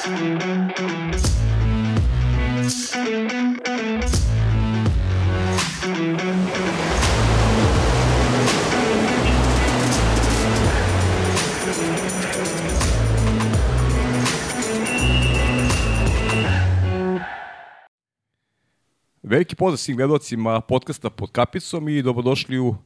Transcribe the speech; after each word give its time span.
Veliki 0.00 0.16
pozdrav 19.56 19.76
svim 19.76 19.96
gledalcima 19.96 20.60
podcasta 20.60 21.10
pod 21.10 21.32
kapicom 21.32 21.88
i 21.88 22.02
dobrodošli 22.02 22.58
u 22.58 22.76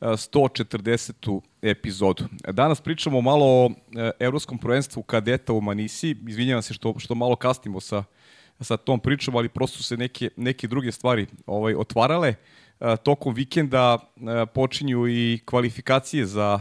140. 0.00 1.40
epizodu. 1.62 2.24
Danas 2.52 2.80
pričamo 2.80 3.20
malo 3.20 3.46
o 3.46 3.70
e, 3.96 4.10
evropskom 4.18 4.58
prvenstvu 4.58 5.02
kadeta 5.02 5.52
u 5.52 5.60
Manisi. 5.60 6.16
Izvinjavam 6.28 6.62
se 6.62 6.74
što, 6.74 6.94
što 6.98 7.14
malo 7.14 7.36
kasnimo 7.36 7.80
sa, 7.80 8.04
sa 8.60 8.76
tom 8.76 9.00
pričom, 9.00 9.36
ali 9.36 9.48
prosto 9.48 9.82
se 9.82 9.96
neke, 9.96 10.30
neke 10.36 10.68
druge 10.68 10.92
stvari 10.92 11.26
ovaj, 11.46 11.74
otvarale. 11.74 12.34
E, 12.80 12.96
tokom 12.96 13.34
vikenda 13.34 13.98
e, 13.98 14.46
počinju 14.46 15.08
i 15.08 15.40
kvalifikacije 15.44 16.26
za 16.26 16.60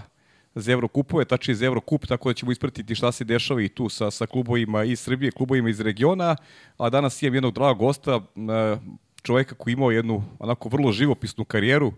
za 0.59 0.71
Evrokupove, 0.71 1.25
tačnije 1.25 1.55
za 1.55 1.65
Evrokup, 1.65 2.05
tako 2.05 2.29
da 2.29 2.33
ćemo 2.33 2.51
ispratiti 2.51 2.95
šta 2.95 3.11
se 3.11 3.23
dešava 3.23 3.61
i 3.61 3.69
tu 3.69 3.89
sa, 3.89 4.11
sa 4.11 4.25
klubovima 4.25 4.83
iz 4.83 4.99
Srbije, 4.99 5.31
klubovima 5.31 5.69
iz 5.69 5.79
regiona, 5.79 6.35
a 6.77 6.89
danas 6.89 7.21
imam 7.21 7.35
jednog 7.35 7.53
dragog 7.53 7.77
gosta, 7.77 8.21
čoveka 9.23 9.55
koji 9.55 9.73
imao 9.73 9.91
jednu 9.91 10.23
onako 10.39 10.69
vrlo 10.69 10.91
živopisnu 10.91 11.45
karijeru, 11.45 11.93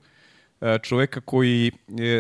čoveka 0.84 1.22
koji 1.22 1.72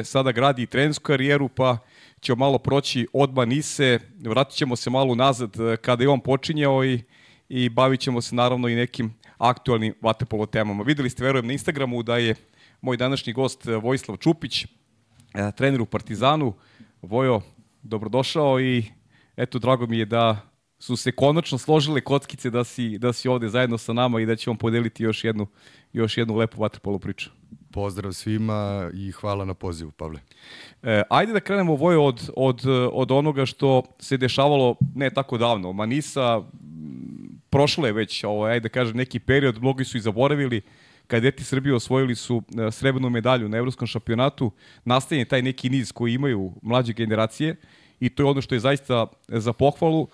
sada 0.03 0.31
gradi 0.31 0.65
trenersku 0.65 1.03
karijeru, 1.03 1.49
pa 1.49 1.77
ćemo 2.21 2.35
malo 2.35 2.57
proći 2.57 3.07
od 3.13 3.33
Manise, 3.33 3.99
vratit 4.19 4.57
ćemo 4.57 4.75
se 4.75 4.89
malo 4.89 5.15
nazad 5.15 5.59
e, 5.59 5.77
kada 5.77 6.03
je 6.03 6.09
on 6.09 6.19
počinjao 6.19 6.85
i, 6.85 7.01
i 7.49 7.69
bavit 7.69 7.99
ćemo 7.99 8.21
se 8.21 8.35
naravno 8.35 8.67
i 8.67 8.75
nekim 8.75 9.13
aktualnim 9.37 9.93
vatepolo 10.01 10.45
temama. 10.45 10.83
Videli 10.83 11.09
ste, 11.09 11.23
verujem, 11.23 11.47
na 11.47 11.53
Instagramu 11.53 12.03
da 12.03 12.17
je 12.17 12.35
moj 12.81 12.97
današnji 12.97 13.33
gost 13.33 13.67
e, 13.67 13.75
Vojislav 13.75 14.17
Čupić, 14.17 14.65
trener 15.55 15.81
u 15.81 15.85
Partizanu. 15.85 16.53
Vojo, 17.01 17.41
dobrodošao 17.83 18.59
i 18.59 18.83
eto, 19.37 19.59
drago 19.59 19.87
mi 19.87 19.97
je 19.97 20.05
da 20.05 20.49
su 20.79 20.95
se 20.95 21.11
konačno 21.11 21.57
složile 21.57 22.01
kockice 22.01 22.49
da 22.49 22.63
si, 22.63 22.97
da 22.97 23.13
si 23.13 23.27
ovde 23.27 23.49
zajedno 23.49 23.77
sa 23.77 23.93
nama 23.93 24.21
i 24.21 24.25
da 24.25 24.35
ćemo 24.35 24.55
podeliti 24.57 25.03
još 25.03 25.23
jednu, 25.23 25.47
još 25.93 26.17
jednu 26.17 26.35
lepu 26.35 26.61
vaterpolo 26.61 26.99
priču. 26.99 27.29
Pozdrav 27.71 28.13
svima 28.13 28.89
i 28.93 29.11
hvala 29.11 29.45
na 29.45 29.53
pozivu, 29.53 29.91
Pavle. 29.91 30.19
E, 30.83 31.03
ajde 31.09 31.33
da 31.33 31.39
krenemo 31.39 31.75
Voj 31.75 31.95
od, 31.95 32.29
od, 32.35 32.61
od 32.93 33.11
onoga 33.11 33.45
što 33.45 33.83
se 33.99 34.17
dešavalo 34.17 34.75
ne 34.95 35.09
tako 35.09 35.37
davno. 35.37 35.73
Manisa 35.73 36.41
prošlo 37.49 37.87
je 37.87 37.93
već, 37.93 38.23
ovo, 38.23 38.45
ajde 38.45 38.59
da 38.59 38.69
kažem, 38.69 38.97
neki 38.97 39.19
period, 39.19 39.61
mnogi 39.61 39.85
su 39.85 39.97
i 39.97 40.01
zaboravili, 40.01 40.61
kadeti 41.07 41.43
Srbije 41.43 41.75
osvojili 41.75 42.15
su 42.15 42.43
e, 42.67 42.71
srebrnu 42.71 43.09
medalju 43.09 43.49
na 43.49 43.57
evropskom 43.57 43.87
šampionatu, 43.87 44.51
nastavljen 44.85 45.27
taj 45.27 45.41
neki 45.41 45.69
niz 45.69 45.91
koji 45.91 46.13
imaju 46.13 46.53
mlađe 46.61 46.93
generacije 46.93 47.55
i 47.99 48.09
to 48.09 48.23
je 48.23 48.27
ono 48.27 48.41
što 48.41 48.55
je 48.55 48.59
zaista 48.59 49.07
za 49.27 49.53
pohvalu 49.53 50.07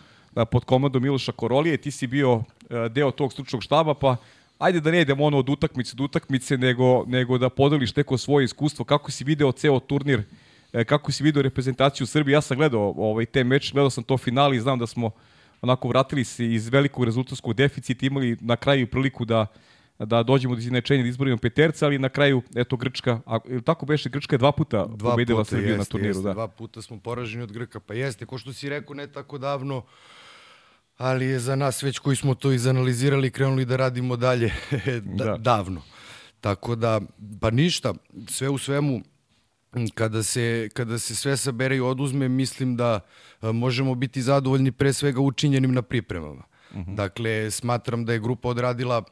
pod 0.52 0.66
komandom 0.66 1.04
Miloša 1.04 1.32
Korolije, 1.32 1.78
ti 1.78 1.92
si 1.92 2.08
bio 2.08 2.44
e, 2.70 2.90
deo 2.90 3.12
tog 3.12 3.34
stručnog 3.34 3.64
štaba, 3.64 3.94
pa 3.94 4.18
ajde 4.60 4.80
da 4.80 4.92
ne 4.92 5.02
idemo 5.02 5.26
ono 5.26 5.38
od 5.38 5.50
utakmice 5.50 5.96
do 5.96 6.04
utakmice, 6.04 6.58
nego, 6.58 7.06
nego 7.08 7.38
da 7.38 7.50
podeliš 7.50 7.96
neko 7.96 8.18
svoje 8.18 8.46
iskustvo, 8.46 8.86
kako 8.86 9.12
si 9.12 9.24
video 9.24 9.52
ceo 9.52 9.80
turnir, 9.80 10.24
e, 10.74 10.84
kako 10.84 11.12
si 11.12 11.24
video 11.24 11.42
reprezentaciju 11.42 12.08
Srbije. 12.08 12.34
Ja 12.34 12.42
sam 12.42 12.58
gledao 12.58 12.94
ovaj, 12.98 13.26
te 13.26 13.44
meč, 13.44 13.74
gledao 13.74 13.90
sam 13.90 14.04
to 14.04 14.18
finali 14.18 14.58
i 14.58 14.60
znam 14.60 14.80
da 14.80 14.88
smo 14.88 15.12
onako 15.62 15.88
vratili 15.88 16.24
se 16.24 16.54
iz 16.54 16.68
velikog 16.70 17.04
rezultatskog 17.04 17.54
deficita, 17.54 18.06
imali 18.06 18.38
na 18.42 18.56
kraju 18.56 18.88
priliku 18.88 19.26
da 19.26 19.48
da 20.00 20.24
dođemo 20.24 20.56
do 20.56 20.60
izjednačenja 20.60 21.04
da 21.04 21.10
izborimo 21.10 21.38
peterca, 21.38 21.86
ali 21.86 22.00
na 22.00 22.10
kraju, 22.10 22.42
eto, 22.56 22.78
Grčka, 22.78 23.20
a, 23.26 23.40
tako 23.66 23.86
beše, 23.86 24.10
Grčka 24.10 24.36
je 24.36 24.38
dva 24.38 24.52
puta 24.52 24.86
dva 24.86 25.12
pobedila 25.12 25.40
puta, 25.40 25.50
Srbiju 25.50 25.70
jeste, 25.70 25.78
na 25.78 25.86
turniru. 25.86 26.10
Jeste, 26.10 26.24
da. 26.24 26.34
Dva 26.34 26.48
puta 26.48 26.82
smo 26.82 27.00
poraženi 27.00 27.44
od 27.44 27.52
Grka, 27.52 27.80
pa 27.80 27.94
jeste, 27.94 28.26
ko 28.26 28.38
što 28.38 28.54
si 28.54 28.70
rekao, 28.70 28.94
ne 28.94 29.08
tako 29.08 29.38
davno, 29.38 29.84
ali 30.98 31.26
je 31.26 31.40
za 31.40 31.56
nas 31.56 31.84
već 31.84 32.00
koji 32.00 32.16
smo 32.16 32.36
to 32.36 32.52
izanalizirali 32.52 33.32
krenuli 33.32 33.66
da 33.66 33.76
radimo 33.76 34.16
dalje 34.16 34.54
da, 35.18 35.26
da. 35.26 35.38
davno. 35.38 35.82
Tako 36.42 36.76
da, 36.76 37.02
pa 37.42 37.50
ništa, 37.50 37.94
sve 38.30 38.50
u 38.50 38.58
svemu, 38.58 39.02
kada 39.94 40.24
se, 40.24 40.70
kada 40.74 41.00
se 41.00 41.16
sve 41.16 41.38
sabere 41.38 41.76
i 41.76 41.80
oduzme, 41.80 42.30
mislim 42.30 42.76
da 42.76 43.00
a, 43.42 43.52
možemo 43.52 43.96
biti 43.96 44.22
zadovoljni 44.22 44.72
pre 44.72 44.94
svega 44.94 45.22
učinjenim 45.22 45.74
na 45.74 45.82
pripremama. 45.82 46.44
Uh 46.72 46.78
mhm. 46.78 46.92
-huh. 46.92 46.96
Dakle, 46.96 47.52
smatram 47.52 48.06
da 48.06 48.14
je 48.14 48.20
grupa 48.20 48.50
odradila 48.50 49.04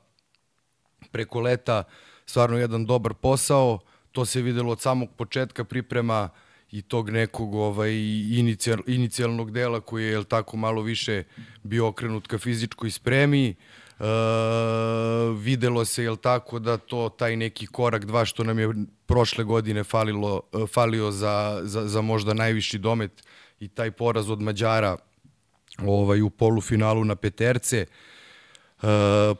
preko 1.11 1.41
leta 1.41 1.83
stvarno 2.25 2.57
jedan 2.57 2.85
dobar 2.85 3.13
posao, 3.13 3.79
to 4.11 4.25
se 4.25 4.41
videlo 4.41 4.71
od 4.71 4.81
samog 4.81 5.09
početka 5.17 5.63
priprema 5.63 6.29
i 6.73 6.81
tog 6.81 7.09
nekog 7.09 7.55
ovaj 7.55 7.91
inicijal, 8.39 8.79
inicijalnog 8.87 9.51
dela 9.51 9.79
koji 9.79 10.03
je 10.03 10.11
jel 10.11 10.23
tako 10.23 10.57
malo 10.57 10.81
više 10.81 11.23
bio 11.63 11.87
okrenut 11.87 12.27
ka 12.27 12.37
fizičkoj 12.37 12.91
spremi. 12.91 13.49
E, 13.49 13.55
videlo 15.37 15.85
se 15.85 16.03
jel 16.03 16.15
tako 16.15 16.59
da 16.59 16.77
to 16.77 17.09
taj 17.09 17.35
neki 17.35 17.67
korak 17.67 18.05
dva 18.05 18.25
što 18.25 18.43
nam 18.43 18.59
je 18.59 18.73
prošle 19.05 19.43
godine 19.43 19.83
falilo 19.83 20.41
falio 20.73 21.11
za, 21.11 21.59
za, 21.63 21.87
za 21.87 22.01
možda 22.01 22.33
najviši 22.33 22.77
domet 22.77 23.23
i 23.59 23.67
taj 23.67 23.91
poraz 23.91 24.29
od 24.29 24.41
Mađara 24.41 24.97
ovaj 25.85 26.21
u 26.21 26.29
polufinalu 26.29 27.05
na 27.05 27.15
peterce. 27.15 27.85
Uh, 27.85 28.89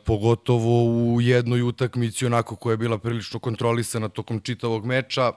pogotovo 0.04 0.84
u 0.84 1.20
jednoj 1.20 1.62
utakmici 1.62 2.26
onako 2.26 2.56
koja 2.56 2.72
je 2.72 2.76
bila 2.76 2.98
prilično 2.98 3.40
kontrolisana 3.40 4.08
tokom 4.08 4.40
čitavog 4.40 4.86
meča 4.86 5.32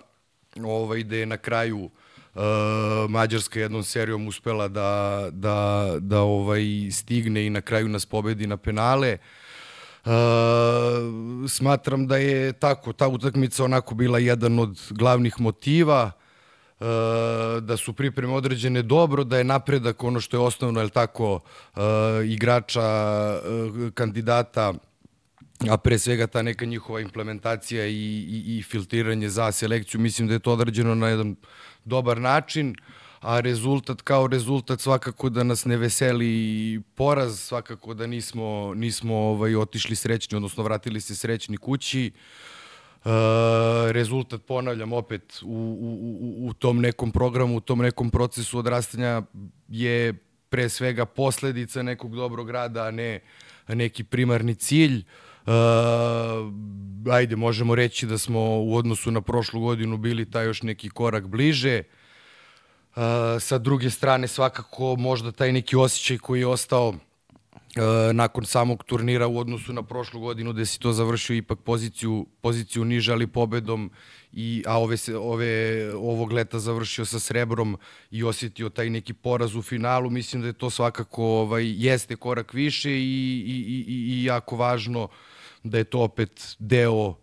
ovaj, 0.65 1.03
gde 1.03 1.17
je 1.17 1.25
na 1.25 1.37
kraju 1.37 1.89
uh, 2.37 2.41
Mađarska 3.09 3.59
jednom 3.59 3.83
serijom 3.83 4.27
uspela 4.27 4.67
da, 4.67 5.23
da, 5.31 5.91
da 5.99 6.21
ovaj, 6.21 6.63
stigne 6.91 7.45
i 7.45 7.49
na 7.49 7.61
kraju 7.61 7.89
nas 7.89 8.05
pobedi 8.05 8.47
na 8.47 8.57
penale. 8.57 9.17
Uh, 10.05 10.11
smatram 11.49 12.07
da 12.07 12.17
je 12.17 12.53
tako, 12.53 12.93
ta 12.93 13.07
utakmica 13.07 13.63
onako 13.63 13.95
bila 13.95 14.19
jedan 14.19 14.59
od 14.59 14.81
glavnih 14.89 15.39
motiva, 15.39 16.11
uh, 16.79 16.87
da 17.61 17.77
su 17.77 17.93
pripreme 17.93 18.33
određene 18.33 18.81
dobro, 18.81 19.23
da 19.23 19.37
je 19.37 19.43
napredak 19.43 20.03
ono 20.03 20.19
što 20.19 20.37
je 20.37 20.41
osnovno, 20.41 20.81
je 20.81 20.89
tako, 20.89 21.33
uh, 21.33 21.81
igrača, 22.25 22.85
uh, 23.43 23.93
kandidata 23.93 24.73
a 25.65 25.77
pre 25.77 25.97
svega 25.99 26.27
ta 26.27 26.41
neka 26.41 26.65
njihova 26.65 27.01
implementacija 27.01 27.85
i, 27.85 27.93
i, 27.93 28.57
i 28.57 28.63
filtriranje 28.63 29.29
za 29.29 29.51
selekciju, 29.51 30.01
mislim 30.01 30.27
da 30.27 30.33
je 30.33 30.39
to 30.39 30.53
određeno 30.53 30.95
na 30.95 31.09
jedan 31.09 31.35
dobar 31.85 32.21
način, 32.21 32.75
a 33.19 33.39
rezultat 33.39 34.01
kao 34.01 34.27
rezultat 34.27 34.79
svakako 34.79 35.29
da 35.29 35.43
nas 35.43 35.65
ne 35.65 35.77
veseli 35.77 36.81
poraz, 36.95 37.39
svakako 37.39 37.93
da 37.93 38.07
nismo, 38.07 38.73
nismo 38.75 39.15
ovaj, 39.15 39.55
otišli 39.55 39.95
srećni, 39.95 40.35
odnosno 40.35 40.63
vratili 40.63 41.01
se 41.01 41.15
srećni 41.15 41.57
kući. 41.57 42.11
Uh, 42.97 43.11
rezultat, 43.91 44.41
ponavljam 44.45 44.93
opet, 44.93 45.39
u, 45.43 45.47
u, 45.47 45.89
u, 46.43 46.47
u 46.47 46.53
tom 46.53 46.81
nekom 46.81 47.11
programu, 47.11 47.57
u 47.57 47.59
tom 47.59 47.79
nekom 47.79 48.09
procesu 48.09 48.59
odrastanja 48.59 49.21
je 49.67 50.13
pre 50.49 50.69
svega 50.69 51.05
posledica 51.05 51.83
nekog 51.83 52.15
dobrog 52.15 52.49
rada, 52.49 52.83
a 52.83 52.91
ne 52.91 53.19
neki 53.67 54.03
primarni 54.03 54.55
cilj. 54.55 54.97
Uh, 54.97 55.26
Uh, 55.47 55.53
ajde, 57.11 57.35
možemo 57.35 57.75
reći 57.75 58.05
da 58.05 58.17
smo 58.17 58.39
u 58.39 58.75
odnosu 58.75 59.11
na 59.11 59.21
prošlu 59.21 59.61
godinu 59.61 59.97
bili 59.97 60.31
taj 60.31 60.45
još 60.45 60.61
neki 60.61 60.89
korak 60.89 61.27
bliže. 61.27 61.83
Uh, 62.95 63.01
sa 63.39 63.57
druge 63.57 63.89
strane, 63.89 64.27
svakako 64.27 64.95
možda 64.95 65.31
taj 65.31 65.51
neki 65.51 65.75
osjećaj 65.75 66.17
koji 66.17 66.39
je 66.39 66.47
ostao 66.47 66.87
uh, 66.89 66.95
nakon 68.13 68.45
samog 68.45 68.83
turnira 68.83 69.27
u 69.27 69.37
odnosu 69.37 69.73
na 69.73 69.83
prošlu 69.83 70.19
godinu 70.19 70.53
gde 70.53 70.65
si 70.65 70.79
to 70.79 70.93
završio 70.93 71.35
ipak 71.35 71.59
poziciju, 71.59 72.25
poziciju 72.41 72.85
niže, 72.85 73.11
ali 73.11 73.27
pobedom 73.27 73.91
i, 74.31 74.63
a 74.65 74.79
ove, 74.79 74.97
se, 74.97 75.17
ove, 75.17 75.93
ovog 75.95 76.31
leta 76.31 76.59
završio 76.59 77.05
sa 77.05 77.19
srebrom 77.19 77.77
i 78.11 78.23
osjetio 78.23 78.69
taj 78.69 78.89
neki 78.89 79.13
poraz 79.13 79.55
u 79.55 79.61
finalu, 79.61 80.09
mislim 80.09 80.41
da 80.41 80.47
je 80.47 80.53
to 80.53 80.69
svakako 80.69 81.23
ovaj, 81.23 81.63
jeste 81.65 82.15
korak 82.15 82.53
više 82.53 82.91
i, 82.91 83.43
i, 83.47 83.85
i, 83.87 84.13
i 84.13 84.23
jako 84.23 84.55
važno 84.55 85.03
uh, 85.03 85.09
da 85.63 85.77
je 85.77 85.83
to 85.83 85.99
opet 85.99 86.55
deo 86.59 87.07
uh, 87.07 87.15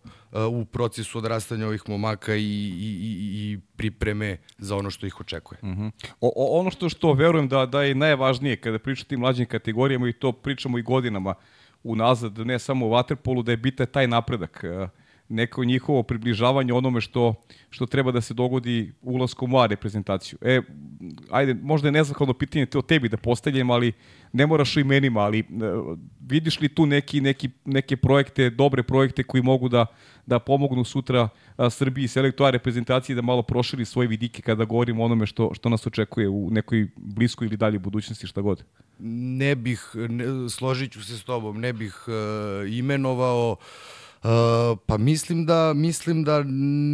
u 0.51 0.65
procesu 0.65 1.19
odrastanja 1.19 1.67
ovih 1.67 1.83
momaka 1.89 2.35
i, 2.35 2.41
i, 2.41 2.99
i 3.03 3.59
pripreme 3.77 4.37
za 4.59 4.77
ono 4.77 4.91
što 4.91 5.07
ih 5.07 5.21
očekuje. 5.21 5.59
Uh 5.63 5.69
-huh. 5.69 5.91
o, 6.21 6.33
o, 6.37 6.61
ono 6.61 6.71
što 6.71 6.89
što 6.89 7.13
verujem 7.13 7.49
da 7.49 7.67
da 7.67 7.83
je 7.83 7.95
najvažnije 7.95 8.57
kada 8.57 8.79
pričate 8.79 9.09
tim 9.09 9.21
mlađim 9.21 9.47
kategorijama 9.47 10.09
i 10.09 10.13
to 10.13 10.33
pričamo 10.33 10.79
i 10.79 10.83
godinama 10.83 11.35
unazad, 11.83 12.39
ne 12.39 12.59
samo 12.59 12.87
u 12.87 12.91
waterpolu, 12.91 13.43
da 13.43 13.53
je 13.53 13.57
bitan 13.57 13.87
taj 13.87 14.07
napredak. 14.07 14.65
Uh, 14.65 14.89
neko 15.29 15.65
njihovo 15.65 16.03
približavanje 16.03 16.73
onome 16.73 17.01
što, 17.01 17.35
što 17.71 17.87
treba 17.87 18.13
da 18.13 18.21
se 18.21 18.35
dogodi 18.35 18.93
ulaskom 19.03 19.55
u 19.55 19.59
A 19.59 19.67
reprezentaciju. 19.67 20.39
E, 20.43 20.61
ajde, 21.31 21.55
možda 21.63 21.89
je 21.89 21.93
nezahvalno 21.93 22.35
pitanje 22.35 22.67
te 22.67 22.79
o 22.79 22.83
tebi 22.83 23.09
da 23.09 23.17
postavljam, 23.17 23.71
ali 23.71 23.93
ne 24.33 24.47
moraš 24.47 24.77
o 24.77 24.81
imenima, 24.81 25.21
ali 25.21 25.39
e, 25.39 25.45
vidiš 26.21 26.61
li 26.61 26.69
tu 26.69 26.87
neki, 26.87 27.21
neki, 27.21 27.51
neke 27.65 27.97
projekte, 27.97 28.51
dobre 28.51 28.83
projekte 28.83 29.23
koji 29.23 29.43
mogu 29.43 29.69
da, 29.69 29.87
da 30.27 30.39
pomognu 30.39 30.85
sutra 30.85 31.29
a, 31.57 31.71
Srbiji 31.71 32.09
selektu 32.09 32.45
A 32.45 32.51
reprezentaciji 32.51 33.17
da 33.17 33.23
malo 33.23 33.43
proširi 33.43 33.85
svoje 33.85 34.09
vidike 34.09 34.43
kada 34.43 34.65
govorimo 34.65 35.03
o 35.03 35.07
onome 35.07 35.27
što, 35.27 35.55
što 35.55 35.69
nas 35.69 35.87
očekuje 35.87 36.29
u 36.29 36.51
nekoj 36.51 36.89
bliskoj 36.97 37.47
ili 37.47 37.57
dalje 37.57 37.79
budućnosti, 37.79 38.27
šta 38.27 38.41
god? 38.41 38.65
Ne 38.99 39.55
bih, 39.55 39.91
ne, 39.95 40.51
složit 40.51 40.93
ću 40.93 41.05
se 41.05 41.19
s 41.19 41.25
tobom, 41.25 41.61
ne 41.61 41.73
bih 41.73 42.05
uh, 42.07 42.73
imenovao 42.73 43.57
pa 44.87 44.97
mislim 44.99 45.47
da 45.47 45.73
mislim 45.75 46.25
da 46.25 46.43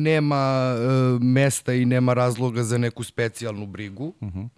nema 0.02 0.74
uh, 0.74 1.22
mesta 1.22 1.72
i 1.72 1.84
nema 1.84 2.14
razloga 2.14 2.62
za 2.62 2.78
neku 2.78 3.04
specijalnu 3.04 3.66
brigu. 3.66 4.14
Uh 4.20 4.28
-huh. 4.28 4.48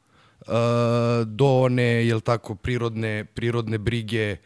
uh, 0.40 1.28
do 1.28 1.46
one 1.46 1.84
jel 1.84 2.20
tako 2.20 2.54
prirodne 2.54 3.24
prirodne 3.24 3.78
brige 3.78 4.36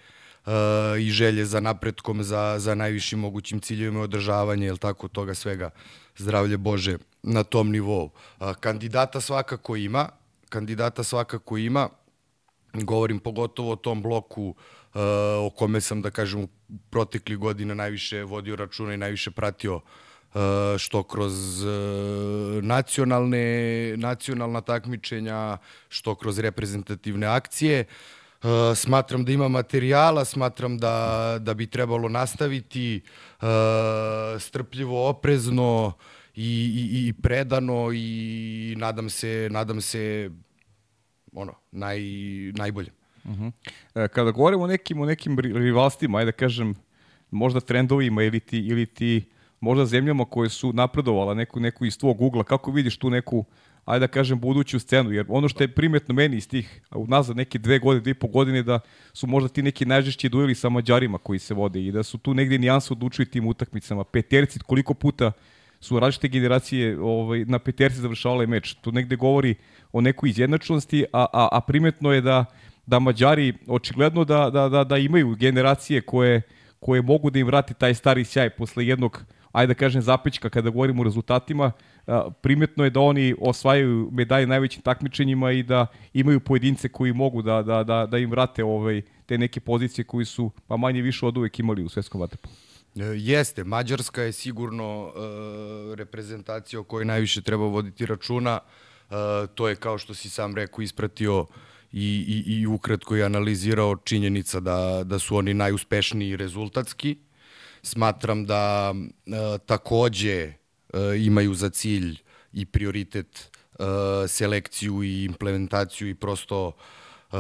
uh, 0.47 0.53
i 1.01 1.11
želje 1.11 1.45
za 1.45 1.61
napretkom 1.61 2.23
za 2.23 2.59
za 2.59 2.75
najvišim 2.75 3.19
mogućim 3.19 3.61
ciljevima 3.61 4.01
održavanja 4.01 4.67
jel 4.67 4.77
tako 4.77 5.09
toga 5.09 5.35
svega 5.35 5.71
zdravlje 6.17 6.57
Bože 6.57 6.99
na 7.23 7.43
tom 7.43 7.71
nivou. 7.71 8.11
Uh, 8.41 8.55
kandidata 8.55 9.21
svakako 9.21 9.77
ima, 9.77 10.09
kandidata 10.49 11.03
svakako 11.03 11.59
ima. 11.59 11.89
Govorim 12.73 13.19
pogotovo 13.19 13.73
o 13.73 13.77
tom 13.77 14.03
bloku 14.03 14.49
uh, 14.49 14.57
Uh, 14.86 14.86
o 15.41 15.51
kome 15.51 15.81
sam, 15.81 16.03
da 16.03 16.11
kažem, 16.11 16.41
u 16.41 16.49
protekli 16.91 17.37
godina 17.37 17.75
najviše 17.75 18.23
vodio 18.23 18.57
računa 18.57 18.95
i 18.95 18.97
najviše 18.97 19.31
pratio 19.31 19.75
uh, 19.75 19.83
što 20.79 21.03
kroz 21.03 21.63
uh, 21.65 21.71
nacionalne, 22.63 23.95
nacionalna 23.97 24.61
takmičenja, 24.61 25.59
što 25.89 26.15
kroz 26.15 26.39
reprezentativne 26.39 27.27
akcije. 27.27 27.85
Smatram 28.75 29.25
da 29.25 29.33
ima 29.33 29.49
materijala, 29.49 30.25
smatram 30.25 30.79
da, 30.79 31.37
da 31.41 31.55
bi 31.55 31.67
trebalo 31.67 32.09
nastaviti 32.09 33.03
strpljivo, 34.39 35.09
oprezno 35.09 35.93
i, 36.35 36.43
i, 36.45 37.09
i 37.09 37.13
predano 37.13 37.91
i 37.95 38.75
nadam 38.79 39.11
se, 39.11 39.49
nadam 39.51 39.81
se 39.81 40.31
ono, 41.33 41.55
naj, 41.73 42.01
najbolje. 42.55 42.91
Uh 43.29 43.37
-huh. 43.37 44.09
Kada 44.09 44.31
govorimo 44.31 44.65
o 44.65 44.67
nekim, 44.67 45.01
o 45.01 45.07
nekim 45.07 45.39
rivalstima, 45.39 46.19
ajde 46.19 46.33
da 46.33 46.37
kažem, 46.37 46.75
možda 47.31 47.61
trendovima 47.61 48.23
ili 48.23 48.41
ti, 48.41 48.59
ili 48.59 48.87
ti 48.87 49.25
možda 49.61 49.87
zemljama 49.87 50.25
koje 50.25 50.49
su 50.49 50.73
napredovala 50.73 51.35
neku, 51.35 51.61
neku 51.61 51.85
iz 51.85 51.99
tvog 51.99 52.21
ugla, 52.21 52.45
kako 52.45 52.71
vidiš 52.71 52.97
tu 52.97 53.11
neku, 53.11 53.45
ajde 53.85 54.07
da 54.07 54.13
kažem, 54.13 54.41
buduću 54.41 54.79
scenu, 54.79 55.13
jer 55.13 55.27
ono 55.29 55.49
što 55.49 55.65
je 55.65 55.69
primetno 55.69 56.15
meni 56.15 56.37
iz 56.37 56.49
tih, 56.49 56.81
unazad 56.91 57.37
neke 57.37 57.59
dve 57.59 57.79
godine, 57.79 58.01
dve 58.01 58.11
i 58.11 58.15
po 58.15 58.27
godine, 58.27 58.63
da 58.63 58.81
su 59.13 59.27
možda 59.27 59.49
ti 59.49 59.63
neki 59.63 59.87
najžešći 59.87 60.29
dueli 60.29 60.55
sa 60.55 60.69
Mađarima 60.69 61.19
koji 61.19 61.39
se 61.39 61.55
vode 61.55 61.83
i 61.85 61.93
da 61.93 62.03
su 62.03 62.19
tu 62.19 62.35
negde 62.35 62.59
nijanse 62.59 62.93
odlučuju 62.93 63.27
tim 63.27 63.47
utakmicama. 63.47 64.05
Peterci, 64.05 64.59
koliko 64.59 64.95
puta 64.95 65.33
su 65.81 66.01
različite 66.01 66.29
generacije 66.29 67.01
ovaj, 67.01 67.45
na 67.45 67.59
peterci 67.59 68.01
završavale 68.01 68.47
meč. 68.47 68.75
To 68.75 68.91
negde 68.91 69.17
govori 69.17 69.55
o 69.93 70.01
nekoj 70.01 70.31
izjednačnosti, 70.31 71.05
a, 71.13 71.27
a, 71.33 71.49
a 71.53 71.61
primetno 71.61 72.13
je 72.13 72.21
da 72.21 72.45
da 72.87 72.99
Mađari 72.99 73.53
očigledno 73.67 74.25
da, 74.25 74.51
da, 74.51 74.69
da, 74.69 74.85
da 74.85 74.99
imaju 74.99 75.35
generacije 75.35 76.01
koje, 76.01 76.43
koje 76.81 77.03
mogu 77.03 77.31
da 77.31 77.39
im 77.39 77.47
vrati 77.47 77.75
taj 77.75 77.95
stari 77.95 78.25
sjaj 78.25 78.51
posle 78.51 78.87
jednog, 78.87 79.25
ajde 79.53 79.75
da 79.75 79.79
kažem, 79.79 80.03
zapećka 80.03 80.51
kada 80.51 80.71
govorimo 80.71 81.01
o 81.01 81.05
rezultatima, 81.05 81.73
primetno 82.41 82.85
je 82.85 82.91
da 82.91 83.01
oni 83.01 83.35
osvajaju 83.41 84.09
medalje 84.13 84.47
najvećim 84.47 84.83
takmičenjima 84.83 85.53
i 85.53 85.63
da 85.63 85.87
imaju 86.13 86.41
pojedince 86.41 86.89
koji 86.89 87.13
mogu 87.13 87.43
da, 87.43 87.63
da, 87.63 87.83
da, 87.85 88.07
da 88.07 88.19
im 88.19 88.31
vrate 88.31 88.65
ovaj, 88.65 89.03
te 89.27 89.39
neke 89.39 89.61
pozicije 89.61 90.05
koji 90.05 90.25
su 90.25 90.51
pa 90.67 90.77
manje 90.77 91.03
više 91.03 91.27
od 91.27 91.37
uvek 91.37 91.59
imali 91.59 91.85
u 91.85 91.89
svetskom 91.89 92.21
vaterpolu. 92.21 92.55
E, 92.97 93.03
jeste, 93.03 93.65
Mađarska 93.65 94.23
je 94.23 94.33
sigurno 94.33 95.05
uh, 95.05 95.95
reprezentacija 95.95 96.81
o 96.81 96.85
kojoj 96.85 97.05
najviše 97.05 97.43
treba 97.43 97.65
voditi 97.65 98.07
računa. 98.07 98.59
Uh, 98.61 99.17
to 99.55 99.69
je, 99.69 99.75
kao 99.75 99.99
što 99.99 100.15
si 100.15 100.31
sam 100.31 100.55
rekao, 100.55 100.83
ispratio 100.83 101.47
i, 101.97 102.45
i, 102.47 102.61
i 102.61 102.67
ukratko 102.67 103.17
je 103.17 103.25
analizirao 103.25 103.97
činjenica 103.97 104.61
da, 104.61 105.03
da 105.05 105.19
su 105.19 105.37
oni 105.37 105.55
najuspešniji 105.55 106.37
rezultatski. 106.37 107.17
Smatram 107.83 108.45
da 108.47 108.95
e, 108.95 109.59
takođe 109.67 110.37
e, 110.43 110.55
imaju 111.19 111.55
za 111.55 111.71
cilj 111.71 112.19
i 112.53 112.67
prioritet 112.67 113.51
e, 113.79 113.85
selekciju 114.29 115.03
i 115.03 115.25
implementaciju 115.25 116.09
i 116.09 116.15
prosto 116.15 116.73
e, 116.73 117.37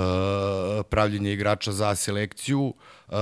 pravljenje 0.91 1.33
igrača 1.33 1.73
za 1.73 1.95
selekciju. 1.95 2.75
E, 3.09 3.13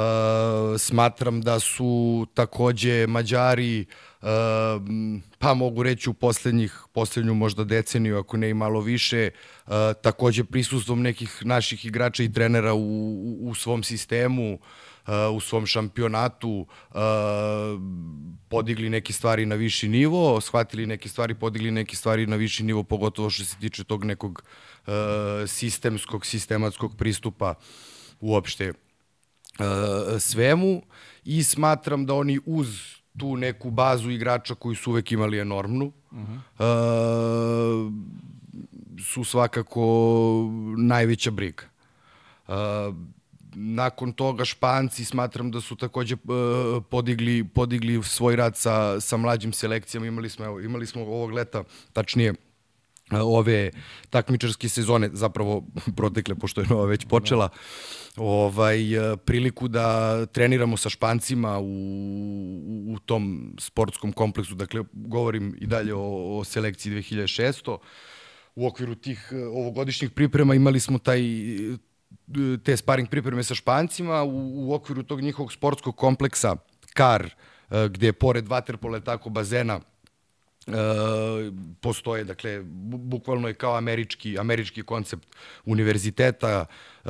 smatram 0.79 1.41
da 1.41 1.61
su 1.61 2.27
takođe 2.35 3.07
Mađari 3.07 3.81
Ehm, 3.81 4.14
pa 5.39 5.55
mogu 5.55 5.83
reći 5.83 6.11
u 6.11 6.15
poslednjih, 6.15 6.81
poslednju 6.93 7.35
možda 7.35 7.65
deceniju, 7.65 8.19
ako 8.19 8.37
ne 8.37 8.51
i 8.51 8.55
malo 8.55 8.81
više, 8.81 9.31
uh, 9.67 9.73
takođe 10.03 10.45
prisustvom 10.45 11.03
nekih 11.03 11.43
naših 11.45 11.85
igrača 11.85 12.23
i 12.23 12.33
trenera 12.33 12.75
u, 12.75 12.79
u, 12.81 13.51
u 13.51 13.55
svom 13.55 13.83
sistemu, 13.83 14.55
uh, 14.55 15.13
u 15.37 15.41
svom 15.41 15.67
šampionatu, 15.67 16.67
uh, 16.91 16.97
podigli 18.49 18.91
neke 18.91 19.13
stvari 19.13 19.47
na 19.47 19.55
viši 19.55 19.89
nivo, 19.89 20.41
shvatili 20.41 20.87
neke 20.87 21.09
stvari, 21.09 21.35
podigli 21.35 21.71
neke 21.71 21.97
stvari 21.97 22.27
na 22.27 22.37
viši 22.37 22.65
nivo, 22.65 22.83
pogotovo 22.83 23.31
što 23.31 23.45
se 23.45 23.57
tiče 23.61 23.85
tog 23.85 24.05
nekog 24.05 24.43
sistemskog, 25.47 26.27
sistematskog 26.27 26.97
pristupa 26.97 27.55
uopšte 28.21 28.73
svemu. 30.19 30.83
I 31.25 31.43
smatram 31.43 32.07
da 32.07 32.15
oni 32.15 32.41
uz 32.47 32.95
tu 33.19 33.37
neku 33.37 33.71
bazu 33.71 34.11
igrača 34.11 34.55
koji 34.55 34.77
su 34.77 34.91
uvek 34.91 35.13
imali 35.13 35.39
enormnu. 35.39 35.93
Uh 36.11 36.19
-huh. 36.59 37.87
uh, 37.87 37.93
su 39.05 39.25
svakako 39.25 39.85
najveća 40.79 41.31
briga. 41.31 41.65
Uh, 42.49 42.55
nakon 43.55 44.13
toga 44.13 44.45
Španci 44.45 45.05
smatram 45.05 45.51
da 45.51 45.61
su 45.61 45.77
takođe 45.77 46.15
uh, 46.15 46.85
podigli, 46.91 47.45
podigli 47.45 48.03
svoj 48.03 48.37
rad 48.37 48.57
sa, 48.57 49.01
sa 49.01 49.17
mlađim 49.17 49.53
selekcijama. 49.53 50.07
Imali 50.07 50.29
smo, 50.29 50.45
evo, 50.45 50.61
imali 50.61 50.87
smo 50.87 51.03
ovog 51.03 51.31
leta, 51.31 51.65
tačnije 51.93 52.35
ove 53.13 53.71
takmičarske 54.11 54.69
sezone, 54.69 55.11
zapravo 55.13 55.65
protekle, 55.97 56.35
pošto 56.35 56.61
je 56.61 56.67
nova 56.71 56.87
već 56.87 57.05
počela, 57.05 57.49
ovaj, 58.17 58.79
priliku 59.25 59.69
da 59.69 60.27
treniramo 60.27 60.77
sa 60.77 60.89
Špancima 60.89 61.59
u, 61.59 61.65
u 62.89 62.99
tom 62.99 63.55
sportskom 63.59 64.13
kompleksu, 64.13 64.55
dakle, 64.55 64.85
govorim 64.93 65.57
i 65.61 65.67
dalje 65.67 65.95
o, 65.95 66.39
o 66.39 66.45
selekciji 66.45 66.93
2600, 66.93 67.79
u 68.55 68.67
okviru 68.67 68.95
tih 68.95 69.33
ovogodišnjih 69.55 70.11
priprema 70.11 70.55
imali 70.55 70.81
smo 70.81 70.99
taj 70.99 71.21
te 72.65 72.77
sparing 72.77 73.09
pripreme 73.09 73.43
sa 73.43 73.55
Špancima. 73.55 74.23
U, 74.23 74.69
u 74.69 74.75
okviru 74.75 75.03
tog 75.03 75.21
njihovog 75.21 75.53
sportskog 75.53 75.97
kompleksa 75.97 76.57
KAR, 76.95 77.35
gde 77.91 78.07
je 78.07 78.13
pored 78.13 78.49
vaterpola 78.49 79.01
tako 79.01 79.31
bazena 79.31 79.81
e, 80.67 80.73
postoje, 81.81 82.25
dakle, 82.25 82.63
bukvalno 82.65 83.49
je 83.49 83.55
kao 83.55 83.77
američki, 83.77 84.39
američki 84.39 84.83
koncept 84.83 85.29
univerziteta, 85.65 86.67
e, 87.05 87.09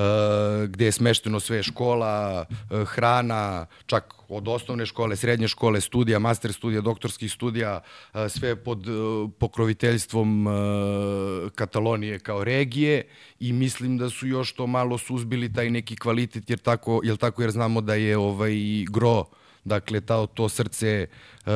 gde 0.67 0.85
je 0.85 0.93
smešteno 0.93 1.41
sve 1.41 1.63
škola, 1.63 2.45
e, 2.51 2.85
hrana, 2.85 3.67
čak 3.87 4.15
od 4.29 4.49
osnovne 4.49 4.87
škole, 4.87 5.17
srednje 5.17 5.49
škole, 5.49 5.81
studija, 5.81 6.19
master 6.19 6.53
studija, 6.53 6.81
doktorskih 6.81 7.33
studija, 7.33 7.81
e, 8.15 8.29
sve 8.29 8.57
pod 8.57 8.89
e, 8.89 8.91
pokroviteljstvom 9.39 10.49
e, 10.49 10.51
Katalonije 11.55 12.19
kao 12.19 12.45
regije 12.45 13.07
i 13.41 13.53
mislim 13.53 13.99
da 13.99 14.11
su 14.11 14.27
još 14.27 14.53
to 14.53 14.67
malo 14.67 14.99
suzbili 14.99 15.53
taj 15.53 15.71
neki 15.71 15.97
kvalitet, 15.97 16.51
jer 16.51 16.59
tako, 16.59 17.01
jer, 17.05 17.17
tako, 17.17 17.43
jer 17.43 17.51
znamo 17.51 17.81
da 17.81 17.95
je 17.95 18.19
ovaj 18.19 18.55
gro 18.91 19.25
Dakle, 19.65 20.01
ta, 20.01 20.27
to 20.27 20.49
srce 20.49 21.07
uh, 21.07 21.53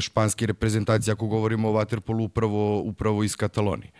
španske 0.00 0.46
reprezentacije, 0.46 1.12
ako 1.12 1.26
govorimo 1.26 1.70
o 1.70 1.72
Waterpolu, 1.72 2.24
upravo, 2.24 2.80
upravo 2.80 3.22
iz 3.22 3.36
Katalonije. 3.36 3.90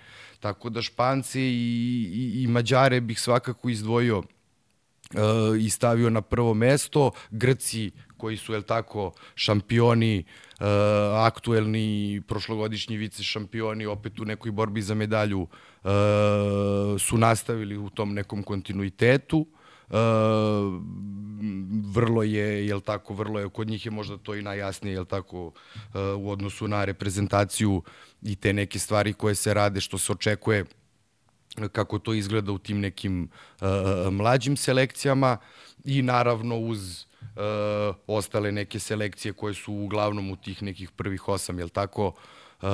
Tako 0.40 0.70
da 0.70 0.82
Španci 0.82 1.40
i, 1.40 2.10
i, 2.14 2.42
i 2.42 2.46
Mađare 2.46 3.00
bih 3.00 3.20
svakako 3.20 3.68
izdvojio 3.68 4.18
uh, 4.18 4.24
i 5.60 5.70
stavio 5.70 6.10
na 6.10 6.20
prvo 6.20 6.54
mesto. 6.54 7.10
Grci 7.30 7.90
koji 8.16 8.36
su, 8.36 8.54
el 8.54 8.62
tako, 8.62 9.12
šampioni, 9.34 10.24
uh, 10.60 10.66
aktuelni 11.26 12.22
prošlogodišnji 12.28 12.96
vice 12.96 13.22
šampioni, 13.22 13.86
opet 13.86 14.20
u 14.20 14.24
nekoj 14.24 14.50
borbi 14.50 14.82
za 14.82 14.94
medalju, 14.94 15.40
uh, 15.40 15.90
su 16.98 17.18
nastavili 17.18 17.76
u 17.76 17.90
tom 17.90 18.14
nekom 18.14 18.42
kontinuitetu. 18.42 19.46
Vrlo 21.92 22.22
je, 22.22 22.66
jel 22.66 22.80
tako, 22.80 23.14
vrlo 23.14 23.40
je, 23.40 23.48
kod 23.48 23.68
njih 23.68 23.86
je 23.86 23.90
možda 23.90 24.16
to 24.16 24.34
i 24.34 24.42
najjasnije, 24.42 24.94
jel 24.94 25.04
tako, 25.04 25.52
u 26.18 26.30
odnosu 26.30 26.68
na 26.68 26.84
reprezentaciju 26.84 27.82
i 28.22 28.36
te 28.36 28.52
neke 28.52 28.78
stvari 28.78 29.12
koje 29.12 29.34
se 29.34 29.54
rade, 29.54 29.80
što 29.80 29.98
se 29.98 30.12
očekuje 30.12 30.64
kako 31.72 31.98
to 31.98 32.14
izgleda 32.14 32.52
u 32.52 32.58
tim 32.58 32.80
nekim 32.80 33.30
uh, 33.60 33.68
mlađim 34.12 34.56
selekcijama 34.56 35.36
i 35.84 36.02
naravno 36.02 36.58
uz 36.58 37.06
uh, 37.20 37.96
ostale 38.06 38.52
neke 38.52 38.78
selekcije 38.78 39.32
koje 39.32 39.54
su 39.54 39.74
uglavnom 39.74 40.30
u 40.30 40.36
tih 40.36 40.62
nekih 40.62 40.90
prvih 40.90 41.28
osam, 41.28 41.58
jel 41.58 41.68
tako, 41.68 42.06
uh, 42.62 42.68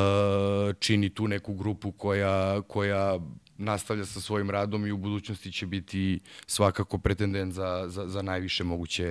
čini 0.78 1.10
tu 1.10 1.28
neku 1.28 1.54
grupu 1.54 1.92
koja, 1.92 2.62
koja 2.62 3.18
nastavlja 3.58 4.04
sa 4.04 4.20
svojim 4.20 4.50
radom 4.50 4.86
i 4.86 4.92
u 4.92 4.96
budućnosti 4.96 5.52
će 5.52 5.66
biti 5.66 6.20
svakako 6.46 6.98
pretendent 6.98 7.52
za, 7.52 7.84
za, 7.88 8.08
za 8.08 8.22
najviše 8.22 8.64
moguće 8.64 9.06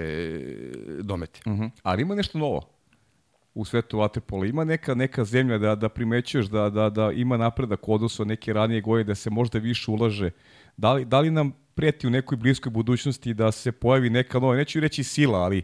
domete. 1.02 1.40
Uh 1.46 1.54
mhm. 1.54 1.64
-huh. 1.64 1.70
Ali 1.84 2.02
ima 2.02 2.16
nešto 2.16 2.38
novo 2.38 2.70
u 3.54 3.66
svetu 3.66 3.98
vaterpola? 3.98 4.46
Ima 4.46 4.64
neka, 4.64 4.96
neka 4.96 5.26
zemlja 5.26 5.58
da, 5.58 5.76
da 5.76 5.90
primećuješ 5.90 6.46
da, 6.46 6.70
da, 6.70 6.90
da 6.90 7.12
ima 7.12 7.38
napredak 7.38 7.88
u 7.88 8.26
neke 8.26 8.54
ranije 8.54 8.82
godine, 8.82 9.04
da 9.04 9.16
se 9.16 9.30
možda 9.30 9.60
više 9.60 9.92
ulaže? 9.92 10.32
Da 10.78 10.94
li, 10.94 11.06
da 11.06 11.20
li 11.20 11.32
nam 11.32 11.52
prijeti 11.76 12.08
u 12.08 12.10
nekoj 12.10 12.38
bliskoj 12.38 12.70
budućnosti 12.70 13.34
da 13.34 13.52
se 13.52 13.72
pojavi 13.72 14.10
neka 14.10 14.40
nova, 14.40 14.56
neću 14.56 14.80
reći 14.80 15.04
sila, 15.04 15.40
ali, 15.40 15.64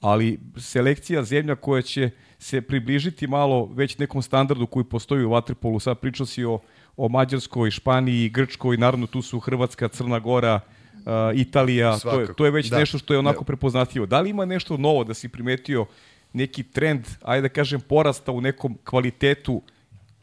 ali 0.00 0.40
selekcija 0.56 1.22
zemlja 1.22 1.56
koja 1.56 1.82
će 1.82 2.10
se 2.38 2.60
približiti 2.60 3.26
malo 3.26 3.66
već 3.74 3.98
nekom 3.98 4.22
standardu 4.22 4.66
koji 4.66 4.84
postoji 4.84 5.24
u 5.24 5.30
vaterpolu. 5.30 5.80
Sad 5.80 5.98
pričao 5.98 6.26
si 6.26 6.44
o, 6.44 6.58
o 6.96 7.08
Mađarskoj, 7.08 7.70
Španiji, 7.70 8.28
Grčkoj, 8.28 8.76
naravno 8.76 9.06
tu 9.06 9.22
su 9.22 9.40
Hrvatska, 9.40 9.88
Crna 9.88 10.18
Gora, 10.18 10.60
uh, 10.94 11.02
Italija, 11.34 11.98
to 11.98 12.20
je, 12.20 12.34
to 12.34 12.44
je 12.44 12.50
već 12.50 12.70
da. 12.70 12.78
nešto 12.78 12.98
što 12.98 13.14
je 13.14 13.18
onako 13.18 13.40
da. 13.40 13.46
prepoznatljivo. 13.46 14.06
Da 14.06 14.20
li 14.20 14.30
ima 14.30 14.44
nešto 14.44 14.76
novo 14.76 15.04
da 15.04 15.14
si 15.14 15.28
primetio 15.28 15.86
neki 16.32 16.62
trend, 16.62 17.06
ajde 17.22 17.48
da 17.48 17.48
kažem, 17.48 17.80
porasta 17.80 18.32
u 18.32 18.40
nekom 18.40 18.78
kvalitetu 18.84 19.62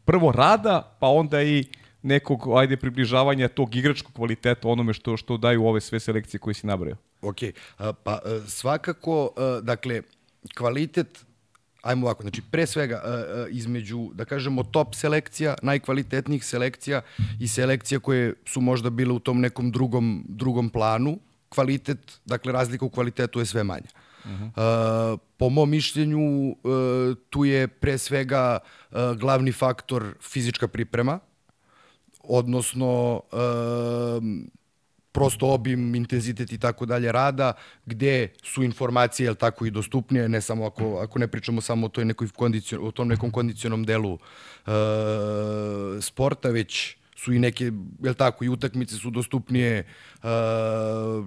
prvo 0.05 0.31
rada, 0.31 0.97
pa 0.99 1.07
onda 1.07 1.43
i 1.43 1.65
nekog, 2.01 2.47
ajde, 2.57 2.77
približavanja 2.77 3.47
tog 3.47 3.75
igračkog 3.75 4.13
kvaliteta 4.13 4.67
onome 4.67 4.93
što, 4.93 5.17
što 5.17 5.37
daju 5.37 5.65
ove 5.65 5.81
sve 5.81 5.99
selekcije 5.99 6.39
koje 6.39 6.53
si 6.53 6.67
nabrao. 6.67 6.95
Ok, 7.21 7.37
pa 8.03 8.19
e, 8.25 8.39
svakako, 8.47 9.31
e, 9.37 9.61
dakle, 9.61 10.01
kvalitet 10.57 11.25
ajmo 11.83 12.05
ovako, 12.05 12.23
znači 12.23 12.41
pre 12.51 12.67
svega 12.67 13.01
e, 13.05 13.47
između, 13.49 14.09
da 14.13 14.25
kažemo, 14.25 14.63
top 14.63 14.95
selekcija, 14.95 15.55
najkvalitetnijih 15.61 16.45
selekcija 16.45 17.01
i 17.39 17.47
selekcija 17.47 17.99
koje 17.99 18.33
su 18.45 18.61
možda 18.61 18.89
bile 18.89 19.13
u 19.13 19.19
tom 19.19 19.41
nekom 19.41 19.71
drugom, 19.71 20.25
drugom 20.27 20.69
planu, 20.69 21.19
kvalitet, 21.49 22.19
dakle 22.25 22.51
razlika 22.51 22.85
u 22.85 22.89
kvalitetu 22.89 23.39
je 23.39 23.45
sve 23.45 23.63
manja. 23.63 23.91
Uh 24.25 24.31
-huh. 24.31 25.13
uh, 25.13 25.19
po 25.37 25.49
mom 25.49 25.69
mišljenju, 25.69 26.49
uh, 26.49 26.55
tu 27.29 27.45
je 27.45 27.67
pre 27.67 27.97
svega 27.97 28.59
uh, 28.91 28.97
glavni 29.19 29.51
faktor 29.51 30.15
fizička 30.21 30.67
priprema, 30.67 31.19
odnosno 32.23 33.21
uh, 33.31 34.23
prosto 35.13 35.47
obim, 35.47 35.95
intenzitet 35.95 36.51
i 36.51 36.57
tako 36.57 36.85
dalje 36.85 37.11
rada, 37.11 37.53
gde 37.85 38.27
su 38.43 38.63
informacije 38.63 39.25
jel 39.25 39.35
tako 39.35 39.65
i 39.65 39.71
dostupnije, 39.71 40.29
ne 40.29 40.41
samo 40.41 40.65
ako, 40.65 40.97
ako 40.97 41.19
ne 41.19 41.27
pričamo 41.27 41.61
samo 41.61 41.85
o, 41.85 41.89
toj 41.89 42.05
nekoj 42.05 42.27
kondicion, 42.35 42.87
o 42.87 42.91
tom 42.91 43.07
nekom 43.07 43.31
kondicionom 43.31 43.83
delu 43.83 44.13
uh, 44.13 44.71
sporta, 46.01 46.49
već 46.49 46.95
su 47.15 47.33
i 47.33 47.39
neke, 47.39 47.71
jel 48.03 48.13
tako, 48.13 48.45
i 48.45 48.49
utakmice 48.49 48.95
su 48.95 49.09
dostupnije, 49.09 49.85
uh, 50.23 50.29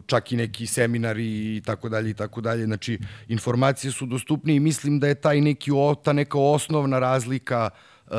čak 0.07 0.33
i 0.33 0.37
neki 0.37 0.67
seminari 0.67 1.57
i 1.57 1.63
tako 1.65 1.89
dalje 1.89 2.11
i 2.11 2.15
tako 2.15 2.41
dalje. 2.41 2.65
Znači, 2.65 2.99
informacije 3.29 3.93
su 3.93 4.07
dostupnije 4.07 4.57
i 4.57 4.61
mislim 4.61 4.99
da 5.01 5.09
je 5.09 5.15
taj 5.15 5.41
neki, 5.41 5.71
ta 6.05 6.13
neka 6.13 6.39
osnovna 6.39 6.99
razlika 6.99 7.71
uh, 8.07 8.17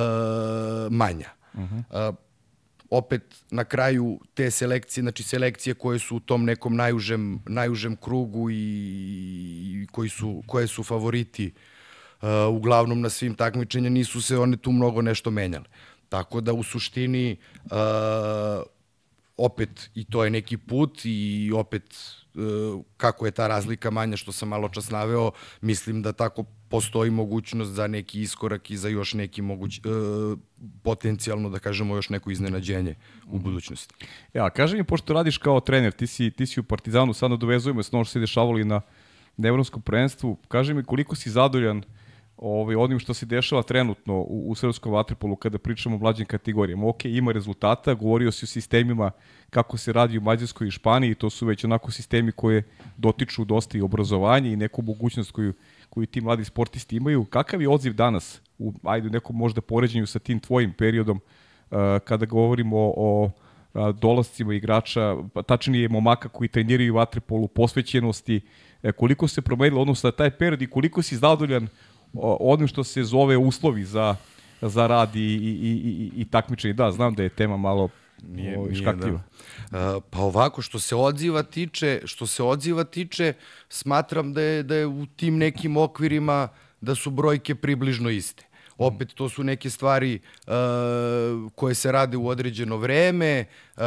manja. 0.91 1.29
Uh 1.53 1.59
-huh. 1.59 2.15
Opet 2.89 3.43
na 3.51 3.63
kraju 3.63 4.19
te 4.33 4.51
selekcije, 4.51 5.01
znači 5.01 5.23
selekcije 5.23 5.73
koje 5.73 5.99
su 5.99 6.15
u 6.15 6.19
tom 6.19 6.45
nekom 6.45 6.75
najužem, 6.75 7.41
najužem 7.45 7.95
krugu 7.95 8.49
i, 8.49 8.55
i 8.55 9.87
koji 9.91 10.09
su, 10.09 10.43
koje 10.47 10.67
su 10.67 10.83
favoriti 10.83 11.53
uh, 12.21 12.27
uglavnom 12.51 13.01
na 13.01 13.09
svim 13.09 13.35
takmičenja, 13.35 13.89
nisu 13.89 14.21
se 14.21 14.37
one 14.37 14.57
tu 14.57 14.71
mnogo 14.71 15.01
nešto 15.01 15.31
menjale. 15.31 15.65
Tako 16.09 16.41
da 16.41 16.53
u 16.53 16.63
suštini 16.63 17.37
uh, 17.63 17.71
opet 19.37 19.89
i 19.95 20.05
to 20.05 20.23
je 20.23 20.29
neki 20.29 20.57
put 20.57 21.01
i 21.03 21.51
opet 21.55 21.83
uh, 22.33 22.83
kako 22.97 23.25
je 23.25 23.31
ta 23.31 23.47
razlika 23.47 23.91
manja 23.91 24.17
što 24.17 24.31
sam 24.31 24.49
malo 24.49 24.69
čas 24.69 24.89
naveo, 24.89 25.31
mislim 25.61 26.01
da 26.01 26.13
tako 26.13 26.45
postoji 26.69 27.11
mogućnost 27.11 27.71
za 27.71 27.87
neki 27.87 28.21
iskorak 28.21 28.71
i 28.71 28.77
za 28.77 28.89
još 28.89 29.13
neki 29.13 29.41
moguć, 29.41 29.79
uh, 29.79 30.39
potencijalno 30.83 31.49
da 31.49 31.59
kažemo 31.59 31.95
još 31.95 32.09
neko 32.09 32.31
iznenađenje 32.31 32.95
u 33.25 33.35
mhm. 33.35 33.43
budućnosti. 33.43 33.95
Ja, 34.33 34.49
kaži 34.49 34.77
mi, 34.77 34.83
pošto 34.83 35.13
radiš 35.13 35.37
kao 35.37 35.59
trener, 35.59 35.91
ti 35.91 36.07
si, 36.07 36.31
ti 36.31 36.45
si 36.45 36.59
u 36.59 36.63
Partizanu, 36.63 37.13
sad 37.13 37.31
nadovezujemo 37.31 37.83
s 37.83 37.93
ono 37.93 38.03
što 38.03 38.11
se 38.11 38.19
dešavalo 38.19 38.59
i 38.59 38.63
na, 38.63 38.81
na 39.37 39.47
evropskom 39.47 39.81
prvenstvu, 39.81 40.37
kaži 40.47 40.73
mi 40.73 40.83
koliko 40.83 41.15
si 41.15 41.29
zadovoljan 41.29 41.77
uh, 41.77 41.83
ovaj, 42.37 42.75
onim 42.75 42.99
što 42.99 43.13
se 43.13 43.25
dešava 43.25 43.63
trenutno 43.63 44.13
u, 44.13 44.43
u 44.47 44.55
srpskom 44.55 44.93
vaterpolu 44.93 45.35
kada 45.35 45.57
pričamo 45.57 45.95
o 45.95 45.99
mlađim 45.99 46.25
kategorijama. 46.25 46.87
Ok, 46.87 47.05
ima 47.05 47.31
rezultata, 47.31 47.93
govorio 47.93 48.31
si 48.31 48.45
o 48.45 48.47
sistemima 48.47 49.11
kako 49.49 49.77
se 49.77 49.93
radi 49.93 50.17
u 50.17 50.21
Mađarskoj 50.21 50.67
i 50.67 50.71
Španiji, 50.71 51.15
to 51.15 51.29
su 51.29 51.45
već 51.45 51.63
onako 51.63 51.91
sistemi 51.91 52.31
koje 52.31 52.63
dotiču 52.97 53.45
dosta 53.45 53.77
i 53.77 53.81
obrazovanja 53.81 54.49
i 54.49 54.55
neku 54.55 54.81
mogućnost 54.81 55.31
koju, 55.31 55.53
koju 55.97 56.05
ti 56.05 56.21
mladi 56.21 56.45
sportisti 56.45 56.95
imaju. 56.95 57.25
Kakav 57.25 57.61
je 57.61 57.69
odziv 57.69 57.93
danas, 57.93 58.41
u, 58.59 58.73
ajde, 58.83 59.09
nekom 59.09 59.35
možda 59.35 59.61
poređenju 59.61 60.05
sa 60.05 60.19
tim 60.19 60.39
tvojim 60.39 60.73
periodom, 60.73 61.17
uh, 61.17 61.77
kada 62.05 62.25
govorimo 62.25 62.77
o, 62.77 63.31
o 63.73 63.91
dolascima 63.91 64.53
igrača, 64.53 65.15
pa 65.33 65.41
tačnije 65.43 65.89
momaka 65.89 66.29
koji 66.29 66.47
treniraju 66.47 66.93
vaterpolu, 66.93 67.47
posvećenosti, 67.47 68.41
e, 68.83 68.91
koliko 68.91 69.27
se 69.27 69.41
promenilo 69.41 69.81
odnosno 69.81 70.07
na 70.07 70.11
taj 70.11 70.31
period 70.31 70.61
i 70.61 70.69
koliko 70.69 71.01
si 71.01 71.17
zadovoljan 71.17 71.67
onim 72.13 72.67
što 72.67 72.83
se 72.83 73.03
zove 73.03 73.37
uslovi 73.37 73.83
za, 73.83 74.15
za 74.61 74.87
rad 74.87 75.15
i, 75.15 75.19
i, 75.19 75.71
i, 75.83 76.21
i 76.21 76.25
takmičenje. 76.25 76.73
Da, 76.73 76.91
znam 76.91 77.15
da 77.15 77.23
je 77.23 77.29
tema 77.29 77.57
malo 77.57 77.89
nije, 78.23 78.57
o, 78.57 78.65
nije 78.65 78.93
da. 78.93 79.07
Uh, 79.07 80.03
pa 80.09 80.19
ovako, 80.19 80.61
što 80.61 80.79
se 80.79 80.95
odziva 80.95 81.43
tiče, 81.43 82.01
što 82.05 82.27
se 82.27 82.43
odziva 82.43 82.83
tiče, 82.83 83.33
smatram 83.69 84.33
da 84.33 84.41
je, 84.41 84.63
da 84.63 84.75
je 84.75 84.85
u 84.85 85.05
tim 85.05 85.37
nekim 85.37 85.77
okvirima 85.77 86.47
da 86.81 86.95
su 86.95 87.11
brojke 87.11 87.55
približno 87.55 88.09
iste. 88.09 88.47
Opet, 88.77 89.13
to 89.13 89.29
su 89.29 89.43
neke 89.43 89.69
stvari 89.69 90.19
uh, 90.47 90.53
koje 91.55 91.75
se 91.75 91.91
rade 91.91 92.17
u 92.17 92.27
određeno 92.27 92.77
vreme, 92.77 93.45
uh, 93.77 93.83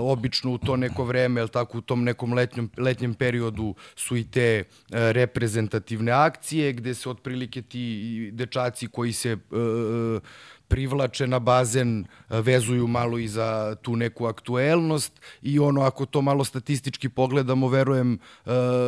obično 0.00 0.52
u 0.52 0.58
to 0.58 0.76
neko 0.76 1.04
vreme, 1.04 1.40
ili 1.40 1.48
tako, 1.48 1.78
u 1.78 1.80
tom 1.80 2.04
nekom 2.04 2.32
letnjem, 2.32 2.70
letnjem 2.78 3.14
periodu 3.14 3.74
su 3.96 4.16
i 4.16 4.24
te 4.24 4.64
uh, 4.68 4.94
reprezentativne 4.94 6.12
akcije, 6.12 6.72
gde 6.72 6.94
se 6.94 7.10
otprilike 7.10 7.62
ti 7.62 8.30
dečaci 8.32 8.86
koji 8.86 9.12
se 9.12 9.32
uh, 9.34 10.22
privlače 10.70 11.26
na 11.26 11.38
bazen, 11.38 12.04
vezuju 12.28 12.86
malo 12.86 13.18
i 13.18 13.28
za 13.28 13.76
tu 13.82 13.96
neku 13.96 14.26
aktuelnost 14.26 15.12
i 15.42 15.58
ono, 15.58 15.82
ako 15.82 16.06
to 16.06 16.22
malo 16.22 16.44
statistički 16.44 17.08
pogledamo, 17.08 17.68
verujem 17.68 18.18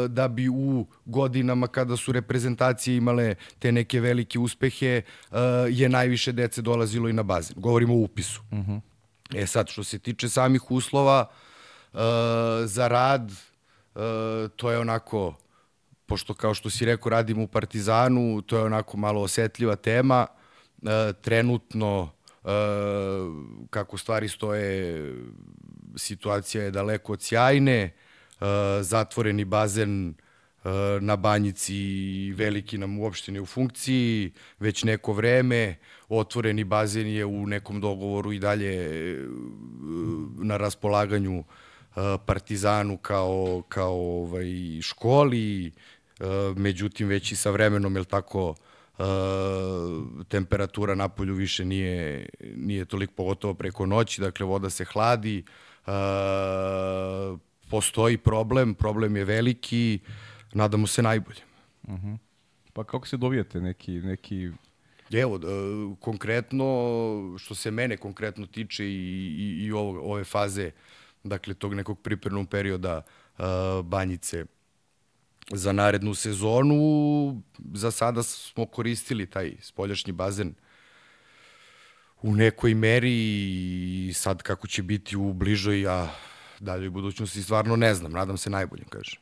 da 0.09 0.29
bi 0.29 0.49
u 0.49 0.87
godinama 1.05 1.67
kada 1.67 1.97
su 1.97 2.13
reprezentacije 2.13 2.97
imale 2.97 3.35
te 3.59 3.73
neke 3.73 4.01
velike 4.01 4.39
uspehe, 4.39 5.03
je 5.71 5.89
najviše 5.89 6.33
dece 6.33 6.63
dolazilo 6.63 7.09
i 7.09 7.13
na 7.13 7.23
bazen. 7.23 7.57
Govorimo 7.59 7.95
o 7.95 8.07
upisu. 8.07 8.43
Uh 8.51 8.59
mhm. 8.59 8.73
-huh. 8.73 8.81
E 9.35 9.47
sad, 9.47 9.69
što 9.69 9.85
se 9.85 9.99
tiče 9.99 10.29
samih 10.29 10.71
uslova 10.71 11.31
za 12.65 12.89
rad, 12.89 13.33
to 14.57 14.71
je 14.71 14.79
onako, 14.79 15.35
pošto 16.07 16.35
kao 16.35 16.55
što 16.55 16.71
si 16.71 16.85
rekao, 16.85 17.11
radimo 17.11 17.43
u 17.43 17.47
Partizanu, 17.47 18.43
to 18.43 18.57
je 18.57 18.65
onako 18.65 18.97
malo 18.97 19.21
osetljiva 19.21 19.77
tema, 19.77 20.27
E, 20.27 20.42
trenutno 21.21 22.11
e, 22.45 22.49
kako 23.71 23.99
stvari 23.99 24.29
stoje 24.29 25.15
situacija 25.97 26.65
je 26.65 26.71
daleko 26.71 27.13
od 27.13 27.23
sjajne. 27.23 27.79
E, 27.81 27.93
zatvoreni 28.81 29.45
bazen 29.45 30.15
na 31.01 31.17
banjici 31.17 32.33
veliki 32.37 32.79
nam 32.79 32.99
uopšte 32.99 33.33
ne 33.33 33.41
u 33.41 33.47
funkciji 33.47 34.33
već 34.59 34.85
neko 34.85 35.13
vreme. 35.13 35.77
Otvoreni 36.09 36.65
bazen 36.65 37.07
je 37.07 37.25
u 37.25 37.47
nekom 37.47 37.81
dogovoru 37.81 38.33
i 38.33 38.39
dalje 38.39 39.19
na 40.39 40.57
raspolaganju 40.57 41.45
Partizanu 42.27 42.97
kao, 42.97 43.63
kao 43.69 43.95
ovaj, 43.95 44.47
školi, 44.83 45.73
međutim 46.57 47.09
već 47.09 47.33
i 47.33 47.37
sa 47.37 47.51
vremenom, 47.51 47.97
je 47.97 48.05
tako, 48.05 48.55
temperatura 50.29 50.95
na 50.95 51.09
polju 51.09 51.35
više 51.35 51.65
nije, 51.65 52.29
nije 52.57 52.85
toliko 52.85 53.13
pogotovo 53.13 53.55
preko 53.55 53.87
noći, 53.87 54.21
dakle 54.21 54.47
voda 54.47 54.71
se 54.71 54.85
hladi, 54.85 55.45
uh, 55.87 55.93
postoji 57.71 58.19
problem, 58.19 58.75
problem 58.75 59.17
je 59.17 59.25
veliki, 59.25 59.99
nadamo 60.53 60.87
se 60.87 61.03
najbolje. 61.03 61.41
Pa 62.73 62.85
kako 62.85 63.09
se 63.09 63.17
dovijete 63.17 63.61
neki, 63.61 63.93
neki 63.93 64.51
Evo, 65.13 65.37
e, 65.37 65.41
konkretno, 66.01 66.65
što 67.39 67.55
se 67.55 67.71
mene 67.71 67.97
konkretno 67.97 68.47
tiče 68.47 68.85
i, 68.85 69.37
i, 69.39 69.65
i 69.65 69.73
ovo, 69.73 70.13
ove 70.13 70.25
faze, 70.25 70.71
dakle, 71.25 71.55
tog 71.55 71.75
nekog 71.75 72.01
pripremnog 72.01 72.49
perioda 72.49 73.03
uh, 73.39 73.45
Banjice 73.85 74.45
za 75.51 75.73
narednu 75.73 76.15
sezonu, 76.15 77.43
za 77.75 77.91
sada 77.91 78.23
smo 78.23 78.67
koristili 78.67 79.27
taj 79.27 79.53
spoljašnji 79.61 80.13
bazen 80.13 80.55
u 82.23 82.35
nekoj 82.35 82.75
meri 82.75 83.13
i 84.09 84.13
sad 84.15 84.43
kako 84.43 84.67
će 84.67 84.83
biti 84.83 85.17
u 85.17 85.33
bližoj, 85.33 85.89
a 85.89 86.09
dalje 86.61 86.89
u 86.89 86.91
budućnosti 86.91 87.43
stvarno 87.43 87.77
ne 87.77 87.95
znam, 87.95 88.13
nadam 88.13 88.37
se 88.37 88.51
najbolje, 88.51 88.85
kažem. 88.89 89.21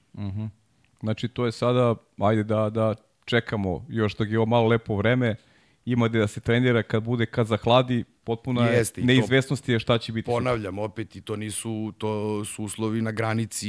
Znači, 1.00 1.28
to 1.28 1.46
je 1.46 1.52
sada, 1.52 1.94
ajde 2.18 2.44
da, 2.44 2.70
da 2.70 2.94
čekamo 3.24 3.86
još 3.88 4.16
dok 4.16 4.28
je 4.28 4.38
ovo 4.38 4.46
malo 4.46 4.66
lepo 4.66 4.96
vreme, 4.96 5.36
ima 5.84 6.08
gde 6.08 6.18
da 6.18 6.26
se 6.26 6.40
trenira 6.40 6.82
kad 6.82 7.02
bude, 7.02 7.26
kad 7.26 7.46
zahladi, 7.46 8.04
potpuno 8.24 8.62
je 8.66 8.76
Jeste, 8.76 9.02
neizvesnost 9.02 9.68
je 9.68 9.78
šta 9.78 9.98
će 9.98 10.12
biti. 10.12 10.26
Ponavljam 10.26 10.78
opet 10.78 11.16
i 11.16 11.20
to 11.20 11.36
nisu 11.36 11.92
to 11.98 12.44
su 12.44 12.64
uslovi 12.64 13.02
na 13.02 13.12
granici 13.12 13.68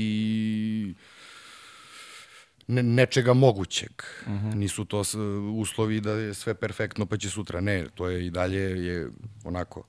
ne, 2.72 2.84
nečega 2.84 3.34
mogućeg. 3.34 3.92
Uh 4.22 4.34
-huh. 4.34 4.56
Nisu 4.56 4.86
to 4.86 5.04
s- 5.04 5.16
uslovi 5.54 6.02
da 6.02 6.12
je 6.12 6.34
sve 6.34 6.54
perfektno 6.54 7.06
pa 7.06 7.18
će 7.18 7.30
sutra. 7.30 7.62
Ne, 7.62 7.86
to 7.96 8.08
je 8.08 8.28
i 8.28 8.32
dalje 8.32 8.60
je 8.86 9.10
onako 9.44 9.84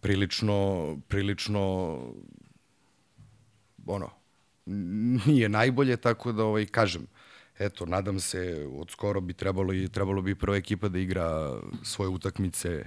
prilično 0.00 0.56
prilično 1.08 1.98
ono 3.86 4.10
nije 5.26 5.48
najbolje 5.48 5.96
tako 5.96 6.32
da 6.32 6.44
ovaj 6.44 6.66
kažem 6.66 7.06
eto 7.58 7.86
nadam 7.86 8.20
se 8.20 8.40
od 8.72 8.90
skoro 8.90 9.20
bi 9.20 9.32
trebalo 9.32 9.72
i 9.74 9.88
trebalo 9.88 10.22
bi 10.22 10.34
prva 10.34 10.56
ekipa 10.56 10.88
da 10.88 10.98
igra 10.98 11.52
svoje 11.82 12.08
utakmice 12.08 12.86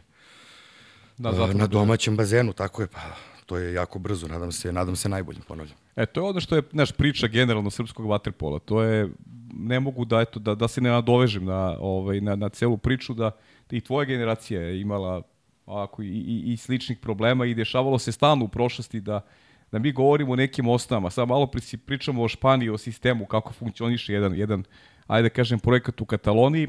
Da, 1.18 1.32
na, 1.32 1.54
na 1.54 1.68
domaćem 1.68 2.18
bazenu, 2.18 2.54
tako 2.54 2.82
je, 2.82 2.88
pa 2.88 3.16
to 3.46 3.58
je 3.58 3.74
jako 3.74 4.00
brzo, 4.00 4.28
nadam 4.28 4.52
se, 4.52 4.72
nadam 4.72 4.96
se 4.96 5.10
najboljim, 5.10 5.42
ponavljam. 5.42 5.78
E, 5.98 6.06
to 6.06 6.22
je 6.22 6.30
ono 6.30 6.40
što 6.40 6.56
je 6.56 6.62
naš 6.72 6.92
priča 6.92 7.28
generalno 7.28 7.70
srpskog 7.70 8.06
vaterpola. 8.06 8.60
To 8.60 8.84
je, 8.84 9.10
ne 9.54 9.80
mogu 9.80 10.06
da, 10.06 10.22
eto, 10.22 10.40
da, 10.40 10.56
da 10.56 10.68
se 10.68 10.82
ne 10.82 10.90
nadovežem 10.90 11.46
na, 11.46 11.78
ovaj, 11.80 12.22
na, 12.22 12.36
na 12.36 12.50
celu 12.50 12.78
priču, 12.78 13.14
da 13.14 13.32
i 13.72 13.82
tvoja 13.82 14.06
generacija 14.06 14.62
je 14.62 14.82
imala 14.82 15.22
ovako, 15.66 16.04
i, 16.04 16.08
i, 16.08 16.54
i 16.54 16.58
sličnih 16.58 16.98
problema 16.98 17.46
i 17.46 17.54
dešavalo 17.54 18.00
se 18.00 18.12
stalno 18.12 18.46
u 18.46 18.48
prošlosti 18.48 19.02
da, 19.02 19.22
da 19.72 19.80
mi 19.80 19.92
govorimo 19.92 20.32
o 20.32 20.36
nekim 20.36 20.68
osnovama. 20.68 21.10
Sad 21.10 21.28
malo 21.28 21.46
pri- 21.46 21.78
pričamo 21.78 22.24
o 22.24 22.28
Španiji, 22.28 22.70
o 22.70 22.78
sistemu, 22.78 23.26
kako 23.26 23.54
funkcioniše 23.54 24.14
jedan, 24.14 24.36
jedan 24.36 24.64
ajde 25.08 25.30
da 25.30 25.34
kažem, 25.34 25.60
projekat 25.60 26.02
u 26.02 26.06
Kataloniji 26.06 26.68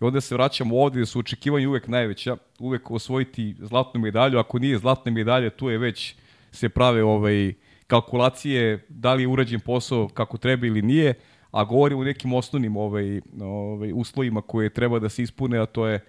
i 0.00 0.04
onda 0.04 0.20
se 0.20 0.34
vraćamo 0.34 0.80
ovde 0.80 1.00
da 1.00 1.06
su 1.06 1.18
očekivanja 1.18 1.68
uvek 1.68 1.88
najveća, 1.88 2.36
uvek 2.58 2.90
osvojiti 2.90 3.54
zlatnu 3.58 4.00
medalju, 4.00 4.38
ako 4.38 4.58
nije 4.58 4.78
zlatna 4.78 5.12
medalja, 5.12 5.50
tu 5.50 5.70
je 5.70 5.78
već 5.78 6.14
se 6.52 6.68
prave 6.68 7.04
ovaj, 7.04 7.54
kalkulacije 7.90 8.86
da 8.88 9.14
li 9.14 9.22
je 9.22 9.28
urađen 9.28 9.60
posao 9.60 10.08
kako 10.08 10.38
treba 10.38 10.66
ili 10.66 10.82
nije, 10.82 11.14
a 11.50 11.64
govorimo 11.64 12.00
o 12.00 12.04
nekim 12.04 12.32
osnovnim 12.32 12.76
ovaj, 12.76 13.20
ovaj, 13.40 13.92
uslovima 13.94 14.42
koje 14.42 14.70
treba 14.70 14.98
da 14.98 15.08
se 15.08 15.22
ispune, 15.22 15.58
a 15.58 15.66
to 15.66 15.86
je 15.86 16.00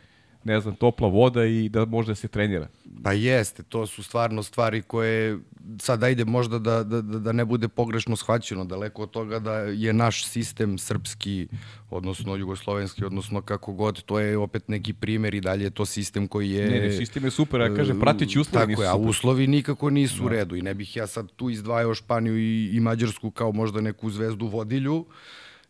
ne 0.43 0.59
znam, 0.59 0.75
topla 0.75 1.07
voda 1.07 1.45
i 1.45 1.69
da 1.69 1.85
može 1.85 2.07
da 2.07 2.15
se 2.15 2.27
trenira. 2.27 2.67
Pa 3.03 3.11
jeste, 3.11 3.63
to 3.63 3.87
su 3.87 4.03
stvarno 4.03 4.43
stvari 4.43 4.81
koje 4.81 5.39
sad 5.79 6.03
ajde 6.03 6.25
možda 6.25 6.59
da, 6.59 6.83
da, 6.83 7.01
da 7.01 7.19
da 7.19 7.31
ne 7.31 7.45
bude 7.45 7.67
pogrešno 7.67 8.15
shvaćeno, 8.15 8.65
daleko 8.65 9.03
od 9.03 9.11
toga 9.11 9.39
da 9.39 9.53
je 9.57 9.93
naš 9.93 10.25
sistem 10.25 10.77
srpski, 10.77 11.47
odnosno 11.89 12.35
jugoslovenski, 12.35 13.05
odnosno 13.05 13.41
kako 13.41 13.73
god, 13.73 14.01
to 14.01 14.19
je 14.19 14.37
opet 14.37 14.67
neki 14.67 14.93
primer 14.93 15.33
i 15.33 15.41
dalje 15.41 15.63
je 15.63 15.69
to 15.69 15.85
sistem 15.85 16.27
koji 16.27 16.49
je... 16.49 16.69
Ne, 16.69 16.79
ne, 16.79 16.91
sistem 16.91 17.25
je 17.25 17.31
super, 17.31 17.61
ja 17.61 17.75
kažem, 17.75 17.99
prateći 17.99 18.39
uslovi 18.39 18.59
Tako 18.59 18.69
nisu 18.69 18.81
je, 18.81 18.87
a 18.87 18.95
uslovi 18.95 19.47
nikako 19.47 19.89
nisu 19.89 20.25
u 20.25 20.29
redu 20.29 20.55
i 20.55 20.61
ne 20.61 20.73
bih 20.73 20.95
ja 20.95 21.07
sad 21.07 21.31
tu 21.35 21.49
izdvajao 21.49 21.93
Španiju 21.93 22.37
i, 22.37 22.69
i 22.73 22.79
Mađarsku 22.79 23.31
kao 23.31 23.51
možda 23.51 23.81
neku 23.81 24.09
zvezdu 24.09 24.47
vodilju, 24.47 25.05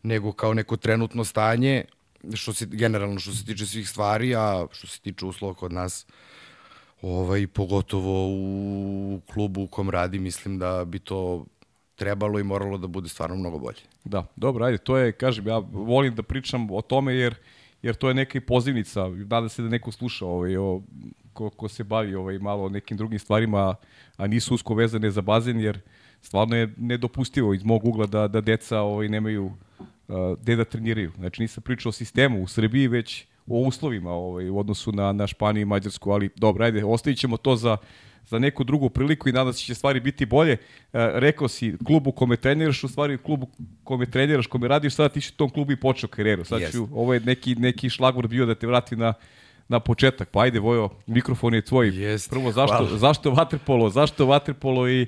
nego 0.02 0.32
kao 0.32 0.54
neko 0.54 0.76
trenutno 0.76 1.24
stanje, 1.24 1.84
što 2.34 2.52
se, 2.52 2.66
generalno 2.66 3.20
što 3.20 3.32
se 3.32 3.44
tiče 3.44 3.66
svih 3.66 3.88
stvari, 3.88 4.34
a 4.34 4.66
što 4.72 4.86
se 4.86 5.00
tiče 5.00 5.26
uslova 5.26 5.54
kod 5.54 5.72
nas, 5.72 6.06
ovaj, 7.02 7.46
pogotovo 7.46 8.28
u 8.28 9.20
klubu 9.32 9.62
u 9.62 9.66
kom 9.66 9.90
radi, 9.90 10.18
mislim 10.18 10.58
da 10.58 10.84
bi 10.84 10.98
to 10.98 11.44
trebalo 11.94 12.38
i 12.38 12.44
moralo 12.44 12.78
da 12.78 12.86
bude 12.86 13.08
stvarno 13.08 13.36
mnogo 13.36 13.58
bolje. 13.58 13.82
Da, 14.04 14.26
dobro, 14.36 14.64
ajde, 14.64 14.78
to 14.78 14.96
je, 14.96 15.12
kažem, 15.12 15.46
ja 15.46 15.58
volim 15.72 16.14
da 16.14 16.22
pričam 16.22 16.70
o 16.70 16.82
tome 16.82 17.14
jer, 17.14 17.34
jer 17.82 17.94
to 17.94 18.08
je 18.08 18.14
neka 18.14 18.38
i 18.38 18.40
pozivnica, 18.40 19.08
nadam 19.08 19.48
se 19.48 19.62
da 19.62 19.68
neko 19.68 19.92
sluša 19.92 20.26
ovaj, 20.26 20.56
o, 20.56 20.82
ko, 21.32 21.50
ko 21.50 21.68
se 21.68 21.84
bavi 21.84 22.14
ovaj, 22.14 22.38
malo 22.38 22.68
nekim 22.68 22.96
drugim 22.96 23.18
stvarima, 23.18 23.74
a 24.16 24.26
nisu 24.26 24.54
usko 24.54 24.74
vezane 24.74 25.10
za 25.10 25.20
bazen, 25.20 25.60
jer 25.60 25.80
stvarno 26.22 26.56
je 26.56 26.74
nedopustivo 26.76 27.54
iz 27.54 27.64
mog 27.64 27.84
ugla 27.84 28.06
da, 28.06 28.28
da 28.28 28.40
deca 28.40 28.80
ovaj, 28.80 29.08
nemaju 29.08 29.52
gde 30.40 30.56
da 30.56 30.64
treniraju. 30.64 31.12
Znači 31.16 31.42
nisam 31.42 31.62
pričao 31.62 31.90
o 31.90 31.92
sistemu 31.92 32.42
u 32.42 32.48
Srbiji, 32.48 32.88
već 32.88 33.26
o 33.46 33.58
uslovima 33.58 34.10
ovaj, 34.10 34.48
u 34.48 34.58
odnosu 34.58 34.92
na, 34.92 35.12
na 35.12 35.26
Španiju 35.26 35.62
i 35.62 35.64
Mađarsku, 35.64 36.10
ali 36.10 36.30
dobro, 36.36 36.64
ajde, 36.64 36.84
ostavit 36.84 37.18
ćemo 37.18 37.36
to 37.36 37.56
za, 37.56 37.76
za 38.26 38.38
neku 38.38 38.64
drugu 38.64 38.90
priliku 38.90 39.28
i 39.28 39.32
nadam 39.32 39.52
se 39.52 39.56
da 39.56 39.66
će 39.66 39.74
stvari 39.74 40.00
biti 40.00 40.26
bolje. 40.26 40.52
E, 40.52 40.58
rekao 40.92 41.48
si, 41.48 41.76
klub 41.86 42.06
u 42.06 42.12
kome 42.12 42.36
treniraš, 42.36 42.84
u 42.84 42.88
stvari 42.88 43.18
klub 43.18 43.42
u 43.42 43.48
kome 43.84 44.06
treniraš, 44.06 44.46
kome 44.46 44.68
radiš, 44.68 44.94
sada 44.94 45.08
ti 45.08 45.20
si 45.20 45.32
u 45.34 45.36
tom 45.36 45.50
klubu 45.50 45.72
i 45.72 45.80
počeo 45.80 46.08
karijeru. 46.08 46.44
Sad 46.44 46.58
ću, 46.58 46.64
Jest. 46.64 46.92
ovo 46.92 47.14
je 47.14 47.20
neki, 47.20 47.54
neki 47.54 47.90
šlagvor 47.90 48.28
bio 48.28 48.46
da 48.46 48.54
te 48.54 48.66
vrati 48.66 48.96
na, 48.96 49.14
na 49.68 49.80
početak. 49.80 50.28
Pa 50.30 50.40
ajde, 50.40 50.60
Vojo, 50.60 50.90
mikrofon 51.06 51.54
je 51.54 51.62
tvoj. 51.62 51.88
Jest, 51.88 52.30
Prvo, 52.30 52.52
zašto, 52.52 52.76
hvala. 52.76 52.98
zašto 52.98 53.30
vaterpolo? 53.30 53.90
Zašto 53.90 54.26
vaterpolo 54.26 54.88
i 54.88 55.06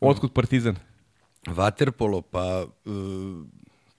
otkud 0.00 0.32
partizan? 0.32 0.76
Vaterpolo, 1.46 2.22
pa 2.22 2.64
e, 2.86 2.90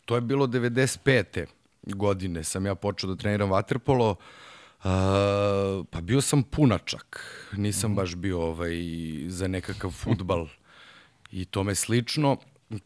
to 0.06 0.16
je 0.16 0.22
bilo 0.22 0.48
95. 0.48 1.46
godine 1.84 2.44
sam 2.44 2.66
ja 2.66 2.76
počeo 2.76 3.10
da 3.10 3.16
treniram 3.16 3.52
vaterpolo. 3.52 4.10
Uh, 4.10 4.86
pa 5.90 6.02
bio 6.02 6.22
sam 6.22 6.44
punačak. 6.44 7.20
Nisam 7.58 7.96
baš 7.96 8.16
bio 8.16 8.42
ovaj, 8.42 8.76
za 9.28 9.48
nekakav 9.48 9.92
futbal 9.92 10.48
i 11.32 11.46
tome 11.46 11.76
slično. 11.76 12.38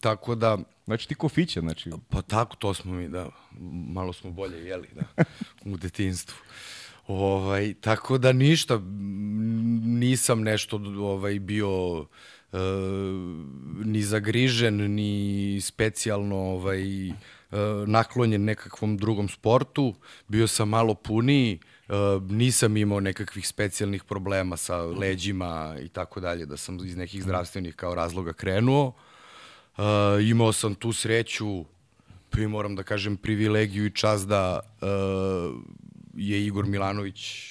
Tako 0.01 0.35
da, 0.35 0.57
Znači 0.87 1.07
ti 1.07 1.15
kofića, 1.15 1.61
znači. 1.61 1.91
Pa 2.09 2.21
tako, 2.21 2.55
to 2.55 2.73
smo 2.73 2.93
mi, 2.93 3.09
da, 3.09 3.29
malo 3.93 4.13
smo 4.13 4.31
bolje 4.31 4.65
jeli, 4.65 4.87
da, 4.95 5.23
u 5.71 5.77
detinstvu. 5.77 6.35
Ovaj, 7.07 7.73
tako 7.81 8.17
da 8.17 8.33
ništa, 8.33 8.81
nisam 9.85 10.41
nešto 10.41 10.81
ovaj, 10.99 11.39
bio 11.39 12.05
ni 13.85 14.01
zagrižen, 14.01 14.95
ni 14.95 15.61
specijalno 15.61 16.35
ovaj, 16.35 17.09
e, 17.09 17.13
naklonjen 17.87 18.43
nekakvom 18.43 18.97
drugom 18.97 19.29
sportu. 19.29 19.95
Bio 20.27 20.47
sam 20.47 20.69
malo 20.69 20.93
puniji, 20.93 21.59
e, 21.89 21.93
nisam 22.29 22.77
imao 22.77 22.99
nekakvih 22.99 23.47
specijalnih 23.47 24.03
problema 24.03 24.57
sa 24.57 24.81
leđima 24.81 25.75
i 25.81 25.87
tako 25.89 26.19
dalje, 26.19 26.45
da 26.45 26.57
sam 26.57 26.85
iz 26.85 26.95
nekih 26.95 27.23
zdravstvenih 27.23 27.75
kao 27.75 27.95
razloga 27.95 28.33
krenuo. 28.33 28.93
Imao 30.21 30.53
sam 30.53 30.75
tu 30.75 30.93
sreću, 30.93 31.65
pa 32.29 32.41
i 32.41 32.47
moram 32.47 32.75
da 32.75 32.83
kažem 32.83 33.17
privilegiju 33.17 33.85
i 33.85 33.91
čast 33.91 34.27
da 34.27 34.59
je 36.13 36.45
Igor 36.45 36.65
Milanović 36.65 37.43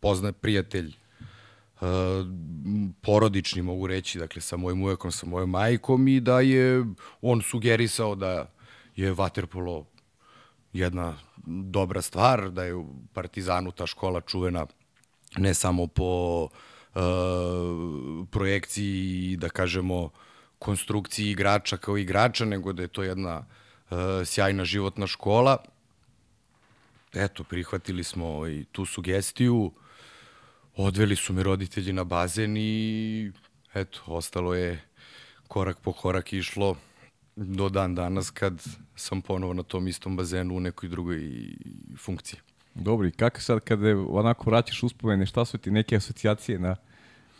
poznat 0.00 0.36
prijatelj 0.36 0.94
porodični 3.02 3.62
mogu 3.62 3.86
reći, 3.86 4.18
dakle 4.18 4.42
sa 4.42 4.56
mojim 4.56 4.82
uvekom, 4.82 5.12
sa 5.12 5.26
mojom 5.26 5.50
majkom 5.50 6.08
i 6.08 6.20
da 6.20 6.40
je 6.40 6.84
on 7.22 7.42
sugerisao 7.42 8.14
da 8.14 8.50
je 8.96 9.12
vaterpolo 9.12 9.86
jedna 10.72 11.16
dobra 11.46 12.02
stvar, 12.02 12.50
da 12.50 12.64
je 12.64 12.74
u 12.74 12.86
Partizanu 13.12 13.72
ta 13.72 13.86
škola 13.86 14.20
čuvena 14.20 14.66
ne 15.36 15.54
samo 15.54 15.86
po 15.86 16.42
uh, 16.44 17.00
projekciji, 18.30 19.36
da 19.36 19.48
kažemo, 19.48 20.10
konstrukciji 20.58 21.30
igrača 21.30 21.76
kao 21.76 21.98
igrača, 21.98 22.44
nego 22.44 22.72
da 22.72 22.82
je 22.82 22.88
to 22.88 23.02
jedna 23.02 23.38
uh, 23.90 23.98
sjajna 24.24 24.64
životna 24.64 25.06
škola. 25.06 25.56
Eto, 27.14 27.44
prihvatili 27.44 28.04
smo 28.04 28.46
i 28.48 28.64
tu 28.72 28.84
sugestiju, 28.84 29.72
odveli 30.78 31.16
su 31.16 31.32
me 31.32 31.42
roditelji 31.42 31.92
na 31.92 32.04
bazen 32.04 32.56
i 32.56 33.32
eto, 33.74 34.00
ostalo 34.06 34.54
je 34.54 34.80
korak 35.48 35.78
po 35.80 35.92
korak 35.92 36.32
išlo 36.32 36.76
do 37.36 37.68
dan 37.68 37.94
danas 37.94 38.30
kad 38.30 38.64
sam 38.96 39.22
ponovo 39.22 39.54
na 39.54 39.62
tom 39.62 39.88
istom 39.88 40.16
bazenu 40.16 40.56
u 40.56 40.60
nekoj 40.60 40.88
drugoj 40.88 41.20
funkciji. 41.98 42.40
Dobro, 42.74 43.08
i 43.08 43.10
kako 43.10 43.40
sad 43.40 43.60
kada 43.60 43.96
onako 44.08 44.50
vraćaš 44.50 44.82
uspomene, 44.82 45.26
šta 45.26 45.44
su 45.44 45.58
ti 45.58 45.70
neke 45.70 45.96
asocijacije 45.96 46.58
na, 46.58 46.76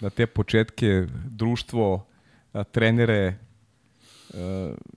na 0.01 0.11
te 0.11 0.27
početke, 0.27 1.07
društvo, 1.27 2.07
trenere, 2.73 3.39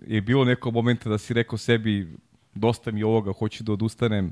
je 0.08 0.22
bilo 0.22 0.46
neko 0.46 0.72
momenta 0.72 1.10
da 1.10 1.18
si 1.18 1.34
rekao 1.34 1.58
sebi 1.58 2.18
dosta 2.54 2.92
mi 2.92 3.04
ovoga, 3.04 3.32
hoću 3.34 3.64
da 3.64 3.72
odustanem, 3.72 4.32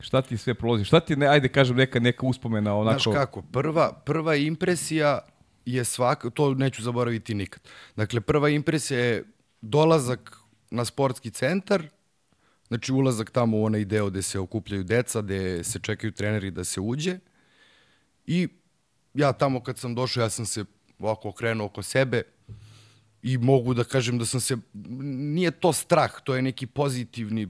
Šta 0.00 0.22
ti 0.22 0.36
sve 0.36 0.54
prolazi? 0.54 0.84
Šta 0.84 1.00
ti, 1.00 1.16
ne, 1.16 1.26
ajde 1.26 1.48
kažem, 1.48 1.76
neka, 1.76 2.00
neka 2.00 2.26
uspomena 2.26 2.76
onako... 2.76 3.00
Znaš 3.00 3.16
kako, 3.16 3.42
prva, 3.42 3.92
prva 3.92 4.34
impresija 4.34 5.18
je 5.64 5.84
svaka, 5.84 6.30
to 6.30 6.54
neću 6.54 6.82
zaboraviti 6.82 7.34
nikad. 7.34 7.62
Dakle, 7.96 8.20
prva 8.20 8.48
impresija 8.48 9.00
je 9.00 9.24
dolazak 9.60 10.38
na 10.70 10.84
sportski 10.84 11.30
centar, 11.30 11.88
znači 12.68 12.92
ulazak 12.92 13.30
tamo 13.30 13.56
u 13.56 13.64
onaj 13.64 13.84
deo 13.84 14.10
gde 14.10 14.22
se 14.22 14.38
okupljaju 14.38 14.84
deca, 14.84 15.22
gde 15.22 15.64
se 15.64 15.78
čekaju 15.78 16.12
treneri 16.12 16.50
da 16.50 16.64
se 16.64 16.80
uđe 16.80 17.18
i 18.26 18.48
ja 19.14 19.32
tamo 19.32 19.62
kad 19.62 19.78
sam 19.78 19.94
došao, 19.94 20.22
ja 20.22 20.30
sam 20.30 20.46
se 20.46 20.64
ovako 20.98 21.28
okrenuo 21.28 21.66
oko 21.66 21.82
sebe 21.82 22.22
i 23.26 23.38
mogu 23.38 23.74
da 23.74 23.84
kažem 23.84 24.18
da 24.18 24.26
sam 24.26 24.40
se, 24.40 24.56
nije 25.34 25.50
to 25.50 25.72
strah, 25.72 26.10
to 26.24 26.34
je 26.34 26.42
neki 26.42 26.66
pozitivni, 26.66 27.48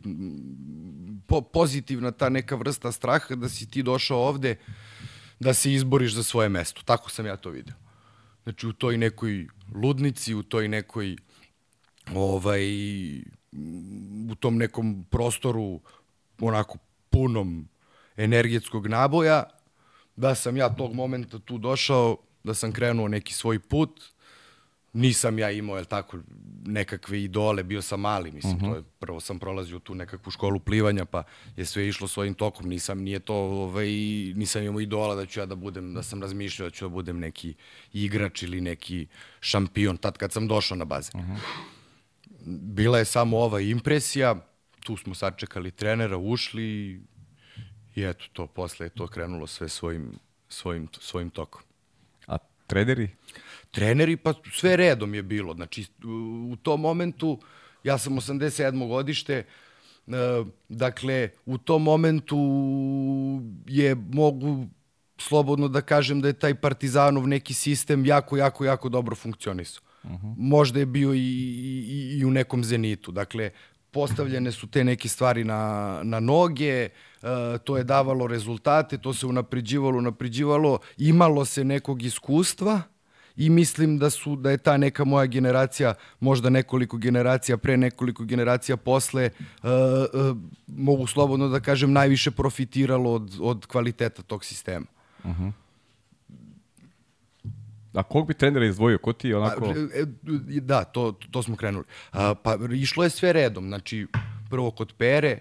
po, 1.27 1.41
pozitivna 1.41 2.11
ta 2.11 2.29
neka 2.29 2.57
vrsta 2.57 2.93
straha 2.93 3.35
da 3.35 3.49
si 3.49 3.71
ti 3.71 3.83
došao 3.83 4.19
ovde 4.19 4.57
da 5.41 5.55
se 5.55 5.73
izboriš 5.73 6.15
za 6.15 6.23
svoje 6.23 6.49
mesto. 6.49 6.83
Tako 6.85 7.11
sam 7.11 7.27
ja 7.27 7.37
to 7.37 7.51
video. 7.51 7.75
Znači 8.43 8.67
u 8.67 8.73
toj 8.73 8.99
nekoj 8.99 9.47
ludnici, 9.75 10.35
u 10.35 10.43
toj 10.43 10.69
nekoj 10.69 11.17
ovaj, 12.15 12.65
u 14.31 14.35
tom 14.41 14.57
nekom 14.57 15.05
prostoru 15.11 15.81
onako 16.41 16.79
punom 17.11 17.69
energetskog 18.17 18.87
naboja, 18.87 19.45
da 20.17 20.35
sam 20.35 20.57
ja 20.57 20.75
tog 20.75 20.95
momenta 20.95 21.39
tu 21.39 21.59
došao, 21.59 22.17
da 22.45 22.55
sam 22.55 22.73
krenuo 22.73 23.09
neki 23.09 23.35
svoj 23.35 23.59
put, 23.59 24.16
nisam 24.97 25.39
ja 25.39 25.51
imao, 25.51 25.77
jel 25.77 25.85
tako, 25.85 26.19
nekakve 26.65 27.23
idole, 27.23 27.63
bio 27.63 27.83
sam 27.83 28.01
mali, 28.01 28.31
mislim, 28.31 28.55
uh 28.55 28.63
-huh. 28.63 28.71
to 28.71 28.77
je, 28.77 28.83
prvo 28.99 29.21
sam 29.21 29.39
prolazio 29.39 29.79
tu 29.79 29.95
nekakvu 29.95 30.31
školu 30.31 30.61
plivanja, 30.61 31.05
pa 31.05 31.23
je 31.57 31.65
sve 31.65 31.89
išlo 31.89 32.09
svojim 32.09 32.35
tokom, 32.35 32.69
nisam, 32.69 32.99
nije 33.03 33.19
to, 33.19 33.35
ovaj, 33.35 33.89
nisam 34.35 34.63
imao 34.63 34.81
idola 34.81 35.15
da 35.15 35.27
ću 35.27 35.41
ja 35.41 35.47
da 35.47 35.55
budem, 35.55 35.95
da 35.95 36.03
sam 36.03 36.23
razmišljao 36.23 36.69
da 36.69 36.75
ću 36.75 36.85
da 36.85 36.89
budem 36.89 37.19
neki 37.19 37.55
igrač 37.93 38.43
ili 38.43 38.61
neki 38.61 39.07
šampion, 39.41 39.97
tad 39.97 40.19
kad 40.19 40.33
sam 40.33 40.49
došao 40.49 40.77
na 40.77 40.85
bazen. 40.85 41.21
Uh 41.21 41.27
-huh. 41.27 41.39
Bila 42.47 42.99
je 42.99 43.05
samo 43.05 43.39
ova 43.39 43.61
impresija, 43.61 44.47
tu 44.81 44.97
smo 44.97 45.15
sačekali 45.15 45.71
trenera, 45.71 46.17
ušli 46.17 47.01
i 47.95 48.03
eto 48.03 48.25
to, 48.33 48.47
posle 48.47 48.87
je 48.87 48.91
to 48.91 49.07
krenulo 49.07 49.47
sve 49.47 49.69
svojim, 49.69 50.19
svojim, 50.49 50.89
svojim 51.01 51.31
tokom. 51.31 51.63
A 52.27 52.39
treneri? 52.67 53.09
Treneri, 53.77 54.17
pa 54.17 54.33
sve 54.53 54.77
redom 54.77 55.15
je 55.15 55.23
bilo. 55.23 55.55
Znači, 55.55 55.85
u 56.53 56.57
tom 56.63 56.81
momentu, 56.81 57.39
ja 57.85 57.99
sam 57.99 58.17
87. 58.17 58.89
godište, 58.89 59.35
e, 59.35 59.45
dakle, 60.69 61.29
u 61.47 61.59
tom 61.59 61.83
momentu 61.83 62.39
je, 63.67 63.95
mogu 63.95 64.67
slobodno 65.19 65.69
da 65.69 65.81
kažem 65.81 66.21
da 66.21 66.29
je 66.29 66.39
taj 66.41 66.55
Partizanov 66.55 67.29
neki 67.29 67.55
sistem 67.55 68.07
jako, 68.07 68.37
jako, 68.37 68.65
jako 68.65 68.89
dobro 68.89 69.17
funkcionisao. 69.17 69.83
Uh 70.05 70.11
-huh. 70.11 70.35
Možda 70.39 70.79
je 70.79 70.87
bio 70.87 71.15
i, 71.15 71.19
i, 71.19 72.19
i 72.19 72.25
u 72.25 72.31
nekom 72.31 72.65
zenitu. 72.65 73.13
Dakle, 73.13 73.51
postavljene 73.91 74.53
su 74.53 74.67
te 74.67 74.85
neke 74.85 75.09
stvari 75.09 75.45
na, 75.45 76.01
na 76.03 76.21
noge, 76.21 76.89
e, 76.89 76.91
to 77.65 77.77
je 77.77 77.85
davalo 77.85 78.27
rezultate, 78.27 78.99
to 78.99 79.15
se 79.15 79.27
unapređivalo, 79.27 79.99
unapređivalo, 79.99 80.79
imalo 80.97 81.45
se 81.45 81.65
nekog 81.65 82.03
iskustva, 82.03 82.83
i 83.37 83.51
mislim 83.51 83.99
da 83.99 84.11
su 84.11 84.37
da 84.37 84.51
je 84.51 84.59
ta 84.59 84.77
neka 84.77 85.05
moja 85.05 85.27
generacija, 85.27 85.95
možda 86.21 86.51
nekoliko 86.51 86.97
generacija 86.97 87.57
pre, 87.57 87.77
nekoliko 87.77 88.25
generacija 88.25 88.77
posle, 88.77 89.31
uh, 89.63 89.71
uh, 89.71 90.37
mogu 90.67 91.07
slobodno 91.07 91.49
da 91.49 91.61
kažem, 91.61 91.93
najviše 91.93 92.31
profitiralo 92.31 93.13
od, 93.13 93.39
od 93.41 93.67
kvaliteta 93.67 94.23
tog 94.23 94.45
sistema. 94.45 94.87
Uh 95.25 95.31
-huh. 95.31 95.53
A 97.95 98.03
kog 98.03 98.27
bi 98.27 98.35
trenera 98.35 98.67
izdvojio? 98.67 98.99
Ko 98.99 99.13
ti 99.13 99.29
je 99.29 99.37
onako... 99.37 99.65
A, 99.65 99.71
e, 99.71 100.03
e, 100.57 100.61
da, 100.61 100.85
to, 100.85 101.15
to 101.31 101.43
smo 101.43 101.57
krenuli. 101.57 101.85
A, 102.13 102.35
pa 102.35 102.59
išlo 102.73 103.05
je 103.05 103.11
sve 103.11 103.33
redom. 103.33 103.69
Znači, 103.69 104.07
prvo 104.51 104.71
kod 104.71 104.93
Pere, 104.99 105.39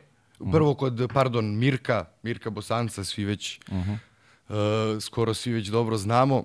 prvo 0.52 0.74
kod, 0.74 1.10
pardon, 1.14 1.58
Mirka, 1.58 2.06
Mirka 2.24 2.50
Bosanca, 2.50 3.04
svi 3.04 3.26
već, 3.26 3.60
uh 3.72 3.76
-huh. 3.78 3.98
uh, 4.96 5.02
skoro 5.02 5.34
svi 5.34 5.54
već 5.54 5.68
dobro 5.68 5.98
znamo. 5.98 6.44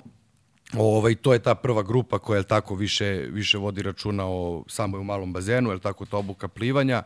Ovaj, 0.79 1.15
to 1.15 1.33
je 1.33 1.39
ta 1.39 1.55
prva 1.55 1.83
grupa 1.83 2.19
koja 2.19 2.39
je 2.39 2.47
tako 2.47 2.75
više, 2.75 3.27
više 3.31 3.59
vodi 3.59 3.83
računa 3.83 4.25
o 4.27 4.65
samoj 4.69 5.01
u 5.01 5.05
malom 5.05 5.33
bazenu, 5.33 5.71
je 5.71 5.79
tako 5.79 6.07
ta 6.07 6.17
obuka 6.17 6.49
plivanja. 6.49 7.03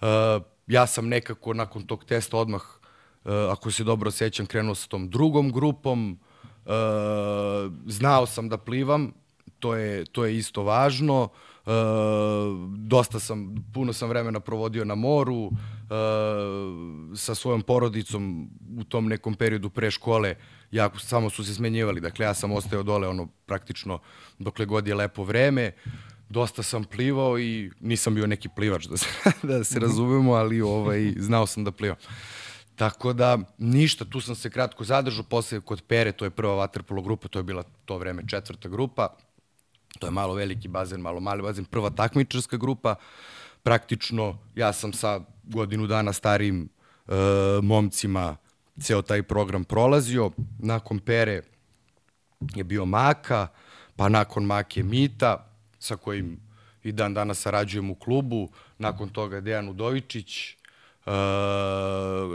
Uh, 0.00 0.06
ja 0.66 0.86
sam 0.86 1.08
nekako 1.08 1.54
nakon 1.54 1.82
tog 1.82 2.04
testa 2.04 2.36
odmah, 2.36 2.62
uh, 3.24 3.32
ako 3.50 3.70
se 3.70 3.84
dobro 3.84 4.10
sećam, 4.10 4.46
krenuo 4.46 4.74
sa 4.74 4.88
tom 4.88 5.10
drugom 5.10 5.52
grupom. 5.52 6.18
Uh, 6.64 6.72
znao 7.86 8.26
sam 8.26 8.48
da 8.48 8.58
plivam, 8.58 9.12
to 9.58 9.74
je, 9.74 10.04
to 10.04 10.24
je 10.24 10.36
isto 10.36 10.62
važno. 10.62 11.22
Uh, 11.66 11.72
dosta 12.76 13.20
sam, 13.20 13.54
puno 13.74 13.92
sam 13.92 14.08
vremena 14.08 14.40
provodio 14.40 14.84
na 14.84 14.94
moru, 14.94 15.50
sa 17.16 17.34
svojom 17.34 17.62
porodicom 17.62 18.50
u 18.78 18.84
tom 18.84 19.08
nekom 19.08 19.34
periodu 19.34 19.70
pre 19.70 19.90
škole, 19.90 20.34
jako 20.70 20.98
samo 20.98 21.30
su 21.30 21.44
se 21.44 21.54
smenjivali. 21.54 22.00
Dakle, 22.00 22.26
ja 22.26 22.34
sam 22.34 22.52
ostao 22.52 22.82
dole 22.82 23.08
ono 23.08 23.28
praktično 23.46 23.98
dokle 24.38 24.66
god 24.66 24.86
je 24.86 24.94
lepo 24.94 25.24
vreme. 25.24 25.72
Dosta 26.28 26.62
sam 26.62 26.84
plivao 26.84 27.38
i 27.38 27.70
nisam 27.80 28.14
bio 28.14 28.26
neki 28.26 28.48
plivač 28.48 28.86
da 28.86 28.96
se, 28.96 29.06
da 29.42 29.64
se 29.64 29.78
razumemo, 29.78 30.32
ali 30.32 30.60
ovaj, 30.60 31.12
znao 31.16 31.46
sam 31.46 31.64
da 31.64 31.72
plivam. 31.72 31.96
Tako 32.76 33.12
da, 33.12 33.38
ništa, 33.58 34.04
tu 34.04 34.20
sam 34.20 34.34
se 34.34 34.50
kratko 34.50 34.84
zadržao, 34.84 35.24
posle 35.24 35.60
kod 35.60 35.82
Pere, 35.82 36.12
to 36.12 36.24
je 36.24 36.30
prva 36.30 36.54
vaterpolo 36.54 37.02
grupa, 37.02 37.28
to 37.28 37.38
je 37.38 37.42
bila 37.42 37.62
to 37.84 37.98
vreme 37.98 38.22
četvrta 38.28 38.68
grupa, 38.68 39.08
to 39.98 40.06
je 40.06 40.10
malo 40.10 40.34
veliki 40.34 40.68
bazen, 40.68 41.00
malo 41.00 41.20
mali 41.20 41.42
bazen, 41.42 41.64
prva 41.64 41.90
takmičarska 41.90 42.56
grupa, 42.56 42.94
praktično 43.62 44.38
ja 44.54 44.72
sam 44.72 44.92
sa 44.92 45.20
godinu 45.50 45.86
dana 45.86 46.12
starijim 46.12 46.68
uh, 47.06 47.14
momcima 47.62 48.36
ceo 48.80 49.02
taj 49.02 49.22
program 49.22 49.64
prolazio. 49.64 50.30
Nakon 50.58 50.98
Pere 50.98 51.42
je 52.54 52.64
bio 52.64 52.84
Maka, 52.84 53.48
pa 53.96 54.08
nakon 54.08 54.44
Make 54.44 54.82
Mita, 54.82 55.46
sa 55.78 55.96
kojim 55.96 56.40
i 56.82 56.92
dan 56.92 57.14
danas 57.14 57.38
sarađujem 57.38 57.90
u 57.90 57.94
klubu. 57.94 58.48
Nakon 58.78 59.08
toga 59.08 59.40
Dejan 59.40 59.68
Udovičić, 59.68 60.56
uh, 61.06 61.12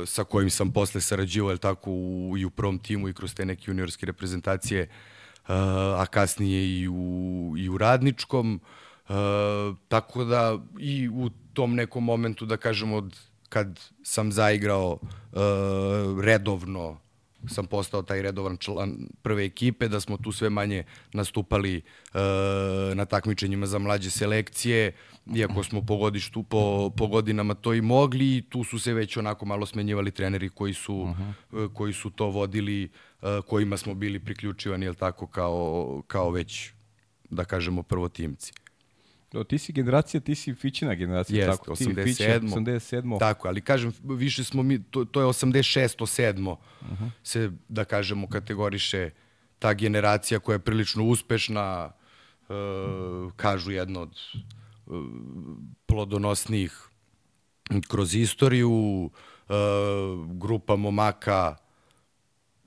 sa 0.06 0.23
kojim 0.23 0.49
sam 0.49 0.71
posle 0.71 1.01
sarađivao, 1.01 1.51
je 1.51 1.58
tako, 1.58 1.91
u, 1.91 2.36
i 2.38 2.45
u 2.45 2.49
prvom 2.49 2.80
timu 2.80 3.10
i 3.10 3.13
kroz 3.13 3.36
te 3.36 3.45
neke 3.45 3.63
juniorske 3.67 4.06
reprezentacije, 4.06 4.82
uh, 4.82 5.56
a 5.99 6.06
kasnije 6.12 6.80
i 6.80 6.88
u, 6.88 7.54
i 7.58 7.69
u 7.69 7.78
radničkom. 7.78 8.62
Uh, 9.10 9.15
tako 9.88 10.23
da 10.23 10.58
i 10.80 11.10
u 11.10 11.30
tom 11.55 11.75
nekom 11.75 12.03
momentu, 12.03 12.45
da 12.45 12.57
kažemo, 12.57 12.97
od 12.97 13.19
kad 13.49 13.79
sam 14.03 14.31
zaigrao 14.31 14.99
uh, 15.01 16.21
redovno 16.21 16.97
sam 17.47 17.65
postao 17.65 18.01
taj 18.01 18.21
redovan 18.21 18.57
član 18.57 19.07
prve 19.21 19.45
ekipe, 19.45 19.87
da 19.87 19.99
smo 19.99 20.17
tu 20.17 20.31
sve 20.31 20.49
manje 20.49 20.83
nastupali 21.13 21.77
uh, 21.77 22.19
na 22.95 23.05
takmičenjima 23.05 23.65
za 23.65 23.79
mlađe 23.79 24.09
selekcije, 24.09 24.91
iako 25.35 25.63
smo 25.63 25.81
po, 25.81 25.97
godištu, 25.97 26.43
po, 26.43 26.91
po 26.97 27.07
godinama 27.07 27.53
to 27.53 27.73
i 27.73 27.81
mogli, 27.81 28.45
tu 28.49 28.63
su 28.63 28.79
se 28.79 28.93
već 28.93 29.17
onako 29.17 29.45
malo 29.45 29.65
smenjivali 29.65 30.11
treneri 30.11 30.49
koji 30.49 30.73
su, 30.73 30.95
uh 30.95 31.09
-huh. 31.09 31.65
uh, 31.65 31.73
koji 31.73 31.93
su 31.93 32.09
to 32.09 32.25
vodili, 32.25 32.89
uh, 33.21 33.29
kojima 33.47 33.77
smo 33.77 33.93
bili 33.93 34.19
priključivani, 34.19 34.85
jel 34.85 34.95
tako, 34.95 35.27
kao, 35.27 36.03
kao 36.07 36.29
već, 36.29 36.71
da 37.29 37.45
kažemo, 37.45 37.83
prvotimci. 37.83 38.53
Ti 39.43 39.58
si 39.58 39.74
generacija, 39.74 40.21
ti 40.21 40.36
si 40.36 40.54
Fićina 40.54 40.93
generacija, 40.93 41.45
Jeste, 41.45 41.58
tako? 41.58 41.76
Ti 41.76 41.86
87. 41.86 42.04
Fića, 42.04 42.39
87. 42.39 43.19
Tako, 43.19 43.48
ali 43.48 43.62
kažem, 43.62 43.93
više 44.04 44.43
smo 44.43 44.63
mi, 44.63 44.84
to, 44.84 45.06
to 45.06 45.21
je 45.21 45.28
86. 45.28 45.98
7. 45.98 46.52
Uh 46.52 46.58
-huh. 46.82 47.10
se, 47.24 47.52
da 47.69 47.86
kažemo, 47.86 48.30
kategoriše 48.30 49.10
ta 49.60 49.74
generacija 49.74 50.39
koja 50.39 50.56
je 50.56 50.60
prilično 50.60 51.04
uspešna, 51.04 51.91
uh, 52.50 53.34
kažu 53.36 53.71
jedno 53.71 54.02
od 54.02 54.19
uh, 54.86 55.06
plodonosnijih 55.86 56.89
kroz 57.88 58.15
istoriju, 58.15 58.69
uh, 58.69 59.56
grupa 60.38 60.76
momaka 60.76 61.56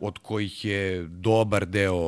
od 0.01 0.19
kojih 0.19 0.65
je 0.65 1.09
dobar 1.09 1.67
deo 1.67 1.99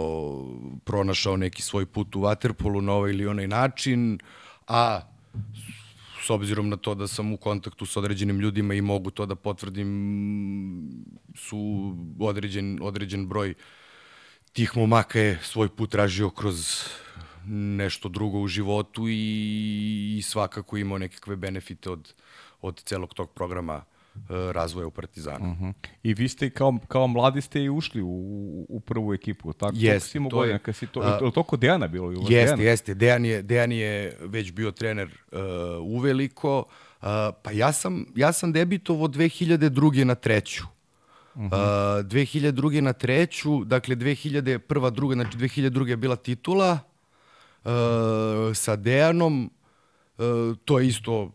pronašao 0.85 1.37
neki 1.37 1.63
svoj 1.63 1.87
put 1.87 2.17
u 2.17 2.21
Waterpolu 2.21 2.81
na 2.81 2.93
ovaj 2.93 3.11
ili 3.11 3.27
onaj 3.27 3.49
način, 3.49 4.19
a 4.71 5.03
s 6.23 6.31
obzirom 6.31 6.69
na 6.69 6.77
to 6.77 6.95
da 6.95 7.09
sam 7.09 7.33
u 7.33 7.37
kontaktu 7.37 7.87
s 7.87 7.97
određenim 7.97 8.41
ljudima 8.41 8.75
i 8.75 8.81
mogu 8.81 9.11
to 9.11 9.27
da 9.27 9.35
potvrdim, 9.35 9.91
su 11.35 11.59
određen, 12.19 12.79
određen 12.83 13.27
broj 13.27 13.55
tih 14.53 14.77
momaka 14.77 15.21
je 15.21 15.39
svoj 15.43 15.69
put 15.69 15.91
tražio 15.91 16.31
kroz 16.31 16.85
nešto 17.47 18.09
drugo 18.09 18.39
u 18.41 18.49
životu 18.49 19.09
i, 19.09 20.17
i 20.19 20.23
svakako 20.23 20.77
imao 20.77 20.99
nekakve 20.99 21.37
benefite 21.37 21.91
od, 21.91 22.15
od 22.61 22.83
celog 22.85 23.15
tog 23.15 23.31
programa 23.31 23.75
e, 23.75 24.00
razvoja 24.29 24.87
u 24.87 24.91
Partizanu. 24.91 25.51
Uh 25.51 25.59
-huh. 25.59 25.73
I 26.03 26.15
vi 26.15 26.29
ste 26.29 26.51
kao, 26.51 26.79
kao 26.89 27.07
mladi 27.07 27.41
ste 27.41 27.63
i 27.63 27.69
ušli 27.69 28.03
u, 28.03 28.67
u 28.69 28.81
prvu 28.81 29.15
ekipu, 29.15 29.53
tako? 29.53 29.77
Si 30.25 30.31
to 30.31 30.37
godina, 30.37 30.59
kad 30.59 30.77
si 30.77 30.87
to, 30.87 31.01
a, 31.01 31.25
je 31.25 31.33
to 31.33 31.43
kod 31.43 31.61
Dejana 31.61 31.89
bilo? 31.89 32.11
Jeste, 32.11 32.29
Dejana? 32.29 32.63
jeste. 32.63 32.95
Dejan 32.95 33.25
je, 33.25 33.43
Dejan 33.43 33.73
je 33.73 34.17
već 34.21 34.53
bio 34.53 34.71
trener 34.71 35.09
uh, 35.33 35.39
uveliko. 35.83 36.59
Uh, 36.59 37.07
pa 37.43 37.51
ja 37.53 37.73
sam, 37.73 38.07
ja 38.17 38.33
sam 38.33 38.53
debitovo 38.53 39.09
2002. 39.09 40.05
na 40.05 40.15
treću. 40.15 40.65
Uh 41.35 41.43
-huh. 41.43 42.01
uh, 42.01 42.07
2002. 42.07 42.81
na 42.81 42.93
treću, 42.93 43.65
dakle 43.65 43.97
2001. 43.97 44.91
druga, 44.91 45.15
znači 45.15 45.39
2002. 45.39 45.87
je 45.87 45.97
bila 45.97 46.17
titula 46.17 46.79
uh, 47.65 47.71
sa 48.55 48.77
Dejanom, 48.77 49.51
uh, 50.19 50.25
to 50.65 50.79
je 50.79 50.87
isto 50.87 51.33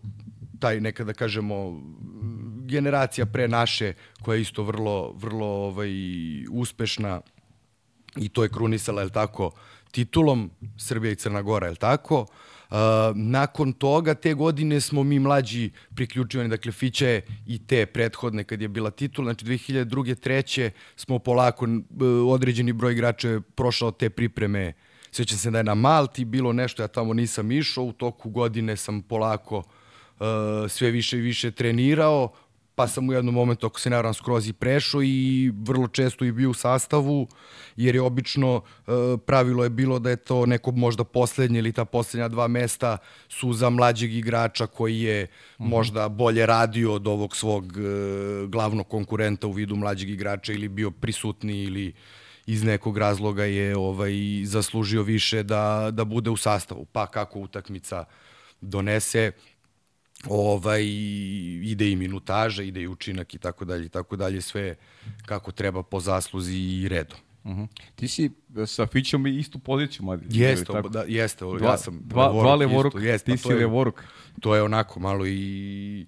taj 0.60 0.82
nekada 0.82 1.14
kažemo 1.14 1.82
generacija 2.66 3.26
pre 3.26 3.48
naše 3.48 3.94
koja 4.22 4.36
je 4.36 4.42
isto 4.42 4.64
vrlo 4.64 5.14
vrlo 5.18 5.48
ovaj 5.48 5.92
uspešna 6.52 7.22
i 8.16 8.30
to 8.30 8.44
je 8.44 8.50
krunisala 8.50 9.02
je 9.02 9.10
tako 9.10 9.52
titulom 9.92 10.52
Srbija 10.78 11.12
i 11.12 11.16
Crna 11.16 11.42
Gora 11.42 11.68
je 11.68 11.76
tako 11.76 12.26
Uh, 12.70 12.78
nakon 13.16 13.74
toga, 13.74 14.14
te 14.14 14.34
godine 14.34 14.82
smo 14.82 15.04
mi 15.04 15.20
mlađi 15.20 15.70
priključivani, 15.96 16.50
dakle 16.50 16.72
Fića 16.72 17.08
je 17.08 17.22
i 17.48 17.68
te 17.68 17.86
prethodne 17.86 18.44
kad 18.44 18.62
je 18.62 18.68
bila 18.68 18.92
titula, 18.92 19.26
znači 19.26 19.46
2002. 19.46 20.16
treće 20.16 20.72
smo 20.96 21.20
polako, 21.20 21.68
određeni 22.28 22.74
broj 22.74 22.94
igrača 22.94 23.30
je 23.30 23.42
prošao 23.42 23.92
te 23.92 24.10
pripreme, 24.10 24.74
svećam 25.12 25.38
se 25.38 25.52
da 25.52 25.58
je 25.58 25.64
na 25.64 25.76
Malti 25.76 26.26
bilo 26.26 26.54
nešto, 26.54 26.84
ja 26.84 26.88
tamo 26.88 27.14
nisam 27.14 27.52
išao, 27.52 27.84
u 27.84 27.94
toku 27.94 28.30
godine 28.30 28.76
sam 28.76 29.02
polako 29.02 29.58
uh, 29.58 30.26
sve 30.70 30.92
više 30.92 31.18
i 31.18 31.22
više 31.22 31.52
trenirao, 31.52 32.34
pa 32.76 32.88
sam 32.88 33.10
u 33.10 33.14
jednom 33.14 33.36
momentu, 33.36 33.68
ako 33.68 33.80
se 33.80 33.90
ne 33.90 33.96
varam, 33.96 34.14
skroz 34.14 34.48
i 34.48 34.54
prešao 34.54 35.04
i 35.04 35.52
vrlo 35.64 35.88
često 35.88 36.26
i 36.26 36.32
bio 36.32 36.50
u 36.50 36.54
sastavu, 36.54 37.28
jer 37.76 37.96
je 37.96 38.02
obično 38.02 38.62
e, 38.62 38.92
pravilo 39.26 39.64
je 39.64 39.70
bilo 39.70 40.00
da 40.00 40.10
je 40.10 40.16
to 40.16 40.46
neko 40.46 40.72
možda 40.72 41.04
poslednje 41.04 41.60
ili 41.60 41.74
ta 41.74 41.86
poslednja 41.86 42.28
dva 42.28 42.48
mesta 42.48 42.98
su 43.30 43.54
za 43.54 43.70
mlađeg 43.70 44.14
igrača 44.14 44.68
koji 44.68 45.02
je 45.02 45.24
mm 45.24 45.64
-hmm. 45.64 45.70
možda 45.70 46.10
bolje 46.10 46.46
radio 46.46 46.94
od 46.94 47.08
ovog 47.08 47.36
svog 47.36 47.78
e, 47.78 47.82
glavnog 48.48 48.88
konkurenta 48.88 49.48
u 49.48 49.52
vidu 49.52 49.76
mlađeg 49.76 50.10
igrača 50.10 50.54
ili 50.54 50.68
bio 50.68 50.92
prisutni 50.92 51.64
ili 51.64 51.94
iz 52.46 52.64
nekog 52.64 52.98
razloga 52.98 53.44
je 53.44 53.78
ovaj 53.78 54.14
zaslužio 54.44 55.04
više 55.04 55.44
da, 55.44 55.90
da 55.92 56.06
bude 56.06 56.30
u 56.30 56.38
sastavu. 56.38 56.86
Pa 56.86 57.08
kako 57.08 57.40
utakmica 57.40 58.06
donese, 58.62 59.32
ovaj, 60.30 60.84
ide 61.64 61.92
i 61.92 61.96
minutaža, 61.96 62.64
ide 62.64 62.82
i 62.82 62.88
učinak 62.88 63.34
i 63.34 63.38
tako 63.38 63.66
dalje 63.66 63.86
i 63.86 63.90
tako 63.90 64.16
dalje, 64.16 64.42
sve 64.42 64.76
kako 65.26 65.52
treba 65.52 65.84
po 65.84 66.00
zasluzi 66.00 66.58
i 66.58 66.88
redom. 66.90 67.20
Uh 67.44 67.52
-huh. 67.52 67.68
Ti 67.96 68.08
si 68.08 68.32
sa 68.66 68.88
Fićom 68.88 69.28
i 69.28 69.38
istu 69.40 69.60
poziciju, 69.60 70.06
mladi. 70.06 70.26
Jeste, 70.30 70.66
tako? 70.66 70.90
da, 70.90 71.04
jeste, 71.08 71.46
dva, 71.46 71.72
ja 71.72 71.78
sam 71.78 72.00
dva, 72.04 72.28
levoruk, 72.28 72.44
dva 72.44 72.56
levoruk, 72.56 72.94
isto, 72.94 73.00
jeste, 73.00 73.32
ti 73.32 73.38
si 73.38 73.50
je, 73.50 73.56
levoruk. 73.56 74.04
To 74.42 74.56
je 74.56 74.62
onako 74.62 75.00
malo 75.00 75.28
i 75.28 76.06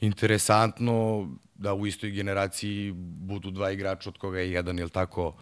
interesantno 0.00 1.28
da 1.54 1.74
u 1.74 1.86
istoj 1.86 2.10
generaciji 2.10 2.92
budu 2.96 3.50
dva 3.50 3.70
igrača 3.70 4.10
od 4.10 4.18
koga 4.18 4.38
je 4.38 4.52
jedan, 4.52 4.78
ili 4.78 4.90
tako, 4.90 5.36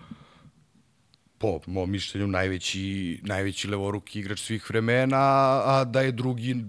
po 1.39 1.61
mom 1.67 1.91
mišljenju 1.91 2.27
najveći, 2.27 3.21
najveći 3.23 3.69
levoruk 3.69 4.17
igrač 4.17 4.41
svih 4.41 4.71
vremena, 4.71 5.19
a 5.65 5.85
da 5.85 6.01
je 6.01 6.13
drugi 6.13 6.65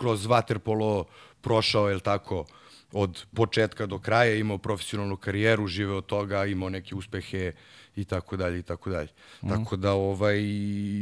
kroz 0.00 0.26
waterpolo 0.26 1.04
prošao, 1.40 1.88
je 1.88 2.00
tako, 2.00 2.44
od 2.92 3.26
početka 3.34 3.86
do 3.86 3.98
kraja, 3.98 4.34
imao 4.34 4.58
profesionalnu 4.58 5.16
karijeru, 5.16 5.66
žive 5.66 5.94
od 5.94 6.06
toga, 6.06 6.44
imao 6.46 6.68
neke 6.68 6.94
uspehe 6.94 7.52
i 7.96 8.04
tako 8.04 8.36
dalje 8.36 8.58
i 8.58 8.62
tako 8.62 8.90
dalje. 8.90 9.08
Mm. 9.42 9.48
Tako 9.48 9.76
da 9.76 9.92
ovaj 9.92 10.40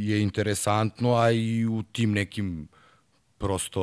je 0.09 0.21
interesantno, 0.21 1.15
a 1.15 1.31
i 1.31 1.65
u 1.65 1.83
tim 1.83 2.11
nekim 2.11 2.67
prosto 3.37 3.81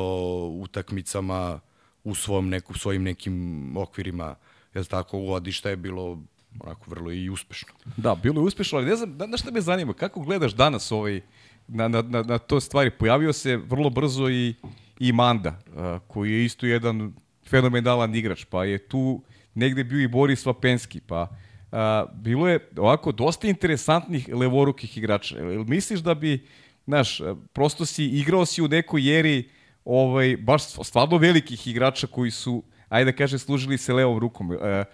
utakmicama 0.61 1.59
u 2.03 2.15
svom 2.15 2.49
neku, 2.49 2.73
svojim 2.73 3.03
nekim 3.03 3.77
okvirima, 3.77 4.35
je 4.73 4.83
tako, 4.83 5.19
godišta 5.19 5.69
je 5.69 5.75
bilo 5.75 6.19
onako 6.59 6.83
vrlo 6.87 7.11
i 7.11 7.29
uspešno. 7.29 7.73
Da, 7.97 8.15
bilo 8.15 8.41
je 8.41 8.45
uspešno, 8.45 8.77
ali 8.77 8.87
ne 8.87 8.95
znam, 8.95 9.17
da, 9.17 9.37
šta 9.37 9.51
me 9.51 9.61
zanima, 9.61 9.93
kako 9.93 10.19
gledaš 10.19 10.53
danas 10.53 10.91
ovaj, 10.91 11.21
na, 11.67 11.87
na, 11.87 12.01
na, 12.01 12.23
na 12.23 12.37
to 12.37 12.59
stvari? 12.59 12.91
Pojavio 12.91 13.33
se 13.33 13.57
vrlo 13.57 13.89
brzo 13.89 14.29
i 14.29 14.55
i 14.99 15.11
Manda, 15.11 15.59
koji 16.07 16.31
je 16.31 16.45
isto 16.45 16.65
jedan 16.65 17.13
fenomenalan 17.49 18.15
igrač, 18.15 18.45
pa 18.45 18.65
je 18.65 18.77
tu 18.77 19.21
negde 19.53 19.83
bio 19.83 20.03
i 20.03 20.07
Boris 20.07 20.45
Vapenski, 20.45 21.01
pa 21.01 21.29
a, 21.71 22.05
bilo 22.13 22.47
je 22.47 22.69
ovako 22.77 23.11
dosta 23.11 23.47
interesantnih 23.47 24.29
levorukih 24.33 24.97
igrača. 24.97 25.37
Jel 25.37 25.63
misliš 25.63 25.99
da 25.99 26.13
bi, 26.13 26.45
znaš, 26.85 27.21
prosto 27.53 27.85
si 27.85 28.05
igrao 28.05 28.45
si 28.45 28.61
u 28.61 28.67
nekoj 28.67 29.09
jeri 29.09 29.49
ovaj, 29.85 30.37
baš 30.37 30.63
stvarno 30.63 31.17
velikih 31.17 31.67
igrača 31.67 32.07
koji 32.07 32.31
su, 32.31 32.63
ajde 32.89 33.11
da 33.11 33.17
kaže, 33.17 33.39
služili 33.39 33.77
se 33.77 33.93
levom 33.93 34.19
rukom. 34.19 34.51
E, 34.51 34.55
Eh, 34.55 34.85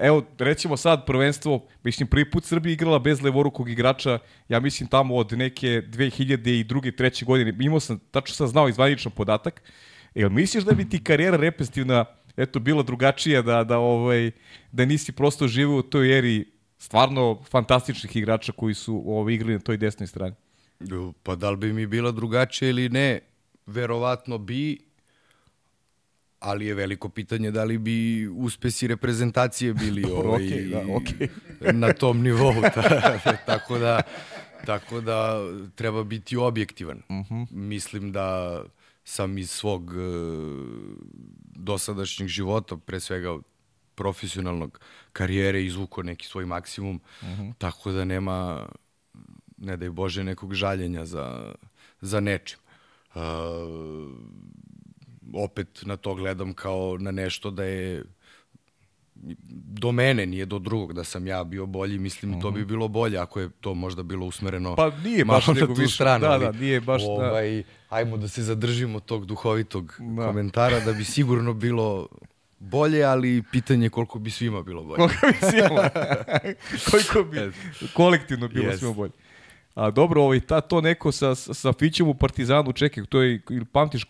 evo, 0.00 0.22
rećemo 0.38 0.76
sad 0.76 1.06
prvenstvo, 1.06 1.66
mislim, 1.84 2.08
prvi 2.08 2.30
put 2.30 2.44
Srbija 2.44 2.72
igrala 2.72 2.98
bez 2.98 3.22
levorukog 3.22 3.70
igrača, 3.70 4.18
ja 4.48 4.60
mislim 4.60 4.88
tamo 4.88 5.16
od 5.16 5.32
neke 5.32 5.66
2002. 5.66 6.96
treće 6.96 7.24
godine, 7.24 7.56
imao 7.60 7.80
sam, 7.80 7.98
tačno 8.10 8.34
sam 8.34 8.46
znao 8.46 8.68
izvaničan 8.68 9.12
podatak, 9.12 9.62
Jel 10.16 10.30
misliš 10.30 10.64
da 10.64 10.72
bi 10.72 10.88
ti 10.88 11.04
karijera 11.04 11.36
repestivna 11.36 12.04
eto 12.36 12.60
bila 12.60 12.82
drugačija 12.82 13.42
da 13.42 13.64
da 13.64 13.78
ovaj 13.78 14.30
da 14.72 14.84
nisi 14.84 15.12
prosto 15.12 15.48
živeo 15.48 15.78
u 15.78 15.82
toj 15.82 16.18
eri 16.18 16.44
stvarno 16.78 17.42
fantastičnih 17.50 18.16
igrača 18.16 18.52
koji 18.52 18.74
su 18.74 19.02
ovaj 19.06 19.34
igrali 19.34 19.52
na 19.52 19.58
toj 19.58 19.76
desnoj 19.76 20.06
strani? 20.06 20.34
Pa 21.22 21.34
da 21.34 21.50
li 21.50 21.56
bi 21.56 21.72
mi 21.72 21.86
bila 21.86 22.10
drugačija 22.12 22.70
ili 22.70 22.88
ne? 22.88 23.20
Verovatno 23.66 24.38
bi, 24.38 24.78
ali 26.46 26.66
je 26.66 26.74
veliko 26.74 27.08
pitanje 27.08 27.50
da 27.50 27.64
li 27.64 27.78
bi 27.78 28.28
uspesi 28.28 28.86
reprezentacije 28.86 29.74
bili 29.74 30.04
ovaj, 30.12 30.42
okay, 30.42 30.70
da, 30.70 30.82
okay. 30.82 31.28
na 31.82 31.92
tom 31.92 32.22
nivou. 32.22 32.54
tako 33.46 33.78
da 33.78 34.02
tako 34.66 35.00
da 35.00 35.40
treba 35.74 36.04
biti 36.04 36.36
objektivan. 36.36 37.02
Uh 37.08 37.16
mhm. 37.16 37.34
-huh. 37.34 37.46
Mislim 37.50 38.12
da 38.12 38.62
sam 39.04 39.38
iz 39.38 39.50
svog 39.50 39.90
uh, 39.90 39.96
dosadašnjeg 41.54 42.28
života, 42.28 42.76
pre 42.76 43.00
svega 43.00 43.38
profesionalnog 43.94 44.80
karijere, 45.12 45.64
izvukao 45.64 46.02
neki 46.04 46.26
svoj 46.26 46.46
maksimum, 46.46 47.00
uh 47.22 47.28
mhm. 47.28 47.42
-huh. 47.42 47.52
tako 47.58 47.92
da 47.92 48.04
nema, 48.04 48.68
ne 49.56 49.76
daj 49.76 49.90
Bože, 49.90 50.24
nekog 50.24 50.54
žaljenja 50.54 51.04
za, 51.04 51.54
za 52.00 52.20
nečim. 52.20 52.58
Uh, 53.14 53.22
opet 55.34 55.82
na 55.82 55.96
to 55.96 56.14
gledam 56.14 56.52
kao 56.52 56.96
na 57.00 57.10
nešto 57.10 57.50
da 57.50 57.64
je 57.64 58.04
do 59.50 59.92
mene, 59.92 60.26
nije 60.26 60.46
do 60.46 60.58
drugog, 60.58 60.92
da 60.92 61.04
sam 61.04 61.26
ja 61.26 61.44
bio 61.44 61.66
bolji, 61.66 61.98
mislim 61.98 62.32
uh 62.32 62.38
-huh. 62.38 62.42
to 62.42 62.50
bi 62.50 62.60
mhm. 62.60 62.68
bilo 62.68 62.88
bolje 62.88 63.18
ako 63.18 63.40
je 63.40 63.50
to 63.60 63.74
možda 63.74 64.02
bilo 64.02 64.26
usmereno 64.26 64.76
pa 64.76 64.90
nije 65.04 65.24
baš 65.24 65.46
nego 65.46 65.74
više, 65.74 65.94
stranu, 65.94 66.26
da, 66.26 66.38
da, 66.38 66.52
nije 66.52 66.80
baš 66.80 67.02
da. 67.02 67.08
ovaj, 67.08 67.56
da. 67.56 67.96
ajmo 67.96 68.16
da 68.16 68.28
se 68.28 68.42
zadržimo 68.42 69.00
tog 69.00 69.26
duhovitog 69.26 69.94
da. 69.98 70.26
komentara 70.26 70.80
da 70.80 70.92
bi 70.92 71.04
sigurno 71.04 71.52
bilo 71.52 72.08
bolje, 72.58 73.04
ali 73.04 73.42
pitanje 73.52 73.88
koliko 73.88 74.18
bi 74.18 74.30
svima 74.30 74.62
bilo 74.62 74.82
bolje. 74.84 74.96
Koliko 74.96 75.26
bi 75.26 75.50
svima, 75.50 75.90
koliko 76.90 77.30
bi 77.30 77.52
kolektivno 77.94 78.48
bilo 78.48 78.72
yes. 78.72 78.78
svima 78.78 78.94
bolje. 78.94 79.12
A 79.76 79.90
dobro, 79.90 80.22
ovaj, 80.22 80.40
ta, 80.40 80.60
to 80.60 80.80
neko 80.80 81.12
sa, 81.12 81.34
sa 81.34 81.72
Fićem 81.72 82.08
u 82.08 82.14
Partizanu, 82.14 82.72
čekaj, 82.72 83.04
to 83.04 83.22
je, 83.22 83.40
ili 83.50 83.64
pamtiš, 83.64 84.06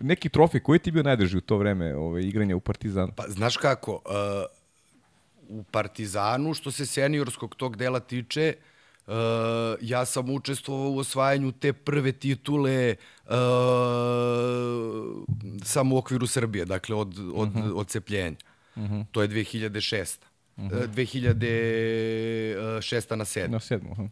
neki 0.00 0.28
trofej, 0.28 0.60
koji 0.60 0.78
ti 0.78 0.90
bio 0.90 1.02
najdrži 1.02 1.36
u 1.36 1.40
to 1.40 1.56
vreme 1.56 1.96
ovaj, 1.96 2.22
igranja 2.22 2.56
u 2.56 2.60
Partizanu? 2.60 3.12
Pa, 3.16 3.24
znaš 3.28 3.56
kako, 3.56 3.92
uh, 3.92 4.00
u 5.48 5.62
Partizanu, 5.62 6.54
što 6.54 6.70
se 6.70 6.86
seniorskog 6.86 7.54
tog 7.54 7.76
dela 7.76 8.00
tiče, 8.00 8.54
Uh, 9.08 9.14
ja 9.80 10.04
sam 10.04 10.30
učestvovao 10.30 10.90
u 10.90 10.98
osvajanju 10.98 11.52
te 11.52 11.72
prve 11.72 12.12
titule 12.12 12.94
uh, 13.24 13.32
samo 15.64 15.94
u 15.94 15.98
okviru 15.98 16.26
Srbije, 16.26 16.64
dakle 16.64 16.96
od, 16.96 17.18
od, 17.18 17.48
uh 17.48 17.56
mhm. 17.56 17.58
-huh. 17.58 17.72
od 17.74 17.86
cepljenja. 17.86 18.36
Uh 18.76 18.82
mhm. 18.82 18.94
-huh. 18.94 19.04
To 19.12 19.22
je 19.22 19.28
2006. 19.28 20.18
Uh 20.56 20.64
-huh. 20.64 20.84
uh, 20.84 20.90
2006. 20.94 23.16
na 23.16 23.24
7. 23.24 23.48
Na 23.48 23.58
7. 23.58 23.90
Uh 23.90 23.98
-huh 23.98 24.08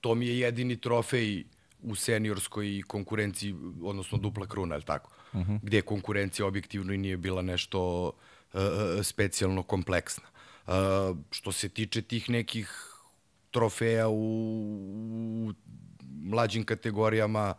to 0.00 0.14
mi 0.14 0.26
je 0.26 0.38
jedini 0.38 0.76
trofej 0.76 1.44
u 1.82 1.94
seniorskoj 1.94 2.82
konkurenciji, 2.86 3.54
odnosno 3.82 4.18
dupla 4.18 4.46
kruna, 4.46 4.74
je 4.74 4.80
tako? 4.80 5.10
Uh 5.32 5.40
mhm. 5.40 5.52
-huh. 5.52 5.58
Gde 5.62 5.82
konkurencija 5.82 6.46
objektivno 6.46 6.92
i 6.92 6.98
nije 6.98 7.16
bila 7.16 7.42
nešto 7.42 8.06
uh, 8.52 8.60
specijalno 9.02 9.62
kompleksna. 9.62 10.24
Uh, 10.66 10.72
što 11.30 11.52
se 11.52 11.68
tiče 11.68 12.02
tih 12.02 12.30
nekih 12.30 12.70
trofeja 13.50 14.08
u, 14.08 15.52
mlađim 16.22 16.64
kategorijama 16.64 17.54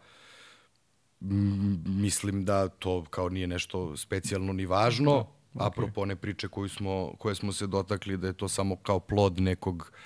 mislim 1.85 2.45
da 2.45 2.67
to 2.67 3.05
kao 3.09 3.29
nije 3.29 3.47
nešto 3.47 3.97
specijalno 3.97 4.53
ni 4.53 4.65
važno. 4.65 5.11
Okay. 5.53 5.67
Apropo 5.67 6.01
one 6.01 6.15
priče 6.15 6.47
koju 6.47 6.69
smo, 6.69 7.13
koje 7.19 7.35
smo 7.35 7.53
se 7.53 7.67
dotakli 7.67 8.17
da 8.17 8.27
je 8.27 8.33
to 8.33 8.47
samo 8.47 8.75
kao 8.75 8.99
plod 8.99 9.39
nekog 9.39 9.75
uh, 9.75 9.99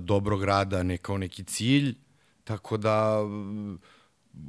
dobrog 0.00 0.44
rada, 0.44 0.82
ne 0.82 0.98
kao 0.98 1.18
neki 1.18 1.44
cilj. 1.44 1.94
Tako 2.44 2.76
da 2.76 3.18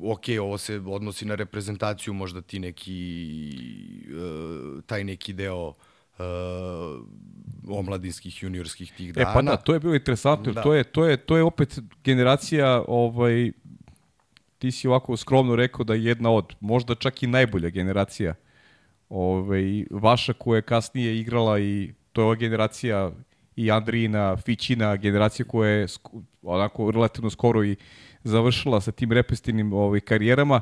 ok, 0.01 0.23
ovo 0.41 0.57
se 0.57 0.81
odnosi 0.87 1.25
na 1.25 1.35
reprezentaciju, 1.35 2.13
možda 2.13 2.41
ti 2.41 2.59
neki, 2.59 4.05
uh, 4.09 4.83
taj 4.83 5.03
neki 5.03 5.33
deo 5.33 5.67
uh, 5.67 5.75
omladinskih, 7.67 8.43
juniorskih 8.43 8.93
tih 8.97 9.13
dana. 9.13 9.29
E 9.29 9.33
pa 9.33 9.41
da, 9.41 9.57
to 9.57 9.73
je 9.73 9.79
bilo 9.79 9.95
interesantno, 9.95 10.53
da. 10.53 10.61
to, 10.61 10.73
je, 10.73 10.83
to, 10.83 11.05
je, 11.05 11.17
to 11.17 11.37
je 11.37 11.43
opet 11.43 11.79
generacija, 12.03 12.83
ovaj, 12.87 13.51
ti 14.57 14.71
si 14.71 14.87
ovako 14.87 15.17
skromno 15.17 15.55
rekao 15.55 15.83
da 15.83 15.93
je 15.93 16.03
jedna 16.03 16.31
od, 16.31 16.55
možda 16.59 16.95
čak 16.95 17.23
i 17.23 17.27
najbolja 17.27 17.69
generacija 17.69 18.35
ovaj, 19.09 19.85
vaša 19.91 20.33
koja 20.33 20.57
je 20.57 20.61
kasnije 20.61 21.19
igrala 21.19 21.59
i 21.59 21.93
to 22.11 22.21
je 22.21 22.25
ova 22.25 22.35
generacija 22.35 23.11
i 23.55 23.71
Andrijina, 23.71 24.37
Fićina, 24.37 24.95
generacija 24.95 25.45
koja 25.45 25.69
je 25.69 25.87
onako 26.41 26.91
relativno 26.91 27.29
skoro 27.29 27.63
i 27.63 27.75
završila 28.23 28.81
sa 28.81 28.91
tim 28.91 29.11
repestivnim 29.11 29.73
ovaj, 29.73 29.99
karijerama. 29.99 30.61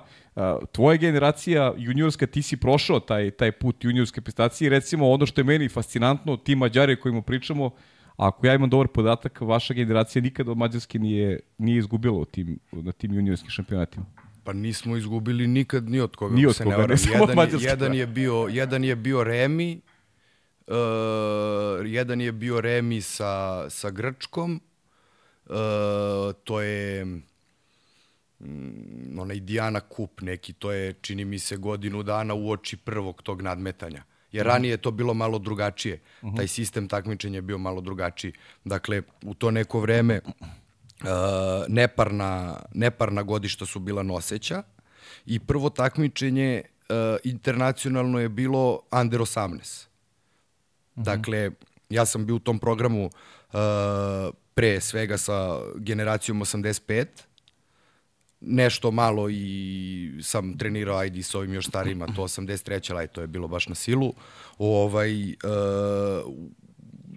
Tvoja 0.71 0.97
generacija 0.97 1.73
juniorska, 1.77 2.27
ti 2.27 2.41
si 2.41 2.57
prošao 2.57 2.99
taj, 2.99 3.31
taj 3.31 3.51
put 3.51 3.83
juniorske 3.83 4.21
prestacije. 4.21 4.69
Recimo, 4.69 5.09
ono 5.09 5.25
što 5.25 5.41
je 5.41 5.45
meni 5.45 5.69
fascinantno, 5.69 6.37
ti 6.37 6.55
Mađari 6.55 6.99
kojima 6.99 7.21
pričamo, 7.21 7.71
ako 8.17 8.47
ja 8.47 8.55
imam 8.55 8.69
dobar 8.69 8.87
podatak, 8.87 9.41
vaša 9.41 9.73
generacija 9.73 10.21
nikada 10.21 10.51
od 10.51 10.57
Mađarske 10.57 10.99
nije, 10.99 11.39
nije 11.57 11.77
izgubila 11.77 12.17
u 12.17 12.25
tim, 12.25 12.59
na 12.71 12.91
tim 12.91 13.13
juniorskim 13.13 13.49
šampionatima. 13.49 14.05
Pa 14.43 14.53
nismo 14.53 14.97
izgubili 14.97 15.47
nikad 15.47 15.89
ni 15.89 15.99
od 15.99 16.15
koga. 16.15 16.35
Ni 16.35 16.45
od 16.45 16.57
koga, 16.57 16.77
ne, 16.77 16.87
ne 16.87 16.95
jedan, 17.11 17.61
je, 17.61 17.67
jedan, 17.67 17.93
je 17.93 18.07
bio, 18.07 18.47
jedan 18.51 18.83
je 18.83 18.95
bio 18.95 19.23
Remi, 19.23 19.81
uh, 20.71 21.85
jedan 21.85 22.21
je 22.21 22.31
bio 22.31 22.61
Remi 22.61 23.01
sa, 23.01 23.65
sa 23.69 23.89
Grčkom, 23.89 24.61
uh, 25.45 25.55
to 26.43 26.61
je 26.61 27.05
mm, 28.39 29.19
onaj 29.19 29.39
Diana 29.39 29.79
Kup 29.79 30.21
neki, 30.21 30.53
to 30.53 30.71
je, 30.71 30.93
čini 30.93 31.25
mi 31.25 31.39
se, 31.39 31.57
godinu 31.57 32.03
dana 32.03 32.33
u 32.33 32.51
oči 32.51 32.77
prvog 32.77 33.21
tog 33.21 33.41
nadmetanja. 33.41 34.03
Jer 34.31 34.45
mhm. 34.45 34.53
ranije 34.53 34.71
je 34.71 34.77
to 34.77 34.91
bilo 34.91 35.13
malo 35.13 35.39
drugačije. 35.39 35.95
Uh 35.95 36.27
mhm. 36.27 36.33
-huh. 36.33 36.37
Taj 36.37 36.47
sistem 36.47 36.87
takmičenja 36.87 37.37
je 37.37 37.41
bio 37.41 37.57
malo 37.57 37.81
drugačiji. 37.81 38.33
Dakle, 38.63 39.01
u 39.23 39.33
to 39.33 39.51
neko 39.51 39.79
vreme 39.79 40.19
uh, 40.23 41.07
neparna, 41.67 42.61
neparna 42.73 43.23
godišta 43.23 43.65
su 43.65 43.79
bila 43.79 44.03
noseća 44.03 44.63
i 45.25 45.39
prvo 45.39 45.69
takmičenje 45.69 46.61
uh, 46.61 46.95
internacionalno 47.23 48.19
je 48.19 48.29
bilo 48.29 48.81
under 49.01 49.19
18. 49.19 49.90
Uh 51.01 51.07
-huh. 51.07 51.17
Dakle, 51.17 51.51
ja 51.89 52.05
sam 52.05 52.25
bio 52.25 52.35
u 52.35 52.39
tom 52.39 52.59
programu 52.59 53.05
uh, 53.05 53.59
pre 54.53 54.81
svega 54.81 55.17
sa 55.17 55.59
generacijom 55.75 56.41
85, 56.41 57.05
nešto 58.41 58.91
malo 58.91 59.29
i 59.29 60.19
sam 60.21 60.57
trenirao 60.57 60.97
ajde 60.97 61.23
s 61.23 61.35
ovim 61.35 61.53
još 61.53 61.67
starijima, 61.67 62.07
to 62.15 62.23
83. 62.23 62.93
ali 62.93 63.07
to 63.07 63.21
je 63.21 63.27
bilo 63.27 63.47
baš 63.47 63.67
na 63.67 63.75
silu. 63.75 64.13
Ovaj, 64.57 65.29
uh, 65.29 65.33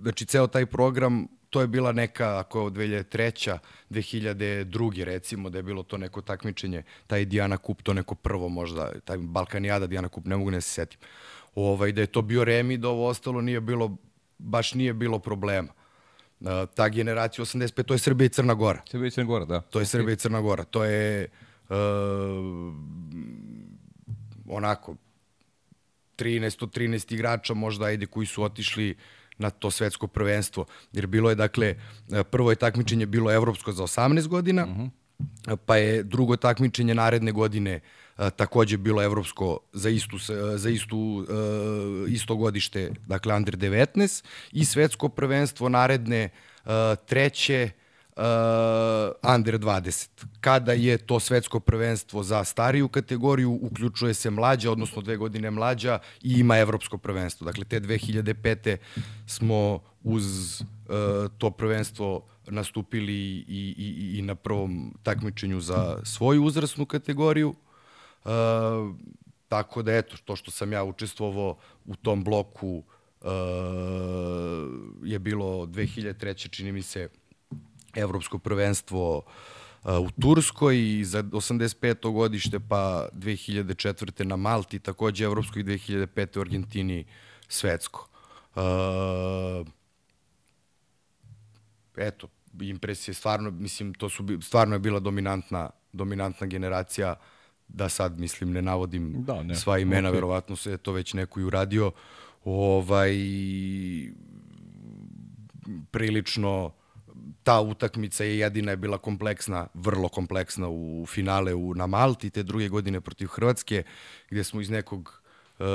znači, 0.03 0.25
ceo 0.25 0.47
taj 0.47 0.67
program, 0.67 1.27
to 1.51 1.61
je 1.61 1.67
bila 1.67 1.93
neka, 1.93 2.39
ako 2.39 2.59
je 2.59 2.65
od 2.65 2.73
2003. 2.73 3.59
2002. 3.91 5.05
recimo, 5.05 5.51
da 5.51 5.59
je 5.59 5.63
bilo 5.63 5.83
to 5.83 5.99
neko 5.99 6.21
takmičenje, 6.21 6.83
taj 7.07 7.25
Diana 7.25 7.57
Kup, 7.57 7.83
to 7.83 7.95
neko 7.95 8.15
prvo 8.15 8.49
možda, 8.49 8.93
taj 9.05 9.17
Balkanijada 9.19 9.87
Diana 9.87 10.09
Kup, 10.09 10.25
ne 10.25 10.37
mogu 10.37 10.51
ne 10.51 10.61
se 10.61 10.71
setim. 10.71 10.99
Ovaj, 11.55 11.93
da 11.93 12.01
je 12.01 12.07
to 12.07 12.23
bio 12.23 12.45
remi, 12.45 12.77
da 12.77 12.89
ovo 12.89 13.09
ostalo 13.09 13.41
nije 13.41 13.61
bilo, 13.61 13.97
baš 14.39 14.75
nije 14.75 14.95
bilo 14.95 15.19
problema 15.19 15.73
ta 16.75 16.89
generacija 16.89 17.45
85, 17.45 17.83
to 17.83 17.95
je 17.95 17.99
Srbija 17.99 18.27
i 18.27 18.29
Crna 18.29 18.55
Gora. 18.55 18.83
Srbija 18.91 19.09
i 19.09 19.11
Crna 19.11 19.25
Gora, 19.25 19.45
da. 19.45 19.61
To 19.61 19.81
je 19.81 19.87
Srbija 19.87 20.13
i 20.13 20.17
Crna 20.17 20.41
Gora. 20.41 20.65
To 20.65 20.85
je 20.85 21.29
uh, 21.69 21.77
onako 24.49 24.97
13 26.17 26.63
od 26.63 26.77
13 26.77 27.15
igrača 27.15 27.55
možda 27.55 27.85
ajde 27.85 28.07
koji 28.07 28.27
su 28.27 28.43
otišli 28.43 28.97
na 29.39 29.51
to 29.51 29.71
svetsko 29.71 30.07
prvenstvo. 30.07 30.65
Jer 30.93 31.07
bilo 31.07 31.31
je, 31.31 31.35
dakle, 31.35 31.75
prvo 32.31 32.51
je 32.51 32.57
takmičenje 32.57 33.07
bilo 33.07 33.33
evropsko 33.33 33.73
za 33.73 33.83
18 33.83 34.27
godina, 34.29 34.63
uh 34.65 34.71
mhm. 34.71 34.83
-huh. 34.83 35.57
pa 35.67 35.77
je 35.77 36.03
drugo 36.03 36.37
takmičenje 36.37 36.95
naredne 36.95 37.33
godine 37.33 37.77
uh, 37.77 38.04
takođe 38.37 38.77
bilo 38.77 39.03
evropsko 39.03 39.59
za 39.73 39.89
istu 39.89 40.19
za 40.57 40.71
istu 40.71 41.27
isto 42.09 42.37
godište, 42.37 42.91
dakle 43.07 43.35
under 43.35 43.57
19 43.57 44.25
i 44.53 44.65
svetsko 44.65 45.09
prvenstvo 45.09 45.69
naredne 45.69 46.29
treće 47.07 47.71
uh, 48.17 49.35
under 49.35 49.59
20. 49.59 50.09
Kada 50.41 50.73
je 50.73 50.99
to 50.99 51.21
svetsko 51.21 51.61
prvenstvo 51.61 52.23
za 52.23 52.45
stariju 52.45 52.89
kategoriju, 52.89 53.59
uključuje 53.63 54.15
se 54.15 54.31
mlađa, 54.31 54.71
odnosno 54.71 55.03
dve 55.03 55.17
godine 55.17 55.51
mlađa 55.51 55.99
i 56.23 56.33
ima 56.39 56.59
evropsko 56.59 56.99
prvenstvo. 56.99 57.45
Dakle, 57.45 57.65
te 57.65 57.81
2005. 57.81 58.77
smo 59.27 59.81
uz 60.03 60.61
uh, 60.61 60.67
to 61.39 61.51
prvenstvo 61.51 62.27
nastupili 62.47 63.15
i, 63.15 63.75
i, 63.79 64.19
i 64.19 64.23
na 64.23 64.35
prvom 64.35 64.95
takmičenju 65.03 65.61
za 65.61 65.99
svoju 66.05 66.45
uzrasnu 66.45 66.87
kategoriju. 66.87 67.55
Uh, 68.25 68.31
tako 69.49 69.83
da, 69.83 69.97
eto, 69.97 70.17
to 70.25 70.37
što 70.37 70.51
sam 70.51 70.73
ja 70.73 70.85
učestvovao 70.85 71.57
u 71.85 71.97
tom 71.97 72.25
bloku 72.25 72.83
uh, 73.21 73.29
je 75.03 75.19
bilo 75.19 75.67
2003. 75.67 76.51
čini 76.51 76.73
mi 76.73 76.83
se 76.83 77.09
evropsko 77.95 78.39
prvenstvo 78.39 79.17
uh, 79.17 79.91
u 80.01 80.11
Turskoj 80.21 80.99
i 80.99 81.05
za 81.05 81.23
85. 81.23 82.13
godište 82.13 82.61
pa 82.61 83.09
2004. 83.13 84.25
na 84.25 84.37
Malti, 84.37 84.79
takođe 84.79 85.25
evropsko 85.25 85.59
i 85.59 85.65
2005. 85.65 86.39
u 86.39 86.41
Argentini 86.41 87.05
svetsko. 87.49 88.09
Uh, 88.55 89.67
eto, 91.97 92.29
impresije 92.61 93.15
stvarno, 93.15 93.51
mislim, 93.51 93.95
to 93.95 94.09
su, 94.09 94.27
stvarno 94.43 94.75
je 94.75 94.79
bila 94.79 95.01
dominantna, 95.01 95.71
dominantna 95.93 96.47
generacija 96.47 97.13
uh, 97.13 97.34
da 97.69 97.89
sad, 97.89 98.19
mislim, 98.19 98.53
ne 98.53 98.63
navodim 98.63 99.25
da, 99.25 99.43
ne. 99.43 99.55
sva 99.55 99.79
imena, 99.79 100.09
okay. 100.09 100.15
verovatno 100.15 100.57
se 100.57 100.77
to 100.77 100.93
već 100.93 101.15
neko 101.15 101.41
i 101.41 101.45
uradio, 101.45 101.93
ovaj, 102.45 103.13
prilično 105.91 106.73
ta 107.43 107.61
utakmica 107.61 108.25
je 108.25 108.39
jedina 108.39 108.71
je 108.71 108.77
bila 108.77 108.99
kompleksna, 108.99 109.67
vrlo 109.75 110.09
kompleksna 110.09 110.69
u 110.69 111.07
finale 111.09 111.55
u, 111.55 111.75
na 111.75 111.87
Malti, 111.87 112.31
te 112.31 112.43
druge 112.43 112.69
godine 112.69 113.01
protiv 113.01 113.27
Hrvatske, 113.27 113.83
gde 114.31 114.45
smo 114.45 114.61
iz 114.61 114.71
nekog 114.71 115.23
uh, 115.59 115.67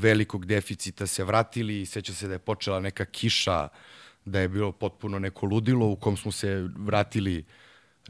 velikog 0.00 0.46
deficita 0.46 1.06
se 1.06 1.24
vratili 1.24 1.80
i 1.80 1.86
seća 1.86 2.14
se 2.14 2.28
da 2.28 2.32
je 2.32 2.38
počela 2.38 2.80
neka 2.80 3.04
kiša, 3.04 3.68
da 4.24 4.40
je 4.40 4.48
bilo 4.48 4.72
potpuno 4.72 5.18
neko 5.18 5.46
ludilo 5.46 5.86
u 5.86 5.96
kom 5.96 6.16
smo 6.16 6.32
se 6.32 6.68
vratili 6.76 7.44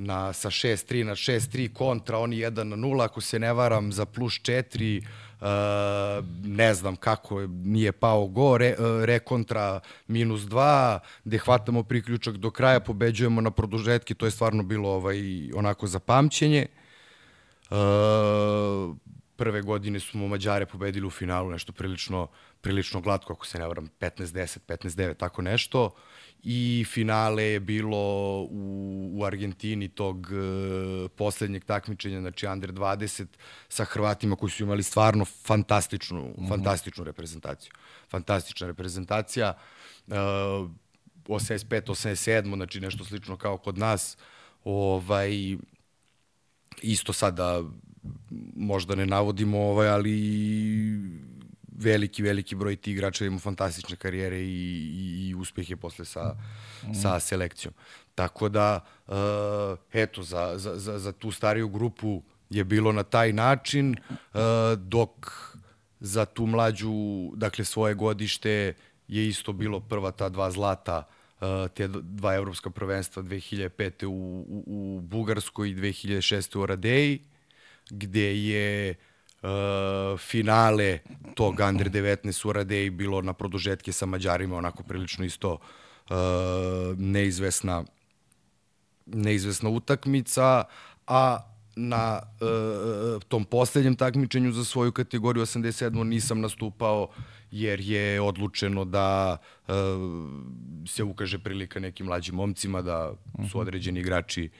na, 0.00 0.32
sa 0.32 0.48
6-3 0.50 1.04
na 1.04 1.14
6-3 1.14 1.72
kontra, 1.72 2.18
oni 2.18 2.36
1 2.36 2.64
na 2.64 2.76
0, 2.76 3.04
ako 3.04 3.20
se 3.20 3.38
ne 3.38 3.52
varam, 3.52 3.92
za 3.92 4.04
plus 4.04 4.40
4, 4.40 5.00
uh, 5.00 5.46
ne 6.44 6.74
znam 6.74 6.96
kako 6.96 7.40
nije 7.46 7.92
pao 7.92 8.26
go, 8.26 8.58
re, 8.58 8.74
uh, 8.78 9.04
re 9.04 9.18
kontra 9.18 9.80
minus 10.08 10.40
2, 10.40 10.98
gde 11.24 11.38
hvatamo 11.38 11.82
priključak 11.82 12.36
do 12.36 12.50
kraja, 12.50 12.80
pobeđujemo 12.80 13.40
na 13.40 13.50
produžetke, 13.50 14.14
to 14.14 14.26
je 14.26 14.30
stvarno 14.30 14.62
bilo 14.62 14.88
ovaj, 14.88 15.20
onako 15.54 15.86
za 15.86 15.98
pamćenje. 15.98 16.66
Uh, 17.70 17.76
prve 19.36 19.62
godine 19.62 20.00
smo 20.00 20.28
Mađare 20.28 20.66
pobedili 20.66 21.06
u 21.06 21.10
finalu, 21.10 21.50
nešto 21.50 21.72
prilično, 21.72 22.28
prilično 22.60 23.00
glatko, 23.00 23.32
ako 23.32 23.46
se 23.46 23.58
ne 23.58 23.66
varam, 23.66 23.88
15-10, 24.00 24.58
15-9, 24.68 25.16
tako 25.16 25.42
nešto 25.42 25.90
i 26.42 26.84
finale 26.88 27.44
je 27.44 27.60
bilo 27.60 27.98
u, 28.42 29.10
u 29.12 29.24
Argentini 29.24 29.88
tog 29.88 30.16
uh, 30.16 31.10
poslednjeg 31.10 31.64
takmičenja, 31.64 32.20
znači 32.20 32.46
under 32.46 32.72
20 32.72 33.26
sa 33.68 33.84
Hrvatima 33.84 34.36
koji 34.36 34.50
su 34.50 34.62
imali 34.62 34.82
stvarno 34.82 35.24
fantastičnu, 35.24 36.20
mm 36.20 36.42
-hmm. 36.42 36.48
fantastičnu 36.48 37.04
reprezentaciju. 37.04 37.72
Fantastična 38.10 38.66
reprezentacija. 38.66 39.54
Uh, 40.06 40.14
85, 41.28 41.90
87, 41.90 42.54
znači 42.54 42.80
nešto 42.80 43.04
slično 43.04 43.36
kao 43.36 43.58
kod 43.58 43.78
nas. 43.78 44.16
Ovaj, 44.64 45.56
isto 46.82 47.12
sada 47.12 47.62
možda 48.56 48.94
ne 48.94 49.06
navodimo 49.06 49.58
ovaj, 49.58 49.88
ali 49.88 50.20
veliki, 51.80 52.22
veliki 52.22 52.54
broj 52.54 52.76
tih 52.76 52.94
igrača 52.94 53.24
ima 53.24 53.38
fantastične 53.38 53.96
karijere 53.96 54.40
i, 54.40 54.44
i, 54.44 55.28
i 55.28 55.34
uspehe 55.34 55.76
posle 55.76 56.04
sa, 56.04 56.34
mm. 56.86 56.94
sa 56.94 57.20
selekcijom. 57.20 57.74
Tako 58.14 58.48
da, 58.48 58.84
uh, 59.06 59.14
eto, 59.92 60.22
za, 60.22 60.52
za, 60.58 60.76
za, 60.76 60.98
za 60.98 61.12
tu 61.12 61.30
stariju 61.30 61.68
grupu 61.68 62.22
je 62.50 62.64
bilo 62.64 62.92
na 62.92 63.02
taj 63.02 63.32
način, 63.32 63.96
uh, 64.10 64.40
dok 64.78 65.32
za 66.00 66.24
tu 66.24 66.46
mlađu, 66.46 67.30
dakle 67.34 67.64
svoje 67.64 67.94
godište 67.94 68.74
je 69.08 69.28
isto 69.28 69.52
bilo 69.52 69.80
prva 69.80 70.10
ta 70.10 70.28
dva 70.28 70.50
zlata 70.50 71.02
uh, 71.40 71.46
te 71.74 71.88
dva 71.88 72.34
evropska 72.34 72.70
prvenstva 72.70 73.22
2005. 73.22 74.06
u, 74.06 74.10
u, 74.10 74.64
u 74.66 75.00
Bugarskoj 75.00 75.70
i 75.70 75.74
2006. 75.74 76.58
u 76.58 76.66
Radeji, 76.66 77.20
gde 77.90 78.36
je 78.36 78.94
uh, 79.42 80.18
finale 80.18 80.98
tog 81.34 81.60
Under 81.68 81.90
19 81.90 82.48
u 82.48 82.52
Radeji 82.52 82.90
bilo 82.90 83.22
na 83.22 83.32
produžetke 83.32 83.92
sa 83.92 84.06
Mađarima, 84.06 84.56
onako 84.56 84.82
prilično 84.82 85.24
isto 85.24 85.52
uh, 85.52 86.16
neizvesna 86.98 87.84
neizvesna 89.06 89.68
utakmica, 89.68 90.64
a 91.06 91.38
na 91.76 92.20
uh, 92.22 93.22
tom 93.28 93.44
poslednjem 93.44 93.96
takmičenju 93.96 94.52
za 94.52 94.64
svoju 94.64 94.92
kategoriju 94.92 95.42
87 95.42 96.04
nisam 96.04 96.40
nastupao 96.40 97.08
jer 97.50 97.80
je 97.80 98.20
odlučeno 98.20 98.84
da 98.84 99.36
uh, 99.68 99.74
se 100.88 101.04
ukaže 101.04 101.38
prilika 101.38 101.80
nekim 101.80 102.06
mlađim 102.06 102.34
momcima 102.34 102.82
da 102.82 103.12
su 103.36 103.42
mhm. 103.42 103.58
određeni 103.58 104.00
igrači 104.00 104.50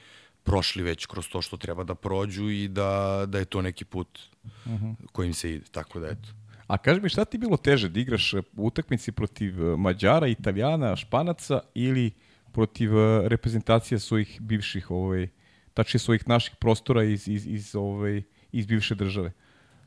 prošli 0.43 0.83
već 0.83 1.05
kroz 1.05 1.27
to 1.29 1.41
što 1.41 1.57
treba 1.57 1.83
da 1.83 1.95
prođu 1.95 2.49
i 2.49 2.67
da, 2.67 3.23
da 3.27 3.39
je 3.39 3.45
to 3.45 3.61
neki 3.61 3.85
put 3.85 4.19
uh 4.43 4.71
mhm. 4.71 4.85
-huh. 4.85 4.95
kojim 5.11 5.33
se 5.33 5.53
ide. 5.53 5.65
Tako 5.71 5.99
da 5.99 6.07
eto. 6.07 6.29
A 6.67 6.77
kaži 6.77 7.01
mi 7.01 7.09
šta 7.09 7.25
ti 7.25 7.37
bilo 7.37 7.57
teže 7.57 7.89
da 7.89 7.99
igraš 7.99 8.33
u 8.33 8.43
utakmici 8.55 9.11
protiv 9.11 9.55
Mađara, 9.77 10.27
Italijana, 10.27 10.95
Španaca 10.95 11.59
ili 11.73 12.11
protiv 12.51 12.91
reprezentacije 13.27 13.99
svojih 13.99 14.41
bivših 14.41 14.91
ovaj, 14.91 15.27
tačnije 15.73 15.99
svojih 15.99 16.27
naših 16.27 16.55
prostora 16.55 17.03
iz, 17.03 17.27
iz, 17.27 17.47
iz, 17.47 17.75
ovaj, 17.75 18.21
iz 18.51 18.65
bivše 18.65 18.95
države. 18.95 19.31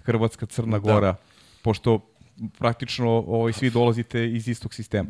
Hrvatska, 0.03 0.47
Crna 0.47 0.79
da. 0.79 0.79
Gora, 0.79 1.13
da. 1.13 1.17
pošto 1.63 2.14
praktično 2.59 3.11
ovaj, 3.11 3.53
svi 3.53 3.71
dolazite 3.71 4.31
iz 4.31 4.49
istog 4.49 4.75
sistema. 4.75 5.09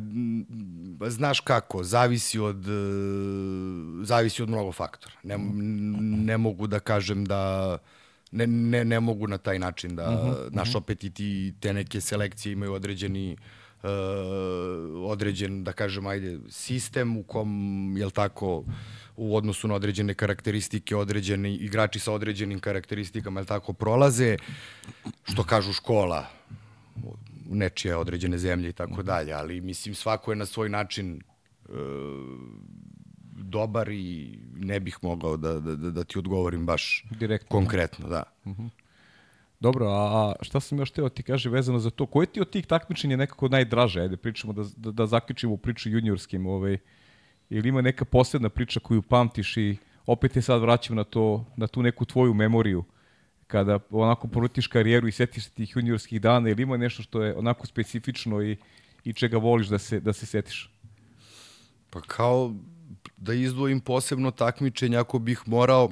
Znaš 1.09 1.41
kako, 1.41 1.85
zavisi 1.85 2.39
od, 2.39 2.65
zavisi 4.03 4.43
od 4.43 4.49
mnogo 4.49 4.73
faktora. 4.73 5.15
Ne, 5.23 5.39
ne 6.25 6.39
mogu 6.39 6.67
da 6.67 6.81
kažem 6.81 7.25
da 7.25 7.79
ne, 8.33 8.47
ne, 8.47 8.85
ne 8.85 9.01
mogu 9.01 9.27
na 9.27 9.39
taj 9.39 9.59
način 9.59 9.97
da, 9.97 10.11
uh 10.11 10.15
mhm, 10.15 10.29
-huh, 10.29 10.49
naš 10.51 10.69
mhm. 10.69 10.79
opet 10.79 11.05
i 11.05 11.11
ti, 11.11 11.55
te 11.61 11.73
neke 11.73 12.01
selekcije 12.01 12.53
imaju 12.53 12.73
određeni 12.73 13.37
uh, 13.83 13.91
određen, 15.11 15.65
da 15.65 15.73
kažem, 15.73 16.07
ajde, 16.07 16.39
sistem 16.51 17.17
u 17.17 17.23
kom, 17.23 17.95
jel 17.97 18.11
tako, 18.11 18.65
u 19.17 19.37
odnosu 19.37 19.69
na 19.69 19.75
određene 19.75 20.15
karakteristike, 20.15 20.97
određeni 20.97 21.55
igrači 21.55 21.99
sa 21.99 22.13
određenim 22.13 22.61
karakteristikama, 22.61 23.41
jel 23.41 23.47
tako, 23.47 23.73
prolaze, 23.73 24.37
što 25.25 25.45
kažu 25.45 25.73
škola, 25.73 26.27
nečije 27.51 27.97
određene 27.97 28.39
zemlje 28.39 28.69
i 28.69 28.73
tako 28.73 29.03
dalje, 29.03 29.33
ali 29.33 29.61
mislim 29.61 29.95
svako 29.95 30.33
je 30.33 30.37
na 30.37 30.47
svoj 30.47 30.69
način 30.69 31.21
e, 31.69 31.73
dobar 33.33 33.89
i 33.89 34.39
ne 34.55 34.81
bih 34.81 34.99
mogao 35.03 35.37
da, 35.37 35.61
da, 35.61 35.77
da, 35.77 35.91
da 35.91 36.05
ti 36.05 36.19
odgovorim 36.19 36.67
baš 36.67 37.05
Direktno. 37.11 37.49
konkretno, 37.49 38.09
da. 38.09 38.23
Uh 38.45 38.53
mhm. 38.53 38.63
-huh. 38.63 38.71
Dobro, 39.61 39.87
a 39.89 40.33
šta 40.41 40.61
sam 40.61 40.79
još 40.79 40.91
teo 40.91 41.09
ti 41.09 41.23
kaže 41.23 41.51
vezano 41.51 41.79
za 41.79 41.91
to, 41.91 42.07
koje 42.07 42.27
ti 42.27 42.41
od 42.41 42.51
tih 42.51 42.67
takmičenja 42.67 43.17
nekako 43.17 43.49
najdraže? 43.49 44.01
Ajde, 44.01 44.17
pričamo 44.17 44.53
da, 44.53 44.65
da, 44.77 44.91
da 44.91 45.07
zaključimo 45.07 45.57
priču 45.57 45.91
juniorskim, 45.91 46.47
ovaj, 46.47 46.79
ili 47.51 47.69
ima 47.69 47.81
neka 47.81 48.05
posebna 48.05 48.49
priča 48.49 48.81
koju 48.81 49.03
pamtiš 49.03 49.57
i 49.57 49.77
opet 50.07 50.33
te 50.33 50.43
sad 50.43 50.61
vraćam 50.61 50.97
na 50.97 51.05
to, 51.05 51.45
na 51.57 51.67
tu 51.67 51.83
neku 51.83 52.05
tvoju 52.05 52.35
memoriju 52.35 52.85
kada 53.47 53.79
onako 53.91 54.29
porutiš 54.29 54.67
karijeru 54.67 55.09
i 55.09 55.13
setiš 55.13 55.45
se 55.45 55.51
tih 55.51 55.77
juniorskih 55.77 56.21
dana 56.21 56.49
ili 56.49 56.63
ima 56.63 56.77
nešto 56.77 57.03
što 57.03 57.23
je 57.23 57.37
onako 57.37 57.67
specifično 57.67 58.43
i, 58.43 58.57
i 59.05 59.13
čega 59.13 59.39
voliš 59.39 59.67
da 59.67 59.79
se, 59.79 60.01
da 60.01 60.13
se 60.13 60.27
setiš? 60.27 60.71
Pa 61.91 62.01
kao 62.01 62.55
da 63.17 63.35
izdvojim 63.35 63.81
posebno 63.81 64.31
takmičenje 64.31 64.97
ako 64.97 65.19
bih 65.19 65.43
morao 65.47 65.91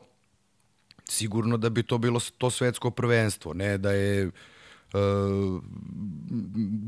sigurno 1.09 1.57
da 1.57 1.71
bi 1.71 1.83
to 1.83 1.99
bilo 1.99 2.21
to 2.39 2.51
svetsko 2.51 2.91
prvenstvo, 2.91 3.55
ne 3.55 3.79
da 3.79 3.93
je 3.93 4.27
uh, 4.27 5.63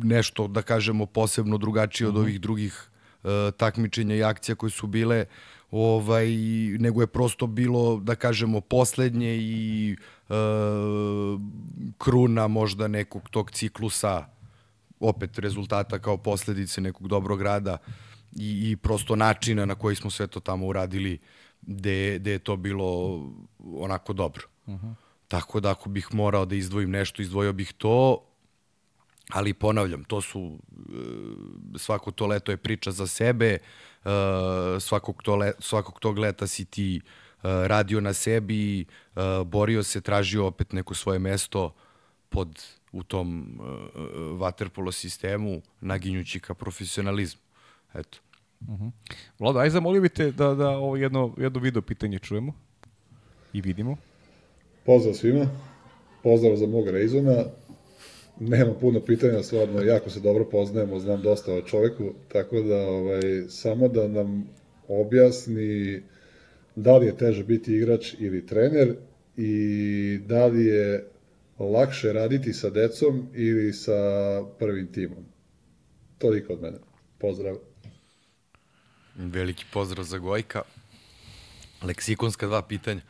nešto, 0.03 0.49
da 0.49 0.63
kažemo, 0.63 1.07
posebno 1.07 1.59
drugačije 1.59 2.09
od 2.09 2.15
mm 2.15 2.17
-hmm. 2.17 2.21
ovih 2.21 2.41
drugih 2.41 2.91
uh, 3.23 3.31
takmičenja 3.57 4.15
i 4.15 4.23
akcija 4.23 4.55
koje 4.55 4.71
su 4.71 4.87
bile, 4.87 5.25
ovaj, 5.77 6.29
nego 6.79 7.01
je 7.01 7.07
prosto 7.07 7.47
bilo, 7.47 7.97
da 7.97 8.15
kažemo, 8.15 8.61
poslednje 8.61 9.37
i 9.37 9.97
uh, 10.29 10.37
kruna 11.99 12.49
možda 12.49 12.89
nekog 12.89 13.29
tog 13.31 13.51
ciklusa, 13.51 14.27
opet 15.01 15.39
rezultata 15.39 15.99
kao 15.99 16.17
posledice 16.17 16.81
nekog 16.81 17.09
dobrog 17.09 17.43
rada 17.43 17.79
i, 18.37 18.71
i 18.71 18.77
prosto 18.77 19.17
načina 19.17 19.65
na 19.65 19.75
koji 19.75 19.97
smo 19.97 20.11
sve 20.11 20.27
to 20.27 20.41
tamo 20.41 20.67
uradili 20.67 21.19
gde, 21.63 22.19
gde 22.19 22.31
je 22.31 22.39
to 22.39 22.57
bilo 22.57 23.21
onako 23.65 24.13
dobro. 24.13 24.43
Uh 24.67 24.75
-huh. 24.75 24.95
Tako 25.29 25.61
da 25.61 25.71
ako 25.71 25.89
bih 25.89 26.15
morao 26.15 26.45
da 26.45 26.55
izdvojim 26.55 26.91
nešto, 26.91 27.23
izdvojio 27.23 27.53
bih 27.53 27.73
to, 27.79 28.25
ali 29.31 29.55
ponavljam, 29.55 30.05
to 30.05 30.21
su, 30.21 30.59
e, 31.75 31.79
svako 31.79 32.11
to 32.11 32.27
leto 32.27 32.53
je 32.53 32.57
priča 32.57 32.91
za 32.91 33.07
sebe, 33.07 33.59
e, 34.05 34.81
svakog, 34.81 35.23
to 35.23 35.37
le, 35.37 35.53
svakog 35.59 36.01
tog 36.01 36.19
leta 36.19 36.47
si 36.47 36.65
ti 36.65 36.97
e, 36.97 37.01
radio 37.43 38.01
na 38.01 38.13
sebi, 38.13 38.87
borio 39.47 39.83
se, 39.83 40.01
tražio 40.01 40.47
opet 40.47 40.73
neko 40.73 40.95
svoje 40.95 41.19
mesto 41.19 41.75
pod, 42.29 42.63
u 42.93 43.03
tom 43.03 43.59
waterpolo 44.39 44.93
sistemu, 44.93 45.63
naginjući 45.81 46.41
ka 46.41 46.55
profesionalizmu. 46.55 47.43
Eto. 47.95 48.19
Uh 48.61 48.69
mhm. 48.69 48.85
-huh. 48.85 48.91
Vlado, 49.39 49.59
aj 49.59 49.71
zamolio 49.71 50.03
bi 50.03 50.09
te 50.09 50.31
da, 50.31 50.55
da 50.55 50.69
ovo 50.69 50.97
jedno, 50.97 51.35
jedno 51.39 51.61
video 51.61 51.83
pitanje 51.83 52.19
čujemo 52.19 52.53
i 53.53 53.61
vidimo. 53.61 53.97
Pozdrav 54.87 55.15
svima, 55.15 55.47
pozdrav 56.23 56.57
za 56.57 56.67
mog 56.67 56.89
Rejzona, 56.89 57.45
nema 58.41 58.75
puno 58.75 59.01
pitanja, 59.01 59.43
stvarno 59.43 59.81
jako 59.81 60.11
se 60.11 60.21
dobro 60.21 60.45
poznajemo, 60.45 60.99
znam 60.99 61.23
dosta 61.23 61.55
o 61.55 61.63
čoveku, 61.63 62.13
tako 62.29 62.61
da 62.61 62.77
ovaj, 62.77 63.23
samo 63.49 63.89
da 63.89 64.09
nam 64.09 64.49
objasni 64.89 66.03
da 66.77 66.97
li 66.97 67.07
je 67.07 67.17
teže 67.17 67.45
biti 67.45 67.75
igrač 67.77 68.15
ili 68.19 68.47
trener 68.47 68.97
i 69.37 70.19
da 70.27 70.47
li 70.47 70.65
je 70.65 71.11
lakše 71.59 72.13
raditi 72.13 72.53
sa 72.53 72.71
decom 72.71 73.29
ili 73.35 73.73
sa 73.73 73.93
prvim 74.59 74.93
timom. 74.93 75.25
Toliko 76.19 76.53
od 76.53 76.63
mene. 76.63 76.79
Pozdrav. 77.19 77.57
Veliki 79.17 79.65
pozdrav 79.73 80.05
za 80.05 80.19
Gojka. 80.19 80.63
Leksikonska 81.83 82.47
dva 82.47 82.63
pitanja. 82.63 83.01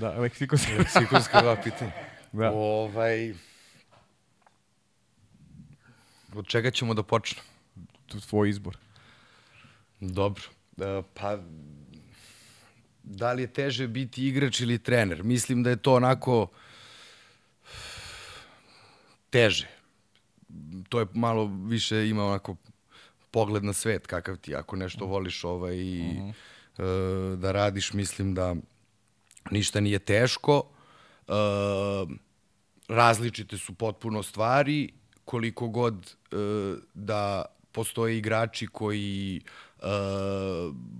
Da, 0.00 0.10
leksikonska. 0.10 0.72
leksikonska 0.78 1.40
dva 1.42 1.56
pitanja. 1.64 1.92
Da. 2.32 2.50
Ovaj, 2.50 3.34
od 6.36 6.46
čega 6.46 6.70
ćemo 6.70 6.94
da 6.94 7.02
počnemo? 7.02 7.48
Tvoj 8.28 8.48
izbor. 8.48 8.76
Dobro. 10.00 10.42
E, 10.78 11.02
pa, 11.14 11.38
da 13.02 13.32
li 13.32 13.42
je 13.42 13.52
teže 13.52 13.88
biti 13.88 14.28
igrač 14.28 14.60
ili 14.60 14.78
trener? 14.78 15.24
Mislim 15.24 15.62
da 15.62 15.70
je 15.70 15.76
to 15.76 15.94
onako 15.94 16.48
teže. 19.30 19.68
To 20.88 21.00
je 21.00 21.06
malo 21.14 21.50
više 21.66 22.08
ima 22.08 22.26
onako 22.26 22.56
pogled 23.30 23.64
na 23.64 23.72
svet 23.72 24.06
kakav 24.06 24.36
ti 24.36 24.54
ako 24.54 24.76
nešto 24.76 25.06
voliš 25.06 25.44
ovaj 25.44 25.76
i 25.76 26.00
uh 26.00 26.16
mhm. 26.16 26.30
-huh. 26.78 27.32
e, 27.34 27.36
da 27.36 27.52
radiš 27.52 27.92
mislim 27.92 28.34
da 28.34 28.54
ništa 29.50 29.80
nije 29.80 29.98
teško 29.98 30.62
e, 31.28 31.32
različite 32.88 33.58
su 33.58 33.74
potpuno 33.74 34.22
stvari 34.22 34.92
koliko 35.26 35.68
god 35.68 35.94
e, 36.06 36.36
da 36.94 37.44
postoje 37.72 38.18
igrači 38.18 38.66
koji 38.66 39.40
e, 39.40 39.82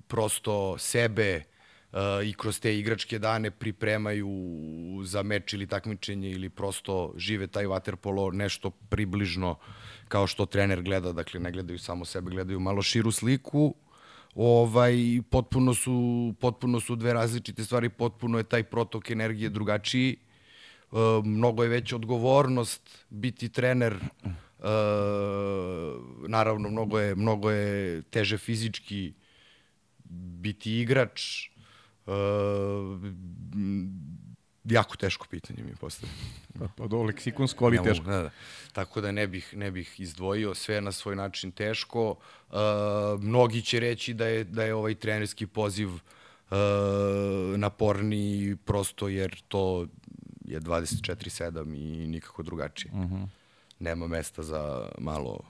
prosto 0.08 0.78
sebe 0.78 1.30
e, 1.32 1.44
i 2.24 2.34
kroz 2.34 2.60
te 2.60 2.78
igračke 2.78 3.18
dane 3.18 3.50
pripremaju 3.50 4.30
za 5.04 5.22
meč 5.22 5.52
ili 5.52 5.66
takmičenje 5.66 6.30
ili 6.30 6.50
prosto 6.50 7.12
žive 7.16 7.46
taj 7.46 7.66
waterpolo 7.66 8.32
nešto 8.32 8.70
približno 8.70 9.56
kao 10.08 10.26
što 10.26 10.46
trener 10.46 10.82
gleda, 10.82 11.12
dakle 11.12 11.40
ne 11.40 11.52
gledaju 11.52 11.78
samo 11.78 12.04
sebe, 12.04 12.30
gledaju 12.30 12.60
malo 12.60 12.82
širu 12.82 13.12
sliku, 13.12 13.74
ovaj, 14.34 14.94
potpuno, 15.30 15.74
su, 15.74 16.34
potpuno 16.40 16.80
su 16.80 16.96
dve 16.96 17.12
različite 17.12 17.64
stvari, 17.64 17.88
potpuno 17.88 18.38
je 18.38 18.44
taj 18.44 18.62
protok 18.62 19.10
energije 19.10 19.48
drugačiji, 19.48 20.16
e, 20.92 20.96
mnogo 21.24 21.62
je 21.62 21.68
veća 21.68 21.96
odgovornost 21.96 23.06
biti 23.10 23.48
trener 23.48 23.98
naravno, 26.28 26.68
mnogo 26.68 26.98
je, 26.98 27.14
mnogo 27.14 27.50
je 27.50 28.02
teže 28.02 28.38
fizički 28.38 29.12
biti 30.10 30.80
igrač. 30.80 31.48
Uh, 32.06 32.12
jako 34.64 34.96
teško 34.96 35.26
pitanje 35.30 35.62
mi 35.62 35.76
postavljamo. 35.80 36.20
Pa, 36.58 36.68
pa 36.76 36.86
do 36.86 37.02
leksikonsko, 37.02 37.64
ali 37.64 37.82
teško. 37.82 38.04
Da, 38.04 38.22
da. 38.22 38.30
Tako 38.72 39.00
da 39.00 39.12
ne 39.12 39.26
bih, 39.26 39.54
ne 39.56 39.70
bih 39.70 40.00
izdvojio 40.00 40.54
sve 40.54 40.80
na 40.80 40.92
svoj 40.92 41.16
način 41.16 41.52
teško. 41.52 42.10
Uh, 42.10 42.56
mnogi 43.20 43.62
će 43.62 43.80
reći 43.80 44.14
da 44.14 44.26
je, 44.26 44.44
da 44.44 44.64
je 44.64 44.74
ovaj 44.74 44.94
trenerski 44.94 45.46
poziv 45.46 45.88
uh, 45.88 46.00
naporniji 47.56 48.56
prosto 48.56 49.08
jer 49.08 49.42
to 49.48 49.86
je 50.46 50.60
24-7 50.60 51.76
i 51.76 52.06
nikako 52.06 52.42
drugačije. 52.42 52.92
Uh 52.92 52.98
mhm. 53.00 53.14
-huh. 53.14 53.26
Nema 53.78 54.06
mesta 54.06 54.42
za 54.42 54.88
malo 54.98 55.40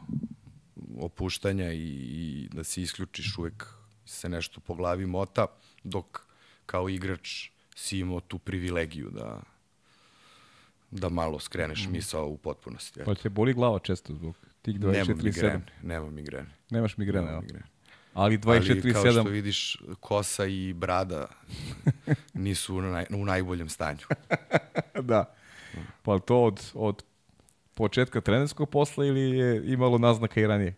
opuštanja 0.98 1.72
i, 1.72 1.88
i 1.94 2.48
da 2.52 2.64
se 2.64 2.82
isključiš 2.82 3.38
uvek 3.38 3.66
se 4.04 4.28
nešto 4.28 4.60
po 4.60 4.74
glavi 4.74 5.06
mota, 5.06 5.46
dok 5.84 6.26
kao 6.66 6.88
igrač 6.88 7.50
si 7.74 7.98
imao 7.98 8.20
tu 8.20 8.38
privilegiju 8.38 9.10
da 9.10 9.42
da 10.90 11.08
malo 11.08 11.38
skreneš 11.38 11.86
mm. 11.86 11.92
misao 11.92 12.28
u 12.28 12.36
potpunosti. 12.36 13.00
Pa 13.04 13.14
te 13.14 13.28
boli 13.28 13.54
glava 13.54 13.78
često 13.78 14.14
zbog 14.14 14.36
tih 14.62 14.80
24-7? 14.80 14.92
Nema 14.92 15.14
migrene, 15.22 15.62
nema 15.82 16.10
migrene. 16.10 16.48
Nemaš 16.70 16.96
migrene, 16.96 17.26
nema 17.26 17.40
migrene. 17.40 17.64
Ali 18.16 18.38
24-7... 18.38 18.82
Ali 18.82 18.92
kao 18.92 19.12
što 19.12 19.22
vidiš, 19.22 19.76
kosa 20.00 20.46
i 20.46 20.72
brada 20.72 21.26
nisu 22.34 22.76
u, 22.76 22.82
naj, 22.82 23.06
u 23.10 23.24
najboljem 23.24 23.68
stanju. 23.68 24.00
da. 25.02 25.34
Pa 26.02 26.18
to 26.18 26.42
od, 26.42 26.70
od 26.74 27.02
početka 27.74 28.20
trenerskog 28.20 28.70
posla 28.70 29.04
ili 29.04 29.20
je 29.20 29.72
imalo 29.72 29.98
naznaka 29.98 30.40
i 30.40 30.46
ranije? 30.46 30.74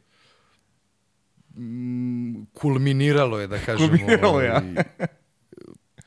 Mm, 1.56 2.44
kulminiralo 2.52 3.40
je, 3.40 3.46
da 3.46 3.58
kažemo. 3.66 3.88
Kulminiralo, 3.88 4.40
ja. 4.40 4.62
Ovaj, 4.62 4.84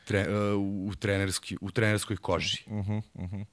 tre, 0.06 0.26
u, 0.56 0.92
trenerski, 1.00 1.58
u 1.62 1.72
trenerskoj 1.72 2.18
koži. 2.18 2.64
Uh 2.66 2.74
-huh, 2.74 3.02
uh 3.14 3.30
-huh. 3.30 3.46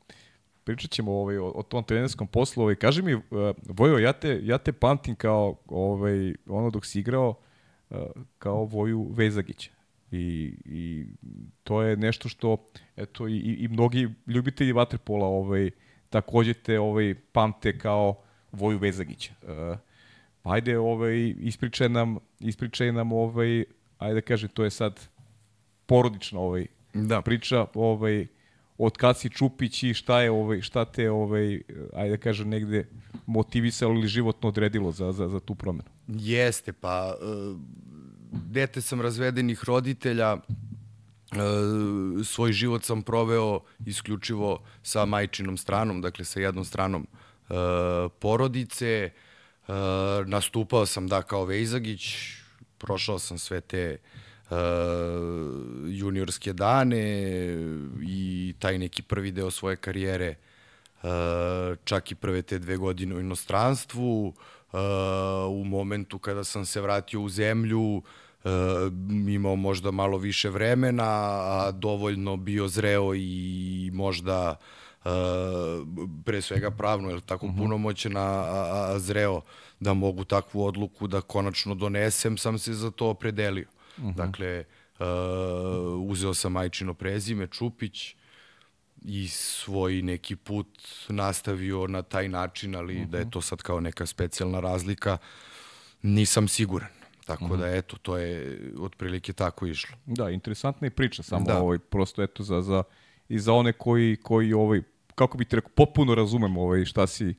Pričat 0.64 0.90
ćemo 0.90 1.12
ovaj, 1.12 1.38
o, 1.38 1.52
o 1.54 1.62
tom 1.62 1.84
trenerskom 1.84 2.26
poslu. 2.26 2.62
Ovaj, 2.62 2.74
kaži 2.74 3.02
mi, 3.02 3.14
uh, 3.14 3.22
Vojo, 3.68 3.98
ja 3.98 4.12
te, 4.12 4.40
ja 4.42 4.58
te 4.58 4.72
pamtim 4.72 5.16
kao 5.16 5.56
ovaj, 5.66 6.34
ono 6.46 6.70
dok 6.70 6.86
si 6.86 6.98
igrao 6.98 7.34
kao 8.38 8.64
Voju 8.64 9.08
Vezagića. 9.10 9.70
I, 10.10 10.54
I 10.64 11.06
to 11.62 11.82
je 11.82 11.96
nešto 11.96 12.28
što 12.28 12.66
eto, 12.96 13.28
i, 13.28 13.38
i 13.38 13.68
mnogi 13.68 14.08
ljubitelji 14.26 14.72
vaterpola 14.72 15.26
ovaj, 15.26 15.70
takođe 16.10 16.54
te 16.54 16.80
ovaj, 16.80 17.14
pamte 17.32 17.78
kao 17.78 18.22
Voju 18.52 18.78
Vezagića. 18.78 19.32
Uh, 19.42 19.78
pa 20.42 20.52
ajde, 20.52 20.78
ovaj, 20.78 21.34
ispričaj 21.38 21.88
nam, 21.88 22.16
ispričaj 22.40 22.92
nam 22.92 23.12
ovaj, 23.12 23.64
ajde 23.98 24.14
da 24.14 24.20
kažem, 24.20 24.48
to 24.48 24.64
je 24.64 24.70
sad 24.70 25.08
porodična 25.86 26.40
ovaj, 26.40 26.66
da. 26.94 27.22
priča, 27.22 27.66
ovaj, 27.74 28.26
od 28.78 28.96
kad 28.96 29.18
si 29.18 29.30
Čupić 29.30 29.82
i 29.82 29.94
šta 29.94 30.20
je 30.20 30.30
ovaj 30.30 30.60
šta 30.60 30.84
te 30.84 31.10
ovaj 31.10 31.62
ajde 31.94 32.10
da 32.10 32.22
kažem 32.22 32.48
negde 32.48 32.88
motivisalo 33.26 33.94
ili 33.94 34.08
životno 34.08 34.48
odredilo 34.48 34.92
za 34.92 35.12
za 35.12 35.28
za 35.28 35.40
tu 35.40 35.54
promenu. 35.54 35.90
Jeste, 36.08 36.72
pa 36.72 37.14
uh, 37.14 37.56
dete 38.32 38.80
sam 38.80 39.00
razvedenih 39.00 39.64
roditelja, 39.64 40.34
uh, 40.34 40.40
svoj 42.24 42.52
život 42.52 42.84
sam 42.84 43.02
proveo 43.02 43.60
isključivo 43.86 44.62
sa 44.82 45.04
majčinom 45.04 45.56
stranom, 45.56 46.00
dakle 46.00 46.24
sa 46.24 46.40
jednom 46.40 46.64
stranom 46.64 47.06
uh, 47.48 47.56
porodice. 48.18 49.10
Nastupao 50.26 50.86
sam 50.86 51.08
da 51.08 51.22
kao 51.22 51.44
Vejzagić, 51.44 52.16
prošao 52.78 53.18
sam 53.18 53.38
sve 53.38 53.60
te 53.60 53.98
uh, 54.00 54.27
juniorske 55.88 56.52
dane 56.52 57.02
i 58.02 58.54
taj 58.58 58.78
neki 58.78 59.02
prvi 59.02 59.30
deo 59.30 59.50
svoje 59.50 59.76
karijere, 59.76 60.34
uh, 61.02 61.08
čak 61.84 62.12
i 62.12 62.14
prve 62.14 62.42
te 62.42 62.58
dve 62.58 62.76
godine 62.76 63.14
u 63.14 63.20
inostranstvu, 63.20 64.26
uh, 64.26 64.80
u 65.50 65.64
momentu 65.64 66.18
kada 66.18 66.44
sam 66.44 66.64
se 66.64 66.80
vratio 66.80 67.20
u 67.20 67.28
zemlju, 67.28 67.80
uh, 67.82 68.02
imao 69.28 69.56
možda 69.56 69.90
malo 69.90 70.18
više 70.18 70.50
vremena, 70.50 71.04
a 71.04 71.70
dovoljno 71.70 72.36
bio 72.36 72.68
zreo 72.68 73.14
i 73.14 73.90
možda 73.94 74.56
uh, 75.04 75.10
pre 76.24 76.42
svega 76.42 76.70
pravno, 76.70 77.10
jer 77.10 77.20
tako 77.20 77.46
uh 77.46 77.52
mhm. 77.52 77.60
-huh. 77.60 77.64
punomoćen, 77.64 78.16
a, 78.16 78.20
a, 78.20 78.92
a 78.92 78.98
zreo 78.98 79.40
da 79.80 79.94
mogu 79.94 80.24
takvu 80.24 80.64
odluku 80.64 81.06
da 81.06 81.20
konačno 81.20 81.74
donesem, 81.74 82.38
sam 82.38 82.58
se 82.58 82.72
za 82.72 82.90
to 82.90 83.06
opredelio. 83.08 83.77
-huh. 83.98 84.08
Mhm. 84.08 84.16
Dakle, 84.16 84.64
uh, 84.98 86.10
uzeo 86.10 86.34
sam 86.34 86.52
majčino 86.52 86.94
prezime, 86.94 87.46
Čupić, 87.46 88.14
i 89.04 89.28
svoj 89.28 90.02
neki 90.02 90.36
put 90.36 90.66
nastavio 91.08 91.86
na 91.86 92.02
taj 92.02 92.28
način, 92.28 92.76
ali 92.76 92.96
uh 92.96 93.02
-huh. 93.02 93.10
da 93.10 93.18
je 93.18 93.24
mhm. 93.24 93.30
to 93.30 93.40
sad 93.40 93.62
kao 93.62 93.80
neka 93.80 94.06
specijalna 94.06 94.60
razlika, 94.60 95.18
nisam 96.02 96.48
siguran. 96.48 96.88
Tako 97.26 97.44
uh 97.44 97.50
-huh. 97.50 97.58
da, 97.58 97.76
eto, 97.76 97.96
to 97.96 98.16
je 98.16 98.60
otprilike 98.78 99.32
tako 99.32 99.66
išlo. 99.66 99.96
Da, 100.06 100.30
interesantna 100.30 100.86
je 100.86 100.90
priča, 100.90 101.22
samo 101.22 101.44
da. 101.44 101.58
ovaj, 101.58 101.78
prosto, 101.78 102.22
eto, 102.22 102.42
za, 102.42 102.62
za, 102.62 102.82
i 103.28 103.38
za 103.38 103.52
one 103.52 103.72
koji, 103.72 104.16
koji 104.16 104.52
ovaj, 104.52 104.82
kako 105.14 105.38
bi 105.38 105.44
ti 105.44 105.56
rekao, 105.56 105.70
popuno 105.74 106.14
razumemo 106.14 106.62
ovaj, 106.62 106.84
šta 106.84 107.06
si, 107.06 107.34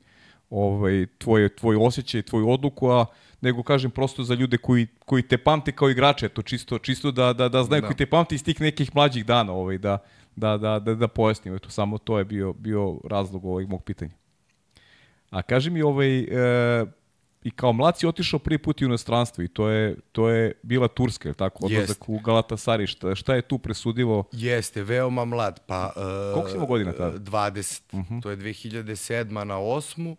ovaj, 0.50 1.06
tvoj, 1.18 1.48
tvoj 1.48 1.76
osjećaj, 1.80 2.22
tvoju 2.22 2.50
odluku, 2.50 2.90
a 2.90 3.06
nego 3.40 3.62
kažem 3.62 3.90
prosto 3.90 4.22
za 4.22 4.34
ljude 4.34 4.58
koji, 4.58 4.86
koji 5.04 5.22
te 5.22 5.38
pamte 5.38 5.72
kao 5.72 5.90
igrače, 5.90 6.28
to 6.28 6.42
čisto, 6.42 6.78
čisto 6.78 7.10
da, 7.10 7.32
da, 7.32 7.48
da 7.48 7.62
znaju 7.62 7.80
da. 7.80 7.86
koji 7.86 7.96
te 7.96 8.06
pamte 8.06 8.34
iz 8.34 8.44
tih 8.44 8.60
nekih 8.60 8.94
mlađih 8.94 9.26
dana, 9.26 9.52
ovaj, 9.52 9.78
da, 9.78 9.98
da, 10.36 10.56
da, 10.56 10.78
da, 10.78 10.94
da 10.94 11.08
pojasnim, 11.08 11.54
eto, 11.54 11.70
samo 11.70 11.98
to 11.98 12.18
je 12.18 12.24
bio, 12.24 12.52
bio 12.52 13.00
razlog 13.04 13.44
ovog 13.44 13.68
mog 13.68 13.84
pitanja. 13.84 14.12
A 15.30 15.42
kaži 15.42 15.70
mi, 15.70 15.82
ovaj, 15.82 16.18
e, 16.20 16.86
i 17.42 17.50
kao 17.50 17.72
mlad 17.72 17.98
si 17.98 18.06
otišao 18.06 18.38
prvi 18.38 18.58
put 18.58 18.80
u 18.80 18.84
inostranstvo 18.84 19.44
i 19.44 19.48
to 19.48 19.68
je, 19.68 19.96
to 20.12 20.28
je 20.28 20.52
bila 20.62 20.88
Turska, 20.88 21.28
je 21.28 21.34
tako? 21.34 21.66
Odlazak 21.66 22.08
u 22.08 22.18
Galatasari. 22.18 22.86
Šta, 22.86 23.14
šta 23.14 23.34
je 23.34 23.42
tu 23.42 23.58
presudilo? 23.58 24.24
Jeste, 24.32 24.82
veoma 24.82 25.24
mlad. 25.24 25.60
Pa, 25.66 25.92
uh, 25.96 26.34
Koliko 26.34 26.48
si 26.48 26.54
imao 26.54 26.66
godina 26.66 26.92
tada? 26.92 27.18
20. 27.18 27.82
Uh 27.92 28.00
-huh. 28.00 28.22
To 28.22 28.30
je 28.30 28.36
2007. 28.36 29.44
na 29.44 29.54
8. 29.54 30.16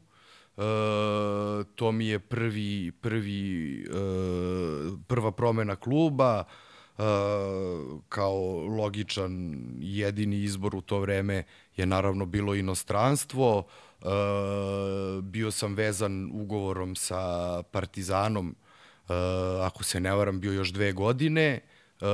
Uh, 0.62 1.66
to 1.76 1.92
mi 1.92 2.08
je 2.08 2.20
prvi, 2.20 2.92
prvi, 2.92 3.86
uh, 3.90 5.00
prva 5.08 5.32
promena 5.32 5.76
kluba, 5.76 6.44
uh, 6.98 7.04
kao 8.10 8.66
logičan 8.68 9.64
jedini 9.80 10.44
izbor 10.44 10.76
u 10.76 10.82
to 10.82 11.00
vreme 11.00 11.44
je 11.76 11.86
naravno 11.86 12.26
bilo 12.26 12.56
inostranstvo. 12.56 13.58
Uh, 13.58 15.24
bio 15.24 15.52
sam 15.52 15.74
vezan 15.74 16.30
ugovorom 16.34 16.96
sa 16.96 17.64
Partizanom, 17.64 18.48
uh, 18.48 19.16
ako 19.66 19.84
se 19.84 20.00
ne 20.00 20.14
varam, 20.14 20.40
bio 20.40 20.52
još 20.52 20.70
dve 20.70 20.92
godine. 20.92 21.60
Uh, 22.02 22.08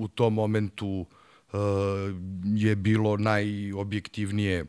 u 0.00 0.08
tom 0.08 0.34
momentu 0.34 1.06
uh, 1.52 1.58
je 2.44 2.76
bilo 2.76 3.16
najobjektivnije 3.16 4.66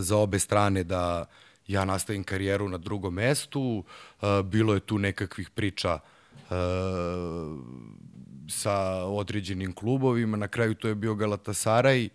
za 0.00 0.16
obe 0.16 0.38
strane 0.38 0.84
da 0.84 1.24
ja 1.66 1.84
nastavim 1.84 2.24
karijeru 2.24 2.68
na 2.68 2.78
drugom 2.78 3.14
mestu. 3.14 3.84
Bilo 4.44 4.74
je 4.74 4.80
tu 4.80 4.98
nekakvih 4.98 5.50
priča 5.50 5.98
sa 8.48 9.04
određenim 9.04 9.72
klubovima. 9.72 10.36
Na 10.36 10.48
kraju 10.48 10.74
to 10.74 10.88
je 10.88 10.94
bio 10.94 11.14
Galatasaraj, 11.14 12.08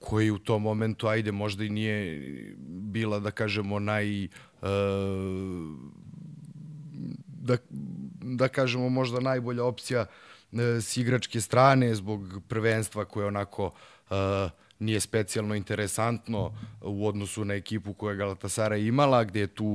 koji 0.00 0.30
u 0.30 0.38
tom 0.38 0.62
momentu, 0.62 1.06
ajde, 1.08 1.32
možda 1.32 1.64
i 1.64 1.68
nije 1.68 2.22
bila, 2.68 3.18
da 3.18 3.30
kažemo, 3.30 3.78
naj... 3.78 4.28
Da, 7.26 7.56
da 8.22 8.48
kažemo, 8.48 8.88
možda 8.88 9.20
najbolja 9.20 9.64
opcija 9.64 10.06
s 10.80 10.96
igračke 10.96 11.40
strane 11.40 11.94
zbog 11.94 12.42
prvenstva 12.48 13.04
koje 13.04 13.26
onako 13.26 13.64
uh, 13.64 14.16
nije 14.78 15.00
specijalno 15.00 15.54
interesantno 15.54 16.52
u 16.80 17.08
odnosu 17.08 17.44
na 17.44 17.54
ekipu 17.54 17.94
koja 17.94 18.10
je 18.10 18.16
Galatasara 18.16 18.76
imala, 18.76 19.24
gde 19.24 19.46
tu 19.46 19.66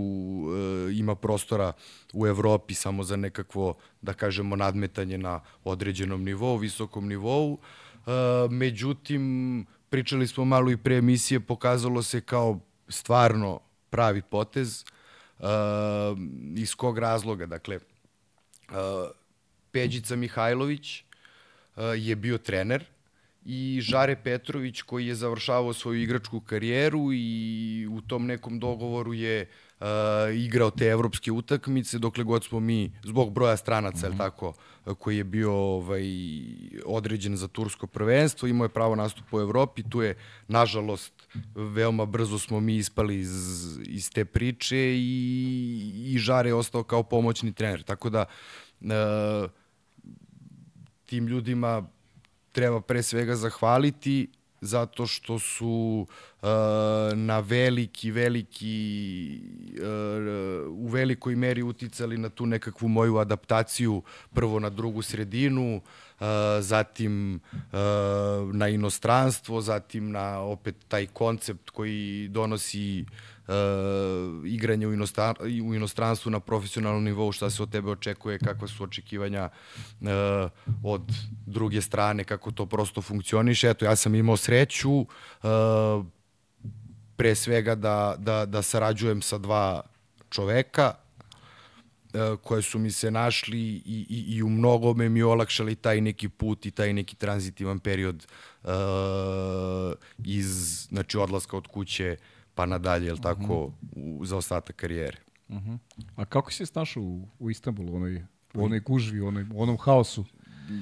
e, 0.90 0.94
ima 0.94 1.16
prostora 1.16 1.74
u 2.14 2.28
Evropi 2.28 2.74
samo 2.74 3.04
za 3.04 3.16
nekakvo, 3.16 3.76
da 4.02 4.14
kažemo, 4.14 4.56
nadmetanje 4.56 5.18
na 5.18 5.42
određenom 5.64 6.24
nivou, 6.24 6.58
visokom 6.58 7.08
nivou. 7.08 7.58
E, 7.58 8.12
međutim, 8.50 9.66
pričali 9.90 10.28
smo 10.28 10.46
malo 10.46 10.72
i 10.72 10.78
pre 10.78 10.98
emisije, 10.98 11.40
pokazalo 11.40 12.04
se 12.04 12.22
kao 12.22 12.60
stvarno 12.88 13.60
pravi 13.90 14.22
potez. 14.22 14.86
E, 15.40 15.44
iz 16.56 16.76
kog 16.76 16.98
razloga? 16.98 17.46
Dakle, 17.46 17.76
e, 17.76 17.82
Peđica 19.72 20.16
Mihajlović 20.16 21.00
e, 21.00 21.04
je 21.84 22.16
bio 22.16 22.38
trener, 22.38 22.86
i 23.46 23.80
Žare 23.82 24.16
Petrović 24.16 24.82
koji 24.82 25.08
je 25.08 25.16
završavao 25.16 25.74
svoju 25.74 26.02
igračku 26.02 26.40
karijeru 26.40 27.14
i 27.14 27.88
u 27.92 28.02
tom 28.02 28.26
nekom 28.26 28.60
dogovoru 28.60 29.14
je 29.14 29.50
uh, 29.80 29.86
igrao 30.36 30.72
te 30.72 30.86
evropske 30.86 31.32
utakmice 31.32 32.00
dokle 32.00 32.24
god 32.24 32.44
smo 32.44 32.60
mi 32.60 32.92
zbog 33.04 33.34
broja 33.34 33.58
stranaca 33.58 34.10
mm 34.10 34.14
-hmm. 34.14 34.18
tako 34.18 34.54
koji 35.00 35.18
je 35.18 35.24
bio 35.24 35.54
ovaj 35.54 36.04
određen 36.86 37.38
za 37.38 37.48
tursko 37.48 37.88
prvenstvo 37.88 38.48
imao 38.48 38.66
je 38.66 38.70
pravo 38.70 38.96
nastup 38.96 39.34
u 39.34 39.40
Evropi 39.40 39.84
tu 39.90 40.02
je 40.02 40.16
nažalost 40.48 41.14
veoma 41.56 42.06
brzo 42.06 42.40
smo 42.40 42.60
mi 42.60 42.76
ispali 42.76 43.20
iz, 43.20 43.32
iz 43.88 44.12
te 44.12 44.26
priče 44.26 44.78
i, 44.78 45.92
i 46.06 46.18
Žare 46.18 46.50
je 46.50 46.54
ostao 46.54 46.84
kao 46.84 47.04
pomoćni 47.04 47.54
trener 47.54 47.84
tako 47.84 48.10
da 48.10 48.26
uh, 48.82 48.90
tim 51.06 51.28
ljudima 51.28 51.88
treba 52.52 52.82
pre 52.82 53.04
svega 53.04 53.36
zahvaliti 53.36 54.28
zato 54.62 55.08
što 55.08 55.40
su 55.40 56.08
uh, 56.42 56.48
na 57.16 57.40
veliki, 57.40 58.12
veliki, 58.12 59.40
uh, 59.74 59.88
u 60.70 60.88
velikoj 60.88 61.36
meri 61.36 61.64
uticali 61.64 62.18
na 62.18 62.30
tu 62.30 62.46
nekakvu 62.46 62.88
moju 62.88 63.18
adaptaciju 63.18 64.02
prvo 64.34 64.60
na 64.60 64.70
drugu 64.70 65.02
sredinu, 65.02 65.76
uh, 65.76 66.28
zatim 66.60 67.40
uh, 67.54 67.80
na 68.54 68.68
inostranstvo, 68.68 69.62
zatim 69.62 70.12
na 70.12 70.40
opet 70.40 70.76
taj 70.88 71.06
koncept 71.06 71.70
koji 71.70 72.28
donosi 72.28 73.06
igranje 74.46 74.88
u, 74.88 74.94
inostan, 74.94 75.36
u 75.64 75.76
inostranstvu 75.76 76.30
na 76.30 76.40
profesionalnom 76.40 77.04
nivou, 77.04 77.32
šta 77.32 77.50
se 77.50 77.64
od 77.64 77.72
tebe 77.72 77.92
očekuje, 77.92 78.40
kakva 78.40 78.68
su 78.68 78.84
očekivanja 78.84 79.50
uh, 80.02 80.08
od 80.84 81.02
druge 81.46 81.82
strane, 81.82 82.24
kako 82.24 82.52
to 82.52 82.66
prosto 82.66 83.02
funkcioniše. 83.02 83.70
Eto, 83.70 83.86
ja 83.86 83.96
sam 83.96 84.16
imao 84.16 84.38
sreću 84.38 84.92
uh, 84.92 85.08
pre 87.16 87.36
svega 87.36 87.76
da, 87.76 88.16
da, 88.18 88.46
da 88.46 88.62
sarađujem 88.62 89.22
sa 89.22 89.38
dva 89.38 89.82
čoveka, 90.30 90.94
koje 92.42 92.62
su 92.62 92.80
mi 92.80 92.92
se 92.92 93.12
našli 93.12 93.60
i, 93.60 94.06
i, 94.10 94.36
i 94.36 94.44
u 94.44 94.50
mnogome 94.50 95.10
mi 95.10 95.24
olakšali 95.24 95.76
taj 95.76 96.02
neki 96.02 96.30
put 96.30 96.66
i 96.66 96.72
taj 96.72 96.94
neki 96.94 97.16
tranzitivan 97.16 97.80
period 97.80 98.28
uh, 98.64 98.70
iz 100.26 100.48
znači 100.90 101.18
odlaska 101.18 101.58
od 101.58 101.68
kuće 101.68 102.16
pa 102.56 102.66
nadalje, 102.66 103.06
jel 103.06 103.18
tako, 103.18 103.66
uh 103.66 103.74
-huh. 103.96 104.20
u, 104.20 104.26
za 104.26 104.38
ostatak 104.38 104.76
karijere. 104.76 105.18
Uh 105.48 105.58
-huh. 105.58 105.78
A 106.16 106.26
kako 106.26 106.52
si 106.52 106.58
se 106.58 106.66
snašao 106.66 107.04
u, 107.04 107.28
u 107.40 107.50
Istanbulu, 107.52 107.96
onoj, 107.96 108.24
u 108.54 108.64
onoj 108.64 108.80
gužvi, 108.80 109.22
u, 109.22 109.28
onoj, 109.28 109.46
u 109.54 109.64
onom 109.64 109.78
haosu? 109.78 110.26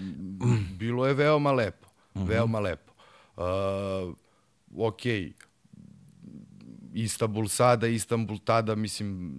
Bilo 0.79 1.07
je 1.07 1.13
veoma 1.13 1.51
lepo, 1.51 1.87
uh 2.13 2.21
-huh. 2.21 2.27
veoma 2.27 2.59
lepo. 2.59 2.93
Uh, 3.37 4.15
ok, 4.77 5.01
Istanbul 6.93 7.47
sada, 7.47 7.87
Istanbul 7.87 8.37
tada, 8.37 8.75
mislim, 8.75 9.35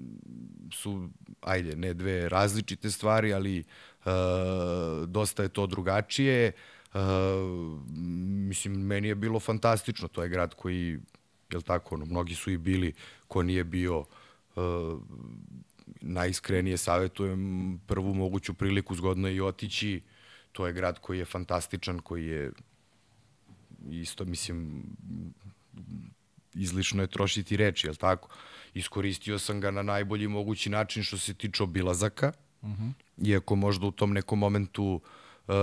su, 0.72 1.08
ajde, 1.40 1.76
ne 1.76 1.94
dve 1.94 2.28
različite 2.28 2.90
stvari, 2.90 3.34
ali 3.34 3.58
uh, 4.04 4.12
dosta 5.06 5.42
je 5.42 5.48
to 5.48 5.66
drugačije. 5.66 6.52
Uh, 6.94 7.00
mislim, 8.48 8.72
meni 8.72 9.08
je 9.08 9.14
bilo 9.14 9.40
fantastično, 9.40 10.08
to 10.08 10.22
je 10.22 10.28
grad 10.28 10.54
koji 10.54 10.98
jel 11.52 11.62
tako, 11.62 11.94
ono, 11.94 12.04
mnogi 12.04 12.34
su 12.34 12.50
i 12.50 12.58
bili, 12.58 12.92
ko 13.28 13.42
nije 13.42 13.64
bio 13.64 13.98
uh, 13.98 15.00
najiskrenije 16.00 16.76
savjetujem 16.76 17.80
prvu 17.86 18.14
moguću 18.14 18.54
priliku 18.54 18.94
zgodno 18.94 19.28
i 19.28 19.40
otići. 19.40 20.00
To 20.52 20.66
je 20.66 20.72
grad 20.72 20.98
koji 20.98 21.18
je 21.18 21.24
fantastičan, 21.24 21.98
koji 21.98 22.26
je 22.26 22.52
isto, 23.90 24.24
mislim, 24.24 24.82
izlično 26.54 27.02
je 27.02 27.06
trošiti 27.06 27.56
reči, 27.56 27.86
jel 27.86 27.94
tako? 27.94 28.28
Iskoristio 28.74 29.38
sam 29.38 29.60
ga 29.60 29.70
na 29.70 29.82
najbolji 29.82 30.28
mogući 30.28 30.70
način 30.70 31.02
što 31.02 31.18
se 31.18 31.34
tiče 31.34 31.62
obilazaka, 31.62 32.32
uh 32.62 32.68
mhm. 32.68 32.82
-huh. 32.82 32.92
iako 33.28 33.56
možda 33.56 33.86
u 33.86 33.90
tom 33.90 34.12
nekom 34.12 34.38
momentu 34.38 34.84
uh, 34.84 35.54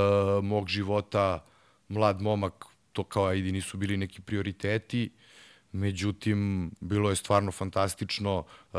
mog 0.44 0.68
života 0.68 1.46
mlad 1.90 2.22
momak, 2.22 2.66
to 2.94 3.04
kao 3.04 3.26
ajde 3.26 3.52
nisu 3.52 3.78
bili 3.78 3.98
neki 3.98 4.22
prioriteti, 4.22 5.10
uh, 5.14 5.27
međutim, 5.78 6.72
bilo 6.82 7.10
je 7.10 7.16
stvarno 7.16 7.52
fantastično, 7.52 8.44
e, 8.74 8.78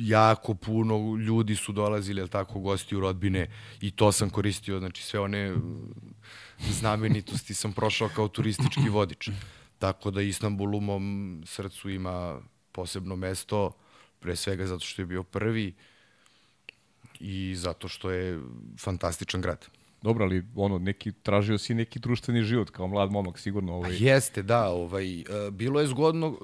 jako 0.00 0.54
puno 0.54 1.16
ljudi 1.16 1.56
su 1.56 1.72
dolazili, 1.72 2.20
ali 2.20 2.30
tako, 2.30 2.60
gosti 2.60 2.96
u 2.96 3.00
rodbine 3.00 3.50
i 3.80 3.90
to 3.90 4.12
sam 4.12 4.30
koristio, 4.30 4.78
znači 4.78 5.02
sve 5.02 5.20
one 5.20 5.54
znamenitosti 6.70 7.54
sam 7.54 7.72
prošao 7.72 8.08
kao 8.14 8.28
turistički 8.28 8.88
vodič. 8.88 9.30
Tako 9.78 10.10
da 10.10 10.22
Istanbul 10.22 10.74
u 10.74 10.80
mom 10.80 11.42
srcu 11.46 11.90
ima 11.90 12.40
posebno 12.72 13.16
mesto, 13.16 13.72
pre 14.20 14.36
svega 14.36 14.66
zato 14.66 14.84
što 14.84 15.02
je 15.02 15.06
bio 15.06 15.22
prvi 15.22 15.74
i 17.20 17.54
zato 17.56 17.88
što 17.88 18.10
je 18.10 18.40
fantastičan 18.78 19.40
grad. 19.40 19.77
Dobro, 20.02 20.24
ali 20.24 20.44
ono, 20.54 20.78
neki, 20.78 21.12
tražio 21.12 21.58
si 21.58 21.74
neki 21.74 21.98
društveni 21.98 22.42
život 22.42 22.70
kao 22.70 22.86
mlad 22.86 23.10
momak, 23.10 23.38
sigurno. 23.38 23.74
Ovaj... 23.74 23.96
Jeste, 23.98 24.42
da. 24.42 24.68
Ovaj, 24.68 25.20
e, 25.20 25.24
bilo 25.50 25.80
je 25.80 25.86
zgodno, 25.86 26.38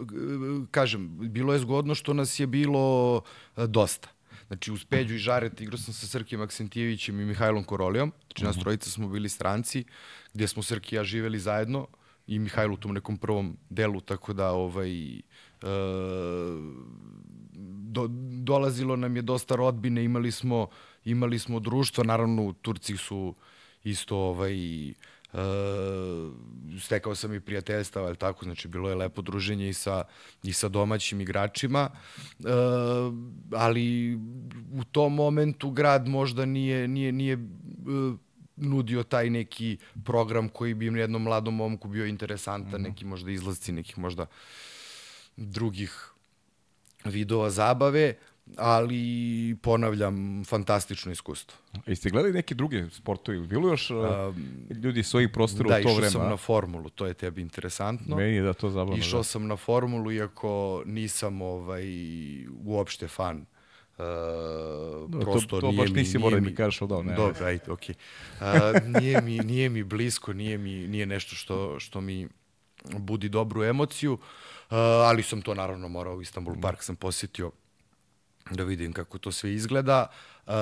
kažem, 0.70 1.30
bilo 1.30 1.52
je 1.52 1.58
zgodno 1.58 1.94
što 1.94 2.12
nas 2.14 2.40
je 2.40 2.46
bilo 2.46 3.22
e, 3.56 3.66
dosta. 3.66 4.08
Znači, 4.46 4.72
uz 4.72 4.84
Peđu 4.84 5.14
i 5.14 5.18
Žaret 5.18 5.60
igrao 5.60 5.78
sam 5.78 5.94
sa 5.94 6.06
Srkijem 6.06 6.42
Aksentijevićem 6.42 7.20
i 7.20 7.24
Mihajlom 7.24 7.64
Korolijom. 7.64 8.12
Znači, 8.26 8.44
nas 8.44 8.56
mhm. 8.56 8.62
trojica 8.62 8.90
smo 8.90 9.08
bili 9.08 9.28
stranci, 9.28 9.84
gde 10.34 10.48
smo 10.48 10.62
Srki 10.62 10.94
i 10.94 10.98
ja 10.98 11.04
živeli 11.04 11.38
zajedno 11.38 11.86
i 12.26 12.38
Mihajlo 12.38 12.74
u 12.74 12.76
tom 12.76 12.94
nekom 12.94 13.18
prvom 13.18 13.56
delu, 13.70 14.00
tako 14.00 14.32
da 14.32 14.50
ovaj, 14.50 15.16
e, 15.16 15.20
do, 17.94 18.06
dolazilo 18.42 18.96
nam 18.96 19.16
je 19.16 19.22
dosta 19.22 19.54
rodbine, 19.56 20.04
imali 20.04 20.30
smo 20.30 20.68
imali 21.04 21.38
smo 21.38 21.60
društvo, 21.60 22.04
naravno 22.04 22.54
Turci 22.62 22.96
su 22.96 23.34
isto 23.84 24.16
ovaj, 24.16 24.90
uh, 24.90 25.38
stekao 26.80 27.14
sam 27.14 27.34
i 27.34 27.40
prijateljstva, 27.40 28.02
ali 28.02 28.16
tako, 28.16 28.44
znači 28.44 28.68
bilo 28.68 28.88
je 28.88 28.94
lepo 28.94 29.22
druženje 29.22 29.68
i 29.68 29.72
sa, 29.72 30.04
i 30.42 30.52
sa 30.52 30.68
domaćim 30.68 31.20
igračima, 31.20 31.90
uh, 32.38 32.46
ali 33.52 34.14
u 34.72 34.84
tom 34.92 35.14
momentu 35.14 35.70
grad 35.70 36.08
možda 36.08 36.44
nije, 36.44 36.88
nije, 36.88 37.12
nije 37.12 37.34
uh, 37.34 38.18
nudio 38.56 39.02
taj 39.02 39.30
neki 39.30 39.76
program 40.04 40.48
koji 40.48 40.74
bi 40.74 40.86
jednom 40.86 41.22
mladom 41.22 41.54
momku 41.54 41.88
bio 41.88 42.06
interesantan, 42.06 42.80
mm 42.80 42.84
-hmm. 42.84 42.88
neki 42.88 43.04
možda 43.04 43.30
izlazci, 43.30 43.72
nekih 43.72 43.98
možda 43.98 44.26
drugih 45.36 46.10
vidova 47.04 47.50
zabave, 47.50 48.14
ali 48.56 49.56
ponavljam, 49.62 50.44
fantastično 50.44 51.12
iskustvo. 51.12 51.58
Jeste 51.86 52.10
gledali 52.10 52.32
neki 52.32 52.54
druge 52.54 52.90
sportovi? 52.90 53.46
Bilo 53.46 53.68
još 53.68 53.90
um, 53.90 53.96
ljudi 54.82 55.02
svojih 55.02 55.28
prostora 55.32 55.68
da, 55.68 55.80
u 55.80 55.82
to 55.82 55.88
vreme? 55.88 56.00
Da, 56.00 56.06
išao 56.08 56.20
sam 56.20 56.30
na 56.30 56.36
formulu, 56.36 56.88
to 56.88 57.06
je 57.06 57.14
tebi 57.14 57.42
interesantno. 57.42 58.16
Meni 58.16 58.34
je 58.34 58.42
da 58.42 58.52
to 58.52 58.70
zabavno. 58.70 58.96
Išao 58.96 59.20
da. 59.20 59.24
sam 59.24 59.46
na 59.46 59.56
formulu, 59.56 60.12
iako 60.12 60.82
nisam 60.86 61.42
ovaj, 61.42 61.84
uopšte 62.64 63.08
fan 63.08 63.46
Uh, 63.98 65.20
prosto 65.20 65.48
to, 65.48 65.60
to 65.60 65.70
nije 65.70 65.78
baš 65.78 65.90
mi, 65.90 65.96
nisi 65.96 66.18
morao 66.18 66.40
da 66.40 66.46
mi 66.46 66.54
kažeš 66.54 66.82
odao, 66.82 67.02
ne. 67.02 67.14
Dobro, 67.14 67.46
ajde, 67.46 67.72
okej. 67.72 67.94
Okay. 68.40 68.76
Uh, 68.76 68.88
nije, 69.00 69.20
mi, 69.20 69.38
nije 69.38 69.68
mi 69.68 69.82
blisko, 69.82 70.32
nije, 70.32 70.58
mi, 70.58 70.88
nije 70.88 71.06
nešto 71.06 71.36
što, 71.36 71.80
što 71.80 72.00
mi 72.00 72.28
budi 72.84 73.28
dobru 73.28 73.64
emociju, 73.64 74.12
uh, 74.12 74.20
ali 74.78 75.22
sam 75.22 75.42
to 75.42 75.54
naravno 75.54 75.88
morao 75.88 76.14
u 76.14 76.22
Istanbul 76.22 76.54
Park, 76.62 76.82
sam 76.82 76.96
posetio 76.96 77.50
da 78.50 78.64
vidim 78.64 78.92
kako 78.92 79.18
to 79.18 79.32
sve 79.32 79.54
izgleda. 79.54 80.06
Uh, 80.46 80.52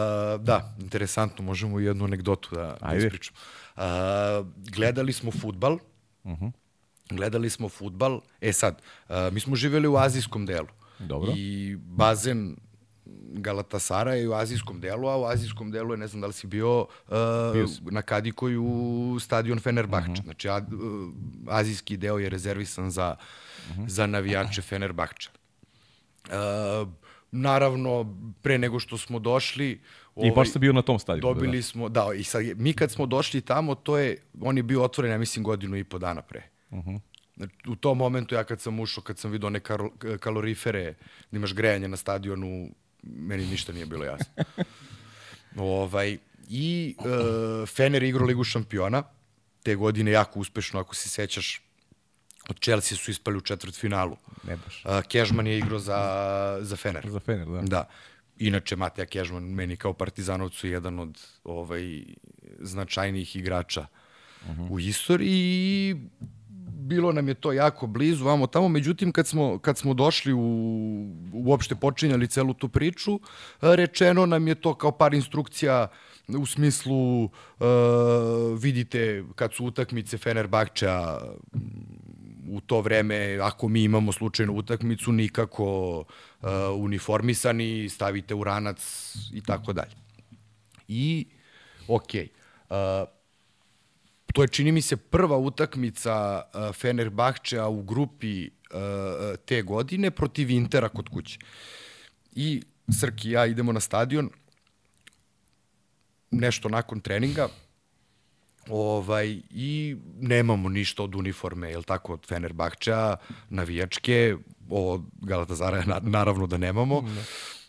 da, 0.40 0.74
interesantno, 0.80 1.44
možemo 1.44 1.80
i 1.80 1.84
jednu 1.84 2.04
anegdotu 2.04 2.54
da, 2.54 2.76
da 2.80 2.94
ispričam. 2.94 3.34
Uh, 3.76 3.82
gledali 4.56 5.12
smo 5.12 5.30
futbal, 5.30 5.72
uh 6.24 6.32
mhm. 6.32 6.44
-huh. 6.44 6.52
gledali 7.10 7.50
smo 7.50 7.68
futbal, 7.68 8.20
e 8.40 8.52
sad, 8.52 8.82
uh, 9.08 9.14
mi 9.32 9.40
smo 9.40 9.56
živjeli 9.56 9.88
u 9.88 9.96
azijskom 9.96 10.46
delu. 10.46 10.68
Dobro. 10.98 11.32
I 11.36 11.76
bazen 11.76 12.56
Galatasara 13.34 14.14
je 14.14 14.28
u 14.28 14.32
azijskom 14.32 14.80
delu, 14.80 15.08
a 15.08 15.16
u 15.16 15.24
azijskom 15.24 15.70
delu 15.70 15.92
je, 15.92 15.96
ne 15.96 16.06
znam 16.06 16.20
da 16.20 16.26
li 16.26 16.32
si 16.32 16.46
bio, 16.46 16.80
uh, 16.80 16.86
bio 17.52 17.66
na 17.90 18.02
Kadikoju 18.02 19.18
stadion 19.20 19.58
Fenerbahče. 19.58 20.10
Uh 20.10 20.16
mhm. 20.16 20.20
-huh. 20.20 20.24
Znači, 20.24 20.48
a, 20.48 20.56
uh, 20.56 21.12
azijski 21.48 21.96
deo 21.96 22.18
je 22.18 22.28
rezervisan 22.28 22.90
za, 22.90 23.16
uh 23.18 23.76
mhm. 23.76 23.82
-huh. 23.82 23.88
za 23.88 24.06
navijače 24.06 24.62
Fenerbahče. 24.62 25.30
Uh, 26.24 26.88
Naravno, 27.32 28.16
pre 28.42 28.58
nego 28.58 28.80
što 28.80 28.98
smo 28.98 29.18
došli... 29.18 29.80
Ovaj, 30.14 30.28
I 30.28 30.32
baš 30.32 30.50
ste 30.50 30.58
bio 30.58 30.72
na 30.72 30.82
tom 30.82 30.98
stadionu. 30.98 31.34
Dobili 31.34 31.58
da. 31.58 31.62
smo, 31.62 31.88
da, 31.88 32.08
i 32.16 32.24
sad, 32.24 32.44
mi 32.56 32.72
kad 32.72 32.90
smo 32.90 33.06
došli 33.06 33.40
tamo, 33.40 33.74
to 33.74 33.98
je, 33.98 34.16
on 34.40 34.56
je 34.56 34.62
bio 34.62 34.82
otvoren, 34.82 35.12
ja 35.12 35.18
mislim, 35.18 35.44
godinu 35.44 35.76
i 35.76 35.84
po 35.84 35.98
dana 35.98 36.22
pre. 36.22 36.42
Uh 36.70 36.78
-huh. 36.78 37.00
Znači, 37.36 37.54
u 37.68 37.76
tom 37.76 37.98
momentu, 37.98 38.34
ja 38.34 38.44
kad 38.44 38.60
sam 38.60 38.80
ušao, 38.80 39.04
kad 39.04 39.18
sam 39.18 39.30
vidio 39.30 39.46
one 39.46 39.60
kalorifere, 40.20 40.94
da 41.30 41.36
imaš 41.36 41.54
grejanje 41.54 41.88
na 41.88 41.96
stadionu, 41.96 42.68
meni 43.02 43.46
ništa 43.46 43.72
nije 43.72 43.86
bilo 43.86 44.04
jasno. 44.04 44.44
ovaj, 45.56 46.18
I 46.48 46.96
uh, 46.98 47.68
Fener 47.68 48.02
igrao 48.02 48.26
Ligu 48.26 48.44
šampiona, 48.44 49.02
te 49.62 49.74
godine 49.74 50.10
jako 50.10 50.40
uspešno, 50.40 50.80
ako 50.80 50.94
se 50.94 51.08
sećaš, 51.08 51.62
od 52.48 52.60
Chelsea 52.60 52.98
su 52.98 53.10
ispali 53.10 53.36
u 53.36 53.40
četvrtfinalu. 53.40 54.16
Ne 54.48 54.56
baš. 54.56 54.84
Uh, 54.84 55.02
Kežman 55.08 55.46
je 55.46 55.58
igrao 55.58 55.78
za, 55.78 56.58
za 56.60 56.76
Fener. 56.76 57.10
Za 57.10 57.20
Fener, 57.20 57.48
da. 57.48 57.60
Da. 57.60 57.88
Inače, 58.38 58.76
Mateja 58.76 59.06
Kežman 59.06 59.42
meni 59.42 59.76
kao 59.76 59.92
partizanovcu 59.92 60.68
jedan 60.68 60.98
od 60.98 61.20
ovaj, 61.44 62.04
značajnijih 62.60 63.36
igrača 63.36 63.86
uh 64.44 64.56
-huh. 64.56 64.70
u 64.70 64.80
istoriji 64.80 65.30
i 65.30 65.96
bilo 66.82 67.12
nam 67.12 67.28
je 67.28 67.34
to 67.34 67.52
jako 67.52 67.86
blizu, 67.86 68.24
vamo 68.24 68.46
tamo, 68.46 68.68
međutim 68.68 69.12
kad 69.12 69.26
smo, 69.26 69.58
kad 69.58 69.78
smo 69.78 69.94
došli 69.94 70.32
u, 70.32 70.40
uopšte 71.32 71.74
počinjali 71.74 72.28
celu 72.28 72.54
tu 72.54 72.68
priču, 72.68 73.20
rečeno 73.60 74.26
nam 74.26 74.48
je 74.48 74.54
to 74.54 74.74
kao 74.74 74.92
par 74.92 75.14
instrukcija 75.14 75.88
u 76.28 76.46
smislu 76.46 77.24
uh, 77.24 77.30
vidite 78.58 79.24
kad 79.34 79.54
su 79.54 79.64
utakmice 79.64 80.18
Fenerbahča 80.18 81.18
u 82.48 82.60
to 82.60 82.80
vreme, 82.80 83.38
ako 83.42 83.68
mi 83.68 83.82
imamo 83.82 84.12
slučajnu 84.12 84.52
utakmicu, 84.52 85.12
nikako 85.12 85.98
uh, 85.98 86.48
uniformisani, 86.76 87.88
stavite 87.88 88.34
u 88.34 88.44
ranac 88.44 88.78
i 89.32 89.40
tako 89.40 89.72
dalje. 89.72 89.96
I, 90.88 91.26
okej, 91.88 92.28
okay, 92.70 93.02
uh, 93.02 93.08
to 94.32 94.42
je 94.42 94.48
čini 94.48 94.72
mi 94.72 94.82
se 94.82 94.96
prva 94.96 95.36
utakmica 95.36 96.42
uh, 96.42 96.74
Fenerbahčea 96.74 97.68
u 97.68 97.82
grupi 97.82 98.48
uh, 98.48 99.36
te 99.44 99.62
godine 99.62 100.10
protiv 100.10 100.50
Intera 100.50 100.88
kod 100.88 101.08
kuće. 101.08 101.38
I 102.34 102.62
Srki 103.00 103.28
i 103.28 103.32
ja 103.32 103.46
idemo 103.46 103.72
na 103.72 103.80
stadion, 103.80 104.30
nešto 106.30 106.68
nakon 106.68 107.00
treninga, 107.00 107.48
ovaj, 108.72 109.40
i 109.50 109.96
nemamo 110.20 110.68
ništa 110.68 111.02
od 111.02 111.14
uniforme, 111.14 111.70
je 111.70 111.82
tako, 111.82 112.12
od 112.12 112.26
Fenerbahčea, 112.26 113.16
navijačke, 113.50 114.36
od 114.68 115.02
Galatazara 115.20 115.84
na, 115.84 116.00
naravno 116.02 116.46
da 116.46 116.56
nemamo. 116.56 117.00
Ne. 117.00 117.14
Da. 117.14 117.22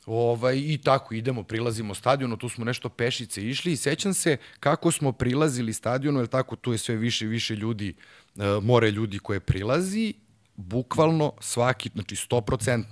Ovaj, 0.05 0.57
I 0.57 0.77
tako 0.83 1.13
idemo, 1.13 1.43
prilazimo 1.43 1.95
stadionu, 1.95 2.37
tu 2.37 2.49
smo 2.49 2.65
nešto 2.65 2.89
pešice 2.89 3.43
išli 3.49 3.71
i 3.71 3.77
sećam 3.77 4.13
se 4.13 4.37
kako 4.59 4.91
smo 4.91 5.11
prilazili 5.11 5.73
stadionu, 5.73 6.19
jer 6.19 6.27
tako 6.27 6.55
tu 6.55 6.71
je 6.71 6.77
sve 6.77 6.95
više 6.95 7.25
i 7.25 7.27
više 7.27 7.55
ljudi, 7.55 7.95
e, 8.35 8.43
more 8.61 8.91
ljudi 8.91 9.19
koje 9.19 9.39
prilazi, 9.39 10.13
bukvalno 10.55 11.33
svaki, 11.39 11.89
znači 11.93 12.15
100%, 12.15 12.83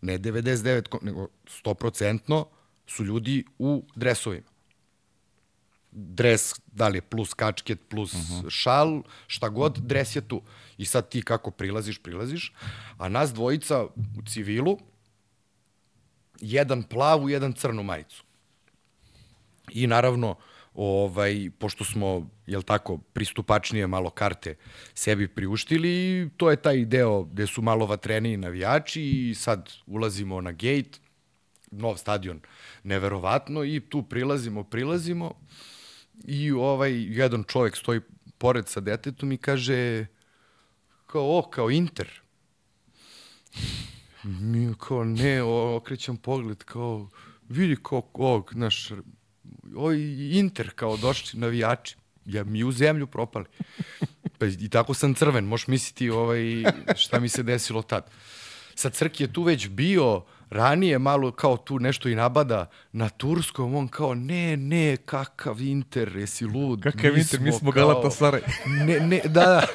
ne 0.00 0.18
99, 0.18 0.98
nego 1.02 1.28
100% 1.64 2.44
su 2.86 3.04
ljudi 3.04 3.44
u 3.58 3.84
dresovima 3.96 4.50
dres, 5.92 6.54
da 6.66 6.88
li 6.88 6.98
je 6.98 7.02
plus 7.02 7.34
kačket, 7.34 7.80
plus 7.88 8.14
uh 8.14 8.20
-huh. 8.20 8.50
šal, 8.50 9.02
šta 9.26 9.48
god, 9.48 9.78
dres 9.78 10.16
je 10.16 10.20
tu. 10.20 10.42
I 10.78 10.84
sad 10.84 11.08
ti 11.08 11.22
kako 11.22 11.50
prilaziš, 11.50 11.98
prilaziš, 11.98 12.52
a 12.98 13.08
nas 13.08 13.32
dvojica 13.32 13.84
u 14.18 14.22
civilu, 14.26 14.78
jedan 16.40 16.82
plavu, 16.82 17.28
jedan 17.28 17.52
crnu 17.52 17.82
majicu. 17.82 18.24
I 19.70 19.86
naravno, 19.86 20.36
ovaj, 20.74 21.50
pošto 21.58 21.84
smo, 21.84 22.30
jel 22.46 22.62
tako, 22.62 22.98
pristupačnije 22.98 23.86
malo 23.86 24.10
karte 24.10 24.54
sebi 24.94 25.28
priuštili, 25.28 26.30
to 26.36 26.50
je 26.50 26.56
taj 26.56 26.84
deo 26.84 27.22
gde 27.22 27.46
su 27.46 27.62
malo 27.62 27.86
vatreniji 27.86 28.36
navijači 28.36 29.02
i 29.02 29.34
sad 29.34 29.70
ulazimo 29.86 30.40
na 30.40 30.52
gate, 30.52 30.98
nov 31.70 31.96
stadion, 31.96 32.40
neverovatno, 32.82 33.64
i 33.64 33.80
tu 33.80 34.02
prilazimo, 34.02 34.64
prilazimo, 34.64 35.34
i 36.24 36.52
ovaj 36.52 36.92
jedan 36.92 37.44
čovek 37.44 37.76
stoji 37.76 38.00
pored 38.38 38.68
sa 38.68 38.80
detetom 38.80 39.32
i 39.32 39.36
kaže 39.36 40.06
kao, 41.06 41.38
o, 41.38 41.42
kao 41.50 41.70
Inter. 41.70 42.20
Mi 44.22 44.74
kao, 44.78 45.04
ne, 45.04 45.42
okrećam 45.42 46.16
pogled, 46.16 46.64
kao, 46.64 47.08
vidi 47.48 47.76
kao, 47.82 48.02
ovog, 48.14 48.52
naš, 48.54 48.90
ovaj 49.76 49.98
Inter, 50.32 50.70
kao, 50.74 50.96
došli 50.96 51.40
navijači. 51.40 51.96
Ja, 52.24 52.44
mi 52.44 52.64
u 52.64 52.72
zemlju 52.72 53.06
propali. 53.06 53.44
Pa, 54.38 54.46
I 54.46 54.68
tako 54.68 54.94
sam 54.94 55.14
crven, 55.14 55.44
možeš 55.44 55.66
misliti 55.66 56.10
ovaj, 56.10 56.64
šta 56.96 57.20
mi 57.20 57.28
se 57.28 57.42
desilo 57.42 57.82
tad. 57.82 58.10
Sad 58.74 58.94
Crk 58.94 59.20
je 59.20 59.32
tu 59.32 59.42
već 59.42 59.68
bio, 59.68 60.24
ranije 60.50 60.98
malo 60.98 61.32
kao 61.32 61.56
tu 61.56 61.78
nešto 61.78 62.08
i 62.08 62.14
nabada 62.14 62.66
na 62.92 63.08
turskom, 63.08 63.74
on 63.74 63.88
kao 63.88 64.14
ne, 64.14 64.56
ne, 64.56 64.96
kakav 64.96 65.60
Inter, 65.60 66.16
jesi 66.16 66.44
lud. 66.44 66.82
Kakav 66.82 67.12
mi 67.12 67.20
Inter, 67.20 67.40
mi 67.40 67.52
smo 67.52 67.70
Galatasaray. 67.70 68.40
Ne, 68.66 69.00
ne, 69.00 69.20
da, 69.24 69.66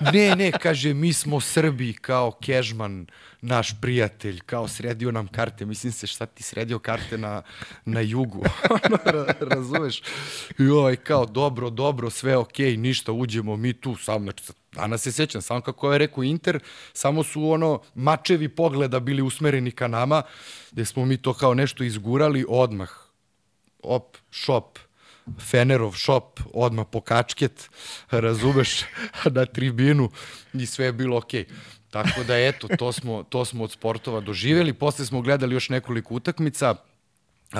da, 0.00 0.10
ne, 0.12 0.36
ne, 0.36 0.52
kaže, 0.52 0.94
mi 0.94 1.12
smo 1.12 1.40
Srbi 1.40 1.92
kao 1.92 2.30
Kežman, 2.30 3.06
naš 3.44 3.80
prijatelj, 3.80 4.40
kao 4.40 4.68
sredio 4.68 5.12
nam 5.12 5.28
karte, 5.28 5.66
mislim 5.66 5.92
se 5.92 6.06
šta 6.06 6.26
ti 6.26 6.42
sredio 6.42 6.78
karte 6.78 7.18
na, 7.18 7.42
na 7.84 8.00
jugu, 8.00 8.44
razumeš? 9.54 10.02
I 10.58 10.68
ovaj, 10.68 10.96
kao, 10.96 11.26
dobro, 11.26 11.70
dobro, 11.70 12.10
sve 12.10 12.36
okej, 12.36 12.72
okay, 12.72 12.76
ništa, 12.76 13.12
uđemo 13.12 13.56
mi 13.56 13.72
tu, 13.72 13.96
sam, 13.96 14.22
znači, 14.22 14.44
Danas 14.72 15.02
se 15.02 15.12
sećam, 15.12 15.42
samo 15.42 15.60
kako 15.60 15.92
je 15.92 15.98
rekao 15.98 16.24
Inter, 16.24 16.58
samo 16.92 17.22
su 17.22 17.50
ono 17.50 17.80
mačevi 17.94 18.48
pogleda 18.48 19.00
bili 19.00 19.22
usmereni 19.22 19.70
ka 19.70 19.88
nama, 19.88 20.22
gde 20.72 20.84
smo 20.84 21.04
mi 21.04 21.16
to 21.16 21.34
kao 21.34 21.54
nešto 21.54 21.84
izgurali 21.84 22.44
odmah. 22.48 22.90
Op, 23.82 24.16
šop, 24.30 24.78
Fenerov 25.50 25.92
šop, 25.92 26.40
odmah 26.52 26.86
po 26.92 27.00
kačket, 27.00 27.70
razumeš, 28.10 28.84
na 29.36 29.46
tribinu 29.46 30.10
i 30.52 30.66
sve 30.66 30.86
je 30.86 30.92
bilo 30.92 31.16
okej. 31.16 31.44
Okay. 31.44 31.83
Tako 31.94 32.24
da 32.24 32.38
eto, 32.38 32.68
to 32.78 32.92
smo, 32.92 33.22
to 33.22 33.44
smo 33.44 33.64
od 33.64 33.70
sportova 33.70 34.20
doživjeli. 34.20 34.72
Posle 34.72 35.06
smo 35.06 35.20
gledali 35.22 35.54
još 35.54 35.68
nekoliko 35.68 36.14
utakmica. 36.14 36.70
Uh, 36.70 37.58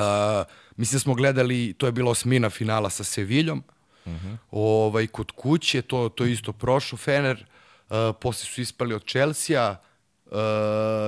mislim 0.76 1.01
smo 1.01 1.14
gledali, 1.14 1.72
to 1.78 1.87
je 1.87 1.93
bilo 1.93 2.11
osmina 2.11 2.51
finala 2.51 2.91
sa 2.91 3.05
Seviljom, 3.05 3.62
Uh 4.07 4.12
-huh. 4.12 4.37
ovaj, 4.51 5.07
kod 5.07 5.30
kuće, 5.30 5.82
to, 5.82 6.09
to 6.09 6.24
je 6.24 6.32
isto 6.32 6.53
prošlo 6.53 6.99
Fener, 6.99 7.47
uh, 7.89 7.97
posle 8.20 8.47
su 8.47 8.61
ispali 8.61 8.95
od 8.95 9.05
Chelsea, 9.07 9.70
uh, 9.70 10.32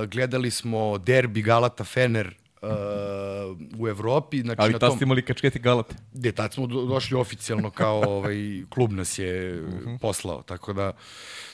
gledali 0.09 0.51
smo 0.51 0.97
derbi 0.97 1.41
Galata 1.41 1.83
Fener 1.83 2.35
uh, 2.61 3.79
u 3.79 3.87
Evropi. 3.87 4.41
Znači, 4.41 4.61
Ali 4.61 4.79
tad 4.79 4.95
ste 4.95 5.05
imali 5.05 5.21
kačketi 5.21 5.59
Galate. 5.59 5.95
Gde, 6.13 6.31
tad 6.31 6.53
smo 6.53 6.67
do, 6.67 6.85
došli 6.85 7.17
oficijalno 7.17 7.69
kao 7.69 8.01
ovaj, 8.17 8.35
klub 8.69 8.91
nas 8.91 9.19
je 9.19 9.61
uh 9.61 9.69
-huh. 9.69 9.99
poslao, 9.99 10.41
tako 10.41 10.73
da 10.73 10.91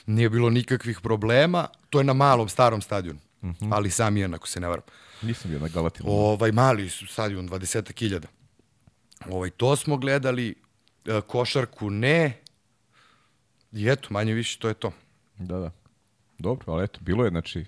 nije 0.06 0.30
bilo 0.30 0.50
nikakvih 0.50 1.00
problema. 1.00 1.66
To 1.90 2.00
je 2.00 2.04
na 2.04 2.12
malom, 2.12 2.48
starom 2.48 2.82
stadionu, 2.82 3.20
uh 3.42 3.48
-huh. 3.50 3.68
ali 3.72 3.90
sam 3.90 4.16
je, 4.16 4.30
ako 4.34 4.48
se 4.48 4.60
ne 4.60 4.68
varam. 4.68 4.84
Nisam 5.22 5.50
bio 5.50 5.60
na 5.60 5.68
Galati. 5.68 6.02
Ovaj, 6.04 6.52
mali 6.52 6.90
stadion, 6.90 7.48
20.000. 7.48 8.24
Ovaj, 9.30 9.50
to 9.50 9.76
smo 9.76 9.96
gledali, 9.96 10.54
E, 11.04 11.20
košarku 11.20 11.90
ne. 11.90 12.40
I 13.72 13.88
eto, 13.88 14.08
manje 14.10 14.34
više 14.34 14.58
to 14.58 14.68
je 14.68 14.74
to. 14.74 14.92
Da, 15.38 15.58
da. 15.58 15.70
Dobro, 16.38 16.72
ali 16.72 16.84
eto, 16.84 17.00
bilo 17.02 17.24
je, 17.24 17.30
znači, 17.30 17.64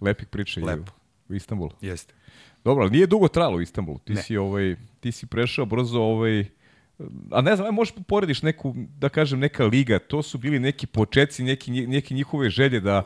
lepih 0.00 0.28
priča 0.28 0.60
Lepo. 0.60 0.92
u, 1.28 1.32
u 1.32 1.34
Istanbulu. 1.34 1.70
Jeste. 1.80 2.14
Dobro, 2.64 2.82
ali 2.82 2.90
nije 2.90 3.06
dugo 3.06 3.28
trajalo 3.28 3.56
u 3.56 3.60
Istanbulu. 3.60 3.98
Ti 3.98 4.12
ne. 4.12 4.22
si, 4.22 4.36
ovaj, 4.36 4.76
ti 5.00 5.12
si 5.12 5.26
prešao 5.26 5.66
brzo 5.66 6.00
ovaj, 6.00 6.44
a 7.30 7.40
ne 7.40 7.56
znam, 7.56 7.74
možeš 7.74 7.94
porediš 8.06 8.42
neku, 8.42 8.74
da 8.98 9.08
kažem, 9.08 9.38
neka 9.38 9.64
liga, 9.64 9.98
to 9.98 10.22
su 10.22 10.38
bili 10.38 10.58
neki 10.58 10.86
početci, 10.86 11.42
neki, 11.42 11.70
neki 11.70 12.14
njihove 12.14 12.50
želje 12.50 12.80
da, 12.80 13.02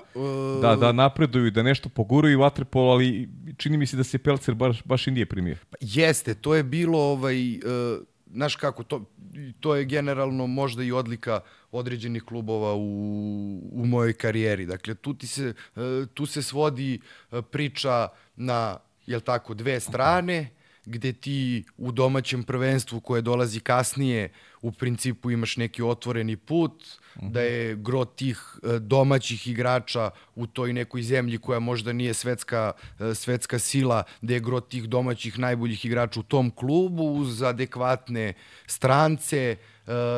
da, 0.63 0.77
da 0.77 0.93
napreduju, 0.93 1.51
da 1.51 1.63
nešto 1.63 1.89
poguraju 1.89 2.41
vaterpolo, 2.41 2.93
ali 2.93 3.29
čini 3.57 3.77
mi 3.77 3.87
se 3.87 3.97
da 3.97 4.05
se 4.05 4.19
Pelcer 4.19 4.55
baš, 4.55 4.83
baš 4.85 5.07
i 5.07 5.11
nije 5.11 5.27
primio. 5.27 5.57
Pa 5.71 5.77
jeste, 5.81 6.35
to 6.35 6.55
je 6.55 6.63
bilo, 6.63 6.99
ovaj, 6.99 7.57
uh, 7.57 8.03
znaš 8.33 8.57
kako, 8.57 8.83
to, 8.83 9.05
to 9.61 9.77
je 9.77 9.85
generalno 9.85 10.47
možda 10.47 10.83
i 10.83 10.93
odlika 10.93 11.41
određenih 11.73 12.23
klubova 12.23 12.75
u, 12.75 12.81
u 13.73 13.87
mojoj 13.87 14.13
karijeri. 14.13 14.67
Dakle, 14.67 14.95
tu, 14.95 15.15
ti 15.15 15.27
se, 15.27 15.55
e, 15.77 16.07
tu 16.15 16.27
se 16.27 16.43
svodi 16.43 17.01
e, 17.33 17.43
priča 17.43 18.09
na, 18.37 18.79
jel 19.07 19.21
tako, 19.21 19.55
dve 19.55 19.81
strane, 19.81 20.51
gde 20.85 21.13
ti 21.13 21.65
u 21.77 21.93
domaćem 21.93 22.43
prvenstvu 22.43 23.01
koje 23.01 23.23
dolazi 23.23 23.61
kasnije 23.61 24.33
u 24.63 24.73
principu 24.73 25.31
imaš 25.31 25.57
neki 25.57 25.83
otvoreni 25.83 26.37
put, 26.37 26.85
da 27.21 27.41
je 27.41 27.77
gro 27.77 28.05
tih 28.05 28.59
e, 28.63 28.79
domaćih 28.79 29.49
igrača 29.49 30.11
u 30.35 30.47
toj 30.47 30.73
nekoj 30.73 31.03
zemlji 31.03 31.39
koja 31.39 31.59
možda 31.59 31.93
nije 31.93 32.15
svetska, 32.15 32.73
e, 33.01 33.15
svetska 33.15 33.59
sila, 33.59 34.03
da 34.21 34.35
je 34.35 34.41
gro 34.41 34.61
tih 34.61 34.89
domaćih 34.89 35.39
najboljih 35.39 35.85
igrača 35.85 36.21
u 36.21 36.23
tom 36.23 36.51
klubu 36.51 37.05
uz 37.05 37.43
adekvatne 37.43 38.35
strance, 38.67 39.57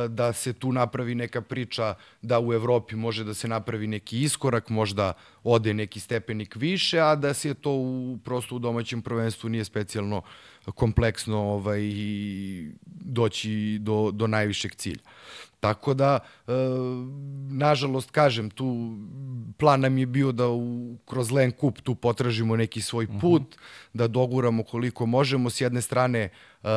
da 0.09 0.33
se 0.33 0.53
tu 0.53 0.73
napravi 0.73 1.15
neka 1.15 1.41
priča 1.41 1.95
da 2.23 2.41
u 2.41 2.53
Evropi 2.53 2.97
može 2.97 3.25
da 3.25 3.35
se 3.35 3.49
napravi 3.49 3.87
neki 3.87 4.23
iskorak, 4.23 4.69
možda 4.69 5.13
ode 5.45 5.75
neki 5.75 6.01
stepenik 6.01 6.57
više, 6.57 7.01
a 7.01 7.15
da 7.15 7.35
se 7.35 7.55
to 7.55 7.71
u, 7.71 8.19
prosto 8.25 8.57
u 8.57 8.59
domaćem 8.59 9.03
prvenstvu 9.03 9.49
nije 9.49 9.65
specijalno 9.65 10.23
kompleksno 10.75 11.39
ovaj, 11.39 11.81
doći 12.87 13.79
do, 13.81 14.11
do 14.11 14.27
najvišeg 14.27 14.75
cilja. 14.75 15.03
Tako 15.61 15.95
da, 15.95 16.19
e, 16.47 16.53
nažalost, 17.51 18.11
kažem, 18.11 18.51
tu 18.51 18.97
plan 19.59 19.81
nam 19.81 19.99
je 19.99 20.07
bio 20.07 20.33
da 20.33 20.49
u, 20.49 20.97
kroz 21.05 21.31
Len 21.31 21.53
Kup 21.53 21.81
tu 21.81 21.95
potražimo 21.95 22.57
neki 22.57 22.83
svoj 22.83 23.05
mhm. 23.05 23.19
put, 23.19 23.43
uh 23.43 23.49
-huh. 23.49 23.59
da 23.93 24.09
doguramo 24.09 24.63
koliko 24.63 25.07
možemo. 25.07 25.51
S 25.51 25.61
jedne 25.61 25.83
strane, 25.83 26.21
e, 26.21 26.69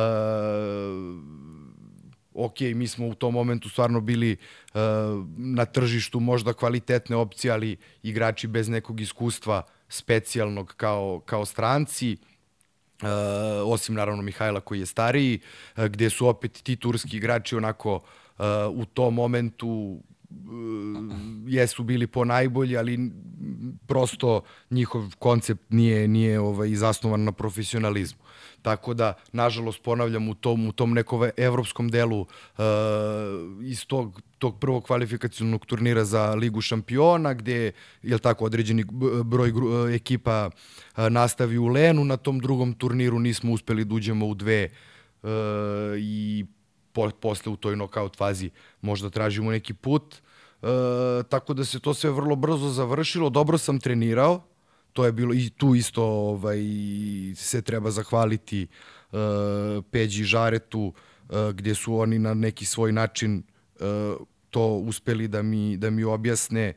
ok, 2.44 2.60
mi 2.60 2.88
smo 2.88 3.06
u 3.06 3.14
tom 3.14 3.34
momentu 3.34 3.68
stvarno 3.68 4.00
bili 4.00 4.36
uh, 4.74 4.80
na 5.36 5.64
tržištu 5.64 6.20
možda 6.20 6.52
kvalitetne 6.52 7.16
opcije, 7.16 7.52
ali 7.52 7.76
igrači 8.02 8.46
bez 8.46 8.68
nekog 8.68 9.00
iskustva 9.00 9.62
specijalnog 9.88 10.74
kao, 10.76 11.22
kao 11.26 11.44
stranci, 11.44 12.16
uh, 13.02 13.08
osim 13.64 13.94
naravno 13.94 14.22
Mihajla 14.22 14.60
koji 14.60 14.80
je 14.80 14.86
stariji, 14.86 15.40
uh, 15.76 15.84
gde 15.84 16.10
su 16.10 16.28
opet 16.28 16.52
ti 16.62 16.76
turski 16.76 17.16
igrači 17.16 17.56
onako 17.56 17.94
uh, 17.94 18.44
u 18.70 18.84
tom 18.84 19.14
momentu 19.14 20.00
jesu 21.46 21.82
bili 21.82 22.06
po 22.06 22.24
najbolji, 22.24 22.76
ali 22.76 23.10
prosto 23.86 24.42
njihov 24.70 25.16
koncept 25.18 25.62
nije 25.68 26.08
nije 26.08 26.40
ovaj 26.40 26.74
zasnovan 26.74 27.24
na 27.24 27.32
profesionalizmu. 27.32 28.20
Tako 28.62 28.94
da, 28.94 29.14
nažalost, 29.32 29.82
ponavljam, 29.82 30.28
u 30.28 30.34
tom, 30.34 30.68
u 30.68 30.72
tom 30.72 30.94
nekom 30.94 31.30
evropskom 31.36 31.88
delu 31.88 32.20
uh, 32.20 32.26
iz 33.62 33.86
tog, 33.86 34.22
tog 34.38 34.58
prvog 34.60 34.84
kvalifikacijonog 34.84 35.66
turnira 35.66 36.04
za 36.04 36.34
Ligu 36.34 36.60
šampiona, 36.60 37.34
gde 37.34 37.72
je 38.02 38.18
tako 38.18 38.44
određeni 38.44 38.84
broj 39.24 39.50
uh, 39.50 39.94
ekipa 39.94 40.50
uh, 40.50 41.08
nastavi 41.08 41.58
u 41.58 41.66
Lenu, 41.66 42.04
na 42.04 42.16
tom 42.16 42.40
drugom 42.40 42.72
turniru 42.72 43.18
nismo 43.18 43.52
uspeli 43.52 43.84
da 43.84 43.94
uđemo 43.94 44.26
u 44.26 44.34
dve 44.34 44.68
uh, 45.22 45.30
i 45.98 46.46
po, 46.98 47.10
posle 47.20 47.52
u 47.52 47.56
toj 47.56 47.74
knockout 47.74 48.16
fazi 48.16 48.50
možda 48.80 49.10
tražimo 49.10 49.50
neki 49.50 49.74
put. 49.74 50.14
Uh, 50.62 50.68
tako 51.28 51.54
da 51.54 51.64
se 51.64 51.80
to 51.80 51.94
sve 51.94 52.10
vrlo 52.10 52.36
brzo 52.36 52.68
završilo. 52.68 53.30
Dobro 53.30 53.58
sam 53.58 53.78
trenirao, 53.80 54.42
to 54.92 55.04
je 55.06 55.12
bilo 55.12 55.34
i 55.34 55.50
tu 55.50 55.74
isto 55.74 56.04
ovaj 56.04 56.58
se 57.34 57.62
treba 57.62 57.90
zahvaliti 57.90 58.66
uh, 58.66 59.18
Peđi 59.90 60.24
Žaretu 60.24 60.80
uh, 60.82 61.50
gdje 61.54 61.74
su 61.74 61.98
oni 61.98 62.18
na 62.18 62.34
neki 62.34 62.64
svoj 62.66 62.92
način 62.92 63.42
uh, 63.80 63.86
to 64.50 64.66
uspeli 64.66 65.28
da 65.28 65.42
mi 65.42 65.76
da 65.76 65.90
mi 65.90 66.04
objasne 66.04 66.74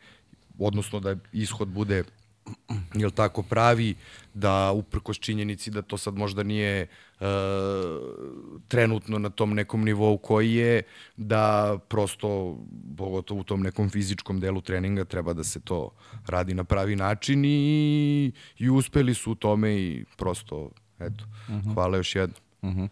odnosno 0.59 0.99
da 0.99 1.15
ishod 1.34 1.67
bude 1.67 2.03
jel 2.94 3.12
tako 3.12 3.44
pravi 3.44 3.96
da 4.34 4.72
uprkos 4.72 5.20
činjenici 5.20 5.72
da 5.72 5.82
to 5.82 5.98
sad 5.98 6.16
možda 6.16 6.44
nije 6.44 6.82
e, 6.82 6.88
trenutno 8.68 9.20
na 9.20 9.30
tom 9.30 9.54
nekom 9.54 9.86
nivou 9.86 10.18
koji 10.18 10.54
je 10.54 10.84
da 11.18 11.78
prosto 11.88 12.58
pogotovo 12.98 13.42
u 13.42 13.44
tom 13.44 13.62
nekom 13.62 13.89
fizičkom 13.89 14.39
delu 14.39 14.62
treninga 14.62 15.06
treba 15.06 15.34
da 15.34 15.44
se 15.44 15.60
to 15.60 15.89
radi 16.28 16.54
na 16.54 16.64
pravi 16.64 16.96
način 16.96 17.46
i, 17.46 18.32
i 18.58 18.70
uspeli 18.70 19.14
su 19.14 19.32
u 19.32 19.36
tome 19.36 19.76
i 19.76 20.06
prosto 20.18 20.72
eto 21.00 21.26
uh 21.48 21.56
mhm. 21.56 21.70
-huh. 21.70 21.74
hvala 21.74 21.98
još 21.98 22.16
jednom 22.16 22.51
Mhm. 22.64 22.80
-huh. 22.80 22.89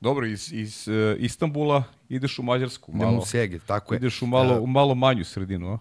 Dobro, 0.00 0.26
iz, 0.26 0.52
iz 0.52 0.88
uh, 0.88 0.94
Istanbula 1.18 1.84
ideš 2.08 2.38
u 2.38 2.42
Mađarsku. 2.42 2.92
Malo, 2.92 3.10
Idem 3.10 3.18
u 3.18 3.26
Seged, 3.26 3.62
tako 3.66 3.94
je. 3.94 3.96
Ideš 3.96 4.22
u 4.22 4.26
malo, 4.26 4.60
u 4.60 4.66
malo 4.66 4.94
manju 4.94 5.24
sredinu, 5.24 5.72
a? 5.72 5.78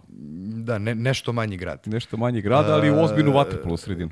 Da, 0.64 0.78
ne, 0.78 0.96
nešto 0.96 1.34
manji 1.34 1.58
grad. 1.58 1.82
Nešto 1.86 2.18
manji 2.18 2.42
grad, 2.42 2.70
ali 2.70 2.92
u 2.92 3.00
ozbiljnu 3.00 3.30
uh, 3.30 3.36
vaterpolo 3.36 3.78
sredinu. 3.78 4.12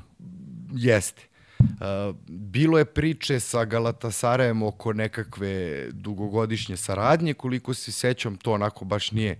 Jeste. 0.72 1.22
Uh, 1.58 2.16
bilo 2.28 2.78
je 2.78 2.84
priče 2.84 3.40
sa 3.40 3.64
Galatasarajem 3.64 4.62
oko 4.62 4.92
nekakve 4.92 5.86
dugogodišnje 5.92 6.76
saradnje, 6.76 7.34
koliko 7.34 7.74
se 7.74 7.92
sećam, 7.92 8.36
to 8.36 8.52
onako 8.52 8.84
baš 8.84 9.12
nije 9.12 9.38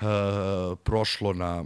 uh, 0.00 0.06
prošlo 0.84 1.32
na 1.32 1.64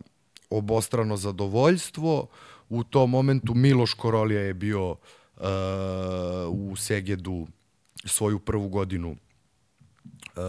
obostrano 0.50 1.16
zadovoljstvo. 1.16 2.26
U 2.68 2.84
tom 2.84 3.10
momentu 3.10 3.54
Miloš 3.54 3.94
Korolija 3.94 4.40
je 4.40 4.54
bio 4.54 4.90
uh, 4.90 4.96
u 6.48 6.76
Segedu 6.76 7.46
svoju 8.04 8.38
prvu 8.38 8.68
godinu 8.68 9.16
Uh, 10.36 10.42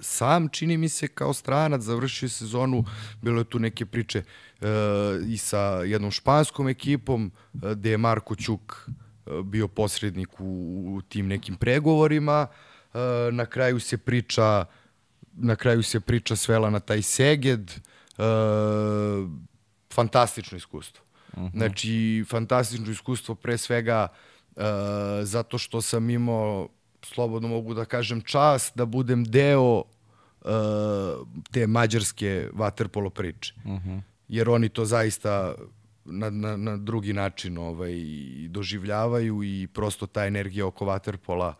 sam, 0.00 0.48
čini 0.48 0.76
mi 0.76 0.88
se, 0.88 1.08
kao 1.08 1.32
stranac, 1.32 1.82
završio 1.82 2.28
sezonu, 2.28 2.84
bilo 3.22 3.40
je 3.40 3.44
tu 3.44 3.58
neke 3.58 3.86
priče 3.86 4.22
uh, 4.60 4.68
i 5.28 5.36
sa 5.36 5.58
jednom 5.60 6.10
španskom 6.10 6.68
ekipom, 6.68 7.32
uh, 7.54 7.70
gde 7.70 7.90
je 7.90 7.98
Marko 7.98 8.36
Ćuk 8.36 8.88
uh, 8.88 9.40
bio 9.44 9.68
posrednik 9.68 10.40
u, 10.40 10.44
u 10.96 11.02
tim 11.02 11.26
nekim 11.26 11.56
pregovorima. 11.56 12.46
Uh, 12.94 13.00
na 13.32 13.46
kraju 13.46 13.80
se 13.80 13.98
priča 13.98 14.64
na 15.32 15.56
kraju 15.56 15.82
se 15.82 16.00
priča 16.00 16.36
svela 16.36 16.70
na 16.70 16.80
taj 16.80 17.02
Seged. 17.02 17.70
Uh, 18.18 19.30
fantastično 19.92 20.58
iskustvo. 20.58 21.04
Uh 21.32 21.38
mhm. 21.38 21.46
-huh. 21.46 21.58
Znači, 21.58 22.24
fantastično 22.28 22.90
iskustvo 22.90 23.34
pre 23.34 23.58
svega 23.58 24.08
uh, 24.56 24.62
zato 25.22 25.58
što 25.58 25.82
sam 25.82 26.10
imao 26.10 26.68
slobodno 27.02 27.48
mogu 27.48 27.74
da 27.74 27.84
kažem, 27.84 28.20
čast 28.20 28.76
da 28.76 28.84
budem 28.86 29.24
deo 29.24 29.78
uh, 29.78 30.50
te 31.50 31.66
mađarske 31.66 32.48
vaterpolo 32.52 33.10
priče. 33.10 33.54
Uh 33.64 33.70
mhm. 33.70 33.90
-huh. 33.90 34.00
Jer 34.28 34.48
oni 34.48 34.68
to 34.68 34.84
zaista 34.84 35.54
na, 36.04 36.30
na, 36.30 36.56
na 36.56 36.76
drugi 36.76 37.12
način 37.12 37.58
ovaj, 37.58 37.94
doživljavaju 38.48 39.42
i 39.42 39.68
prosto 39.72 40.06
ta 40.06 40.26
energija 40.26 40.66
oko 40.66 40.84
vaterpola 40.84 41.54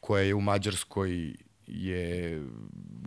koja 0.00 0.22
je 0.22 0.34
u 0.34 0.40
Mađarskoj 0.40 1.34
je 1.66 2.42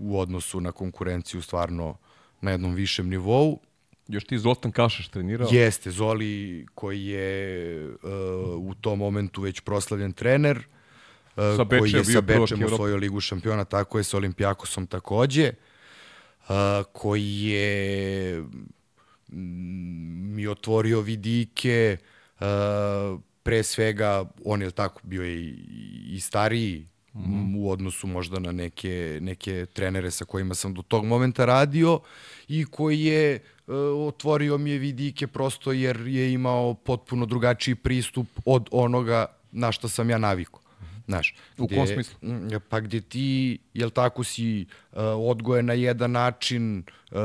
u 0.02 0.20
odnosu 0.20 0.62
na 0.62 0.72
konkurenciju 0.72 1.42
stvarno 1.42 1.98
na 2.42 2.52
jednom 2.52 2.74
višem 2.74 3.10
nivou. 3.10 3.60
Još 4.14 4.24
ti 4.24 4.38
Zoltan 4.38 4.72
Kašaš 4.72 5.08
trenirao? 5.08 5.48
Jeste, 5.52 5.92
Zoli 5.92 6.66
koji 6.76 7.06
je 7.06 7.88
uh, 7.88 7.94
u 8.58 8.74
tom 8.82 9.00
momentu 9.00 9.42
već 9.42 9.60
proslavljen 9.60 10.12
trener. 10.14 10.58
Uh, 10.58 11.44
sa 11.58 11.66
koji 11.80 11.92
je 11.92 12.06
sa 12.06 12.22
Bečem 12.22 12.64
osvojio 12.64 12.98
ligu 12.98 13.20
šampiona, 13.20 13.66
tako 13.66 13.98
je 13.98 14.04
sa 14.04 14.18
Olimpijakosom 14.18 14.88
takođe, 14.88 15.52
uh, 16.42 16.56
koji 16.92 17.44
je 17.44 18.42
mm, 19.32 20.36
mi 20.36 20.48
otvorio 20.48 21.02
vidike, 21.02 21.98
uh, 22.40 22.46
pre 23.44 23.64
svega, 23.64 24.26
on 24.46 24.62
je 24.62 24.72
tako 24.72 25.02
bio 25.04 25.26
i, 25.26 25.56
i 26.10 26.20
stariji 26.20 26.86
mm 27.14 27.20
-hmm. 27.20 27.58
u 27.58 27.72
odnosu 27.72 28.08
možda 28.08 28.40
na 28.40 28.52
neke, 28.52 29.20
neke 29.22 29.66
trenere 29.74 30.12
sa 30.12 30.26
kojima 30.26 30.56
sam 30.56 30.74
do 30.74 30.82
tog 30.82 31.06
momenta 31.06 31.46
radio 31.46 32.00
i 32.48 32.66
koji 32.66 33.02
je 33.02 33.40
uh, 33.68 33.76
otvorio 34.08 34.58
mi 34.58 34.70
je 34.70 34.78
vidike 34.78 35.28
prosto 35.28 35.72
jer 35.72 36.08
je 36.08 36.34
imao 36.34 36.74
potpuno 36.74 37.26
drugačiji 37.26 37.76
pristup 37.76 38.28
od 38.46 38.68
onoga 38.72 39.26
na 39.52 39.72
što 39.72 39.90
sam 39.90 40.10
ja 40.10 40.18
navikao. 40.18 40.64
Znaš, 41.08 41.36
u 41.58 41.68
kom 41.68 41.88
smislu? 41.88 42.16
Pa 42.70 42.80
gde 42.80 43.02
ti, 43.02 43.60
jel 43.74 43.90
tako 43.90 44.24
si 44.24 44.66
uh, 44.92 44.98
odgojen 45.18 45.66
na 45.66 45.74
jedan 45.74 46.12
način, 46.12 46.84
uh, 47.12 47.18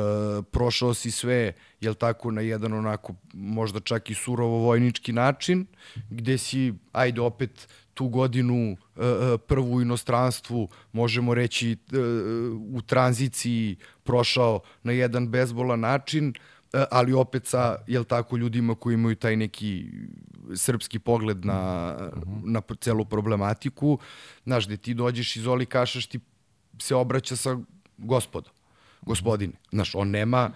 prošao 0.51 0.95
si 0.95 1.11
sve, 1.11 1.53
jel 1.81 1.95
tako, 1.95 2.31
na 2.31 2.41
jedan 2.41 2.73
onako 2.73 3.15
možda 3.33 3.81
čak 3.81 4.11
i 4.11 4.15
surovo 4.15 4.59
vojnički 4.59 5.13
način, 5.13 5.67
gde 6.11 6.39
si, 6.39 6.75
ajde 6.93 7.21
opet, 7.21 7.69
tu 7.99 8.09
godinu 8.09 8.73
uh, 8.73 9.03
uh 9.03 9.41
prvu 9.47 9.75
u 9.75 9.83
inostranstvu, 9.83 10.69
možemo 10.93 11.35
reći 11.35 11.77
uh, 11.93 11.99
u 12.75 12.83
tranziciji 12.83 13.77
prošao 14.05 14.61
na 14.83 14.93
jedan 14.93 15.29
bezbolan 15.29 15.81
način, 15.81 16.29
uh, 16.29 16.81
ali 16.91 17.13
opet 17.13 17.47
sa, 17.47 17.77
jel 17.87 18.05
tako, 18.05 18.37
ljudima 18.37 18.75
koji 18.75 18.95
imaju 18.95 19.17
taj 19.17 19.37
neki 19.37 19.91
srpski 20.55 20.99
pogled 20.99 21.45
na, 21.45 21.95
uh 21.99 22.23
-huh. 22.23 22.41
na 22.45 22.63
celu 22.81 23.05
problematiku. 23.05 23.99
Znaš, 24.45 24.67
gde 24.67 24.77
ti 24.77 24.95
dođeš 24.95 25.37
iz 25.37 25.47
Oli 25.47 25.67
Kašaš, 25.67 26.07
ti 26.07 26.21
se 26.79 26.95
obraća 26.95 27.37
sa 27.37 27.59
gospodom, 27.99 28.53
gospodine. 29.03 29.53
Znaš, 29.73 29.95
on 29.95 30.11
nema, 30.11 30.51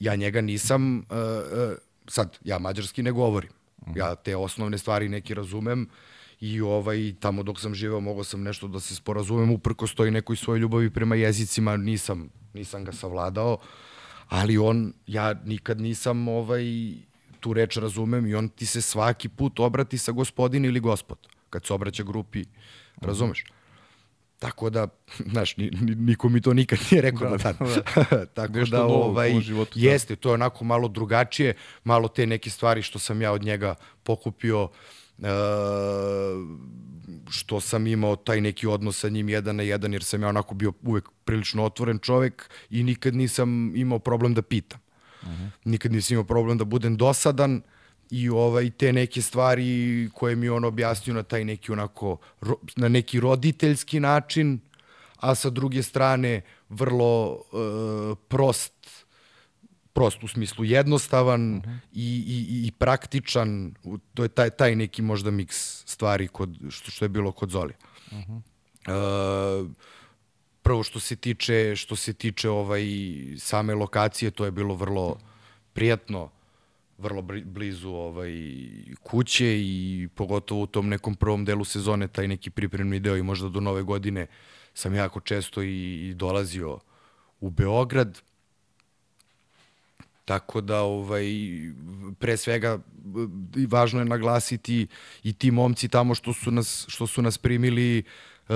ja 0.00 0.14
njega 0.16 0.40
nisam, 0.40 0.98
uh, 0.98 1.04
uh, 1.08 1.76
sad, 2.08 2.38
ja 2.44 2.58
mađarski 2.58 3.02
ne 3.02 3.12
govorim. 3.12 3.50
Ja 3.96 4.14
te 4.14 4.36
osnovne 4.36 4.78
stvari 4.78 5.08
neki 5.08 5.34
razumem 5.34 5.88
i 6.44 6.60
ovaj, 6.60 7.14
tamo 7.20 7.42
dok 7.42 7.60
sam 7.60 7.74
živeo 7.74 8.00
mogao 8.00 8.24
sam 8.24 8.42
nešto 8.42 8.68
da 8.68 8.80
se 8.80 8.94
sporazumem, 8.94 9.50
uprko 9.50 9.86
stoji 9.86 10.10
nekoj 10.10 10.36
svojoj 10.36 10.60
ljubavi 10.60 10.90
prema 10.90 11.16
jezicima, 11.16 11.76
nisam, 11.76 12.28
nisam 12.54 12.84
ga 12.84 12.92
savladao, 12.92 13.58
ali 14.28 14.58
on, 14.58 14.92
ja 15.06 15.34
nikad 15.44 15.80
nisam 15.80 16.28
ovaj, 16.28 16.64
tu 17.40 17.52
reč 17.52 17.76
razumem 17.76 18.26
i 18.26 18.34
on 18.34 18.48
ti 18.48 18.66
se 18.66 18.82
svaki 18.82 19.28
put 19.28 19.60
obrati 19.60 19.98
sa 19.98 20.12
gospodin 20.12 20.64
ili 20.64 20.80
gospod, 20.80 21.18
kad 21.50 21.64
se 21.64 21.72
obraća 21.72 22.02
grupi, 22.02 22.44
razumeš? 23.00 23.44
Tako 24.38 24.70
da, 24.70 24.88
znaš, 25.32 25.56
ni, 25.56 25.70
ni, 25.80 25.94
niko 25.94 26.28
mi 26.28 26.40
to 26.40 26.52
nikad 26.52 26.78
nije 26.90 27.02
rekao 27.02 27.30
da, 27.30 27.36
da, 27.36 27.52
da. 27.52 28.26
Tako 28.36 28.52
Nešto 28.52 28.76
da, 28.76 28.84
ovaj, 28.84 29.40
životu, 29.40 29.78
da. 29.78 29.86
jeste, 29.90 30.16
to 30.16 30.28
je 30.28 30.34
onako 30.34 30.64
malo 30.64 30.88
drugačije, 30.88 31.54
malo 31.84 32.08
te 32.08 32.26
neke 32.26 32.50
stvari 32.50 32.82
što 32.82 32.98
sam 32.98 33.22
ja 33.22 33.32
od 33.32 33.42
njega 33.42 33.74
pokupio, 34.02 34.68
što 37.30 37.60
sam 37.60 37.86
imao 37.86 38.16
taj 38.16 38.40
neki 38.40 38.66
odnos 38.66 39.00
sa 39.00 39.08
njim 39.08 39.28
jedan 39.28 39.56
na 39.56 39.62
jedan, 39.62 39.92
jer 39.92 40.04
sam 40.04 40.22
ja 40.22 40.28
onako 40.28 40.54
bio 40.54 40.72
uvek 40.82 41.08
prilično 41.24 41.64
otvoren 41.64 41.98
čovek 41.98 42.50
i 42.70 42.82
nikad 42.82 43.14
nisam 43.14 43.76
imao 43.76 43.98
problem 43.98 44.34
da 44.34 44.42
pitam. 44.42 44.80
Uh 45.22 45.28
-huh. 45.28 45.48
Nikad 45.64 45.92
nisam 45.92 46.14
imao 46.14 46.24
problem 46.24 46.58
da 46.58 46.64
budem 46.64 46.96
dosadan 46.96 47.62
i 48.10 48.28
ovaj 48.28 48.70
te 48.70 48.92
neke 48.92 49.22
stvari 49.22 50.10
koje 50.14 50.36
mi 50.36 50.48
on 50.48 50.64
objasnio 50.64 51.14
na 51.14 51.22
taj 51.22 51.44
neki 51.44 51.72
onako 51.72 52.16
ro, 52.40 52.56
na 52.76 52.88
neki 52.88 53.20
roditeljski 53.20 54.00
način, 54.00 54.60
a 55.16 55.34
sa 55.34 55.50
druge 55.50 55.82
strane 55.82 56.40
vrlo 56.68 57.32
uh, 57.32 58.18
prost 58.28 59.03
prost 59.94 60.24
u 60.24 60.28
smislu 60.28 60.64
jednostavan 60.64 61.56
uh 61.56 61.62
-huh. 61.62 61.78
i, 61.92 62.24
i, 62.26 62.66
i 62.66 62.72
praktičan. 62.78 63.74
To 64.14 64.22
je 64.22 64.28
taj, 64.28 64.50
taj 64.50 64.76
neki 64.76 65.02
možda 65.02 65.30
miks 65.30 65.86
stvari 65.86 66.28
kod, 66.28 66.58
što, 66.70 66.90
što 66.90 67.04
je 67.04 67.08
bilo 67.08 67.32
kod 67.32 67.50
Zolija. 67.50 67.76
Uh 68.10 68.18
-huh. 68.18 68.40
uh, 69.62 69.70
prvo 70.64 70.82
što 70.82 71.00
se 71.00 71.16
tiče 71.16 71.76
što 71.76 71.96
se 71.96 72.12
tiče 72.12 72.50
ovaj 72.50 72.84
same 73.38 73.74
lokacije 73.74 74.30
to 74.30 74.44
je 74.44 74.50
bilo 74.50 74.74
vrlo 74.74 75.18
prijatno 75.72 76.30
vrlo 76.98 77.22
blizu 77.44 77.90
ovaj 77.90 78.32
kuće 79.02 79.60
i 79.60 80.08
pogotovo 80.14 80.62
u 80.62 80.66
tom 80.66 80.88
nekom 80.88 81.14
prvom 81.14 81.44
delu 81.44 81.64
sezone 81.64 82.08
taj 82.08 82.28
neki 82.28 82.50
pripremni 82.50 83.00
deo 83.00 83.16
i 83.16 83.22
možda 83.22 83.48
do 83.48 83.60
nove 83.60 83.82
godine 83.82 84.26
sam 84.74 84.94
jako 84.94 85.20
često 85.20 85.62
i, 85.62 86.08
i 86.08 86.14
dolazio 86.14 86.78
u 87.40 87.50
Beograd 87.50 88.20
Tako 90.24 90.60
da 90.60 90.80
ovaj 90.80 91.26
pre 92.18 92.36
svega 92.36 92.78
važno 93.68 94.00
je 94.00 94.04
naglasiti 94.04 94.86
i 95.22 95.32
ti 95.32 95.50
momci 95.50 95.88
tamo 95.88 96.14
što 96.14 96.32
su 96.32 96.50
nas 96.50 96.84
što 96.88 97.06
su 97.06 97.22
nas 97.22 97.38
primili 97.38 98.02
uh, 98.48 98.54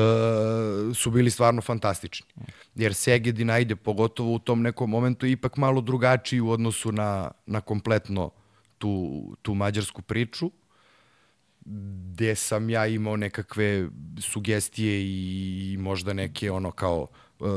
su 0.96 1.10
bili 1.10 1.30
stvarno 1.30 1.62
fantastični. 1.62 2.26
Jer 2.74 2.94
Segedin 2.94 3.50
ajde 3.50 3.76
pogotovo 3.76 4.34
u 4.34 4.38
tom 4.38 4.62
nekom 4.62 4.90
momentu 4.90 5.26
ipak 5.26 5.56
malo 5.56 5.80
drugačiji 5.80 6.40
u 6.40 6.50
odnosu 6.50 6.92
na 6.92 7.30
na 7.46 7.60
kompletno 7.60 8.30
tu 8.78 9.22
tu 9.42 9.54
mađarsku 9.54 10.02
priču 10.02 10.50
gde 11.64 12.34
sam 12.34 12.70
ja 12.70 12.86
imao 12.86 13.16
nekakve 13.16 13.88
sugestije 14.20 15.02
i 15.02 15.76
možda 15.80 16.12
neke 16.12 16.50
ono 16.50 16.70
kao 16.70 17.06
uh, 17.38 17.48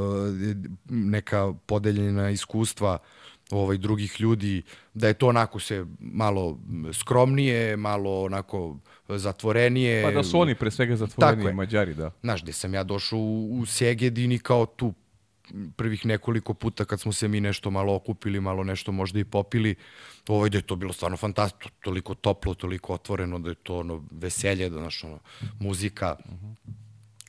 neka 0.90 1.54
podeljena 1.66 2.30
iskustva 2.30 2.98
uh, 3.02 3.21
ovaj 3.52 3.78
drugih 3.78 4.22
ljudi, 4.22 4.62
da 4.94 5.08
je 5.08 5.14
to 5.14 5.28
onako 5.28 5.60
se 5.60 5.86
malo 6.00 6.60
skromnije, 6.94 7.78
malo 7.78 8.24
onako 8.24 8.78
zatvorenije. 9.08 10.04
Pa 10.04 10.12
da 10.12 10.24
su 10.24 10.40
oni 10.40 10.56
pre 10.56 10.72
svega 10.72 10.96
zatvorenije, 10.96 11.54
Mađari, 11.54 11.94
da. 11.94 12.12
Znaš, 12.22 12.44
gde 12.44 12.54
sam 12.54 12.74
ja 12.74 12.84
došao 12.84 13.20
u, 13.20 13.60
u 13.60 13.66
Segedini 13.66 14.40
kao 14.40 14.66
tu 14.66 14.94
prvih 15.76 16.06
nekoliko 16.06 16.54
puta 16.54 16.86
kad 16.86 17.00
smo 17.00 17.12
se 17.14 17.28
mi 17.28 17.42
nešto 17.42 17.72
malo 17.72 17.96
okupili, 17.96 18.40
malo 18.40 18.64
nešto 18.64 18.92
možda 18.92 19.20
i 19.20 19.24
popili, 19.24 19.76
ovaj, 20.28 20.50
da 20.50 20.58
je 20.58 20.62
to 20.62 20.76
bilo 20.76 20.94
stvarno 20.94 21.18
fantastično, 21.18 21.72
toliko 21.84 22.16
toplo, 22.16 22.54
toliko 22.54 22.94
otvoreno, 22.94 23.40
da 23.40 23.50
je 23.50 23.56
to 23.56 23.78
ono 23.80 24.04
veselje, 24.12 24.70
da 24.70 24.78
znaš, 24.78 25.04
ono, 25.04 25.20
muzika, 25.60 26.16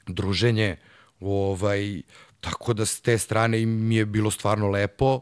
druženje, 0.06 0.76
ovaj, 1.20 2.02
tako 2.40 2.74
da 2.74 2.86
s 2.86 3.00
te 3.00 3.18
strane 3.18 3.66
mi 3.66 3.96
je 3.96 4.06
bilo 4.06 4.30
stvarno 4.30 4.68
lepo, 4.68 5.20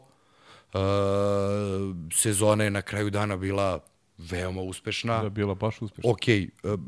sezona 2.13 2.63
je 2.63 2.69
na 2.69 2.81
kraju 2.81 3.09
dana 3.09 3.37
bila 3.37 3.79
veoma 4.17 4.61
uspešna. 4.61 5.21
Da, 5.23 5.29
bila 5.29 5.55
baš 5.55 5.81
uspešna. 5.81 6.11
Ok, 6.11 6.21
uh, 6.63 6.79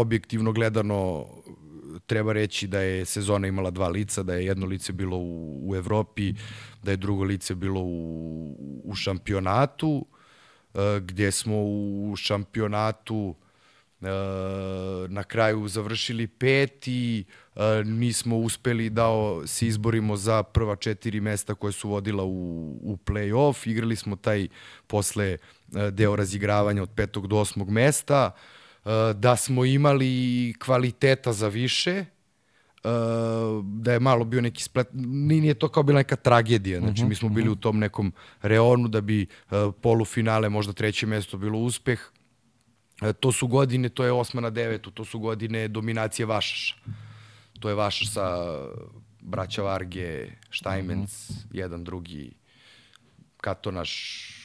objektivno 0.00 0.52
gledano 0.52 1.26
treba 2.06 2.32
reći 2.32 2.66
da 2.66 2.80
je 2.80 3.04
sezona 3.04 3.46
imala 3.46 3.70
dva 3.70 3.88
lica, 3.88 4.22
da 4.22 4.34
je 4.34 4.46
jedno 4.46 4.66
lice 4.66 4.92
bilo 4.92 5.16
u, 5.16 5.60
u 5.70 5.76
Evropi, 5.76 6.34
da 6.82 6.90
je 6.90 6.96
drugo 6.96 7.24
lice 7.24 7.54
bilo 7.54 7.80
u, 7.80 8.82
u 8.84 8.94
šampionatu, 8.94 10.06
uh, 10.74 10.80
gdje 11.02 11.32
smo 11.32 11.56
u 11.64 12.14
šampionatu 12.16 13.34
na 15.08 15.24
kraju 15.24 15.68
završili 15.68 16.26
peti, 16.26 17.24
nismo 17.84 18.36
uspeli 18.36 18.90
da 18.90 19.06
se 19.46 19.66
izborimo 19.66 20.16
za 20.16 20.42
prva 20.42 20.76
četiri 20.76 21.20
mesta 21.20 21.54
koje 21.54 21.72
su 21.72 21.88
vodila 21.88 22.24
u, 22.24 22.70
u 22.82 22.96
play-off. 23.06 23.68
Igrali 23.68 23.96
smo 23.96 24.16
taj 24.16 24.48
posle 24.86 25.36
deo 25.90 26.16
razigravanja 26.16 26.82
od 26.82 26.90
petog 26.96 27.26
do 27.26 27.36
osmog 27.36 27.70
mesta. 27.70 28.30
Da 29.14 29.36
smo 29.36 29.64
imali 29.64 30.54
kvaliteta 30.58 31.32
za 31.32 31.48
više, 31.48 32.04
da 33.62 33.92
je 33.92 34.00
malo 34.00 34.24
bio 34.24 34.40
neki 34.40 34.62
splet, 34.62 34.88
nije 34.92 35.54
to 35.54 35.68
kao 35.68 35.82
bila 35.82 35.98
neka 35.98 36.16
tragedija, 36.16 36.80
znači 36.80 37.04
mi 37.04 37.14
smo 37.14 37.28
bili 37.28 37.48
u 37.48 37.56
tom 37.56 37.78
nekom 37.78 38.12
reonu 38.42 38.88
da 38.88 39.00
bi 39.00 39.26
polufinale, 39.80 40.48
možda 40.48 40.72
treće 40.72 41.06
mesto 41.06 41.36
bilo 41.36 41.58
uspeh, 41.58 42.00
to 43.20 43.32
su 43.32 43.46
godine, 43.46 43.88
to 43.88 44.04
je 44.04 44.12
osma 44.12 44.40
na 44.40 44.50
devetu, 44.50 44.90
to 44.90 45.04
su 45.04 45.18
godine 45.18 45.68
dominacije 45.68 46.26
Vašaša 46.26 46.76
to 47.60 47.68
je 47.68 47.74
vaš 47.74 48.12
sa 48.12 48.36
braća 49.20 49.62
Varge, 49.62 50.28
Štajmenc, 50.50 51.10
mm 51.10 51.32
-hmm. 51.32 51.46
jedan, 51.52 51.84
drugi, 51.84 52.32
Katonaš, 53.36 53.92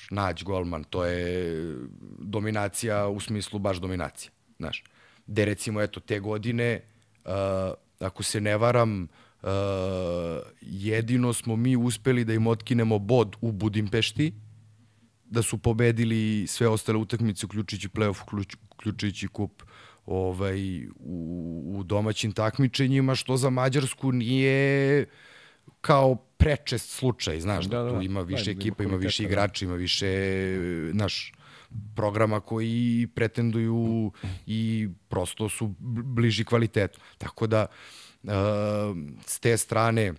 Nađ, 0.09 0.43
Golman, 0.43 0.83
to 0.83 1.05
je 1.05 1.75
dominacija 2.19 3.07
u 3.07 3.19
smislu 3.19 3.59
baš 3.59 3.77
dominacija, 3.77 4.31
znaš. 4.57 4.83
Gde 5.27 5.45
recimo, 5.45 5.81
eto, 5.81 5.99
te 5.99 6.19
godine, 6.19 6.81
uh, 7.25 7.31
ako 7.99 8.23
se 8.23 8.41
ne 8.41 8.57
varam, 8.57 9.07
uh, 9.41 9.49
jedino 10.61 11.33
smo 11.33 11.55
mi 11.55 11.75
uspeli 11.75 12.25
da 12.25 12.33
im 12.33 12.47
otkinemo 12.47 12.99
bod 12.99 13.35
u 13.41 13.51
Budimpešti, 13.51 14.33
da 15.25 15.41
su 15.41 15.57
pobedili 15.57 16.47
sve 16.47 16.67
ostale 16.67 16.97
utakmice, 16.97 17.45
uključujući 17.45 17.89
play-off, 17.89 18.45
uključujući 18.71 19.27
kup 19.27 19.63
ovaj, 20.05 20.85
u, 20.99 21.63
u 21.75 21.83
domaćim 21.83 22.31
takmičenjima, 22.31 23.15
što 23.15 23.37
za 23.37 23.49
Mađarsku 23.49 24.11
nije 24.11 25.05
kao 25.81 26.15
prečest 26.15 26.89
slučaj, 26.89 27.39
znaš, 27.39 27.65
da, 27.65 27.77
da, 27.77 27.83
da 27.83 27.89
tu 27.89 28.01
ima 28.01 28.21
više 28.21 28.53
da, 28.53 28.59
ekipa, 28.59 28.83
ima 28.83 28.95
više 28.97 29.23
da. 29.23 29.29
igrača, 29.29 29.65
ima 29.65 29.75
više, 29.75 30.07
naš, 30.93 31.33
programa 31.95 32.39
koji 32.39 33.07
pretenduju 33.15 34.11
i 34.47 34.89
prosto 35.09 35.49
su 35.49 35.75
bliži 35.79 36.45
kvalitetu. 36.45 36.99
Tako 37.17 37.47
da, 37.47 37.65
uh, 38.23 38.31
s 39.25 39.39
te 39.39 39.57
strane, 39.57 40.13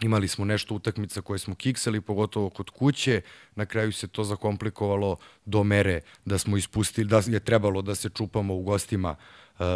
Imali 0.00 0.28
smo 0.28 0.44
nešto 0.44 0.74
utakmica 0.74 1.20
koje 1.20 1.38
smo 1.38 1.54
kiksali, 1.54 2.00
pogotovo 2.00 2.50
kod 2.50 2.70
kuće. 2.70 3.20
Na 3.54 3.66
kraju 3.66 3.92
se 3.92 4.08
to 4.08 4.24
zakomplikovalo 4.24 5.16
do 5.44 5.64
mere 5.64 6.00
da 6.24 6.38
smo 6.38 6.56
ispustili, 6.56 7.08
da 7.08 7.22
je 7.26 7.40
trebalo 7.40 7.82
da 7.82 7.94
se 7.94 8.08
čupamo 8.08 8.54
u 8.54 8.62
gostima 8.62 9.16
uh, 9.58 9.66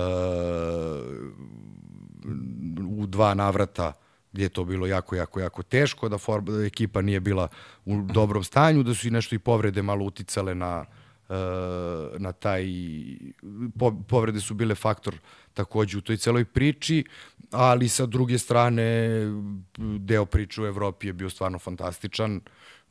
u 2.89 3.07
dva 3.07 3.35
navrata 3.35 3.93
gdje 4.33 4.45
je 4.45 4.49
to 4.49 4.65
bilo 4.65 4.87
jako, 4.87 5.17
jako, 5.17 5.41
jako 5.41 5.63
teško, 5.63 6.09
da, 6.09 6.19
for, 6.19 6.43
da 6.43 6.65
ekipa 6.65 7.03
nije 7.03 7.21
bila 7.21 7.49
u 7.85 8.03
dobrom 8.03 8.45
stanju, 8.45 8.83
da 8.83 8.95
su 8.95 9.09
i 9.09 9.11
nešto 9.11 9.35
i 9.35 9.39
povrede 9.39 9.83
malo 9.83 10.05
uticale 10.05 10.55
na, 10.55 10.81
uh, 10.81 11.04
na 12.19 12.33
taj... 12.33 12.65
Po, 13.79 13.93
povrede 14.09 14.41
su 14.41 14.55
bile 14.55 14.75
faktor 14.75 15.15
takođe 15.55 15.99
u 15.99 16.01
toj 16.01 16.17
celoj 16.17 16.45
priči, 16.45 17.05
ali 17.51 17.89
sa 17.89 18.07
druge 18.07 18.39
strane 18.39 19.21
deo 19.99 20.25
priče 20.25 20.63
u 20.63 20.67
Evropi 20.67 21.07
je 21.07 21.13
bio 21.13 21.31
stvarno 21.31 21.59
fantastičan, 21.59 22.41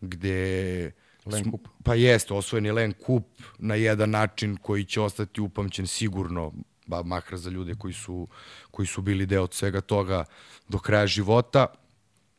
gde 0.02 0.92
Len 1.26 1.52
kup. 1.52 1.68
Pa 1.84 1.96
jeste, 1.96 2.34
osvojen 2.34 2.66
je 2.66 2.74
Len 2.74 2.94
kup 3.06 3.26
na 3.60 3.76
jedan 3.76 4.10
način 4.10 4.58
koji 4.58 4.86
će 4.86 5.02
ostati 5.02 5.42
upamćen 5.42 5.88
sigurno, 5.88 6.52
ba, 6.88 7.04
makar 7.04 7.38
za 7.38 7.50
ljude 7.50 7.76
koji 7.76 7.94
su, 7.94 8.28
koji 8.72 8.86
su 8.86 9.02
bili 9.02 9.26
deo 9.26 9.44
od 9.44 9.54
svega 9.54 9.82
toga 9.82 10.26
do 10.68 10.80
kraja 10.80 11.08
života, 11.08 11.66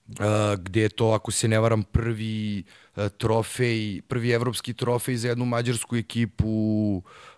uh, 0.08 0.16
gde 0.58 0.80
je 0.80 0.88
to, 0.88 1.10
ako 1.10 1.30
se 1.30 1.48
ne 1.48 1.58
varam, 1.58 1.82
prvi 1.82 2.64
uh, 2.66 2.83
trofej, 3.18 4.02
prvi 4.08 4.30
evropski 4.30 4.74
trofej 4.74 5.16
za 5.16 5.28
jednu 5.28 5.44
mađarsku 5.44 5.96
ekipu 5.96 6.46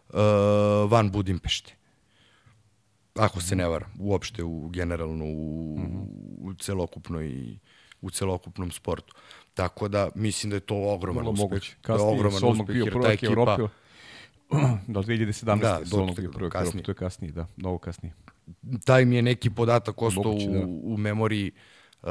uh, 0.09 0.21
van 0.91 1.11
Budimpešte 1.11 1.77
ako 3.19 3.41
se 3.41 3.57
ne 3.57 3.69
varam, 3.69 3.91
uopšte 3.99 4.45
u 4.45 4.69
generalno 4.69 5.25
u, 5.25 5.79
u 6.39 6.55
celokupnoj 6.55 7.57
u 8.01 8.11
celokupnom 8.11 8.71
sportu. 8.71 9.15
Tako 9.55 9.89
da 9.89 10.09
mislim 10.15 10.51
da 10.51 10.57
je 10.57 10.61
to 10.61 10.93
ogroman 10.93 11.25
Vrlo 11.25 11.33
uspeh. 11.33 11.43
Moguće. 11.43 11.77
Kasnije, 11.83 12.07
da 12.07 12.11
je 12.11 12.17
ogroman 12.17 12.41
Solnog 12.41 12.69
uspeh, 12.69 12.75
bio 12.75 12.87
prvak 12.87 13.23
Evrope. 13.23 13.63
Da, 14.87 15.01
2017. 15.03 15.61
Da, 15.61 15.81
Solnog 15.87 16.17
bio 16.17 16.31
prvak 16.31 16.55
Evrope, 16.55 16.83
to 16.83 16.91
je 16.91 16.95
kasnije, 16.95 17.33
da, 17.33 17.47
mnogo 17.57 17.79
kasnije. 17.79 18.15
taj 18.85 19.05
mi 19.05 19.17
je 19.17 19.23
neki 19.23 19.51
podatak 19.51 20.03
ostao 20.03 20.23
Moguće, 20.23 20.49
da. 20.49 20.67
u, 20.67 20.95
u 20.95 20.97
memoriji, 20.97 21.53
uh, 22.03 22.09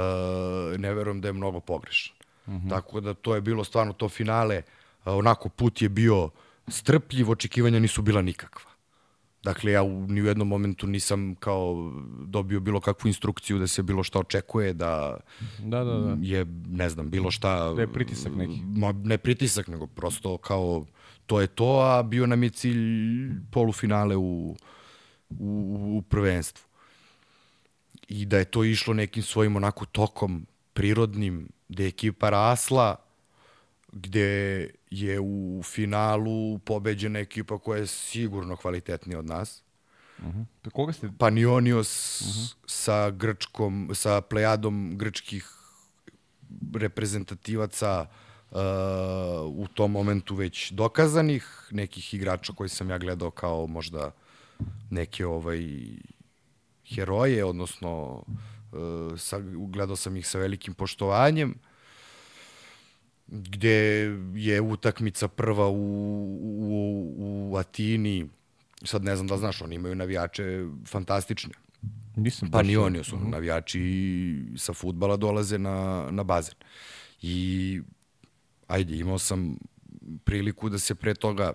ne 0.77 0.93
verujem 0.93 1.21
da 1.21 1.27
je 1.27 1.33
mnogo 1.33 1.59
pogrešan. 1.59 2.14
-huh. 2.47 2.69
Tako 2.69 3.01
da 3.01 3.13
to 3.13 3.35
je 3.35 3.41
bilo 3.41 3.63
stvarno 3.63 3.93
to 3.93 4.09
finale, 4.09 4.61
onako 5.05 5.49
put 5.49 5.81
je 5.81 5.89
bio 5.89 6.29
strpljiv, 6.67 7.31
očekivanja 7.31 7.79
nisu 7.79 8.01
bila 8.01 8.21
nikakva. 8.21 8.71
Dakle, 9.43 9.71
ja 9.71 9.83
u, 9.83 10.07
ni 10.07 10.21
u 10.21 10.25
jednom 10.25 10.47
momentu 10.47 10.87
nisam 10.87 11.35
kao 11.39 11.91
dobio 12.25 12.59
bilo 12.59 12.79
kakvu 12.79 13.07
instrukciju 13.07 13.59
da 13.59 13.67
se 13.67 13.83
bilo 13.83 14.03
šta 14.03 14.19
očekuje, 14.19 14.73
da, 14.73 15.17
Da, 15.59 15.83
da, 15.83 15.93
da. 15.97 16.17
je, 16.21 16.45
ne 16.67 16.89
znam, 16.89 17.09
bilo 17.09 17.31
šta... 17.31 17.73
Da 17.73 17.81
je 17.81 17.93
pritisak 17.93 18.35
neki. 18.35 18.61
Ma, 18.65 18.91
ne 18.91 19.17
pritisak, 19.17 19.67
nego 19.67 19.87
prosto 19.87 20.37
kao 20.37 20.85
to 21.25 21.41
je 21.41 21.47
to, 21.47 21.79
a 21.79 22.03
bio 22.03 22.25
nam 22.25 22.43
je 22.43 22.49
cilj 22.49 23.29
polufinale 23.51 24.15
u, 24.15 24.55
u, 25.29 25.97
u 25.97 26.01
prvenstvu. 26.01 26.65
I 28.07 28.25
da 28.25 28.37
je 28.37 28.45
to 28.45 28.63
išlo 28.63 28.93
nekim 28.93 29.23
svojim 29.23 29.55
onako 29.55 29.85
tokom 29.85 30.45
prirodnim, 30.76 31.47
gde 31.69 31.84
je 31.84 31.88
ekipa 31.88 32.30
rasla, 32.30 32.95
gde 33.91 34.69
je 34.89 35.19
u 35.19 35.61
finalu 35.63 36.59
pobeđena 36.59 37.19
ekipa 37.19 37.57
koja 37.59 37.80
je 37.80 37.88
sigurno 37.88 38.55
kvalitetnija 38.55 39.19
od 39.19 39.26
nas. 39.26 39.63
Uh 40.19 40.26
-huh. 40.26 40.45
Pa 40.61 40.69
Koga 40.69 40.93
ste... 40.93 41.09
Panionios 41.17 42.21
uh 42.21 42.28
-huh. 42.28 42.55
sa 42.65 43.09
Grčkom, 43.09 43.91
sa 43.93 44.21
plejadom 44.21 44.97
grčkih 44.97 45.47
reprezentativaca 46.76 48.05
uh, 48.51 48.57
u 49.47 49.67
tom 49.73 49.91
momentu 49.91 50.36
već 50.36 50.71
dokazanih, 50.71 51.67
nekih 51.71 52.13
igrača 52.13 52.53
koji 52.53 52.69
sam 52.69 52.89
ja 52.89 52.97
gledao 52.97 53.32
kao 53.32 53.67
možda 53.67 54.11
neke 54.89 55.26
ovaj 55.26 55.59
heroje, 56.86 57.45
odnosno 57.45 58.23
uh, 58.28 58.36
sa, 59.17 59.39
gledao 59.43 59.95
sam 59.95 60.17
ih 60.17 60.28
sa 60.28 60.39
velikim 60.39 60.73
poštovanjem 60.73 61.55
gde 63.28 64.09
je 64.36 64.61
utakmica 64.61 65.28
prva 65.28 65.67
u, 65.67 65.73
u, 65.73 67.51
u 67.51 67.57
Atini, 67.57 68.30
sad 68.84 69.03
ne 69.03 69.15
znam 69.15 69.28
da 69.28 69.38
znaš, 69.38 69.61
oni 69.61 69.76
imaju 69.76 69.95
navijače 69.95 70.65
fantastične. 70.88 71.53
Nisam 72.15 72.51
Pa 72.51 72.61
ni 72.63 72.78
oni 72.78 73.03
su 73.03 73.19
navijači 73.19 74.45
sa 74.57 74.73
futbala 74.73 75.17
dolaze 75.17 75.57
na, 75.57 76.07
na 76.11 76.23
bazen. 76.23 76.55
I 77.21 77.82
ajde, 78.67 78.97
imao 78.97 79.19
sam 79.19 79.57
priliku 80.23 80.69
da 80.69 80.80
se 80.80 80.95
pre 80.95 81.13
toga 81.15 81.53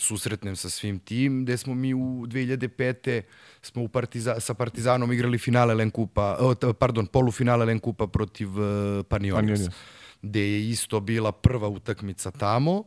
susretnem 0.00 0.56
sa 0.56 0.70
svim 0.70 0.98
tim, 0.98 1.44
gde 1.44 1.56
smo 1.56 1.74
mi 1.74 1.94
u 1.94 2.26
2005. 2.26 3.22
smo 3.62 3.82
u 3.82 3.88
Partiza, 3.88 4.40
sa 4.40 4.54
Partizanom 4.54 5.12
igrali 5.12 5.38
finale 5.38 5.74
Len 5.74 5.90
Kupa, 5.90 6.38
pardon, 6.78 7.06
polufinale 7.06 7.64
Len 7.64 7.78
Kupa 7.78 8.06
protiv 8.06 8.48
uh, 8.48 9.04
Panionios. 9.08 9.60
Panionios. 9.60 9.74
Gde 10.22 10.40
je 10.40 10.68
isto 10.68 11.00
bila 11.00 11.32
prva 11.32 11.68
utakmica 11.68 12.30
tamo 12.30 12.84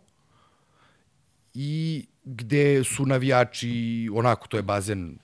i 1.53 2.05
gde 2.23 2.83
su 2.83 3.05
navijači, 3.05 4.09
onako, 4.13 4.47
to 4.47 4.57
je 4.57 4.63
bazen 4.63 5.17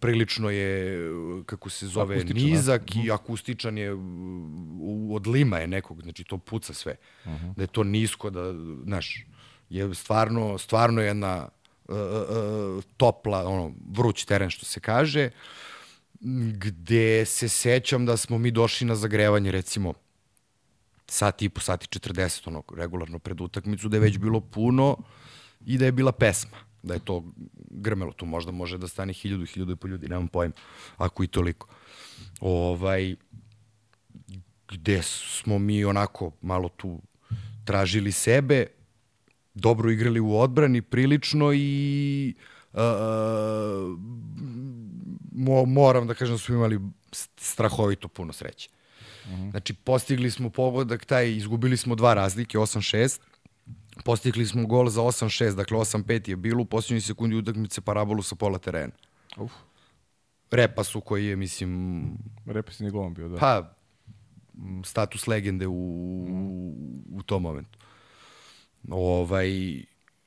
prilično 0.00 0.50
je, 0.50 1.00
kako 1.46 1.70
se 1.70 1.86
zove, 1.86 2.16
Akustičan, 2.16 2.42
da. 2.42 2.50
nizak 2.50 2.96
i 3.04 3.10
akustičan 3.10 3.78
je, 3.78 3.92
od 5.10 5.26
lima 5.26 5.58
je 5.58 5.66
nekog, 5.66 6.02
znači 6.02 6.24
to 6.24 6.38
puca 6.38 6.74
sve. 6.74 6.96
Da 7.56 7.62
je 7.62 7.66
to 7.66 7.84
nisko, 7.84 8.30
da, 8.30 8.54
znaš, 8.84 9.26
je 9.70 9.94
stvarno, 9.94 10.58
stvarno 10.58 11.00
jedna 11.00 11.48
uh, 11.88 11.96
uh, 11.96 12.84
topla, 12.96 13.48
ono, 13.48 13.72
vruć 13.90 14.24
teren, 14.24 14.50
što 14.50 14.66
se 14.66 14.80
kaže, 14.80 15.30
gde 16.52 17.24
se 17.24 17.48
sećam 17.48 18.06
da 18.06 18.16
smo 18.16 18.38
mi 18.38 18.50
došli 18.50 18.86
na 18.86 18.94
zagrevanje, 18.94 19.52
recimo, 19.52 19.94
sat 21.06 21.42
i 21.42 21.48
po, 21.48 21.60
sat 21.60 21.84
i 21.84 21.98
40, 21.98 22.48
ono, 22.48 22.62
regularno 22.76 23.18
pred 23.18 23.40
utakmicu, 23.40 23.88
da 23.88 23.96
je 23.96 24.00
već 24.00 24.18
bilo 24.18 24.40
puno 24.40 24.96
i 25.66 25.78
da 25.78 25.84
je 25.84 25.92
bila 25.92 26.12
pesma, 26.12 26.56
da 26.82 26.94
je 26.94 27.00
to 27.00 27.24
grmelo, 27.70 28.12
tu 28.12 28.26
možda 28.26 28.52
može 28.52 28.78
da 28.78 28.88
stane 28.88 29.12
hiljadu, 29.12 29.46
hiljadu 29.46 29.72
i 29.72 29.76
po 29.76 29.88
ljudi, 29.88 30.08
nemam 30.08 30.28
pojma, 30.28 30.54
ako 30.96 31.24
i 31.24 31.26
toliko. 31.26 31.68
Ovaj, 32.40 33.14
gde 34.68 35.02
smo 35.02 35.58
mi 35.58 35.84
onako 35.84 36.32
malo 36.42 36.68
tu 36.68 37.02
tražili 37.64 38.12
sebe, 38.12 38.66
dobro 39.58 39.90
igrali 39.90 40.20
u 40.20 40.36
odbrani 40.36 40.82
prilično 40.82 41.52
i 41.54 42.34
uh, 42.72 42.80
mo, 45.32 45.64
moram 45.64 46.06
da 46.06 46.14
kažem 46.14 46.34
da 46.34 46.38
smo 46.38 46.54
imali 46.54 46.80
strahovito 47.36 48.08
puno 48.08 48.32
sreće. 48.32 48.68
Znači, 49.50 49.74
postigli 49.74 50.30
smo 50.30 50.50
pogodak 50.50 51.04
taj, 51.04 51.30
izgubili 51.36 51.76
smo 51.76 51.94
dva 51.94 52.14
razlike, 52.14 52.58
8-6, 52.58 53.20
postigli 54.04 54.46
smo 54.46 54.66
gol 54.66 54.88
za 54.88 55.02
8-6, 55.02 55.54
dakle 55.54 55.78
8-5 55.78 56.28
je 56.30 56.36
bilo, 56.36 56.62
u 56.62 56.64
posljednjoj 56.64 57.00
sekundi 57.00 57.36
utakmice 57.36 57.80
parabolu 57.80 58.22
sa 58.22 58.34
pola 58.34 58.58
terena. 58.58 58.92
Uf, 59.36 59.52
Repasu 60.50 61.00
koji 61.00 61.26
je, 61.26 61.36
mislim, 61.36 62.02
represivni 62.46 62.90
golom 62.90 63.14
bio, 63.14 63.28
da. 63.28 63.36
pa 63.36 63.74
status 64.84 65.26
legende 65.26 65.66
u, 65.66 65.72
u, 65.72 66.74
u 67.12 67.22
tom 67.22 67.42
momentu. 67.42 67.78
Ovaj, 68.90 69.50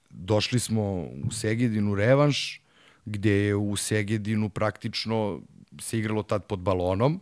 došli 0.10 0.60
smo 0.60 0.82
u 1.02 1.32
Segedinu 1.32 1.96
revanš, 1.96 2.62
gde 3.06 3.32
je 3.32 3.56
u 3.56 3.76
Segedinu 3.76 4.50
praktično 4.50 5.42
se 5.80 6.00
igralo 6.00 6.24
tad 6.24 6.46
pod 6.46 6.60
balonom. 6.60 7.22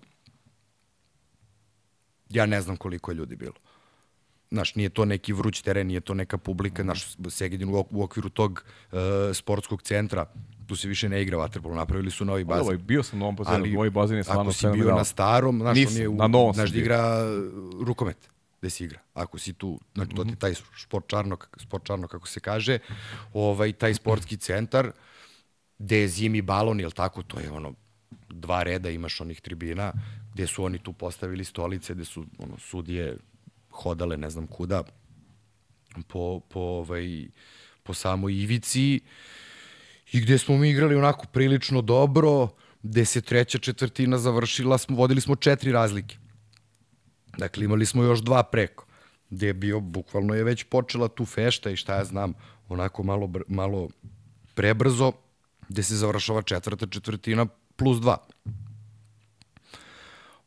Ja 2.30 2.46
ne 2.46 2.62
znam 2.62 2.78
koliko 2.78 3.12
je 3.12 3.16
ljudi 3.16 3.36
bilo. 3.36 3.54
Znaš, 4.52 4.76
nije 4.76 4.90
to 4.90 5.06
neki 5.06 5.34
vruć 5.34 5.62
teren, 5.62 5.88
nije 5.88 6.00
to 6.00 6.14
neka 6.14 6.38
publika, 6.38 6.84
znaš, 6.84 7.16
Segedin 7.30 7.70
u, 7.70 7.74
ok- 7.74 7.88
u 7.92 8.04
okviru 8.04 8.30
tog 8.30 8.64
uh, 8.92 9.00
sportskog 9.34 9.82
centra, 9.82 10.26
tu 10.68 10.76
se 10.76 10.88
više 10.88 11.10
ne 11.10 11.22
igra 11.22 11.38
vaterpolo, 11.38 11.76
napravili 11.76 12.12
su 12.12 12.26
novi 12.26 12.44
bazen. 12.44 12.64
ovaj, 12.66 12.78
bio 12.78 13.04
sam 13.04 13.20
na 13.20 13.26
ovom 13.26 13.36
bazenu, 13.36 13.56
Ali 13.56 13.72
moj 13.72 13.90
bazen 13.90 14.18
je 14.18 14.24
stvarno 14.24 14.42
ako 14.42 14.54
si 14.54 14.68
bio 14.74 14.96
na 14.96 15.04
starom, 15.04 15.60
znaš, 15.60 15.78
Nisam, 15.78 15.96
on 15.96 16.02
je 16.02 16.08
u, 16.08 16.16
na 16.16 16.28
novom 16.28 16.54
znaš 16.54 16.70
da 16.70 16.80
igra 16.80 17.26
uh, 17.26 17.86
rukomet 17.86 18.30
gde 18.60 18.70
se 18.70 18.84
igra. 18.84 19.00
Ako 19.14 19.40
si 19.40 19.54
tu, 19.54 19.80
znači 19.96 20.16
to 20.16 20.24
ti 20.24 20.30
je 20.30 20.36
taj 20.36 20.54
sport 20.78 21.08
čarno, 21.08 21.38
sport 21.58 21.86
čarno 21.86 22.08
kako 22.08 22.28
se 22.28 22.40
kaže, 22.40 22.80
ovaj, 23.34 23.74
taj 23.74 23.94
sportski 23.94 24.38
centar, 24.38 24.92
gde 25.80 25.98
je 25.98 26.08
zimi 26.08 26.42
balon, 26.42 26.80
jel 26.80 26.92
tako, 26.92 27.24
to 27.24 27.40
je 27.40 27.52
ono, 27.52 27.74
dva 28.30 28.64
reda 28.64 28.90
imaš 28.90 29.22
onih 29.22 29.42
tribina, 29.42 29.94
gde 30.34 30.48
su 30.48 30.64
oni 30.64 30.80
tu 30.80 30.94
postavili 30.94 31.44
stolice, 31.44 31.94
gde 31.94 32.06
su 32.06 32.26
ono, 32.38 32.58
sudije 32.58 33.18
hodale 33.70 34.18
ne 34.18 34.30
znam 34.30 34.48
kuda 34.48 34.84
po, 36.08 36.40
po, 36.40 36.60
ovaj, 36.60 37.28
po 37.84 37.94
samoj 37.94 38.34
ivici 38.34 39.02
i 40.12 40.22
gde 40.22 40.38
smo 40.38 40.58
mi 40.58 40.70
igrali 40.70 40.96
onako 40.96 41.26
prilično 41.28 41.82
dobro, 41.82 42.50
gde 42.84 43.06
se 43.06 43.22
treća 43.22 43.58
četvrtina 43.58 44.18
završila, 44.18 44.78
smo, 44.78 44.98
vodili 44.98 45.22
smo 45.22 45.36
četiri 45.36 45.72
razlike. 45.72 46.18
Dakle, 47.40 47.66
imali 47.66 47.86
smo 47.86 48.04
još 48.04 48.20
dva 48.20 48.44
preko, 48.44 48.86
gde 49.30 49.48
je 49.48 49.54
bio, 49.54 49.80
bukvalno 49.80 50.36
je 50.36 50.44
već 50.44 50.64
počela 50.64 51.08
tu 51.08 51.26
fešta 51.26 51.70
i 51.70 51.76
šta 51.76 51.96
ja 51.96 52.06
znam, 52.06 52.34
onako 52.70 53.04
malo, 53.04 53.32
malo 53.48 53.90
prebrzo, 54.56 55.12
gde 55.70 55.84
se 55.84 55.96
završava 55.96 56.42
četvrta 56.42 56.88
četvrtina 56.88 57.46
plus 57.76 58.02
dva. 58.02 58.18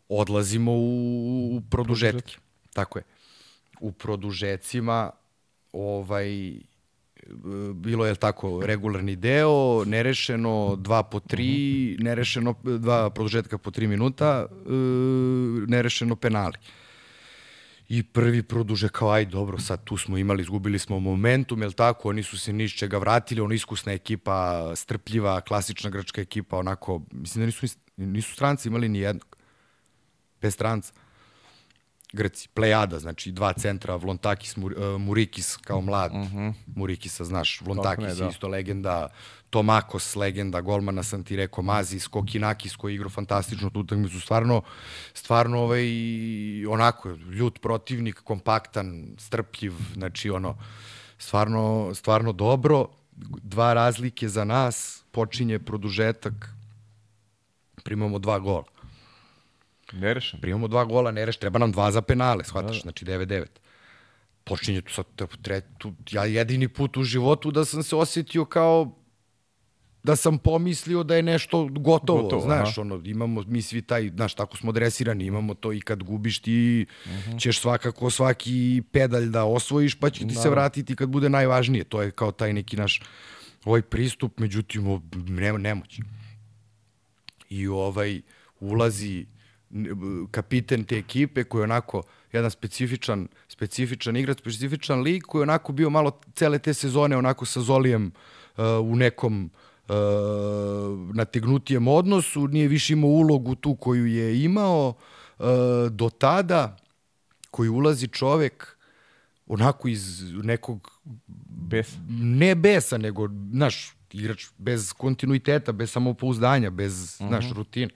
Odlazimo 0.08 0.72
u, 0.72 1.56
u 1.56 1.60
produžetke. 1.70 2.36
Tako 2.72 2.98
je. 2.98 3.04
U 3.80 3.92
produžecima 3.92 5.10
ovaj, 5.72 6.48
e, 6.48 6.58
bilo 7.74 8.06
je 8.06 8.14
tako 8.14 8.60
regularni 8.64 9.16
deo, 9.16 9.84
nerešeno 9.84 10.76
dva 10.76 11.02
po 11.02 11.20
tri, 11.20 11.96
nerešeno 12.00 12.54
dva 12.62 13.10
produžetka 13.10 13.58
po 13.58 13.70
tri 13.70 13.86
minuta, 13.86 14.46
e, 14.46 14.72
nerešeno 15.66 16.16
penali. 16.16 16.56
I 17.92 18.02
prvi 18.02 18.42
produže 18.42 18.88
kao, 18.88 19.10
aj 19.12 19.26
dobro, 19.26 19.58
sad 19.60 19.84
tu 19.84 19.96
smo 19.96 20.18
imali, 20.18 20.42
izgubili 20.42 20.78
smo 20.78 21.00
momentum, 21.00 21.62
jel 21.62 21.72
tako, 21.72 22.08
oni 22.08 22.22
su 22.22 22.38
se 22.38 22.52
niš 22.52 22.76
čega 22.76 22.98
vratili, 22.98 23.40
ono 23.40 23.54
iskusna 23.54 23.92
ekipa, 23.92 24.72
strpljiva, 24.76 25.40
klasična 25.40 25.90
grčka 25.90 26.20
ekipa, 26.20 26.58
onako, 26.58 27.02
mislim 27.10 27.42
da 27.42 27.46
nisu, 27.46 27.66
nisu 27.96 28.34
stranci 28.34 28.68
imali 28.68 28.88
ni 28.88 28.98
jednog, 28.98 29.36
bez 30.40 30.54
stranca. 30.54 30.92
Grci, 32.12 32.48
plejada, 32.48 32.98
znači 32.98 33.32
dva 33.32 33.52
centra, 33.52 33.96
Vlontakis, 33.96 34.56
Mur, 34.56 34.72
uh, 34.72 35.00
Murikis 35.00 35.56
kao 35.56 35.80
mlad, 35.80 36.12
uh 36.12 36.18
-huh. 36.18 36.52
Murikisa, 36.66 37.24
znaš, 37.24 37.60
Vlontakis 37.60 38.04
ne, 38.04 38.10
je 38.10 38.14
da. 38.14 38.28
isto 38.28 38.48
legenda, 38.48 39.08
Tomakos, 39.52 40.14
legenda, 40.16 40.60
golmana 40.60 41.02
sam 41.02 41.24
ti 41.24 41.36
rekao, 41.36 41.64
Mazis, 41.64 42.06
Kokinakis 42.08 42.76
koji 42.76 42.92
je 42.92 42.94
igrao 42.94 43.10
fantastično 43.10 43.70
tu 43.70 43.80
utakmicu, 43.80 44.20
stvarno, 44.20 44.62
stvarno 45.14 45.58
ovaj, 45.60 45.84
onako, 46.66 47.10
ljut 47.10 47.60
protivnik, 47.60 48.20
kompaktan, 48.24 49.14
strpljiv, 49.18 49.72
znači 49.94 50.30
ono, 50.30 50.56
stvarno, 51.18 51.94
stvarno 51.94 52.32
dobro, 52.32 52.86
dva 53.42 53.74
razlike 53.74 54.28
za 54.28 54.44
nas, 54.44 55.04
počinje 55.10 55.58
produžetak, 55.58 56.48
primamo 57.84 58.18
dva 58.18 58.38
gola. 58.38 58.64
Nerešen. 59.92 60.40
Primamo 60.40 60.68
dva 60.68 60.84
gola, 60.84 61.10
ne 61.10 61.26
reš, 61.26 61.36
treba 61.36 61.58
nam 61.58 61.72
dva 61.72 61.90
za 61.90 62.02
penale, 62.02 62.44
shvataš, 62.44 62.82
znači 62.82 63.04
9-9. 63.04 63.44
Počinje 64.44 64.80
tu 64.80 64.92
sad, 64.92 65.06
tre, 65.42 65.60
tu, 65.78 65.92
ja 66.10 66.24
jedini 66.24 66.68
put 66.68 66.96
u 66.96 67.04
životu 67.04 67.50
da 67.50 67.64
sam 67.64 67.82
se 67.82 67.96
osjetio 67.96 68.44
kao 68.44 69.01
da 70.04 70.16
sam 70.16 70.38
pomislio 70.38 71.02
da 71.02 71.16
je 71.16 71.22
nešto 71.22 71.68
gotovo, 71.70 72.22
Gotovo, 72.22 72.42
znaš, 72.42 72.68
aha. 72.72 72.80
ono, 72.80 73.00
imamo 73.04 73.42
mi 73.46 73.62
svi 73.62 73.82
taj, 73.82 74.08
znaš, 74.08 74.34
tako 74.34 74.56
smo 74.56 74.72
dresirani, 74.72 75.24
imamo 75.24 75.54
to 75.54 75.72
i 75.72 75.80
kad 75.80 76.02
gubiš 76.02 76.38
ti 76.38 76.86
Mhm. 77.06 77.36
ćeš 77.36 77.60
svakako 77.60 78.10
svaki 78.10 78.82
pedalj 78.92 79.26
da 79.26 79.44
osvojiš, 79.44 79.94
pa 79.94 80.10
će 80.10 80.26
ti 80.26 80.34
se 80.34 80.50
vratiti 80.50 80.96
kad 80.96 81.08
bude 81.08 81.28
najvažnije, 81.28 81.84
to 81.84 82.02
je 82.02 82.10
kao 82.10 82.32
taj 82.32 82.52
neki 82.52 82.76
naš 82.76 83.02
ovaj 83.64 83.82
pristup, 83.82 84.38
međutim, 84.38 85.00
nema, 85.28 85.58
nemoć. 85.58 86.00
I 87.50 87.68
ovaj, 87.68 88.20
ulazi 88.60 89.26
kapiten 90.30 90.84
te 90.84 90.96
ekipe 90.98 91.44
koji 91.44 91.60
je 91.60 91.64
onako 91.64 92.02
jedan 92.32 92.50
specifičan, 92.50 93.28
specifičan 93.48 94.16
igrač, 94.16 94.38
specifičan 94.38 95.00
lik 95.00 95.22
koji 95.22 95.40
je 95.40 95.42
onako 95.42 95.72
bio 95.72 95.90
malo 95.90 96.20
cele 96.34 96.58
te 96.58 96.74
sezone 96.74 97.16
onako 97.16 97.44
sa 97.44 97.60
Zolijem 97.60 98.12
uh, 98.56 98.64
u 98.82 98.96
nekom 98.96 99.44
uh, 99.44 99.50
nategnutijem 101.14 101.88
odnosu, 101.88 102.48
nije 102.48 102.68
više 102.68 102.92
imao 102.92 103.10
ulogu 103.10 103.54
tu 103.54 103.74
koju 103.74 104.06
je 104.06 104.44
imao 104.44 104.88
uh, 105.38 105.46
do 105.90 106.10
tada 106.10 106.76
koji 107.50 107.68
ulazi 107.68 108.08
čovek 108.08 108.76
onako 109.46 109.88
iz 109.88 110.22
nekog 110.42 110.90
Bes. 111.46 111.96
ne 112.08 112.54
besa, 112.54 112.98
nego, 112.98 113.28
znaš, 113.52 113.94
igrač 114.12 114.46
bez 114.58 114.92
kontinuiteta, 114.92 115.72
bez 115.72 115.90
samopouzdanja, 115.90 116.70
bez, 116.70 116.92
uh 117.20 117.26
-huh. 117.26 117.28
znaš, 117.28 117.52
rutine. 117.52 117.92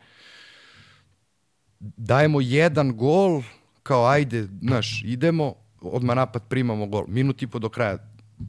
Dajemo 1.80 2.40
jedan 2.40 2.96
gol, 2.96 3.42
kao 3.82 4.06
ajde, 4.06 4.48
znaš, 4.62 5.02
idemo, 5.04 5.54
odmah 5.80 6.16
napad 6.16 6.42
primamo 6.48 6.86
gol. 6.86 7.04
Minut 7.08 7.42
i 7.42 7.46
po 7.46 7.58
do 7.58 7.68
kraja. 7.68 7.98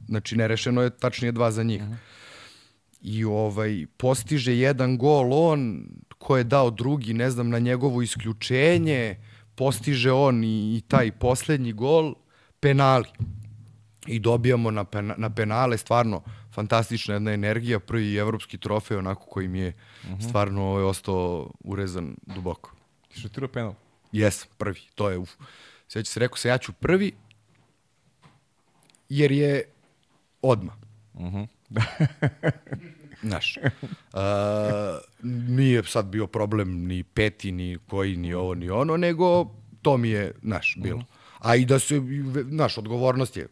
Znači, 0.08 0.36
nerešeno 0.36 0.82
je 0.82 0.90
tačnije 0.90 1.32
dva 1.32 1.50
za 1.50 1.62
njih. 1.62 1.82
Uh 1.82 1.88
-huh. 1.88 1.96
I 3.00 3.24
ovaj, 3.24 3.86
postiže 3.96 4.58
jedan 4.58 4.98
gol 4.98 5.32
on, 5.32 5.86
ko 6.18 6.36
je 6.36 6.44
dao 6.44 6.70
drugi, 6.70 7.14
ne 7.14 7.30
znam, 7.30 7.50
na 7.50 7.58
njegovo 7.58 8.02
isključenje, 8.02 9.16
postiže 9.54 10.12
on 10.12 10.44
i, 10.44 10.76
i 10.76 10.80
taj 10.88 11.12
poslednji 11.12 11.72
gol, 11.72 12.14
penali 12.60 13.04
i 14.06 14.18
dobijamo 14.18 14.70
na, 14.70 14.84
pena, 14.84 15.14
na 15.18 15.30
penale 15.30 15.78
stvarno 15.78 16.22
fantastična 16.54 17.14
jedna 17.14 17.32
energija, 17.32 17.80
prvi 17.80 18.16
evropski 18.16 18.58
trofej 18.58 18.96
onako 18.96 19.26
koji 19.26 19.48
mi 19.48 19.58
je 19.58 19.68
uh 19.68 20.10
-huh. 20.10 20.28
stvarno 20.28 20.62
ovaj, 20.62 20.84
ostao 20.84 21.50
urezan 21.60 22.16
duboko. 22.26 22.72
Ti 23.08 23.20
šutirao 23.20 23.48
penal. 23.48 23.74
Jes, 24.12 24.46
prvi, 24.58 24.80
to 24.94 25.10
je 25.10 25.18
uf. 25.18 25.30
Sveća 25.88 26.10
se 26.10 26.20
rekao 26.20 26.36
se 26.36 26.48
ja 26.48 26.58
ću 26.58 26.72
prvi 26.72 27.12
jer 29.08 29.32
je 29.32 29.64
odma. 30.42 30.72
Uh 31.14 31.32
-huh. 31.32 31.46
Znaš, 33.22 33.56
uh, 33.56 34.20
nije 35.22 35.84
sad 35.84 36.06
bio 36.06 36.26
problem 36.26 36.86
ni 36.86 37.02
peti, 37.02 37.52
ni 37.52 37.78
koji, 37.86 38.16
ni 38.16 38.34
ovo, 38.34 38.54
ni 38.54 38.70
ono, 38.70 38.96
nego 38.96 39.44
to 39.82 39.96
mi 39.96 40.08
je, 40.08 40.32
znaš, 40.42 40.76
bilo. 40.82 41.04
A 41.38 41.56
i 41.56 41.64
da 41.64 41.78
se, 41.78 42.02
znaš, 42.48 42.78
odgovornost 42.78 43.36
je 43.36 43.48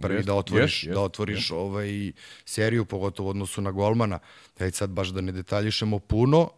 prvi 0.00 0.16
Jest, 0.16 0.26
da 0.26 0.34
otvoriš, 0.34 0.84
jest, 0.84 0.94
da 0.94 1.00
otvoriš 1.00 1.50
ovaj 1.50 2.12
seriju, 2.44 2.84
pogotovo 2.84 3.26
u 3.26 3.30
odnosu 3.30 3.62
na 3.62 3.70
golmana. 3.70 4.18
Hajde 4.58 4.76
sad 4.76 4.90
baš 4.90 5.08
da 5.08 5.20
ne 5.20 5.32
detaljišemo 5.32 5.98
puno. 5.98 6.50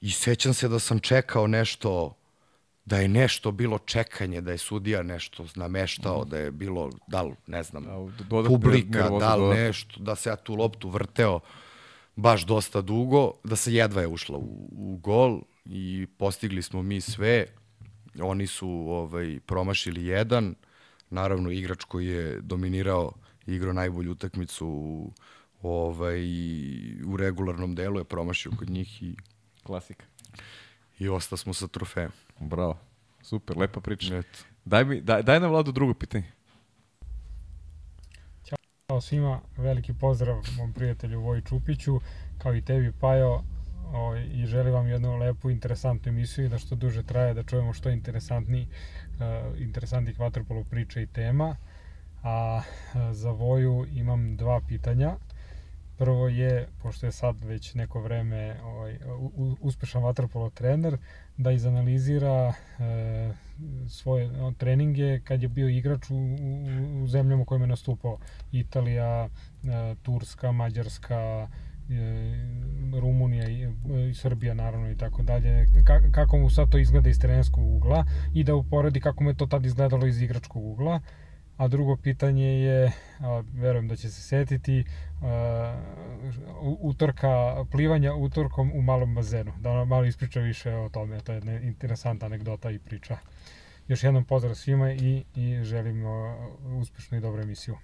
I 0.00 0.10
sećam 0.10 0.54
se 0.54 0.68
da 0.68 0.78
sam 0.78 0.98
čekao 0.98 1.46
nešto, 1.46 2.14
da 2.84 2.98
je 2.98 3.08
nešto 3.08 3.52
bilo 3.52 3.78
čekanje, 3.78 4.40
da 4.40 4.52
je 4.52 4.58
sudija 4.58 5.02
nešto 5.02 5.46
nameštao, 5.54 6.24
da 6.24 6.38
je 6.38 6.50
bilo, 6.50 6.90
da 7.06 7.22
li, 7.22 7.34
ne 7.46 7.62
znam, 7.62 7.84
A, 7.88 8.10
dodatna 8.28 8.58
publika, 8.58 9.08
da 9.08 9.36
li 9.36 9.56
nešto, 9.56 10.00
da 10.00 10.16
se 10.16 10.28
ja 10.28 10.36
tu 10.36 10.54
loptu 10.54 10.88
vrteo 10.88 11.40
baš 12.16 12.46
dosta 12.46 12.80
dugo, 12.80 13.32
da 13.44 13.56
se 13.56 13.74
jedva 13.74 14.00
je 14.00 14.06
ušla 14.06 14.38
u, 14.38 14.68
u 14.72 14.96
gol 15.02 15.40
i 15.64 16.06
postigli 16.18 16.62
smo 16.62 16.82
mi 16.82 17.00
sve. 17.00 17.46
Oni 18.22 18.46
su 18.46 18.68
ovaj 18.70 19.40
promašili 19.46 20.06
jedan, 20.06 20.54
naravno 21.10 21.50
igrač 21.50 21.84
koji 21.84 22.06
je 22.06 22.40
dominirao 22.40 23.12
i 23.46 23.54
igrao 23.54 23.72
najbolju 23.72 24.12
utakmicu 24.12 24.66
u, 24.66 25.12
ovaj, 25.62 26.20
u 27.06 27.16
regularnom 27.16 27.74
delu 27.74 27.98
je 27.98 28.04
promašio 28.04 28.52
kod 28.58 28.70
njih 28.70 29.02
i, 29.02 29.16
Klasika. 29.62 30.04
i 30.98 31.08
osta 31.08 31.36
smo 31.36 31.54
sa 31.54 31.68
trofejem. 31.68 32.10
Bravo. 32.40 32.76
Super, 33.22 33.58
lepa 33.58 33.80
priča. 33.80 34.16
Eto. 34.16 34.38
Daj, 34.64 34.84
mi, 34.84 35.00
daj, 35.00 35.22
daj 35.22 35.40
nam 35.40 35.50
Vladu 35.50 35.72
drugo 35.72 35.94
pitanje. 35.94 36.24
Ćao 38.44 39.00
svima, 39.00 39.40
veliki 39.56 39.94
pozdrav 39.94 40.36
mom 40.56 40.72
prijatelju 40.72 41.20
Voji 41.20 41.42
Čupiću, 41.42 42.00
kao 42.38 42.54
i 42.54 42.62
tebi 42.62 42.92
Pajo, 43.00 43.42
o, 43.92 44.16
i 44.16 44.46
želim 44.46 44.72
vam 44.72 44.86
jednu 44.86 45.16
lepu, 45.16 45.50
interesantnu 45.50 46.12
emisiju 46.12 46.44
i 46.44 46.48
da 46.48 46.58
što 46.58 46.74
duže 46.74 47.02
traje, 47.02 47.34
da 47.34 47.42
čujemo 47.42 47.72
što 47.72 47.90
interesantniji, 47.90 48.66
uh, 48.66 49.60
interesantnih 49.60 50.20
vaterpolo 50.20 50.64
priča 50.64 51.00
i 51.00 51.06
tema. 51.06 51.56
A 52.22 52.62
uh, 52.94 53.12
za 53.12 53.30
Voju 53.30 53.86
imam 53.92 54.36
dva 54.36 54.60
pitanja. 54.68 55.16
Prvo 55.98 56.28
je, 56.28 56.68
pošto 56.82 57.06
je 57.06 57.12
sad 57.12 57.44
već 57.44 57.74
neko 57.74 58.00
vreme 58.00 58.60
ovaj, 58.62 58.98
uspešan 59.60 60.02
vaterpolo 60.02 60.50
trener, 60.50 60.98
da 61.40 61.52
izanalizira 61.52 62.52
e, 62.78 63.32
svoje 63.88 64.30
treninge 64.58 65.20
kad 65.20 65.42
je 65.42 65.48
bio 65.48 65.68
igrač 65.68 66.10
u, 66.10 66.14
u, 66.14 67.02
u 67.02 67.06
zemljama 67.06 67.42
u 67.42 67.44
kojima 67.44 67.64
je 67.64 67.68
nastupao. 67.68 68.18
Italija, 68.52 69.24
e, 69.24 69.94
Turska, 70.02 70.52
Mađarska, 70.52 71.48
e, 71.90 73.00
Rumunija 73.00 73.48
i, 73.48 73.68
i 74.10 74.14
Srbija 74.14 74.54
naravno 74.54 74.90
i 74.90 74.96
tako 74.96 75.22
dalje. 75.22 75.66
Ka, 75.86 76.00
kako 76.12 76.38
mu 76.38 76.50
sad 76.50 76.70
to 76.70 76.78
izgleda 76.78 77.08
iz 77.08 77.18
trenerskog 77.18 77.74
ugla 77.74 78.04
i 78.34 78.44
da 78.44 78.54
uporedi 78.54 79.00
kako 79.00 79.24
mu 79.24 79.30
je 79.30 79.36
to 79.36 79.46
tad 79.46 79.66
izgledalo 79.66 80.06
iz 80.06 80.22
igračkog 80.22 80.64
ugla. 80.64 81.00
A 81.60 81.68
drugo 81.68 81.96
pitanje 81.96 82.46
je, 82.46 82.92
a, 83.20 83.42
verujem 83.52 83.88
da 83.88 83.96
će 83.96 84.10
se 84.10 84.22
setiti, 84.22 84.84
a, 85.22 85.80
utorka, 86.80 87.64
plivanja 87.70 88.14
utorkom 88.14 88.72
u 88.74 88.82
malom 88.82 89.14
bazenu. 89.14 89.52
Da 89.60 89.74
nam 89.74 89.88
malo 89.88 90.04
ispriča 90.04 90.40
više 90.40 90.74
o 90.74 90.88
tome, 90.88 91.20
to 91.20 91.32
je 91.32 91.36
jedna 91.36 91.60
interesantna 91.60 92.26
anegdota 92.26 92.70
i 92.70 92.78
priča. 92.78 93.18
Još 93.88 94.04
jednom 94.04 94.24
pozdrav 94.24 94.54
svima 94.54 94.92
i, 94.92 95.24
i 95.36 95.64
želim 95.64 96.06
a, 96.06 96.48
uspešnu 96.80 97.18
i 97.18 97.20
dobru 97.20 97.42
emisiju. 97.42 97.76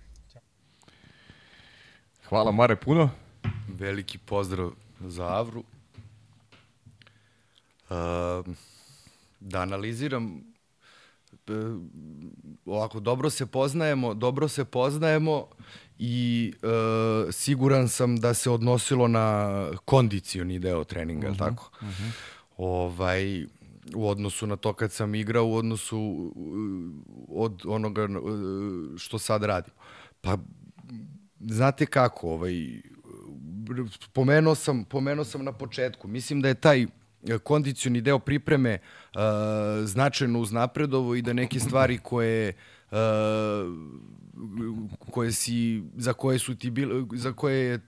Hvala 2.28 2.52
Mare 2.52 2.76
puno. 2.76 3.10
Veliki 3.68 4.18
pozdrav 4.18 4.70
za 5.00 5.24
Avru. 5.24 5.64
Da 9.40 9.60
analiziram 9.60 10.42
ovako 12.66 13.00
dobro 13.00 13.30
se 13.30 13.46
poznajemo, 13.46 14.14
dobro 14.14 14.48
se 14.48 14.64
poznajemo 14.64 15.46
i 15.98 16.52
e, 16.62 17.32
siguran 17.32 17.88
sam 17.88 18.16
da 18.16 18.34
se 18.34 18.50
odnosilo 18.50 19.08
na 19.08 19.50
kondicioni 19.84 20.58
deo 20.58 20.84
treninga, 20.84 21.28
uh 21.28 21.34
-huh, 21.34 21.38
tako? 21.38 21.70
Uh 21.80 21.88
-huh. 21.88 22.10
Ovaj 22.56 23.46
u 23.94 24.08
odnosu 24.08 24.46
na 24.46 24.56
to 24.56 24.72
kad 24.72 24.92
sam 24.92 25.14
igrao, 25.14 25.46
u 25.46 25.54
odnosu 25.54 26.32
od 27.28 27.62
onoga 27.66 28.04
uh, 28.04 28.98
što 28.98 29.18
sad 29.18 29.44
radim. 29.44 29.72
Pa 30.20 30.38
znate 31.40 31.86
kako, 31.86 32.30
ovaj 32.30 32.80
pomenuo 34.12 34.54
sam, 34.54 34.84
pomenuo 34.84 35.24
sam 35.24 35.44
na 35.44 35.52
početku. 35.52 36.08
Mislim 36.08 36.40
da 36.42 36.48
je 36.48 36.54
taj 36.54 36.82
e, 36.82 36.86
kondicioni 37.42 38.00
deo 38.00 38.18
pripreme 38.18 38.78
uh, 38.78 39.20
značajno 39.84 40.40
uznapredovo 40.40 41.14
i 41.14 41.22
da 41.22 41.32
neke 41.32 41.60
stvari 41.60 41.98
koje 41.98 42.52
uh, 42.90 42.98
koje 45.10 45.32
si 45.32 45.82
za 45.96 46.12
koje 46.12 46.38
su 46.38 46.54
ti 46.54 46.70
bile 46.70 47.04
za 47.12 47.32
koje 47.32 47.64
je 47.64 47.80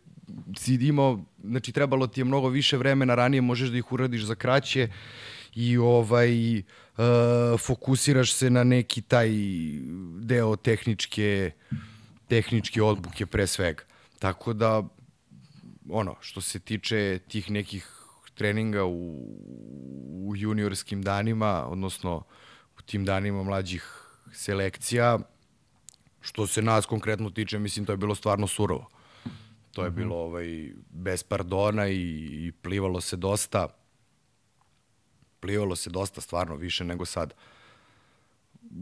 si 0.57 0.75
imao 0.75 1.25
znači 1.45 1.73
trebalo 1.73 2.07
ti 2.07 2.21
je 2.21 2.25
mnogo 2.25 2.49
više 2.49 2.77
vremena 2.77 3.15
ranije 3.15 3.41
možeš 3.41 3.69
da 3.69 3.79
ih 3.79 3.93
uradiš 3.93 4.23
za 4.23 4.35
kraće 4.35 4.89
i 5.55 5.77
ovaj 5.79 6.59
uh, 6.59 6.65
fokusiraš 7.59 8.33
se 8.33 8.51
na 8.51 8.65
neki 8.65 9.03
taj 9.03 9.31
deo 10.21 10.57
tehničke 10.57 11.51
tehničke 12.29 12.83
odbuke 12.83 13.27
pre 13.27 13.47
svega. 13.47 13.83
Tako 14.19 14.53
da 14.53 14.83
ono, 15.91 16.17
što 16.21 16.41
se 16.41 16.59
tiče 16.59 17.19
tih 17.29 17.51
nekih 17.51 17.98
treninga 18.39 18.85
u, 18.85 19.27
u 20.27 20.33
juniorskim 20.37 21.03
danima, 21.03 21.67
odnosno 21.67 22.23
u 22.79 22.83
tim 22.83 23.05
danima 23.05 23.43
mlađih 23.43 23.85
selekcija, 24.33 25.19
što 26.21 26.47
se 26.47 26.63
nas 26.63 26.87
konkretno 26.87 27.31
tiče, 27.31 27.59
mislim, 27.59 27.87
to 27.87 27.93
je 27.93 27.97
bilo 27.97 28.15
stvarno 28.15 28.47
surovo. 28.47 28.89
To 29.73 29.85
je 29.85 29.91
bilo 29.91 30.17
ovaj, 30.17 30.73
bez 30.91 31.23
pardona 31.23 31.89
i, 31.89 32.29
i 32.47 32.53
plivalo 32.63 33.01
se 33.01 33.17
dosta. 33.17 33.69
Plivalo 35.41 35.77
se 35.77 35.91
dosta, 35.91 36.21
stvarno, 36.21 36.57
više 36.57 36.85
nego 36.85 37.05
sad 37.05 37.35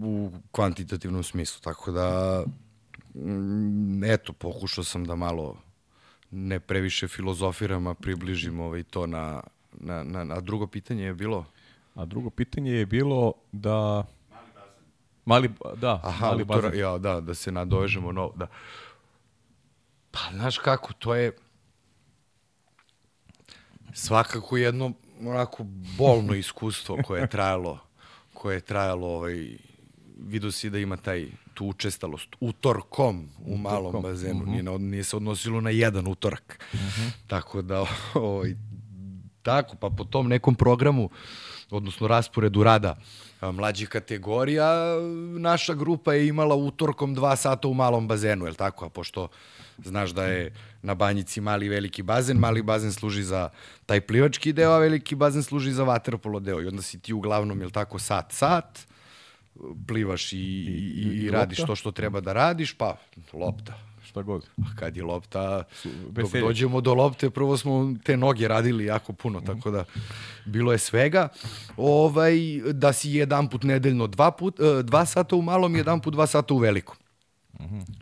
u 0.03 0.31
kvantitativnom 0.51 1.23
smislu, 1.23 1.61
tako 1.61 1.93
da 1.93 2.45
mm, 3.15 4.05
eto, 4.05 4.33
pokušao 4.33 4.85
sam 4.85 5.05
da 5.05 5.15
malo 5.15 5.66
ne 6.31 6.61
previše 6.61 7.09
filozofiram, 7.09 7.87
a 7.87 7.95
približim 7.95 8.61
ovaj 8.61 8.83
to 8.83 9.07
na, 9.07 9.43
na, 9.73 10.05
na, 10.05 10.35
a 10.35 10.41
drugo 10.41 10.67
pitanje 10.67 11.05
je 11.05 11.15
bilo? 11.15 11.45
A 11.95 12.05
drugo 12.05 12.31
pitanje 12.31 12.73
je 12.73 12.87
bilo 12.87 13.33
da... 13.53 14.05
Mali 15.25 15.49
bazen. 15.49 15.81
Da, 15.81 16.01
Aha, 16.05 16.27
mali 16.27 16.43
utora, 16.43 16.63
bazen. 16.63 16.81
ja, 16.81 16.99
da, 16.99 17.21
da 17.21 17.35
se 17.35 17.53
nadovežemo 17.53 18.13
no, 18.13 18.33
da. 18.37 18.47
Pa, 20.11 20.19
znaš 20.33 20.59
kako, 20.59 20.93
to 20.93 21.15
je 21.15 21.33
svakako 23.93 24.57
jedno 24.57 24.93
onako 25.21 25.65
bolno 25.99 26.35
iskustvo 26.35 26.99
koje 27.05 27.21
je 27.21 27.27
trajalo, 27.27 27.79
koje 28.35 28.55
je 28.55 28.61
trajalo 28.61 29.07
ovaj, 29.07 29.57
vidio 30.17 30.51
si 30.51 30.71
da 30.71 30.79
ima 30.79 30.97
taj 30.97 31.27
tu 31.55 31.67
učestalost 31.67 32.29
utorkom 32.41 33.29
u 33.47 33.57
malom 33.57 33.87
Utorkom, 33.87 34.03
bazenu, 34.03 34.47
nije, 34.47 34.63
na- 34.63 34.79
nije 34.79 35.05
se 35.05 35.17
odnosilo 35.17 35.61
na 35.61 35.71
jedan 35.71 36.07
utorak. 36.07 36.65
Tako 37.27 37.63
da, 37.63 37.85
ovaj, 38.15 38.57
tako, 39.43 39.77
pa 39.77 39.91
po 39.91 40.05
tom 40.05 40.29
nekom 40.29 40.55
programu, 40.55 41.11
odnosno 41.71 42.09
rasporedu 42.09 42.63
rada 42.63 42.97
mlađih 43.43 43.89
kategorija, 43.89 44.73
naša 45.39 45.75
grupa 45.75 46.15
je 46.15 46.29
imala 46.29 46.55
utorkom 46.55 47.15
dva 47.15 47.37
sata 47.37 47.69
u 47.69 47.75
malom 47.75 48.09
bazenu, 48.09 48.45
je 48.45 48.51
li 48.51 48.57
tako? 48.57 48.85
A 48.85 48.89
pošto 48.89 49.29
znaš 49.85 50.11
da 50.11 50.25
je 50.25 50.53
na 50.83 50.95
banjici 50.95 51.41
mali 51.41 51.67
i 51.67 51.69
veliki 51.69 52.03
bazen, 52.03 52.37
mali 52.37 52.63
bazen 52.63 52.93
služi 52.93 53.23
za 53.23 53.49
taj 53.87 54.01
plivački 54.01 54.53
deo, 54.53 54.71
a 54.73 54.79
veliki 54.79 55.15
bazen 55.15 55.43
služi 55.43 55.73
za 55.73 55.85
vaterpolo 55.85 56.41
deo. 56.41 56.63
I 56.63 56.67
onda 56.67 56.83
si 56.83 56.99
ti 56.99 57.13
uglavnom, 57.13 57.61
je 57.61 57.67
li 57.67 57.73
tako, 57.73 57.99
sat, 57.99 58.33
sat, 58.33 58.87
plivaš 59.87 60.33
i, 60.33 60.37
i, 60.37 60.41
i, 60.97 61.25
i 61.25 61.31
radiš 61.31 61.59
lopta? 61.59 61.73
to 61.73 61.77
što 61.77 61.91
treba 61.91 62.21
da 62.21 62.33
radiš, 62.33 62.75
pa 62.75 62.97
lopta. 63.33 63.79
Šta 64.05 64.23
god. 64.23 64.47
A 64.59 64.77
kad 64.77 64.97
je 64.97 65.03
lopta, 65.03 65.63
dok 66.11 66.33
dođemo 66.33 66.81
do 66.81 66.95
lopte, 66.95 67.31
prvo 67.31 67.57
smo 67.57 67.95
te 68.05 68.17
noge 68.17 68.49
radili 68.49 68.85
jako 68.85 69.13
puno, 69.13 69.41
tako 69.41 69.71
da 69.71 69.85
bilo 70.45 70.73
je 70.73 70.79
svega. 70.79 71.29
Ovaj, 71.77 72.37
da 72.73 72.93
si 72.93 73.11
jedan 73.11 73.49
put 73.49 73.63
nedeljno 73.63 74.07
dva, 74.07 74.31
put, 74.31 74.61
e, 74.61 74.83
dva 74.83 75.07
sata 75.07 75.37
u 75.37 75.43
malom 75.43 75.75
i 75.75 75.79
jedan 75.79 76.01
put 76.01 76.15
dva 76.15 76.27
sata 76.27 76.55
u 76.55 76.59
velikom. 76.59 76.97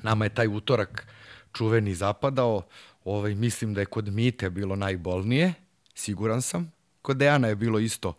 Nama 0.02 0.24
je 0.24 0.34
taj 0.34 0.48
utorak 0.48 1.06
čuveni 1.52 1.94
zapadao. 1.94 2.62
Ovaj, 3.04 3.34
mislim 3.34 3.74
da 3.74 3.80
je 3.80 3.86
kod 3.86 4.08
Mite 4.08 4.50
bilo 4.50 4.76
najbolnije, 4.76 5.54
siguran 5.94 6.42
sam. 6.42 6.72
Kod 7.02 7.16
Dejana 7.16 7.48
je 7.48 7.56
bilo 7.56 7.78
isto 7.78 8.14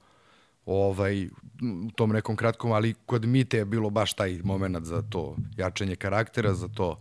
ovaj, 0.65 1.25
u 1.87 1.91
tom 1.95 2.09
nekom 2.09 2.35
kratkom, 2.35 2.71
ali 2.71 2.93
kod 3.05 3.25
Mite 3.25 3.57
je 3.57 3.65
bilo 3.65 3.89
baš 3.89 4.13
taj 4.13 4.39
moment 4.43 4.85
za 4.85 5.01
to 5.09 5.35
jačanje 5.57 5.95
karaktera, 5.95 6.53
za 6.53 6.67
to 6.67 6.99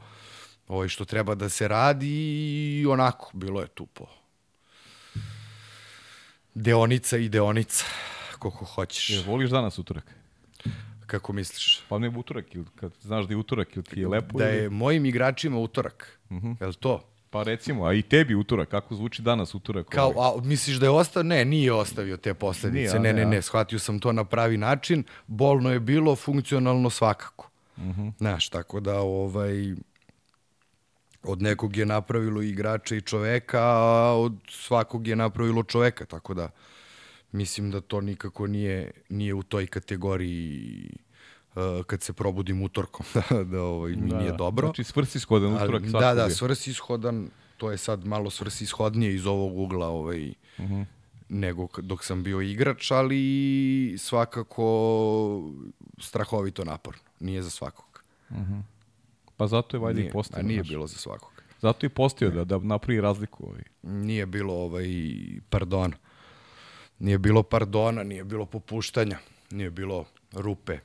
ovaj, 0.68 0.88
što 0.88 1.04
treba 1.04 1.34
da 1.34 1.48
se 1.48 1.68
radi 1.68 2.10
i 2.80 2.86
onako, 2.86 3.30
bilo 3.34 3.60
je 3.60 3.68
tu 3.68 3.86
po 3.86 4.06
deonica 6.54 7.16
i 7.16 7.28
deonica, 7.28 7.84
koliko 8.38 8.64
hoćeš. 8.64 9.10
Je, 9.10 9.22
voliš 9.22 9.50
danas 9.50 9.78
utorak? 9.78 10.14
Kako 11.06 11.32
misliš? 11.32 11.82
Pa 11.88 11.98
ne 11.98 12.08
utorak, 12.08 12.54
ili 12.54 12.64
kad 12.76 12.92
znaš 13.00 13.26
da 13.26 13.32
je 13.32 13.36
utorak, 13.36 13.76
ili 13.76 13.84
ti 13.84 14.00
je 14.00 14.08
lepo? 14.08 14.38
Da 14.38 14.50
ili- 14.50 14.62
je 14.62 14.70
mojim 14.70 15.06
igračima 15.06 15.58
utorak, 15.58 16.20
uh 16.30 16.36
-huh. 16.36 16.56
je 16.60 16.66
li 16.66 16.74
to? 16.74 17.13
Pa 17.34 17.42
recimo, 17.42 17.84
a 17.86 17.92
i 17.94 18.02
tebi 18.02 18.34
utorak, 18.34 18.68
kako 18.68 18.94
zvuči 18.94 19.22
danas 19.22 19.54
utorak? 19.54 19.86
Kao, 19.88 20.12
ovaj? 20.16 20.38
a 20.38 20.40
misliš 20.44 20.76
da 20.76 20.86
je 20.86 20.90
ostao? 20.90 21.22
Ne, 21.22 21.44
nije 21.44 21.72
ostavio 21.72 22.16
te 22.16 22.34
posledice. 22.34 22.98
Nije, 22.98 23.12
ne, 23.12 23.12
ne, 23.12 23.26
ne, 23.26 23.42
shvatio 23.42 23.78
sam 23.78 23.98
to 23.98 24.12
na 24.12 24.24
pravi 24.24 24.56
način. 24.56 25.04
Bolno 25.26 25.72
je 25.72 25.80
bilo, 25.80 26.16
funkcionalno 26.16 26.90
svakako. 26.90 27.50
Uh 27.76 27.82
-huh. 27.82 28.12
Znaš, 28.18 28.48
tako 28.48 28.80
da 28.80 29.00
ovaj, 29.00 29.74
od 31.22 31.42
nekog 31.42 31.76
je 31.76 31.86
napravilo 31.86 32.42
igrača 32.42 32.96
i 32.96 33.00
čoveka, 33.00 33.62
a 33.62 34.14
od 34.16 34.34
svakog 34.48 35.06
je 35.08 35.16
napravilo 35.16 35.62
čoveka, 35.62 36.04
tako 36.04 36.34
da 36.34 36.50
mislim 37.32 37.70
da 37.70 37.80
to 37.80 38.00
nikako 38.00 38.46
nije, 38.46 38.90
nije 39.08 39.34
u 39.34 39.42
toj 39.42 39.66
kategoriji 39.66 40.90
kad 41.86 42.02
se 42.02 42.12
probudim 42.12 42.62
utorkom, 42.62 43.06
da, 43.30 43.44
da 43.44 43.62
ovaj, 43.62 43.92
Da, 43.92 44.16
nije 44.18 44.30
da. 44.30 44.36
dobro. 44.36 44.66
Znači 44.66 44.84
svrsishodan 44.84 45.54
utorak 45.54 45.82
svakog 45.82 46.00
da, 46.00 46.14
da, 46.14 46.22
je. 46.22 46.30
svrsishodan, 46.30 47.30
to 47.56 47.70
je 47.70 47.76
sad 47.78 48.04
malo 48.06 48.30
svrsishodnije 48.30 49.14
iz 49.14 49.26
ovog 49.26 49.58
ugla 49.58 49.88
ovaj, 49.88 50.28
uh 50.28 50.34
Mhm. 50.64 50.74
-huh. 50.74 50.84
nego 51.28 51.68
dok 51.78 52.04
sam 52.04 52.22
bio 52.22 52.40
igrač, 52.40 52.90
ali 52.90 53.94
svakako 53.98 55.42
strahovito 55.98 56.64
naporno. 56.64 57.00
Nije 57.20 57.42
za 57.42 57.50
svakog. 57.50 58.02
Pa 59.36 59.46
zato 59.46 59.76
je 59.76 59.80
valjda 59.80 60.00
i 60.00 60.10
postao. 60.10 60.42
nije 60.42 60.60
znaš. 60.60 60.68
bilo 60.68 60.86
za 60.86 60.96
svakog. 60.96 61.30
Zato 61.60 61.86
i 61.86 61.88
postao 61.88 62.28
da, 62.30 62.44
da 62.44 62.58
napravi 62.58 63.00
razliku. 63.00 63.46
Ovaj. 63.46 63.62
Nije 63.82 64.26
bilo 64.26 64.54
ovaj, 64.54 64.86
pardona. 65.50 65.96
Nije 66.98 67.18
bilo 67.18 67.42
pardona, 67.42 68.02
nije 68.02 68.24
bilo 68.24 68.46
popuštanja, 68.46 69.18
nije 69.50 69.70
bilo 69.70 70.04
rupe 70.32 70.78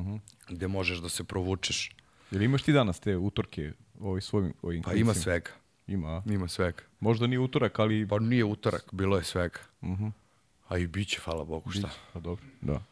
uh 0.00 0.06
-huh. 0.06 0.20
gde 0.48 0.68
možeš 0.68 0.98
da 0.98 1.08
se 1.08 1.24
provučeš. 1.24 1.90
Jel 2.30 2.42
imaš 2.42 2.62
ti 2.62 2.72
danas 2.72 3.00
te 3.00 3.16
utorke 3.16 3.72
ovaj, 4.00 4.20
svojim 4.20 4.52
ovim 4.62 4.82
Pa 4.82 4.92
ima 4.92 5.14
svega. 5.14 5.50
Ima, 5.86 6.08
a? 6.08 6.22
Ima 6.32 6.48
svega. 6.48 6.82
Možda 7.00 7.26
nije 7.26 7.38
utorak, 7.38 7.78
ali... 7.78 8.06
Pa 8.08 8.18
nije 8.18 8.44
utorak, 8.44 8.84
bilo 8.92 9.16
je 9.16 9.24
svega. 9.24 9.58
Uh 9.80 9.88
Mhm. 9.88 10.04
-huh. 10.04 10.12
A 10.68 10.78
i 10.78 10.86
bit 10.86 11.08
će, 11.08 11.20
hvala 11.20 11.44
Bogu, 11.44 11.70
šta? 11.70 11.90
Pa 12.12 12.20
dobro, 12.20 12.44
da. 12.60 12.82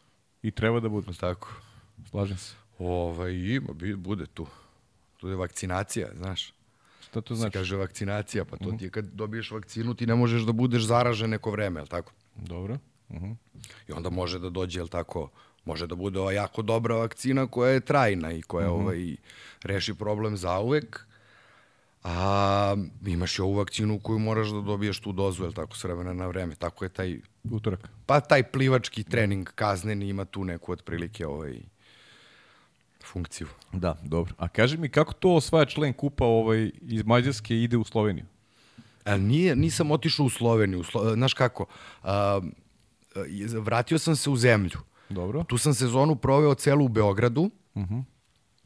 I 0.43 0.51
treba 0.51 0.81
da 0.81 0.89
bude, 0.89 1.13
Tako. 1.21 1.49
slažem 2.11 2.37
se. 2.37 2.55
Ovaj, 2.79 3.33
ima, 3.33 3.69
bude 3.97 4.27
tu. 4.27 4.47
Tu 5.17 5.29
je 5.29 5.37
vakcinacija, 5.37 6.09
znaš. 6.17 6.53
Šta 7.01 7.21
to 7.21 7.35
Znači. 7.35 7.41
znači? 7.41 7.53
Kaže 7.53 7.77
vakcinacija, 7.77 8.45
pa 8.45 8.57
to 8.57 8.73
ti 8.79 8.85
je 8.85 8.91
kad 8.91 9.05
dobiješ 9.05 9.51
vakcinu, 9.51 9.95
ti 9.95 10.07
ne 10.07 10.15
možeš 10.15 10.43
da 10.43 10.53
budeš 10.53 10.83
zaražen 10.83 11.31
neko 11.31 11.51
vreme, 11.51 11.81
jel 11.81 11.87
tako? 11.87 12.13
Dobro. 12.37 12.79
Mhm. 13.11 13.33
I 13.89 13.93
onda 13.93 14.11
može 14.11 14.39
da 14.39 14.51
dođe, 14.51 14.79
jel 14.81 14.89
tako, 14.89 15.31
može 15.65 15.87
da 15.87 15.95
bude 15.95 16.21
ova 16.21 16.33
jako 16.33 16.63
dobra 16.63 16.97
vakcina 16.97 17.47
koja 17.47 17.71
je 17.71 17.81
trajna 17.81 18.33
i 18.33 18.43
koja 18.43 18.71
ovaj, 18.71 19.17
reši 19.63 19.95
problem 19.95 20.37
zauvek, 20.37 21.07
a 22.05 22.77
imaš 23.07 23.39
i 23.39 23.43
ovu 23.43 23.55
vakcinu 23.55 24.01
koju 24.01 24.19
moraš 24.19 24.49
da 24.49 24.61
dobiješ 24.61 25.01
tu 25.01 25.13
dozu, 25.13 25.43
jel 25.43 25.53
tako, 25.53 25.77
s 25.77 25.85
vremena 25.85 26.13
na 26.13 26.27
vreme. 26.27 26.55
Tako 26.55 26.85
je 26.85 26.89
taj, 26.89 27.19
Utorak. 27.51 27.89
pa 28.07 28.21
taj 28.21 28.43
plivački 28.43 29.05
trening 29.05 29.51
kazneni 29.55 30.09
ima 30.09 30.25
tu 30.25 30.45
neku 30.45 30.73
otprilike 30.73 31.27
ovaj, 31.27 31.59
funkciju. 33.05 33.47
Da, 33.73 33.97
dobro. 34.03 34.35
A 34.39 34.49
kaži 34.49 34.77
mi, 34.77 34.89
kako 34.89 35.13
to 35.13 35.35
osvaja 35.35 35.65
člen 35.65 35.93
kupa 35.93 36.25
ovaj, 36.25 36.71
iz 36.81 37.05
Mađarske 37.05 37.57
ide 37.57 37.77
u 37.77 37.85
Sloveniju? 37.85 38.25
Ali 39.05 39.23
nije, 39.23 39.57
nisam 39.57 39.91
otišao 39.91 40.27
u 40.27 40.31
Sloveniju. 40.31 40.81
U 40.81 40.85
Slo, 40.85 41.15
znaš 41.15 41.35
kako, 41.35 41.67
a, 42.03 42.41
a, 43.15 43.21
vratio 43.61 43.99
sam 43.99 44.17
se 44.17 44.31
u 44.31 44.37
zemlju. 44.37 44.79
Dobro. 45.09 45.45
Tu 45.45 45.59
sam 45.59 45.75
sezonu 45.75 46.17
proveo 46.17 46.55
celu 46.55 46.85
u 46.85 46.89
Beogradu. 46.89 47.51
Uh 47.75 47.83
-huh. 47.83 48.05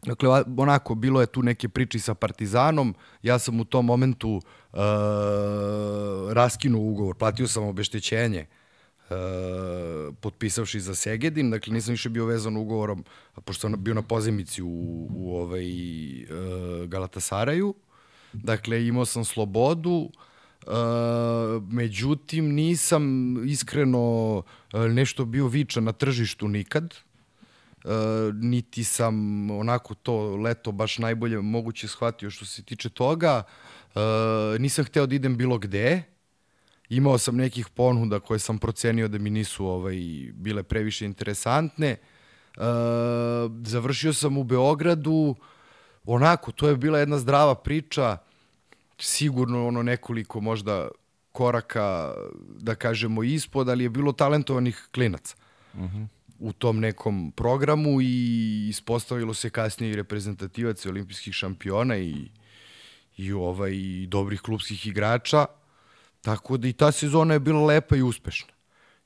Dakle, 0.06 0.42
onako, 0.56 0.94
bilo 0.94 1.20
je 1.20 1.26
tu 1.26 1.42
neke 1.42 1.68
priče 1.68 1.98
sa 1.98 2.14
Partizanom. 2.14 2.94
Ja 3.22 3.38
sam 3.38 3.60
u 3.60 3.64
tom 3.64 3.86
momentu 3.86 4.30
uh, 4.30 4.78
raskinuo 6.32 6.82
ugovor, 6.82 7.16
platio 7.16 7.48
sam 7.48 7.64
obeštećenje 7.64 8.46
uh, 9.10 10.14
potpisavši 10.20 10.80
za 10.80 10.94
Segedin, 10.94 11.50
dakle 11.50 11.74
nisam 11.74 11.92
više 11.92 12.08
bio 12.08 12.26
vezan 12.26 12.56
ugovorom, 12.56 13.04
pošto 13.44 13.60
sam 13.60 13.84
bio 13.84 13.94
na 13.94 14.02
pozemici 14.02 14.62
u, 14.62 15.06
u 15.10 15.36
ovaj, 15.36 15.66
uh, 16.22 16.86
Galatasaraju. 16.86 17.74
Dakle, 18.32 18.86
imao 18.86 19.04
sam 19.04 19.24
slobodu, 19.24 20.10
Uh, 20.68 20.74
međutim, 21.70 22.54
nisam 22.54 23.36
iskreno 23.48 24.36
uh, 24.36 24.44
nešto 24.80 25.24
bio 25.24 25.46
vičan 25.46 25.84
na 25.84 25.92
tržištu 25.92 26.48
nikad. 26.48 26.94
Uh, 27.84 27.90
niti 28.34 28.84
sam 28.84 29.14
onako 29.50 29.94
to 29.94 30.36
leto 30.36 30.72
baš 30.72 30.98
najbolje 30.98 31.40
moguće 31.40 31.88
shvatio 31.88 32.30
što 32.30 32.44
se 32.44 32.62
tiče 32.62 32.88
toga. 32.88 33.42
Uh, 33.94 34.60
nisam 34.60 34.84
hteo 34.84 35.06
da 35.06 35.14
idem 35.14 35.36
bilo 35.36 35.58
gde. 35.58 36.02
Imao 36.88 37.18
sam 37.18 37.36
nekih 37.36 37.68
ponuda 37.68 38.20
koje 38.20 38.38
sam 38.38 38.58
procenio 38.58 39.08
da 39.08 39.18
mi 39.18 39.30
nisu 39.30 39.66
ovaj, 39.66 39.96
bile 40.32 40.62
previše 40.62 41.04
interesantne. 41.04 41.96
Uh, 42.56 42.62
završio 43.62 44.12
sam 44.12 44.38
u 44.38 44.44
Beogradu. 44.44 45.34
Onako, 46.04 46.52
to 46.52 46.68
je 46.68 46.76
bila 46.76 46.98
jedna 46.98 47.18
zdrava 47.18 47.54
priča 47.54 48.18
sigurno 48.98 49.66
ono 49.66 49.82
nekoliko 49.82 50.40
možda 50.40 50.88
koraka, 51.32 52.14
da 52.58 52.74
kažemo, 52.74 53.22
ispod, 53.22 53.68
ali 53.68 53.84
je 53.84 53.90
bilo 53.90 54.12
talentovanih 54.12 54.88
klinaca 54.94 55.36
uh 55.74 55.80
-huh. 55.80 56.06
u 56.38 56.52
tom 56.52 56.80
nekom 56.80 57.32
programu 57.36 58.00
i 58.00 58.66
ispostavilo 58.68 59.34
se 59.34 59.50
kasnije 59.50 59.92
i 59.92 59.96
reprezentativac 59.96 60.84
i 60.84 60.88
olimpijskih 60.88 61.34
šampiona 61.34 61.96
i, 61.96 62.28
i, 63.16 63.32
ovaj, 63.32 63.72
i 63.72 64.06
dobrih 64.06 64.40
klubskih 64.40 64.86
igrača. 64.86 65.46
Tako 66.20 66.56
da 66.56 66.68
i 66.68 66.72
ta 66.72 66.92
sezona 66.92 67.34
je 67.34 67.40
bila 67.40 67.64
lepa 67.64 67.96
i 67.96 68.02
uspešna. 68.02 68.52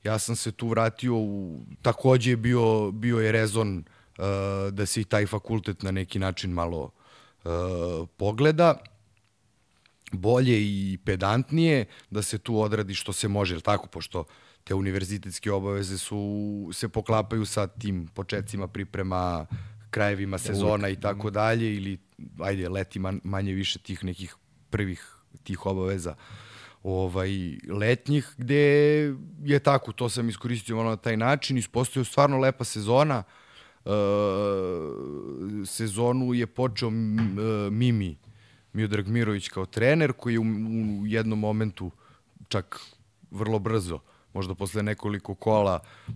ja 0.03 0.19
sam 0.19 0.35
se 0.35 0.51
tu 0.51 0.67
vratio 0.67 1.15
u, 1.15 1.59
takođe 1.81 2.31
je 2.31 2.37
bio, 2.37 2.91
bio 2.91 3.19
je 3.19 3.31
rezon 3.31 3.77
uh, 3.77 4.23
da 4.71 4.85
se 4.85 5.01
i 5.01 5.03
taj 5.03 5.25
fakultet 5.25 5.83
na 5.83 5.91
neki 5.91 6.19
način 6.19 6.51
malo 6.51 6.91
uh, 7.43 7.51
pogleda 8.17 8.77
bolje 10.13 10.61
i 10.61 10.97
pedantnije, 11.05 11.85
da 12.09 12.21
se 12.21 12.37
tu 12.37 12.59
odradi 12.59 12.93
što 12.93 13.13
se 13.13 13.27
može, 13.27 13.61
tako, 13.61 13.87
pošto 13.87 14.25
te 14.63 14.73
univerzitetske 14.75 15.51
obaveze 15.51 15.97
su, 15.97 16.69
se 16.73 16.89
poklapaju 16.89 17.45
sa 17.45 17.67
tim 17.67 18.07
početcima 18.07 18.67
priprema, 18.67 19.45
krajevima 19.89 20.37
sezona 20.37 20.89
i 20.89 20.95
tako 20.95 21.29
dalje, 21.29 21.75
ili, 21.75 21.97
ajde, 22.39 22.69
leti 22.69 22.99
man, 22.99 23.21
manje 23.23 23.53
više 23.53 23.79
tih 23.79 24.03
nekih 24.03 24.35
prvih 24.69 25.13
tih 25.43 25.65
obaveza 25.65 26.15
ovaj, 26.83 27.29
letnjih, 27.69 28.33
gde 28.37 28.55
je 29.43 29.59
tako, 29.59 29.91
to 29.91 30.09
sam 30.09 30.29
iskoristio 30.29 30.75
malo 30.75 30.89
na 30.89 30.97
taj 30.97 31.17
način, 31.17 31.57
ispostavio 31.57 32.05
stvarno 32.05 32.37
lepa 32.37 32.63
sezona, 32.63 33.23
uh, 33.85 33.91
sezonu 35.65 36.33
je 36.33 36.47
počeo 36.47 36.87
uh, 36.87 36.93
Mimi, 37.71 38.17
Miodrag 38.73 39.07
Mirović 39.07 39.49
kao 39.49 39.65
trener, 39.65 40.13
koji 40.13 40.33
je 40.33 40.39
u, 40.39 40.43
u 41.01 41.07
jednom 41.07 41.39
momentu, 41.39 41.91
čak 42.47 42.79
vrlo 43.31 43.59
brzo, 43.59 43.99
možda 44.33 44.55
posle 44.55 44.83
nekoliko 44.83 45.35
kola, 45.35 45.79
e, 45.79 46.11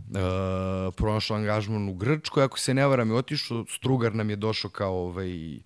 pronašao 0.95 1.37
angažman 1.37 1.89
u 1.89 1.93
Grčkoj, 1.93 2.43
ako 2.43 2.59
se 2.59 2.73
ne 2.73 2.87
varam 2.87 3.09
je 3.09 3.15
otišao, 3.15 3.65
Strugar 3.69 4.15
nam 4.15 4.29
je 4.29 4.35
došao 4.35 4.71
kao 4.71 4.93
ovaj, 4.93 5.55
e, 5.55 5.59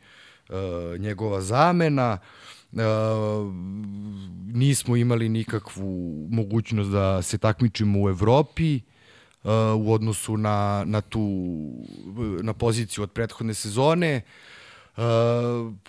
njegova 0.97 1.41
zamena, 1.41 2.17
e, 2.17 2.77
nismo 4.53 4.95
imali 4.95 5.29
nikakvu 5.29 6.27
mogućnost 6.29 6.91
da 6.91 7.21
se 7.21 7.37
takmičimo 7.37 8.03
u 8.03 8.09
Evropi, 8.09 8.79
uh, 9.43 9.51
u 9.77 9.93
odnosu 9.93 10.37
na, 10.37 10.83
na 10.85 11.01
tu 11.01 11.47
na 12.41 12.53
poziciju 12.53 13.03
od 13.03 13.11
prethodne 13.11 13.53
sezone. 13.53 14.21
Uh, 14.25 14.60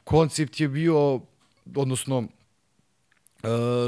koncept 0.04 0.60
je 0.60 0.68
bio, 0.68 1.20
odnosno 1.76 2.18
uh, 2.18 2.26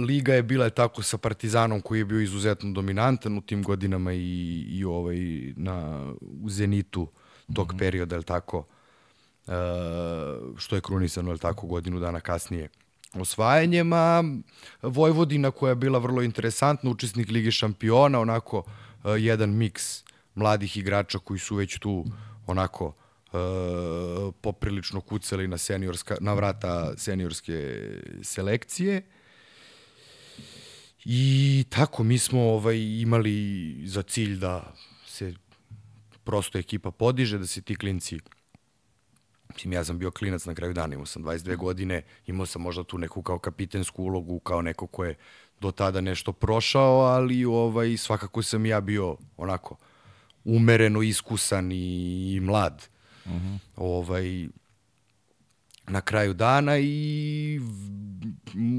liga 0.07 0.35
je 0.35 0.43
bila 0.43 0.71
tako 0.71 1.03
sa 1.03 1.19
Partizanom 1.19 1.81
koji 1.81 1.99
je 1.99 2.05
bio 2.05 2.21
izuzetno 2.21 2.73
dominantan 2.73 3.39
u 3.39 3.41
tim 3.41 3.63
godinama 3.63 4.13
i, 4.13 4.67
i 4.69 4.85
ovaj 4.85 5.17
na 5.57 6.07
u 6.43 6.51
Zenitu 6.51 7.09
tog 7.55 7.73
mm 7.73 7.77
-hmm. 7.77 7.79
perioda, 7.79 8.17
je 8.17 8.23
tako, 8.23 8.59
uh, 8.59 9.53
što 10.57 10.77
je 10.77 10.81
krunisano, 10.81 11.33
je 11.33 11.39
tako, 11.39 11.67
godinu 11.67 12.01
dana 12.01 12.21
kasnije 12.21 12.69
osvajanjem, 13.15 13.93
a 13.93 14.23
Vojvodina 14.83 15.51
koja 15.51 15.71
je 15.71 15.77
bila 15.77 15.99
vrlo 15.99 16.23
interesantna, 16.23 16.91
učesnik 16.91 17.31
Lige 17.31 17.51
šampiona, 17.51 18.21
onako 18.21 18.59
uh, 18.59 18.65
jedan 19.19 19.51
miks 19.51 20.05
mladih 20.35 20.77
igrača 20.77 21.19
koji 21.19 21.39
su 21.39 21.57
već 21.57 21.79
tu 21.79 22.05
onako 22.47 22.93
poprilično 24.41 25.01
kucali 25.01 25.49
na, 25.49 25.59
seniorska, 25.59 26.17
na 26.21 26.35
vrata 26.35 26.97
seniorske 26.97 27.89
selekcije. 28.23 29.03
I 31.05 31.65
tako, 31.69 32.03
mi 32.03 32.19
smo 32.19 32.41
ovaj, 32.41 32.79
imali 32.79 33.77
za 33.87 34.03
cilj 34.03 34.37
da 34.37 34.75
se 35.07 35.35
prosto 36.25 36.59
ekipa 36.59 36.91
podiže, 36.91 37.39
da 37.39 37.47
se 37.47 37.63
ti 37.63 37.77
klinci 37.77 38.19
Mislim, 39.55 39.73
ja 39.73 39.85
sam 39.85 39.99
bio 39.99 40.11
klinac 40.11 40.45
na 40.45 40.55
kraju 40.55 40.73
dana, 40.73 40.95
imao 40.95 41.07
sam 41.07 41.25
22 41.25 41.57
godine, 41.57 42.03
imao 42.27 42.47
sam 42.47 42.63
možda 42.63 42.85
tu 42.85 42.99
neku 42.99 43.23
kao 43.23 43.39
kapitensku 43.39 44.03
ulogu, 44.03 44.39
kao 44.39 44.63
neko 44.63 44.87
ko 44.87 45.05
je 45.05 45.15
do 45.61 45.71
tada 45.71 46.01
nešto 46.01 46.33
prošao, 46.33 47.01
ali 47.01 47.45
ovaj, 47.45 47.97
svakako 47.97 48.43
sam 48.43 48.67
ja 48.67 48.81
bio 48.81 49.17
onako 49.37 49.77
umereno 50.45 51.03
iskusan 51.03 51.73
i, 51.73 52.35
i 52.35 52.41
mlad. 52.41 52.89
Uh 53.25 53.33
mhm. 53.33 53.47
-huh. 53.47 53.59
ovaj, 53.77 54.49
na 55.87 56.01
kraju 56.01 56.35
dana 56.35 56.79
i 56.79 57.61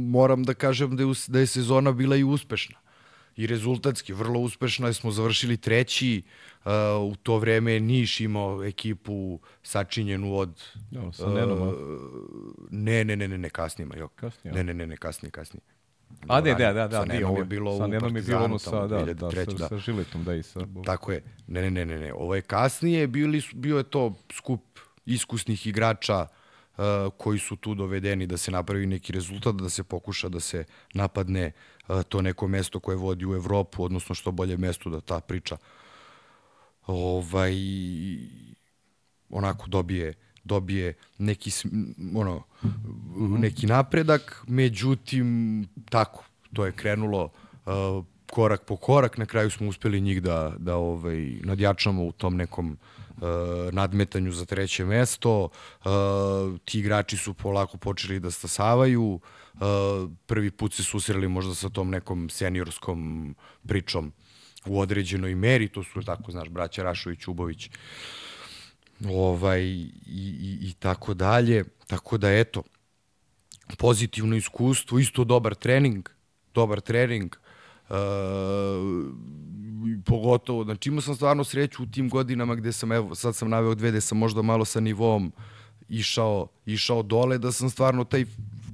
moram 0.07 0.43
da 0.43 0.53
kažem 0.53 0.95
da 0.95 1.03
je, 1.03 1.09
da 1.27 1.39
je 1.39 1.47
sezona 1.47 1.91
bila 1.91 2.15
i 2.15 2.23
uspešna 2.23 2.85
i 3.35 3.47
rezultatski 3.47 4.13
vrlo 4.13 4.39
uspešna, 4.39 4.93
smo 4.93 5.11
završili 5.11 5.57
treći, 5.57 6.23
uh, 6.65 6.71
u 7.11 7.15
to 7.23 7.37
vreme 7.37 7.73
je 7.73 7.79
Niš 7.79 8.21
imao 8.21 8.63
ekipu 8.63 9.39
sačinjenu 9.63 10.37
od... 10.37 10.63
Ja, 10.91 11.11
sa 11.11 11.25
uh, 11.25 11.33
ne, 12.71 13.03
ne, 13.03 13.15
ne, 13.15 13.27
ne, 13.27 13.37
ne, 13.37 13.49
kasnije, 13.49 13.89
jo. 13.97 14.07
Kasnije, 14.07 14.53
ne, 14.53 14.63
ne, 14.63 14.73
ne, 14.73 14.87
ne, 14.87 14.97
kasnije, 14.97 15.31
kasnije. 15.31 15.61
A, 16.27 16.41
ne, 16.41 16.55
da, 16.55 16.73
da, 16.73 16.87
da, 16.87 16.97
sa 16.97 17.05
Nenom 17.05 17.37
je 17.37 17.45
bilo 17.45 17.77
sa 17.77 17.87
Nenom 17.87 18.15
je 18.15 18.21
bilo 18.21 18.43
ono 18.43 18.59
sa, 18.59 18.87
da, 18.87 19.13
da, 19.13 19.31
sa, 19.31 19.45
da. 19.45 19.67
sa 19.67 19.77
Žiletom, 19.77 20.23
da 20.23 20.33
i 20.33 20.43
sa... 20.43 20.59
Tako 20.85 21.11
je, 21.11 21.23
ne, 21.47 21.61
ne, 21.61 21.71
ne, 21.71 21.85
ne, 21.85 21.97
ne, 21.97 22.13
ovo 22.13 22.35
je 22.35 22.41
kasnije, 22.41 23.07
bili, 23.07 23.41
bio 23.53 23.77
je 23.77 23.83
to 23.83 24.13
skup 24.33 24.79
iskusnih 25.05 25.67
igrača 25.67 26.27
uh, 26.77 26.83
koji 27.17 27.39
su 27.39 27.55
tu 27.55 27.75
dovedeni 27.75 28.27
da 28.27 28.37
se 28.37 28.51
napravi 28.51 28.85
neki 28.85 29.13
rezultat, 29.13 29.55
da 29.55 29.69
se 29.69 29.83
pokuša 29.83 30.29
da 30.29 30.39
se 30.39 30.63
napadne 30.93 31.51
uh, 31.87 32.01
to 32.09 32.21
neko 32.21 32.47
mesto 32.47 32.79
koje 32.79 32.97
vodi 32.97 33.25
u 33.25 33.35
Evropu, 33.35 33.83
odnosno 33.83 34.15
što 34.15 34.31
bolje 34.31 34.57
mesto 34.57 34.89
da 34.89 35.01
ta 35.01 35.19
priča 35.19 35.57
ovaj, 36.87 37.53
onako 39.29 39.67
dobije 39.67 40.13
dobije 40.45 40.93
neki, 41.17 41.51
ono, 42.15 42.43
neki 43.17 43.65
napredak, 43.65 44.43
međutim, 44.47 45.67
tako, 45.89 46.23
to 46.53 46.65
je 46.65 46.71
krenulo 46.71 47.23
uh, 47.65 48.05
korak 48.31 48.65
po 48.65 48.75
korak, 48.75 49.17
na 49.17 49.25
kraju 49.25 49.51
smo 49.51 49.67
uspeli 49.67 50.01
njih 50.01 50.21
da, 50.21 50.53
da 50.57 50.75
ovaj, 50.75 51.17
nadjačamo 51.43 52.03
u 52.03 52.11
tom 52.11 52.35
nekom 52.35 52.77
uh, 53.17 53.23
nadmetanju 53.71 54.31
za 54.31 54.45
treće 54.45 54.85
mesto, 54.85 55.43
uh, 55.43 55.91
ti 56.65 56.79
igrači 56.79 57.17
su 57.17 57.33
polako 57.33 57.77
počeli 57.77 58.19
da 58.19 58.31
stasavaju, 58.31 59.19
uh, 59.53 59.61
prvi 60.25 60.51
put 60.51 60.73
se 60.73 60.83
susreli 60.83 61.27
možda 61.27 61.55
sa 61.55 61.69
tom 61.69 61.89
nekom 61.89 62.29
seniorskom 62.29 63.35
pričom 63.67 64.13
u 64.65 64.79
određenoj 64.79 65.35
meri, 65.35 65.67
to 65.67 65.83
su 65.83 66.01
tako, 66.01 66.31
znaš, 66.31 66.49
braća 66.49 66.83
Rašović, 66.83 67.27
Ubović, 67.27 67.69
ovaj, 69.09 69.61
i, 69.61 69.91
i, 70.07 70.57
i 70.61 70.73
tako 70.79 71.13
dalje. 71.13 71.63
Tako 71.87 72.17
da, 72.17 72.31
eto, 72.31 72.63
pozitivno 73.77 74.35
iskustvo, 74.35 74.99
isto 74.99 75.23
dobar 75.23 75.55
trening, 75.55 76.09
dobar 76.53 76.81
trening, 76.81 77.35
uh, 77.89 77.95
pogotovo, 80.05 80.63
znači 80.63 80.89
imao 80.89 81.01
sam 81.01 81.15
stvarno 81.15 81.43
sreću 81.43 81.83
u 81.83 81.85
tim 81.85 82.09
godinama 82.09 82.55
gde 82.55 82.71
sam, 82.71 82.91
evo, 82.91 83.15
sad 83.15 83.35
sam 83.35 83.49
naveo 83.49 83.75
dve, 83.75 83.89
gde 83.89 84.01
sam 84.01 84.17
možda 84.17 84.41
malo 84.41 84.65
sa 84.65 84.79
nivom 84.79 85.31
išao, 85.89 86.47
išao 86.65 87.03
dole, 87.03 87.37
da 87.37 87.51
sam 87.51 87.69
stvarno 87.69 88.03
taj 88.03 88.25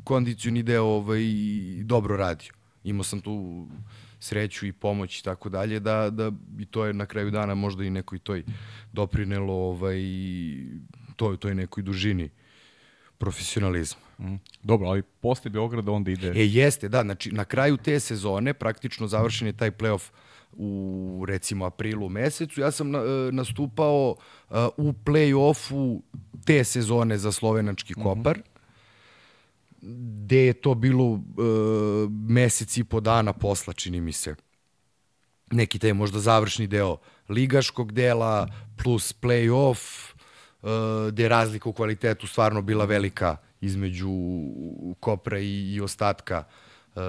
kondicioni 0.04 0.64
deo 0.64 0.84
ovaj, 0.84 1.22
dobro 1.84 2.18
radio. 2.18 2.54
Imao 2.84 3.04
sam 3.04 3.22
tu 3.22 3.68
sreću 4.22 4.66
i 4.66 4.72
pomoć 4.72 5.20
i 5.20 5.24
tako 5.24 5.50
dalje, 5.50 5.80
da, 5.80 6.10
da 6.10 6.32
i 6.60 6.66
to 6.66 6.86
je 6.86 6.94
na 6.94 7.06
kraju 7.06 7.32
dana 7.32 7.56
možda 7.56 7.84
i 7.84 7.90
nekoj 7.90 8.20
toj 8.20 8.44
doprinelo 8.94 9.54
ovaj, 9.54 10.00
toj, 11.16 11.38
toj 11.38 11.56
nekoj 11.56 11.84
dužini 11.84 12.30
profesionalizma. 13.18 14.02
Mm. 14.20 14.36
Dobro, 14.64 14.88
ali 14.88 15.02
posle 15.02 15.52
Beograda 15.52 15.92
onda 15.92 16.12
ide... 16.12 16.28
E, 16.28 16.46
jeste, 16.46 16.90
da, 16.90 17.02
znači 17.02 17.32
na 17.32 17.46
kraju 17.46 17.78
te 17.78 18.00
sezone 18.00 18.54
praktično 18.54 19.08
završen 19.08 19.48
je 19.48 19.54
taj 19.54 19.72
playoff 19.72 20.10
u 20.54 21.26
recimo 21.28 21.66
aprilu 21.66 22.10
mesecu. 22.10 22.62
Ja 22.62 22.72
sam 22.72 22.92
na, 22.92 23.00
e, 23.00 23.32
nastupao 23.32 24.16
uh, 24.50 24.56
u 24.78 24.94
play-offu 25.06 26.02
te 26.46 26.64
sezone 26.64 27.18
za 27.18 27.32
slovenački 27.32 27.94
mhm. 27.98 28.04
kopar. 28.04 28.38
Mm 28.38 28.42
-hmm 28.42 28.51
gde 29.82 30.46
je 30.46 30.54
to 30.54 30.74
bilo 30.74 31.06
uh, 31.06 31.22
mesec 32.10 32.78
i 32.78 32.84
po 32.84 33.00
dana 33.00 33.34
posla, 33.34 33.74
čini 33.74 34.02
mi 34.02 34.14
se. 34.14 34.36
Neki 35.52 35.80
taj 35.80 35.94
možda 35.94 36.20
završni 36.20 36.68
deo 36.68 36.98
ligaškog 37.30 37.92
dela 37.92 38.48
plus 38.84 39.14
play-off, 39.22 40.14
uh, 40.62 40.70
gde 41.12 41.24
je 41.24 41.30
razlika 41.30 41.70
u 41.70 41.74
kvalitetu 41.74 42.28
stvarno 42.28 42.62
bila 42.62 42.86
velika 42.86 43.38
između 43.62 44.12
Kopra 45.00 45.40
i, 45.40 45.74
i 45.74 45.82
ostatka 45.82 46.44
uh, 46.96 47.02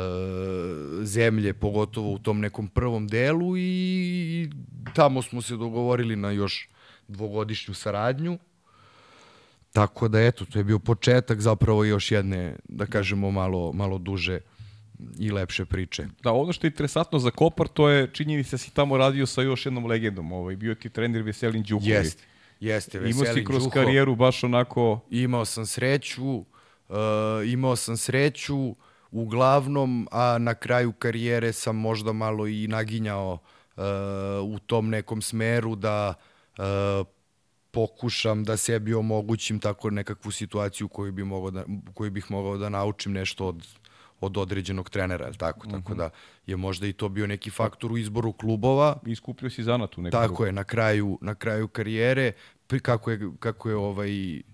zemlje, 1.03 1.55
pogotovo 1.55 2.13
u 2.13 2.19
tom 2.19 2.41
nekom 2.41 2.69
prvom 2.69 3.09
delu 3.09 3.57
i 3.57 4.51
tamo 4.95 5.23
smo 5.23 5.43
se 5.43 5.57
dogovorili 5.57 6.17
na 6.17 6.31
još 6.31 6.69
dvogodišnju 7.09 7.75
saradnju 7.75 8.39
Tako 9.73 10.09
da 10.09 10.21
eto, 10.21 10.45
to 10.45 10.59
je 10.59 10.65
bio 10.65 10.79
početak 10.79 11.41
zapravo 11.41 11.85
još 11.85 12.11
jedne, 12.11 12.57
da 12.69 12.87
kažemo, 12.87 13.31
malo, 13.31 13.73
malo 13.73 13.99
duže 13.99 14.41
i 15.19 15.31
lepše 15.31 15.65
priče. 15.65 16.07
Da, 16.23 16.33
ono 16.33 16.53
što 16.53 16.67
je 16.67 16.69
interesantno 16.69 17.19
za 17.19 17.31
Kopar, 17.31 17.69
to 17.69 17.89
je 17.89 18.07
činjeni 18.13 18.45
se 18.45 18.51
da 18.51 18.59
si 18.59 18.75
tamo 18.75 18.97
radio 18.97 19.27
sa 19.27 19.43
još 19.43 19.67
jednom 19.67 19.87
legendom. 19.87 20.33
Ovaj, 20.33 20.57
bio 20.57 20.75
ti 20.75 20.91
trener 20.91 21.23
Veselin 21.23 21.63
Đuković. 21.63 21.89
Jeste, 21.89 22.23
jeste, 22.61 22.99
Veselin 22.99 23.23
Imao 23.23 23.35
si 23.35 23.45
kroz 23.45 23.63
Đuho. 23.63 23.71
karijeru 23.75 24.17
baš 24.17 24.45
onako... 24.45 25.01
Imao 25.11 25.45
sam 25.45 25.67
sreću, 25.67 26.35
uh, 26.37 26.45
imao 27.47 27.77
sam 27.77 27.97
sreću, 27.97 28.77
uglavnom, 29.11 30.09
a 30.11 30.39
na 30.39 30.55
kraju 30.55 30.93
karijere 30.93 31.53
sam 31.53 31.77
možda 31.77 32.13
malo 32.13 32.47
i 32.47 32.67
naginjao 32.69 33.39
u 34.45 34.59
tom 34.59 34.91
nekom 34.91 35.23
smeru 35.23 35.77
da 35.77 36.15
uh, 36.59 37.07
pokušam 37.73 38.45
da 38.45 38.57
sebi 38.57 38.95
omogućim 38.95 39.59
tako 39.59 39.91
nekakvu 39.91 40.31
situaciju 40.31 40.89
koju, 40.89 41.13
bi 41.13 41.25
mogao 41.25 41.51
da, 41.51 41.65
koju 41.95 42.11
bih 42.11 42.31
mogao 42.31 42.59
da 42.59 42.69
naučim 42.69 43.13
nešto 43.13 43.47
od, 43.47 43.67
od 44.21 44.37
određenog 44.37 44.91
trenera, 44.91 45.27
je 45.27 45.33
tako? 45.33 45.67
Mm 45.67 45.71
-hmm. 45.71 45.73
Tako 45.73 45.95
da 45.95 46.11
je 46.47 46.57
možda 46.57 46.87
i 46.87 46.93
to 46.93 47.09
bio 47.09 47.27
neki 47.27 47.51
faktor 47.51 47.93
u 47.93 47.99
izboru 47.99 48.33
klubova. 48.33 48.99
Iskupio 49.07 49.51
si 49.51 49.63
zanat 49.63 49.99
u 49.99 50.03
neku 50.03 50.13
Tako 50.13 50.47
je, 50.47 50.53
na 50.53 50.65
kraju, 50.65 51.19
na 51.21 51.35
kraju 51.35 51.69
karijere, 51.69 52.33
kako 52.83 53.11
je, 53.11 53.21
kako 53.39 53.69
je 53.69 53.77
ovaj, 53.77 54.11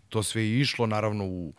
to 0.08 0.22
sve 0.22 0.48
išlo, 0.48 0.86
naravno 0.86 1.24
u, 1.26 1.52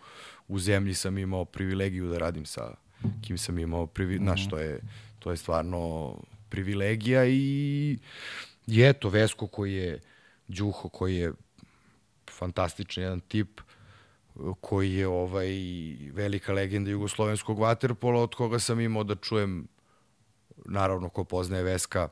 u 0.48 0.60
zemlji 0.60 0.94
sam 0.94 1.18
imao 1.18 1.46
privilegiju 1.46 2.08
da 2.08 2.18
radim 2.18 2.46
sa 2.46 2.76
kim 3.22 3.38
sam 3.38 3.60
imao, 3.60 3.88
privi, 3.88 4.16
mm 4.16 4.20
-hmm. 4.20 4.24
znaš, 4.24 4.50
to 4.50 4.58
je, 4.58 4.80
to 5.20 5.32
je 5.32 5.38
stvarno 5.38 6.16
privilegija 6.50 7.26
i, 7.26 7.98
i 8.68 8.82
eto, 8.82 9.10
Vesko 9.10 9.48
koji 9.48 9.74
je, 9.74 10.00
Đuho 10.48 10.90
koji 10.90 11.16
je 11.16 11.34
fantastičan 12.40 13.04
jedan 13.04 13.20
tip, 13.20 13.62
koji 14.62 14.94
je 14.94 15.08
ovaj 15.08 15.50
velika 16.14 16.54
legenda 16.54 16.92
jugoslovenskog 16.92 17.60
vaterpola 17.60 18.22
od 18.22 18.36
koga 18.36 18.60
sam 18.60 18.80
imao 18.80 19.04
da 19.04 19.16
čujem 19.16 19.68
naravno 20.66 21.10
ko 21.10 21.24
poznaje 21.24 21.64
Veska 21.64 22.10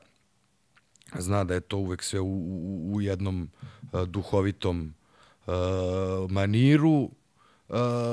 zna 1.18 1.44
da 1.44 1.54
je 1.54 1.60
to 1.60 1.76
uvek 1.76 2.02
sve 2.02 2.20
u, 2.20 2.26
u, 2.26 2.90
u 2.94 3.00
jednom 3.00 3.50
uh, 3.92 4.02
duhovitom 4.02 4.94
uh, 5.46 5.54
maniru 6.30 6.98
uh, 6.98 7.10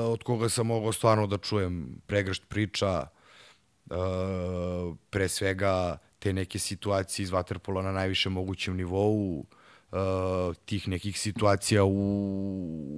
od 0.08 0.22
koga 0.22 0.48
sam 0.48 0.66
mogao 0.66 0.92
stvarno 0.92 1.26
da 1.26 1.38
čujem 1.38 2.00
pregršt 2.06 2.42
priča 2.48 3.06
uh, 3.86 3.96
pre 5.10 5.28
svega 5.28 5.98
te 6.18 6.32
neke 6.32 6.58
situacije 6.58 7.24
iz 7.24 7.30
vaterpola 7.30 7.82
na 7.82 7.92
najvišem 7.92 8.32
mogućem 8.32 8.76
nivou 8.76 9.44
uh, 9.92 10.56
tih 10.64 10.88
nekih 10.88 11.20
situacija 11.20 11.84
u, 11.84 11.90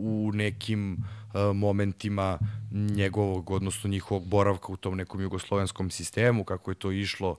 u 0.04 0.30
nekim 0.34 0.92
uh, 0.92 1.56
momentima 1.56 2.38
njegovog, 2.70 3.50
odnosno 3.50 3.90
njihovog 3.90 4.26
boravka 4.26 4.72
u 4.72 4.76
tom 4.76 4.96
nekom 4.96 5.20
jugoslovenskom 5.20 5.90
sistemu, 5.90 6.44
kako 6.44 6.70
je 6.70 6.74
to 6.74 6.92
išlo 6.92 7.36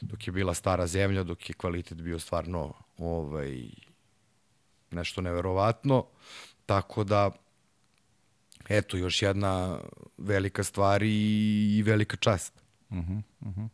dok 0.00 0.26
je 0.26 0.32
bila 0.32 0.54
stara 0.54 0.86
zemlja, 0.86 1.22
dok 1.22 1.48
je 1.48 1.54
kvalitet 1.54 2.02
bio 2.02 2.18
stvarno 2.18 2.72
ovaj, 2.98 3.68
nešto 4.90 5.20
neverovatno. 5.20 6.06
Tako 6.66 7.04
da, 7.04 7.30
eto, 8.68 8.96
još 8.96 9.22
jedna 9.22 9.78
velika 10.18 10.64
stvar 10.64 11.02
i, 11.02 11.76
i 11.78 11.82
velika 11.82 12.16
čast. 12.16 12.62
Uh 12.90 12.96
-huh, 12.96 13.22
uh 13.40 13.56
-huh. 13.56 13.68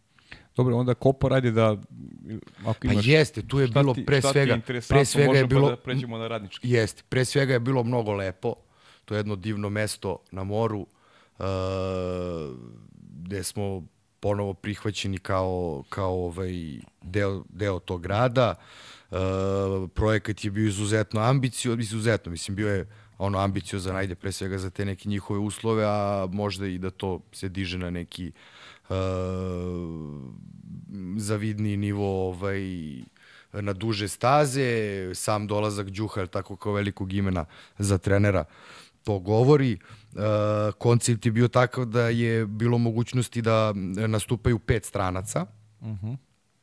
Dobro, 0.57 0.77
onda 0.77 0.95
Kopa 0.95 1.29
radi 1.29 1.51
da 1.51 1.77
ako 2.67 2.87
imaš, 2.87 3.05
pa 3.05 3.11
jeste, 3.11 3.43
tu 3.43 3.61
je 3.61 3.69
bilo 3.69 3.95
ti, 3.95 4.05
pre 4.05 4.23
svega 4.23 4.61
pre 4.89 5.05
svega 5.05 5.39
je 5.39 5.47
bilo 5.47 5.71
da 5.71 5.77
pređemo 5.77 6.19
na 6.19 6.29
radnički. 6.29 6.71
Jeste, 6.71 7.03
pre 7.09 7.25
svega 7.25 7.53
je 7.53 7.61
bilo 7.61 7.85
mnogo 7.85 8.13
lepo. 8.13 8.55
To 9.05 9.15
je 9.15 9.19
jedno 9.19 9.37
divno 9.37 9.71
mesto 9.71 10.19
na 10.31 10.45
moru 10.45 10.81
uh, 10.81 11.47
gde 13.01 13.43
smo 13.43 13.83
ponovo 14.21 14.55
prihvaćeni 14.55 15.19
kao 15.19 15.85
kao 15.89 16.25
ovaj 16.25 16.53
deo 17.03 17.43
deo 17.49 17.79
tog 17.79 18.03
grada. 18.03 18.55
Uh, 19.11 19.19
projekat 19.95 20.45
je 20.45 20.51
bio 20.51 20.67
izuzetno 20.67 21.21
ambicio, 21.21 21.75
izuzetno, 21.75 22.31
mislim 22.31 22.55
bio 22.55 22.69
je 22.69 22.89
ono 23.19 23.39
ambiciozan, 23.39 23.97
ajde 23.97 24.15
pre 24.15 24.33
svega 24.33 24.59
za 24.59 24.71
te 24.71 24.85
neke 24.85 25.09
njihove 25.09 25.41
uslove, 25.41 25.85
a 25.87 26.29
možda 26.33 26.67
i 26.67 26.79
da 26.79 26.91
to 26.91 27.21
se 27.33 27.49
diže 27.49 27.79
na 27.79 27.91
neki 27.91 28.29
uh, 28.29 28.35
zavidni 31.17 31.77
nivo 31.77 32.29
ovaj, 32.29 32.63
na 33.53 33.73
duže 33.73 34.09
staze, 34.09 35.11
sam 35.15 35.47
dolazak 35.47 35.91
Đuha, 35.91 36.27
tako 36.27 36.57
kao 36.57 36.73
velikog 36.73 37.13
imena 37.13 37.45
za 37.79 37.99
trenera, 37.99 38.45
to 39.05 39.19
govori. 39.19 39.79
Uh, 40.13 40.21
koncept 40.79 41.27
je 41.27 41.33
bio 41.33 41.49
takav 41.49 41.85
da 41.85 42.09
je 42.09 42.47
bilo 42.47 42.79
mogućnosti 42.79 43.43
da 43.43 43.73
nastupaju 44.09 44.59
pet 44.59 44.85
stranaca. 44.85 45.47
Uh 45.81 45.87
mhm. 45.87 46.07
-huh. 46.07 46.17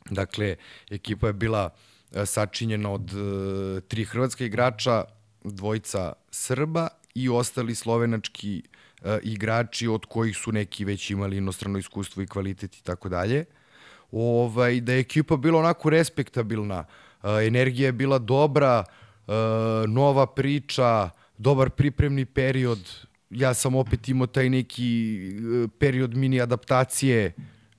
Dakle, 0.09 0.55
ekipa 0.89 1.27
je 1.27 1.33
bila 1.33 1.69
uh, 1.69 2.25
sačinjena 2.25 2.91
od 2.91 3.13
uh, 3.13 3.83
tri 3.87 4.05
hrvatska 4.05 4.45
igrača, 4.45 5.03
dvojica 5.43 6.13
Srba 6.31 6.87
i 7.15 7.29
ostali 7.29 7.75
slovenački 7.75 8.57
e, 8.57 8.61
igrači 9.23 9.87
od 9.87 10.05
kojih 10.05 10.37
su 10.37 10.51
neki 10.51 10.85
već 10.85 11.09
imali 11.09 11.37
inostrano 11.37 11.79
iskustvo 11.79 12.23
i 12.23 12.27
kvalitet 12.27 12.77
i 12.77 12.83
tako 12.83 13.09
dalje. 13.09 13.45
Ovaj, 14.11 14.81
da 14.81 14.93
je 14.93 14.99
ekipa 14.99 15.37
bila 15.37 15.59
onako 15.59 15.89
respektabilna, 15.89 16.85
e, 17.23 17.47
energija 17.47 17.85
je 17.85 17.91
bila 17.91 18.19
dobra, 18.19 18.83
e, 18.83 19.31
nova 19.87 20.25
priča, 20.25 21.09
dobar 21.37 21.69
pripremni 21.69 22.25
period, 22.25 22.79
ja 23.29 23.53
sam 23.53 23.75
opet 23.75 24.09
imao 24.09 24.27
taj 24.27 24.49
neki 24.49 25.17
e, 25.27 25.67
period 25.79 26.15
mini 26.15 26.41
adaptacije, 26.41 27.33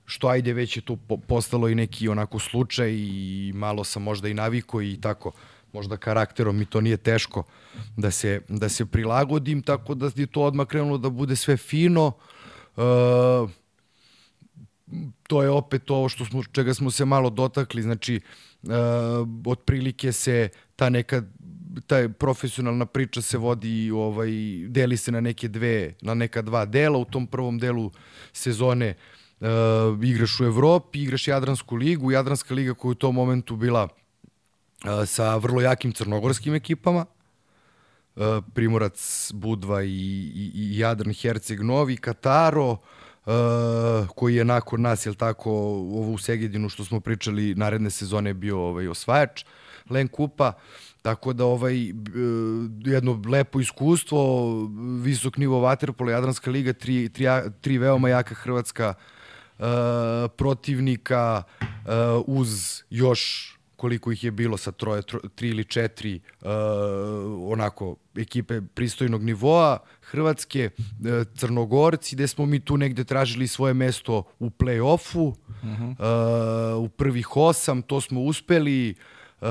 što 0.05 0.27
ajde 0.27 0.53
već 0.53 0.77
je 0.77 0.81
to 0.81 0.95
postalo 1.27 1.69
i 1.69 1.75
neki 1.75 2.07
onako 2.07 2.39
slučaj 2.39 2.91
i 2.91 3.51
malo 3.55 3.83
sam 3.83 4.03
možda 4.03 4.29
i 4.29 4.33
naviko 4.33 4.81
i 4.81 4.97
tako 5.01 5.31
možda 5.73 5.97
karakterom 5.97 6.57
mi 6.57 6.65
to 6.65 6.81
nije 6.81 6.97
teško 6.97 7.43
da 7.97 8.11
se, 8.11 8.41
da 8.47 8.69
se 8.69 8.85
prilagodim, 8.85 9.61
tako 9.61 9.93
da 9.93 10.11
je 10.15 10.27
to 10.27 10.41
odmah 10.41 10.67
krenulo 10.67 10.97
da 10.97 11.09
bude 11.09 11.35
sve 11.35 11.57
fino. 11.57 12.11
E, 12.77 12.81
to 15.27 15.43
je 15.43 15.49
opet 15.49 15.91
ovo 15.91 16.09
što 16.09 16.25
smo, 16.25 16.43
čega 16.51 16.73
smo 16.73 16.91
se 16.91 17.05
malo 17.05 17.29
dotakli, 17.29 17.81
znači 17.81 18.15
e, 18.15 18.21
otprilike 19.45 20.11
se 20.11 20.49
ta 20.75 20.89
neka 20.89 21.23
ta 21.87 22.09
profesionalna 22.09 22.85
priča 22.85 23.21
se 23.21 23.37
vodi 23.37 23.91
ovaj 23.91 24.31
deli 24.67 24.97
se 24.97 25.11
na 25.11 25.21
neke 25.21 25.47
dve 25.47 25.93
na 26.01 26.13
neka 26.13 26.41
dva 26.41 26.65
dela 26.65 26.97
u 26.97 27.05
tom 27.05 27.27
prvom 27.27 27.59
delu 27.59 27.91
sezone 28.33 28.95
uh, 29.39 29.47
igraš 30.03 30.39
u 30.39 30.45
Evropi, 30.45 31.01
igraš 31.03 31.27
Jadransku 31.27 31.75
ligu, 31.75 32.11
Jadranska 32.11 32.53
liga 32.53 32.73
koja 32.73 32.89
je 32.89 32.91
u 32.91 32.95
tom 32.95 33.15
momentu 33.15 33.55
bila 33.55 33.87
sa 35.05 35.35
vrlo 35.37 35.61
jakim 35.61 35.91
crnogorskim 35.91 36.55
ekipama, 36.55 37.05
Primorac, 38.53 39.31
Budva 39.33 39.83
i, 39.83 39.87
i, 39.87 40.51
i 40.55 40.79
Jadran 40.79 41.13
Herceg 41.13 41.61
Novi, 41.61 41.97
Kataro, 41.97 42.77
Uh, 43.25 44.07
koji 44.15 44.35
je 44.35 44.45
nakon 44.45 44.81
nas, 44.81 45.05
jel 45.05 45.15
tako, 45.15 45.51
ovo 45.51 46.11
u 46.11 46.17
Segedinu 46.17 46.69
što 46.69 46.85
smo 46.85 46.99
pričali, 46.99 47.55
naredne 47.55 47.89
sezone 47.89 48.29
je 48.29 48.33
bio 48.33 48.59
ovaj, 48.59 48.87
osvajač 48.87 49.45
Len 49.89 50.07
Kupa, 50.07 50.53
tako 51.01 51.33
da 51.33 51.45
ovaj, 51.45 51.91
uh, 51.91 51.97
jedno 52.85 53.21
lepo 53.27 53.59
iskustvo, 53.59 54.49
visok 55.03 55.37
nivo 55.37 55.61
Waterpolo, 55.61 56.09
Jadranska 56.09 56.51
liga, 56.51 56.73
tri, 56.73 57.09
tri, 57.09 57.25
tri 57.61 57.77
veoma 57.77 58.09
jaka 58.09 58.35
hrvatska 58.35 58.93
uh, 59.59 59.65
protivnika 60.37 61.43
uh, 61.59 62.23
uz 62.27 62.81
još 62.89 63.53
koliko 63.79 64.11
ih 64.11 64.23
je 64.23 64.31
bilo 64.31 64.57
sa 64.57 64.71
troje, 64.71 65.01
tro, 65.01 65.19
tri 65.35 65.49
ili 65.49 65.63
četiri 65.63 66.19
uh, 66.41 66.49
onako 67.51 67.95
ekipe 68.15 68.61
pristojnog 68.61 69.23
nivoa, 69.23 69.77
Hrvatske, 70.01 70.69
uh, 70.77 71.27
Crnogorci, 71.35 72.15
gde 72.15 72.27
smo 72.27 72.45
mi 72.45 72.59
tu 72.59 72.77
negde 72.77 73.03
tražili 73.03 73.47
svoje 73.47 73.73
mesto 73.73 74.23
u 74.39 74.49
play-offu, 74.49 75.27
uh 75.27 75.35
-huh. 75.63 76.75
uh, 76.77 76.83
u 76.83 76.89
prvih 76.89 77.37
osam, 77.37 77.81
to 77.81 78.01
smo 78.01 78.21
uspeli, 78.21 78.95
uh, 79.41 79.47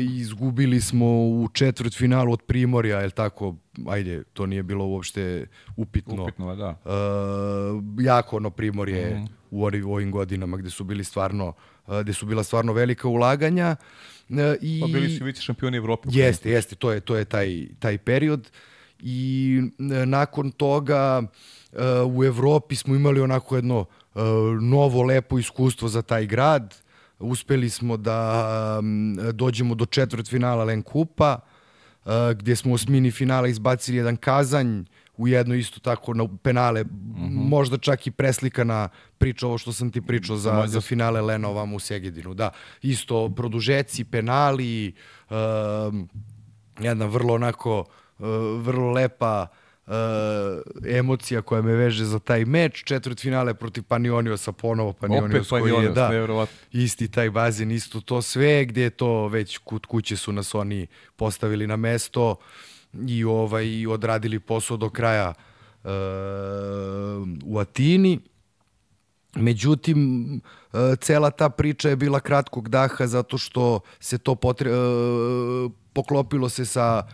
izgubili 0.00 0.80
smo 0.80 1.06
u 1.06 1.48
četvrt 1.52 1.96
finalu 1.96 2.32
od 2.32 2.42
Primorja, 2.46 3.00
je 3.00 3.10
tako, 3.10 3.56
ajde, 3.88 4.22
to 4.32 4.46
nije 4.46 4.62
bilo 4.62 4.86
uopšte 4.86 5.46
upitno. 5.76 6.22
Upitno, 6.22 6.56
da. 6.56 6.68
Uh, 6.84 8.04
jako 8.04 8.36
ono 8.36 8.50
Primorje 8.50 9.14
uh 9.14 9.28
-huh. 9.50 9.84
u 9.84 9.92
ovim 9.92 10.10
godinama 10.10 10.56
gde 10.56 10.70
su 10.70 10.84
bili 10.84 11.04
stvarno 11.04 11.48
uh, 11.48 11.54
gde 12.02 12.12
su 12.12 12.26
bila 12.26 12.44
stvarno 12.44 12.72
velika 12.72 13.08
ulaganja. 13.08 13.76
I, 14.60 14.80
pa 14.80 14.86
bili 14.86 15.18
su 15.18 15.24
vice 15.24 15.42
šampioni 15.42 15.76
Evrope. 15.76 16.08
Jeste, 16.12 16.50
jeste, 16.50 16.74
to 16.74 16.92
je, 16.92 17.00
to 17.00 17.16
je 17.16 17.24
taj, 17.24 17.66
taj 17.78 17.98
period. 17.98 18.50
I 18.98 19.60
nakon 20.06 20.50
toga 20.50 21.22
u 22.06 22.24
Evropi 22.24 22.76
smo 22.76 22.94
imali 22.94 23.20
onako 23.20 23.56
jedno 23.56 23.84
novo 24.60 25.02
lepo 25.02 25.38
iskustvo 25.38 25.88
za 25.88 26.02
taj 26.02 26.26
grad. 26.26 26.74
Uspeli 27.18 27.70
smo 27.70 27.96
da 27.96 28.80
dođemo 29.32 29.74
do 29.74 29.86
četvrt 29.86 30.28
finala 30.28 30.64
Len 30.64 30.82
Kupa, 30.82 31.38
gde 32.34 32.56
smo 32.56 32.72
u 32.72 32.74
osmini 32.74 33.10
finala 33.10 33.48
izbacili 33.48 33.96
jedan 33.96 34.16
kazanj, 34.16 34.82
u 35.16 35.28
jedno 35.28 35.54
isto 35.54 35.80
tako 35.80 36.14
na 36.14 36.28
penale, 36.42 36.84
mm 36.84 36.88
-hmm. 36.88 37.48
možda 37.48 37.78
čak 37.78 38.06
i 38.06 38.10
preslikana 38.10 38.88
priča 39.18 39.46
ovo 39.46 39.58
što 39.58 39.72
sam 39.72 39.90
ti 39.90 40.00
pričao 40.00 40.36
za, 40.36 40.64
za 40.66 40.80
finale 40.80 41.20
Lena 41.20 41.48
ovam 41.48 41.74
u 41.74 41.78
Segedinu. 41.78 42.34
Da, 42.34 42.50
isto 42.82 43.28
produžeci, 43.36 44.04
penali, 44.04 44.94
uh, 45.30 45.36
jedna 46.80 47.06
vrlo 47.06 47.34
onako, 47.34 47.84
uh, 48.18 48.26
vrlo 48.60 48.90
lepa 48.90 49.46
uh, 49.86 49.92
emocija 50.86 51.42
koja 51.42 51.62
me 51.62 51.72
veže 51.72 52.04
za 52.04 52.18
taj 52.18 52.44
meč, 52.44 52.84
četvrt 52.84 53.20
finale 53.20 53.54
protiv 53.54 53.84
Panioniosa 53.84 54.52
ponovo 54.52 54.92
Panionios 54.92 55.52
Opet 55.52 55.62
koji 55.62 55.84
je 55.84 55.88
da, 55.88 56.08
nevjerovatno. 56.08 56.56
isti 56.72 57.08
taj 57.08 57.30
bazen, 57.30 57.70
isto 57.70 58.00
to 58.00 58.22
sve, 58.22 58.64
gdje 58.64 58.82
je 58.82 58.90
to 58.90 59.28
već 59.28 59.58
kut 59.58 59.86
kuće 59.86 60.16
su 60.16 60.32
nas 60.32 60.54
oni 60.54 60.86
postavili 61.16 61.66
na 61.66 61.76
mesto 61.76 62.36
i 63.08 63.24
ovaj 63.24 63.86
odradili 63.86 64.40
posao 64.40 64.76
do 64.76 64.90
kraja 64.90 65.34
e, 65.34 65.88
u 67.44 67.58
Atini. 67.58 68.20
Međutim, 69.34 70.34
e, 70.72 70.96
cela 71.00 71.30
ta 71.30 71.48
priča 71.48 71.88
je 71.88 71.96
bila 71.96 72.20
kratkog 72.20 72.68
daha 72.68 73.06
zato 73.06 73.38
što 73.38 73.80
se 74.00 74.18
to 74.18 74.34
potre, 74.34 74.70
e, 74.70 74.74
poklopilo 75.92 76.48
se 76.48 76.64
sa 76.64 77.06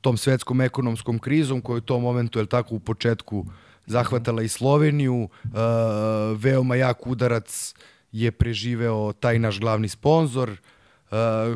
tom 0.00 0.16
svetskom 0.16 0.60
ekonomskom 0.60 1.18
krizom 1.18 1.60
koja 1.60 1.74
je 1.74 1.78
u 1.78 1.80
tom 1.80 2.02
momentu, 2.02 2.38
je 2.38 2.46
tako, 2.46 2.74
u 2.74 2.80
početku 2.80 3.46
zahvatala 3.86 4.42
i 4.42 4.48
Sloveniju. 4.48 5.28
E, 5.44 5.48
veoma 6.36 6.76
jak 6.76 7.06
udarac 7.06 7.74
je 8.12 8.30
preživeo 8.30 9.12
taj 9.12 9.38
naš 9.38 9.60
glavni 9.60 9.88
sponsor, 9.88 10.50
e, 10.50 10.73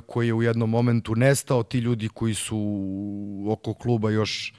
koji 0.06 0.26
je 0.26 0.34
u 0.34 0.42
jednom 0.42 0.70
momentu 0.70 1.14
nestao. 1.14 1.62
Ti 1.62 1.78
ljudi 1.78 2.08
koji 2.08 2.34
su 2.34 2.58
oko 3.48 3.74
kluba 3.74 4.10
još 4.10 4.54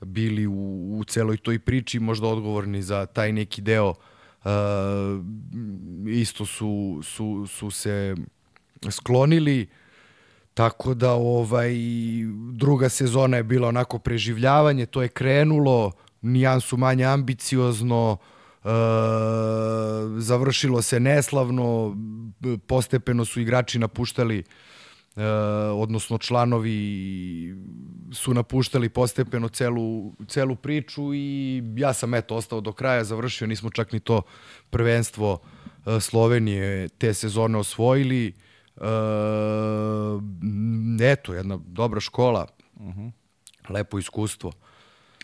bili 0.00 0.46
u, 0.46 0.98
u 0.98 1.04
celoj 1.04 1.36
toj 1.36 1.58
priči, 1.58 1.98
možda 2.00 2.26
odgovorni 2.26 2.82
za 2.82 3.06
taj 3.06 3.32
neki 3.32 3.62
deo, 3.62 3.88
uh, 3.88 4.50
isto 6.08 6.46
su, 6.46 7.00
su, 7.02 7.46
su 7.46 7.70
se 7.70 8.14
sklonili. 8.90 9.68
Tako 10.54 10.94
da 10.94 11.12
ovaj 11.12 11.72
druga 12.52 12.88
sezona 12.88 13.36
je 13.36 13.42
bila 13.42 13.68
onako 13.68 13.98
preživljavanje, 13.98 14.86
to 14.86 15.02
je 15.02 15.08
krenulo 15.08 15.92
nijansu 16.22 16.76
manje 16.76 17.04
ambiciozno, 17.04 18.16
e, 18.64 18.68
završilo 20.18 20.82
se 20.82 21.00
neslavno, 21.00 21.96
postepeno 22.66 23.24
su 23.24 23.40
igrači 23.40 23.78
napuštali 23.78 24.38
e, 24.38 25.26
odnosno 25.72 26.18
članovi 26.18 27.56
su 28.12 28.34
napuštali 28.34 28.88
postepeno 28.88 29.48
celu, 29.48 30.12
celu 30.28 30.56
priču 30.56 31.14
i 31.14 31.62
ja 31.76 31.92
sam 31.92 32.14
eto 32.14 32.36
ostao 32.36 32.60
do 32.60 32.72
kraja, 32.72 33.04
završio, 33.04 33.46
nismo 33.46 33.70
čak 33.70 33.92
ni 33.92 34.00
to 34.00 34.22
prvenstvo 34.70 35.38
e, 35.86 36.00
Slovenije 36.00 36.88
te 36.88 37.14
sezone 37.14 37.58
osvojili. 37.58 38.26
E, 38.26 38.32
eto, 41.12 41.34
jedna 41.34 41.58
dobra 41.66 42.00
škola, 42.00 42.46
uh 42.74 42.94
-huh. 42.94 43.10
lepo 43.68 43.98
iskustvo. 43.98 44.52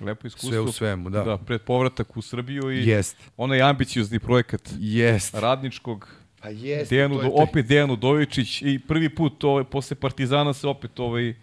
Lepo 0.00 0.26
iskustvo. 0.26 0.50
Sve 0.50 0.60
u 0.60 0.72
svemu, 0.72 1.10
da. 1.10 1.22
Da, 1.22 1.36
pred 1.38 1.62
povratak 1.62 2.16
u 2.16 2.22
Srbiju 2.22 2.70
i 2.72 2.88
Jest. 2.88 3.16
onaj 3.36 3.62
ambiciozni 3.62 4.18
projekat 4.18 4.70
Jest. 4.78 5.34
radničkog 5.34 6.08
Pa 6.42 6.48
jest. 6.48 6.90
Dejanu, 6.90 7.14
to 7.14 7.22
je 7.22 7.30
taj- 7.30 7.42
opet 7.42 7.66
Dejan 7.66 7.90
Udovičić 7.90 8.62
i 8.62 8.80
prvi 8.88 9.08
put 9.08 9.44
ovaj, 9.44 9.64
posle 9.64 9.94
Partizana 9.94 10.52
se 10.52 10.68
opet 10.68 11.00
ovaj, 11.00 11.34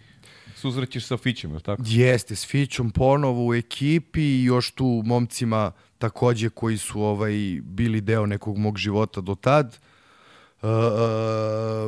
suzrećeš 0.54 1.04
sa 1.04 1.16
Fićem, 1.16 1.50
je 1.50 1.56
li 1.56 1.62
tako? 1.62 1.82
Jeste, 1.86 2.36
s 2.36 2.46
Fićom 2.46 2.90
ponovo 2.90 3.46
u 3.46 3.54
ekipi 3.54 4.22
i 4.22 4.44
još 4.44 4.70
tu 4.70 5.02
momcima 5.04 5.72
takođe 5.98 6.48
koji 6.48 6.78
su 6.78 7.02
ovaj 7.02 7.32
bili 7.62 8.00
deo 8.00 8.26
nekog 8.26 8.58
mog 8.58 8.78
života 8.78 9.20
do 9.20 9.34
tad. 9.34 9.78
E, 10.62 10.66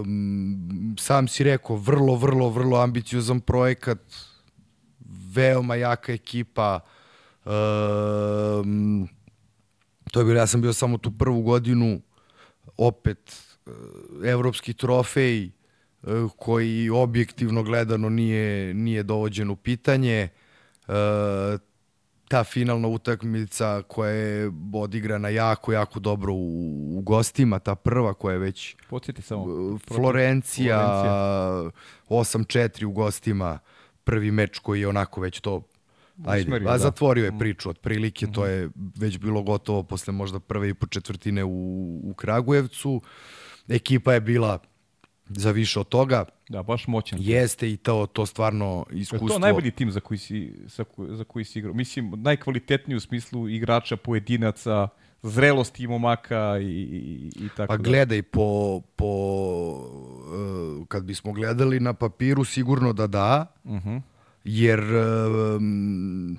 m, 0.05 0.94
sam 0.98 1.28
si 1.28 1.44
rekao, 1.44 1.76
vrlo, 1.76 2.14
vrlo, 2.14 2.48
vrlo 2.48 2.76
ambiciozan 2.78 3.40
projekat, 3.40 3.98
veoma 5.35 5.74
jaka 5.74 6.12
ekipa. 6.12 6.81
E, 7.47 7.51
m, 8.65 9.09
to 10.12 10.20
je 10.20 10.24
bilo, 10.24 10.39
ja 10.39 10.47
sam 10.47 10.61
bio 10.61 10.73
samo 10.73 10.98
tu 10.98 11.11
prvu 11.19 11.43
godinu, 11.43 12.01
opet 12.77 13.47
e, 13.66 13.70
evropski 14.31 14.73
trofej, 14.73 15.44
e, 15.44 15.51
koji 16.36 16.90
objektivno 16.90 17.62
gledano 17.62 18.09
nije, 18.09 18.74
nije 18.74 19.02
dovođen 19.02 19.51
u 19.51 19.57
pitanje. 19.57 20.28
E, 20.89 21.59
ta 22.31 22.44
finalna 22.44 22.89
utakmica 22.89 23.82
koja 23.89 24.11
je 24.11 24.51
odigrana 24.74 25.28
jako, 25.28 25.73
jako 25.73 26.01
dobro 26.01 26.32
u, 26.32 26.98
u 26.98 27.01
gostima, 27.01 27.59
ta 27.59 27.74
prva 27.74 28.15
koja 28.15 28.32
je 28.32 28.39
već 28.39 28.77
Podsjeti 28.90 29.23
samo. 29.23 29.44
Florencija, 29.89 30.78
Florencija. 30.78 31.70
8-4 32.09 32.85
u 32.85 32.93
gostima, 32.93 33.59
prvi 34.11 34.31
meč 34.31 34.59
koji 34.59 34.81
je 34.81 34.89
onako 34.89 35.20
već 35.20 35.41
to 35.41 35.62
Ajde, 36.27 36.43
Usmerio, 36.43 36.69
a 36.69 36.73
da. 36.73 36.78
zatvorio 36.78 37.24
je 37.24 37.39
priču, 37.39 37.70
otprilike 37.70 38.27
to 38.27 38.47
je 38.47 38.69
već 38.99 39.19
bilo 39.19 39.43
gotovo 39.43 39.82
posle 39.82 40.12
možda 40.12 40.41
prve 40.41 40.69
i 40.69 40.74
po 40.74 40.87
četvrtine 40.87 41.45
u, 41.45 42.01
u 42.05 42.15
Kragujevcu. 42.15 43.01
Ekipa 43.69 44.12
je 44.12 44.20
bila 44.20 44.59
za 45.28 45.51
više 45.51 45.81
od 45.81 45.89
toga. 45.89 46.24
Da, 46.49 46.62
baš 46.62 46.87
moćan. 46.87 47.19
Jeste 47.23 47.70
i 47.73 47.77
to, 47.77 48.07
to 48.12 48.27
stvarno 48.27 48.87
Je 48.91 49.01
iskustvo. 49.01 49.28
to 49.28 49.39
najbolji 49.39 49.70
tim 49.70 49.91
za 49.91 50.01
koji 50.01 50.19
si, 50.19 50.53
za 51.09 51.24
koji 51.24 51.45
si 51.45 51.59
igrao? 51.59 51.74
Mislim, 51.74 52.12
najkvalitetniji 52.16 52.97
u 52.97 53.01
smislu 53.01 53.49
igrača, 53.49 53.97
pojedinaca, 53.97 54.89
zrelosti 55.22 55.86
momaka 55.86 56.59
i, 56.60 56.64
i, 56.64 57.30
i 57.44 57.48
tako 57.56 57.68
Pa 57.68 57.76
da. 57.76 57.82
gledaj, 57.82 58.22
po, 58.22 58.80
po, 58.97 59.06
uh, 60.78 60.86
kad 60.88 61.05
bismo 61.05 61.32
gledali 61.32 61.80
na 61.80 61.92
papiru, 61.92 62.44
sigurno 62.44 62.92
da 62.92 63.06
da, 63.06 63.47
Uh 63.64 63.72
-huh. 63.72 64.01
jer 64.44 64.80
um, 64.80 66.38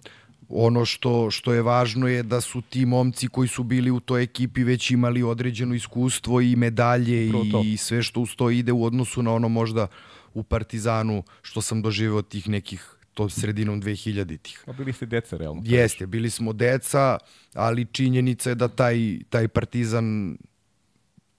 ono 0.50 0.86
što, 0.86 1.32
što 1.32 1.54
je 1.54 1.62
važno 1.62 2.08
je 2.08 2.24
da 2.24 2.42
su 2.42 2.62
ti 2.62 2.86
momci 2.86 3.28
koji 3.28 3.48
su 3.48 3.64
bili 3.64 3.92
u 3.92 4.00
toj 4.00 4.24
ekipi 4.24 4.64
već 4.64 4.92
imali 4.92 5.24
određeno 5.24 5.76
iskustvo 5.76 6.42
i 6.42 6.56
medalje 6.56 7.28
to. 7.52 7.62
i 7.66 7.78
sve 7.78 8.04
što 8.04 8.22
uz 8.22 8.36
to 8.36 8.50
ide 8.50 8.72
u 8.72 8.86
odnosu 8.86 9.24
na 9.24 9.34
ono 9.34 9.50
možda 9.50 9.88
u 10.34 10.44
Partizanu 10.44 11.24
što 11.42 11.62
sam 11.62 11.82
doživeo 11.82 12.22
tih 12.22 12.50
nekih 12.50 12.96
to 13.14 13.30
sredinom 13.30 13.82
2000-ih. 13.82 14.64
Pa 14.66 14.74
bili 14.74 14.94
ste 14.94 15.06
deca, 15.06 15.38
realno. 15.38 15.62
Jeste, 15.66 16.08
bili 16.08 16.30
smo 16.30 16.54
deca, 16.54 17.18
ali 17.54 17.86
činjenica 17.86 18.50
je 18.50 18.56
da 18.56 18.68
taj, 18.68 19.20
taj 19.30 19.48
partizan 19.48 20.38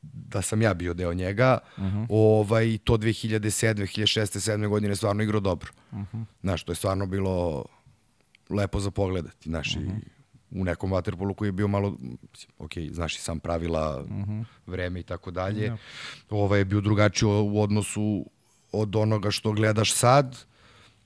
da 0.03 0.43
sam 0.43 0.63
ja 0.63 0.75
bio 0.75 0.95
deo 0.95 1.15
njega, 1.15 1.59
uh 1.77 1.83
-huh. 1.85 2.07
ovaj, 2.11 2.79
to 2.85 2.97
2007. 2.97 3.75
2006. 3.75 4.39
2007. 4.39 4.69
godine 4.69 4.97
stvarno 4.97 5.23
igrao 5.23 5.41
dobro. 5.41 5.71
Uh 5.93 5.99
-huh. 5.99 6.25
Znaš, 6.41 6.65
to 6.65 6.73
je 6.73 6.77
stvarno 6.77 7.07
bilo 7.07 7.65
lepo 8.51 8.81
za 8.81 8.91
pogledati. 8.91 9.49
Znaš, 9.49 9.77
uh 9.77 9.83
-huh. 9.83 9.99
i 9.99 10.61
u 10.61 10.65
nekom 10.65 10.93
vaterpolu 10.93 11.35
koji 11.35 11.49
je 11.49 11.53
bio 11.53 11.69
malo, 11.69 11.97
ok, 12.59 12.73
znaš 12.91 13.17
i 13.17 13.21
sam 13.21 13.41
pravila, 13.41 14.01
uh 14.01 14.09
-huh. 14.09 14.45
vreme 14.67 15.01
i 15.01 15.03
tako 15.03 15.31
dalje, 15.31 15.77
ovaj 16.31 16.61
je 16.61 16.65
bio 16.65 16.81
drugačiji 16.81 17.29
u 17.29 17.53
u 17.53 17.63
odnosu 17.63 18.27
od 18.73 18.97
onoga 18.97 19.31
što 19.31 19.53
gledaš 19.53 19.95
sad, 19.95 20.45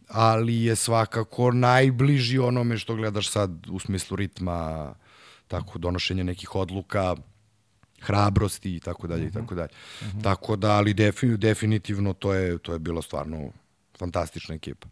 ali 0.08 0.64
je 0.64 0.76
svakako 0.76 1.52
najbliži 1.52 2.38
onome 2.38 2.78
što 2.78 2.94
gledaš 2.94 3.30
sad 3.30 3.66
u 3.70 3.78
smislu 3.78 4.16
ritma, 4.16 4.94
tako 5.48 5.78
donošenja 5.78 6.24
nekih 6.24 6.54
odluka, 6.54 7.16
hrabrosti 8.00 8.76
i 8.76 8.80
tako 8.80 9.06
dalje 9.06 9.26
i 9.26 9.32
tako 9.32 9.54
dalje. 9.54 9.70
Tako 10.22 10.56
da, 10.56 10.70
ali 10.70 10.94
defini, 10.94 11.36
definitivno 11.36 12.12
to 12.12 12.34
je, 12.34 12.58
to 12.58 12.72
je 12.72 12.78
bila 12.78 13.02
stvarno 13.02 13.50
fantastična 13.98 14.54
ekipa. 14.54 14.88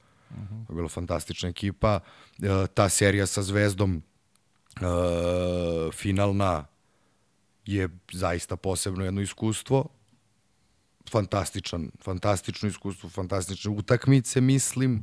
To 0.66 0.72
je 0.72 0.74
bila 0.74 0.88
fantastična 0.88 1.48
ekipa. 1.48 2.00
E, 2.42 2.66
ta 2.74 2.88
serija 2.88 3.26
sa 3.26 3.42
Zvezdom 3.42 3.96
e, 3.96 4.80
finalna 5.92 6.64
je 7.66 7.88
zaista 8.12 8.56
posebno 8.56 9.04
jedno 9.04 9.20
iskustvo. 9.20 9.88
Fantastičan, 11.10 11.90
fantastično 12.00 12.68
iskustvo, 12.68 13.10
fantastične 13.10 13.70
utakmice, 13.70 14.40
mislim. 14.40 15.02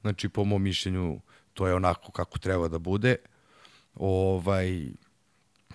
Znači, 0.00 0.28
po 0.28 0.44
mom 0.44 0.62
mišljenju, 0.62 1.20
to 1.54 1.66
je 1.66 1.74
onako 1.74 2.12
kako 2.12 2.38
treba 2.38 2.68
da 2.68 2.78
bude. 2.78 3.16
Ovaj, 3.94 4.88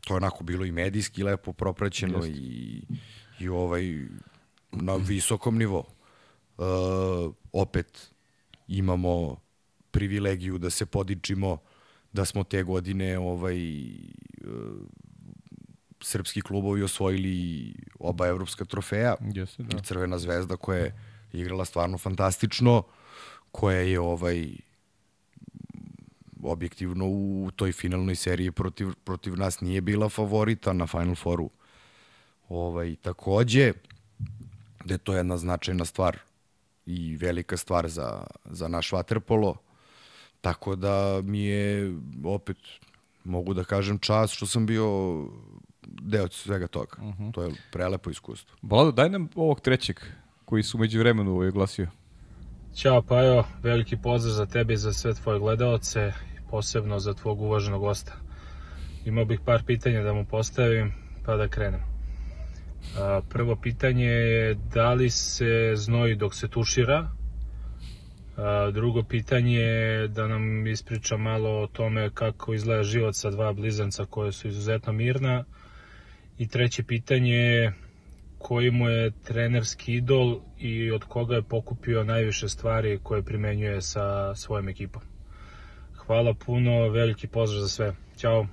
to 0.02 0.14
je 0.14 0.18
onako 0.18 0.44
bilo 0.44 0.66
i 0.66 0.72
medijski 0.72 1.24
lepo 1.24 1.54
propraćeno 1.54 2.26
i, 2.26 2.82
i 3.40 3.50
ovaj 3.50 4.08
na 4.72 4.96
visokom 4.96 5.58
nivou. 5.58 5.86
E, 5.86 6.64
opet 7.52 8.12
imamo 8.68 9.38
privilegiju 9.92 10.58
da 10.58 10.70
se 10.70 10.86
podičimo 10.86 11.58
da 12.14 12.26
smo 12.26 12.44
te 12.44 12.64
godine 12.64 13.20
ovaj 13.20 13.58
e, 13.58 13.92
srpski 16.02 16.42
klubovi 16.42 16.84
osvojili 16.84 17.74
oba 18.00 18.28
evropska 18.28 18.66
trofeja. 18.66 19.16
Jeste, 19.34 19.64
da. 19.64 19.78
I 19.78 19.82
Crvena 19.82 20.18
zvezda 20.18 20.58
koja 20.58 20.80
je 20.80 20.96
igrala 21.34 21.66
stvarno 21.66 21.98
fantastično, 21.98 22.84
koja 23.52 23.80
je 23.80 24.00
ovaj 24.00 24.50
objektivno 26.44 27.06
u 27.08 27.52
toj 27.56 27.72
finalnoj 27.72 28.16
seriji 28.16 28.52
protiv, 28.52 28.88
protiv 29.04 29.38
nas 29.38 29.62
nije 29.62 29.82
bila 29.82 30.10
favorita 30.10 30.74
na 30.74 30.88
Final 30.88 31.16
Fouru. 31.16 31.50
Ovaj, 32.50 32.96
takođe, 32.96 33.74
da 34.86 34.94
je 34.94 34.98
to 34.98 35.16
jedna 35.16 35.38
značajna 35.38 35.86
stvar 35.86 36.18
i 36.86 37.18
velika 37.18 37.58
stvar 37.58 37.90
za, 37.90 38.24
za 38.46 38.68
naš 38.68 38.92
vaterpolo. 38.92 39.56
Tako 40.42 40.76
da 40.76 41.22
mi 41.24 41.40
je 41.40 41.96
opet 42.26 42.58
mogu 43.24 43.54
da 43.54 43.64
kažem 43.64 44.00
čast 44.00 44.34
što 44.34 44.48
sam 44.48 44.66
bio 44.66 44.88
deo 46.02 46.28
svega 46.28 46.68
toga. 46.68 46.98
Uh 46.98 47.16
-huh. 47.16 47.34
To 47.34 47.44
je 47.44 47.52
prelepo 47.72 48.10
iskustvo. 48.10 48.58
Vlado, 48.62 48.92
daj 48.92 49.10
nam 49.10 49.30
ovog 49.36 49.62
trećeg 49.62 50.00
koji 50.46 50.64
su 50.64 50.78
među 50.78 51.00
vremenu 51.00 51.32
ovaj 51.32 51.52
glasio. 51.52 51.88
Ćao 52.76 53.02
Pajo, 53.02 53.44
veliki 53.64 53.98
pozdrav 53.98 54.34
za 54.34 54.46
tebe 54.46 54.74
i 54.74 54.78
za 54.78 54.94
sve 54.94 55.14
tvoje 55.14 55.40
gledalce, 55.40 56.12
posebno 56.50 57.00
za 57.00 57.14
tvog 57.14 57.42
uvaženog 57.42 57.82
gosta. 57.82 58.14
Imao 59.06 59.26
bih 59.26 59.40
par 59.46 59.64
pitanja 59.66 60.04
da 60.04 60.14
mu 60.14 60.26
postavim, 60.26 60.94
pa 61.26 61.36
da 61.36 61.48
krenem. 61.48 61.82
Prvo 63.30 63.56
pitanje 63.56 64.06
je 64.06 64.54
da 64.74 64.94
li 64.94 65.10
se 65.10 65.74
znoji 65.76 66.16
dok 66.16 66.36
se 66.36 66.48
tušira? 66.48 67.10
Drugo 68.74 69.04
pitanje 69.04 69.58
je 69.58 70.08
da 70.08 70.28
nam 70.28 70.68
ispriča 70.68 71.18
malo 71.18 71.50
o 71.50 71.68
tome 71.68 72.10
kako 72.14 72.54
izgleda 72.54 72.84
život 72.84 73.16
sa 73.16 73.30
dva 73.30 73.54
blizanca 73.54 74.06
koje 74.06 74.32
su 74.32 74.48
izuzetno 74.48 74.94
mirna. 74.94 75.44
I 76.42 76.48
treće 76.48 76.84
pitanje 76.84 77.34
je 77.36 77.74
koji 78.38 78.72
mu 78.72 78.90
je 78.90 79.12
trenerski 79.24 79.94
idol 79.94 80.40
i 80.58 80.92
od 80.92 81.04
koga 81.04 81.36
je 81.36 81.42
pokupio 81.42 82.04
najviše 82.04 82.50
stvari 82.50 83.00
koje 83.04 83.24
primenjuje 83.24 83.82
sa 83.82 84.36
svojom 84.36 84.70
ekipom. 84.70 85.02
Hvala 85.96 86.34
puno, 86.34 86.90
veliki 86.90 87.28
pozdrav 87.28 87.62
za 87.62 87.70
sve. 87.70 87.94
Ćao. 88.18 88.48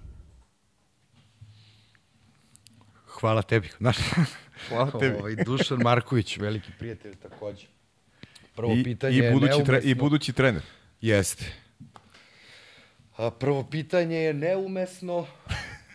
Hvala 3.07 3.43
tebi. 3.43 3.69
Znaš, 3.81 3.97
Hvala 4.69 4.91
tebi. 4.91 5.17
ovaj, 5.21 5.37
Dušan 5.45 5.79
Marković, 5.79 6.37
veliki 6.37 6.73
prijatelj 6.79 7.17
takođe. 7.17 7.67
Prvo 8.57 8.75
I, 8.77 8.85
pitanje 8.85 9.17
i 9.17 9.19
je 9.19 9.33
budući, 9.33 9.53
tre, 9.53 9.73
neumesno. 9.73 9.91
I 9.91 9.95
budući 9.95 10.33
trener. 10.33 10.63
Jeste. 11.01 11.45
A 13.17 13.31
prvo 13.31 13.65
pitanje 13.65 14.17
je 14.17 14.35
neumesno. 14.35 15.27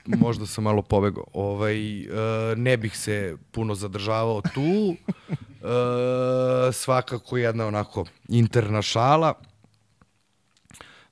Možda 0.05 0.45
sam 0.45 0.63
malo 0.63 0.81
pobegao. 0.81 1.23
Ovaj, 1.34 2.01
e, 2.01 2.07
ne 2.55 2.77
bih 2.77 2.97
se 2.97 3.38
puno 3.51 3.75
zadržavao 3.75 4.41
tu. 4.41 4.95
E, 5.30 6.73
svakako 6.73 7.38
jedna 7.38 7.67
onako 7.67 8.05
interna 8.30 8.81
šala. 8.81 9.34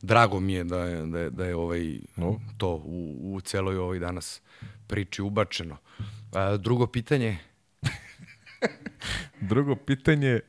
Drago 0.02 0.40
mi 0.40 0.54
je 0.54 0.64
da 0.64 0.84
je, 0.84 1.06
da 1.06 1.20
je, 1.20 1.30
da 1.30 1.46
je 1.46 1.56
ovaj, 1.56 2.00
No. 2.16 2.40
to 2.58 2.70
u, 2.86 3.18
u 3.36 3.42
celoj 3.42 3.78
ovoj 3.78 4.00
danas 4.00 4.42
priči 4.88 5.22
ubačeno. 5.22 5.78
A, 6.34 6.58
drugo 6.58 6.88
pitanje, 6.88 7.38
Drugo 9.50 9.76
pitanje, 9.76 10.40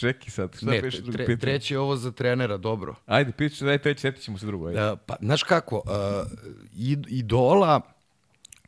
čeki 0.00 0.30
sad, 0.30 0.56
šta 0.56 0.66
ne, 0.66 0.82
piše 0.82 1.02
drugo 1.02 1.12
tre, 1.12 1.26
pitanje? 1.26 1.40
treće 1.40 1.74
je 1.74 1.78
ovo 1.78 1.96
za 1.96 2.12
trenera, 2.12 2.56
dobro. 2.56 2.94
Ajde, 3.06 3.32
piše, 3.32 3.64
daj 3.64 3.78
treći, 3.78 4.00
setit 4.00 4.22
ćemo 4.22 4.38
se 4.38 4.46
drugo. 4.46 4.66
Ajde. 4.66 4.80
Da, 4.80 4.96
pa, 4.96 5.16
znaš 5.20 5.42
kako, 5.42 5.76
uh, 5.76 5.82
id- 6.76 7.06
idola, 7.08 7.80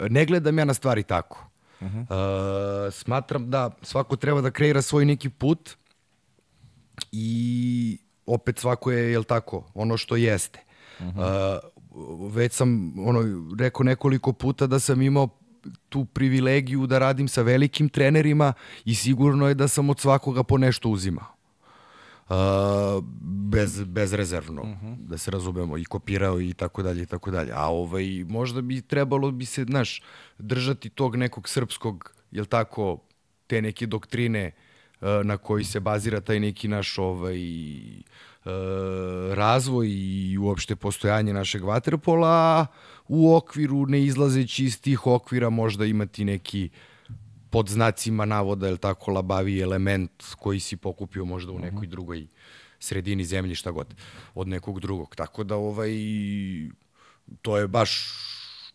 ne 0.00 0.24
gledam 0.26 0.58
ja 0.58 0.64
na 0.64 0.74
stvari 0.74 1.02
tako. 1.02 1.46
Uh 1.80 1.88
-huh. 1.88 2.86
uh, 2.86 2.92
smatram 2.92 3.50
da 3.50 3.70
svako 3.82 4.16
treba 4.16 4.40
da 4.40 4.50
kreira 4.50 4.82
svoj 4.82 5.04
neki 5.04 5.28
put 5.28 5.70
i 7.12 7.98
opet 8.26 8.58
svako 8.58 8.90
je, 8.92 9.12
jel 9.12 9.24
tako, 9.24 9.70
ono 9.74 9.96
što 9.96 10.16
jeste. 10.16 10.60
Uh 10.98 11.06
-huh. 11.06 11.58
uh, 11.94 12.34
već 12.34 12.52
sam 12.52 12.94
ono, 13.06 13.20
rekao 13.58 13.84
nekoliko 13.84 14.32
puta 14.32 14.66
da 14.66 14.80
sam 14.80 15.02
imao 15.02 15.28
tu 15.88 16.04
privilegiju 16.04 16.86
da 16.86 16.98
radim 16.98 17.28
sa 17.28 17.42
velikim 17.42 17.88
trenerima 17.88 18.52
i 18.84 18.94
sigurno 18.94 19.48
je 19.48 19.54
da 19.54 19.68
sam 19.68 19.90
od 19.90 20.00
svakoga 20.00 20.42
po 20.42 20.58
nešto 20.58 20.88
uzimao. 20.88 21.42
Uh, 22.28 23.04
bez, 23.20 23.84
bezrezervno, 23.84 24.62
uh 24.62 24.68
-huh. 24.68 24.96
da 24.96 25.18
se 25.18 25.30
razumemo, 25.30 25.78
i 25.78 25.84
kopirao 25.84 26.40
i 26.40 26.52
tako 26.52 26.82
dalje 26.82 27.02
i 27.02 27.06
tako 27.06 27.30
dalje. 27.30 27.52
A 27.54 27.68
ovaj, 27.68 28.24
možda 28.28 28.60
bi 28.60 28.80
trebalo 28.80 29.30
bi 29.30 29.44
se, 29.44 29.64
znaš, 29.64 30.02
držati 30.38 30.88
tog 30.88 31.16
nekog 31.16 31.48
srpskog, 31.48 32.14
jel 32.30 32.44
tako, 32.44 32.98
te 33.46 33.62
neke 33.62 33.86
doktrine 33.86 34.52
uh, 35.00 35.08
na 35.24 35.36
koji 35.36 35.64
se 35.64 35.80
bazira 35.80 36.20
taj 36.20 36.40
neki 36.40 36.68
naš 36.68 36.98
ovaj, 36.98 37.40
uh, 38.44 39.34
razvoj 39.34 39.88
i 39.90 40.38
uopšte 40.38 40.76
postojanje 40.76 41.32
našeg 41.32 41.64
vaterpola, 41.64 42.28
a 42.28 42.66
u 43.14 43.34
okviru, 43.34 43.86
ne 43.86 44.02
izlazeći 44.04 44.64
iz 44.64 44.80
tih 44.80 45.06
okvira, 45.06 45.50
možda 45.50 45.84
imati 45.84 46.24
neki 46.24 46.70
pod 47.50 47.68
znacima 47.68 48.24
navoda, 48.24 48.68
je 48.68 48.76
tako, 48.76 49.10
labavi 49.10 49.60
element 49.60 50.10
koji 50.38 50.60
si 50.60 50.76
pokupio 50.76 51.24
možda 51.24 51.52
u 51.52 51.58
nekoj 51.58 51.86
drugoj 51.86 52.26
sredini 52.78 53.24
zemlji, 53.24 53.54
šta 53.54 53.70
god, 53.70 53.94
od 54.34 54.48
nekog 54.48 54.80
drugog. 54.80 55.16
Tako 55.16 55.44
da, 55.44 55.56
ovaj, 55.56 55.90
to 57.42 57.58
je 57.58 57.68
baš 57.68 58.08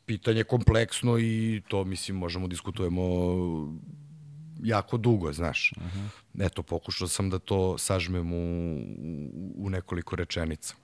pitanje 0.06 0.44
kompleksno 0.44 1.18
i 1.20 1.62
to, 1.68 1.84
mislim, 1.84 2.18
možemo 2.18 2.48
diskutujemo 2.48 3.04
jako 4.64 4.98
dugo, 4.98 5.34
znaš. 5.34 5.74
Uh 5.78 5.84
-huh. 5.84 6.46
Eto, 6.46 6.64
pokušao 6.64 7.08
sam 7.08 7.30
da 7.30 7.40
to 7.40 7.78
sažmem 7.78 8.34
u, 8.34 8.78
u 9.56 9.70
nekoliko 9.70 10.16
rečenica. 10.16 10.76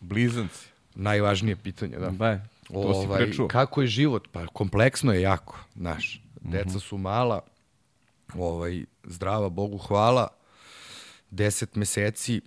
Blizanci. 0.00 0.75
Najvažnije 0.96 1.56
pitanje, 1.56 1.98
da. 1.98 2.10
Da, 2.10 2.40
to 2.72 3.02
si 3.02 3.08
prečuo. 3.16 3.48
Kako 3.48 3.80
je 3.80 3.86
život? 3.86 4.28
Pa 4.32 4.46
kompleksno 4.46 5.12
je 5.12 5.20
jako, 5.22 5.58
znaš. 5.76 6.22
Deca 6.40 6.80
su 6.80 6.98
mala, 6.98 7.40
ovaj, 8.34 8.84
zdrava, 9.04 9.48
Bogu 9.48 9.78
hvala, 9.78 10.28
deset 11.30 11.76
meseci, 11.76 12.40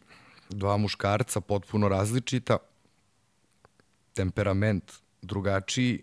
dva 0.50 0.78
muškarca, 0.78 1.42
potpuno 1.42 1.90
različita, 1.90 2.58
temperament 4.14 4.94
drugačiji, 5.22 6.00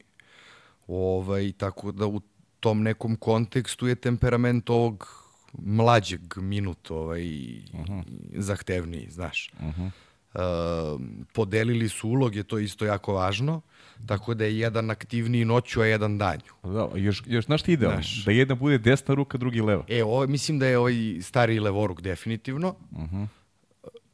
ovaj, 0.87 1.53
tako 1.59 1.93
da 1.93 2.07
u 2.07 2.21
tom 2.61 2.83
nekom 2.83 3.17
kontekstu 3.17 3.87
je 3.87 3.95
temperament 3.95 4.71
ovog 4.71 5.27
mlađeg 5.59 6.37
minut 6.37 6.91
ovaj, 6.91 7.25
uh 7.73 7.81
-huh. 7.81 8.03
zahtevniji, 8.35 9.11
znaš. 9.11 9.51
Uh 9.61 9.79
-huh. 9.79 9.91
Uh, 10.37 11.01
podelili 11.33 11.89
su 11.89 12.09
uloge, 12.09 12.43
to 12.43 12.59
je 12.59 12.65
isto 12.65 12.85
jako 12.85 13.13
važno, 13.13 13.61
tako 14.07 14.35
da 14.35 14.45
je 14.45 14.59
jedan 14.59 14.91
aktivniji 14.91 15.45
noću, 15.45 15.81
a 15.81 15.87
jedan 15.87 16.19
danju. 16.19 16.53
Da, 16.63 16.89
još, 16.95 17.23
još 17.27 17.45
znaš 17.45 17.63
ti 17.63 17.73
idealno? 17.73 18.01
Da 18.25 18.31
jedna 18.31 18.55
bude 18.55 18.79
desna 18.79 19.15
ruka, 19.15 19.39
drugi 19.39 19.61
leva. 19.61 19.85
E, 19.89 20.05
ovo, 20.05 20.27
mislim 20.27 20.59
da 20.59 20.67
je 20.67 20.79
ovaj 20.79 20.95
stari 21.23 21.61
levoruk 21.61 22.01
definitivno. 22.01 22.75
Uh 22.91 22.99
-huh. 22.99 23.27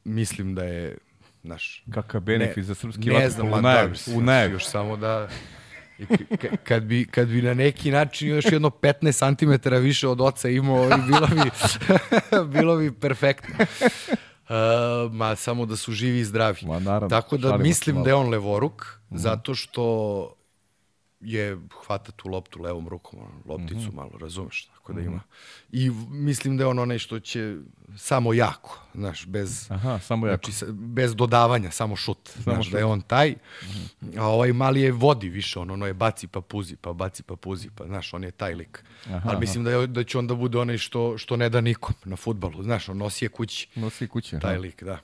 Mislim 0.04 0.54
da 0.54 0.64
je, 0.64 0.98
znaš... 1.42 1.84
Kakav 1.90 2.20
benefit 2.20 2.64
za 2.64 2.74
srpski 2.74 3.10
ne 3.10 3.30
znam, 3.30 3.52
u 3.52 3.60
najavi. 3.60 3.92
da, 4.06 4.16
u 4.16 4.20
najavi. 4.20 4.52
Još 4.52 4.66
samo 4.66 4.96
da... 4.96 5.28
I 5.98 6.06
kad, 6.64 6.82
bi, 6.82 7.04
kad 7.04 7.28
bi 7.28 7.42
na 7.42 7.54
neki 7.54 7.90
način 7.90 8.28
još 8.28 8.44
jedno 8.44 8.70
15 8.70 9.60
cm 9.60 9.74
više 9.74 10.08
od 10.08 10.20
oca 10.20 10.48
imao, 10.48 10.84
i 10.84 11.02
bilo 11.06 11.26
bi, 11.26 11.50
bilo 12.58 12.76
bi 12.76 12.92
perfektno. 12.92 13.54
Uh, 14.52 15.12
ma 15.12 15.36
samo 15.36 15.66
da 15.66 15.76
su 15.76 15.92
živi 15.92 16.18
i 16.18 16.24
zdravi. 16.24 16.66
Ma, 16.66 16.78
naravno, 16.78 17.08
Tako 17.08 17.36
da 17.36 17.56
mislim 17.56 18.02
da 18.02 18.10
je 18.10 18.14
on 18.14 18.28
levoruk, 18.28 18.82
mm 18.82 19.14
-hmm. 19.14 19.18
zato 19.18 19.54
što 19.54 20.34
je 21.20 21.58
hvata 21.86 22.12
tu 22.12 22.28
loptu 22.28 22.62
levom 22.62 22.88
rukom, 22.88 23.18
lopticu 23.44 23.74
mm 23.80 23.90
-hmm. 23.90 23.94
malo, 23.94 24.10
razumeš, 24.20 24.68
tako 24.82 24.92
da 24.92 25.00
ima. 25.00 25.20
I 25.72 25.90
mislim 26.10 26.56
da 26.56 26.64
je 26.64 26.68
on 26.68 26.78
onaj 26.78 26.98
što 26.98 27.20
će 27.20 27.56
samo 27.96 28.32
jako, 28.34 28.80
znaš, 28.94 29.26
bez, 29.26 29.66
Aha, 29.70 29.98
samo 29.98 30.26
jako. 30.26 30.50
znači, 30.50 30.72
bez 30.72 31.14
dodavanja, 31.14 31.70
samo 31.70 31.96
šut, 31.96 32.30
znaš, 32.42 32.64
šut. 32.64 32.72
da 32.72 32.78
je 32.78 32.84
on 32.84 33.00
taj, 33.00 33.34
a 34.18 34.26
ovaj 34.26 34.52
mali 34.52 34.80
je 34.80 34.92
vodi 34.92 35.28
više, 35.28 35.58
on, 35.58 35.70
ono 35.70 35.86
je 35.86 35.94
baci 35.94 36.26
pa 36.26 36.40
puzi, 36.40 36.76
pa 36.76 36.92
baci 36.92 37.22
pa 37.22 37.36
puzi, 37.36 37.70
pa 37.74 37.84
znaš, 37.86 38.14
on 38.14 38.24
je 38.24 38.30
taj 38.30 38.54
lik. 38.54 38.84
Aha, 39.06 39.28
Ali 39.30 39.40
mislim 39.40 39.64
da, 39.64 39.70
je, 39.70 39.86
da 39.86 40.04
će 40.04 40.18
onda 40.18 40.34
bude 40.34 40.58
onaj 40.58 40.78
što, 40.78 41.18
što 41.18 41.36
ne 41.36 41.48
da 41.48 41.60
nikom 41.60 41.94
na 42.04 42.16
futbalu, 42.16 42.62
znaš, 42.62 42.88
on 42.88 42.96
nosi 42.96 43.24
je 43.24 43.28
kući. 43.28 43.68
Nosi 43.74 44.08
kuće. 44.08 44.38
Taj 44.38 44.52
aha. 44.52 44.60
lik, 44.60 44.82
da. 44.82 44.98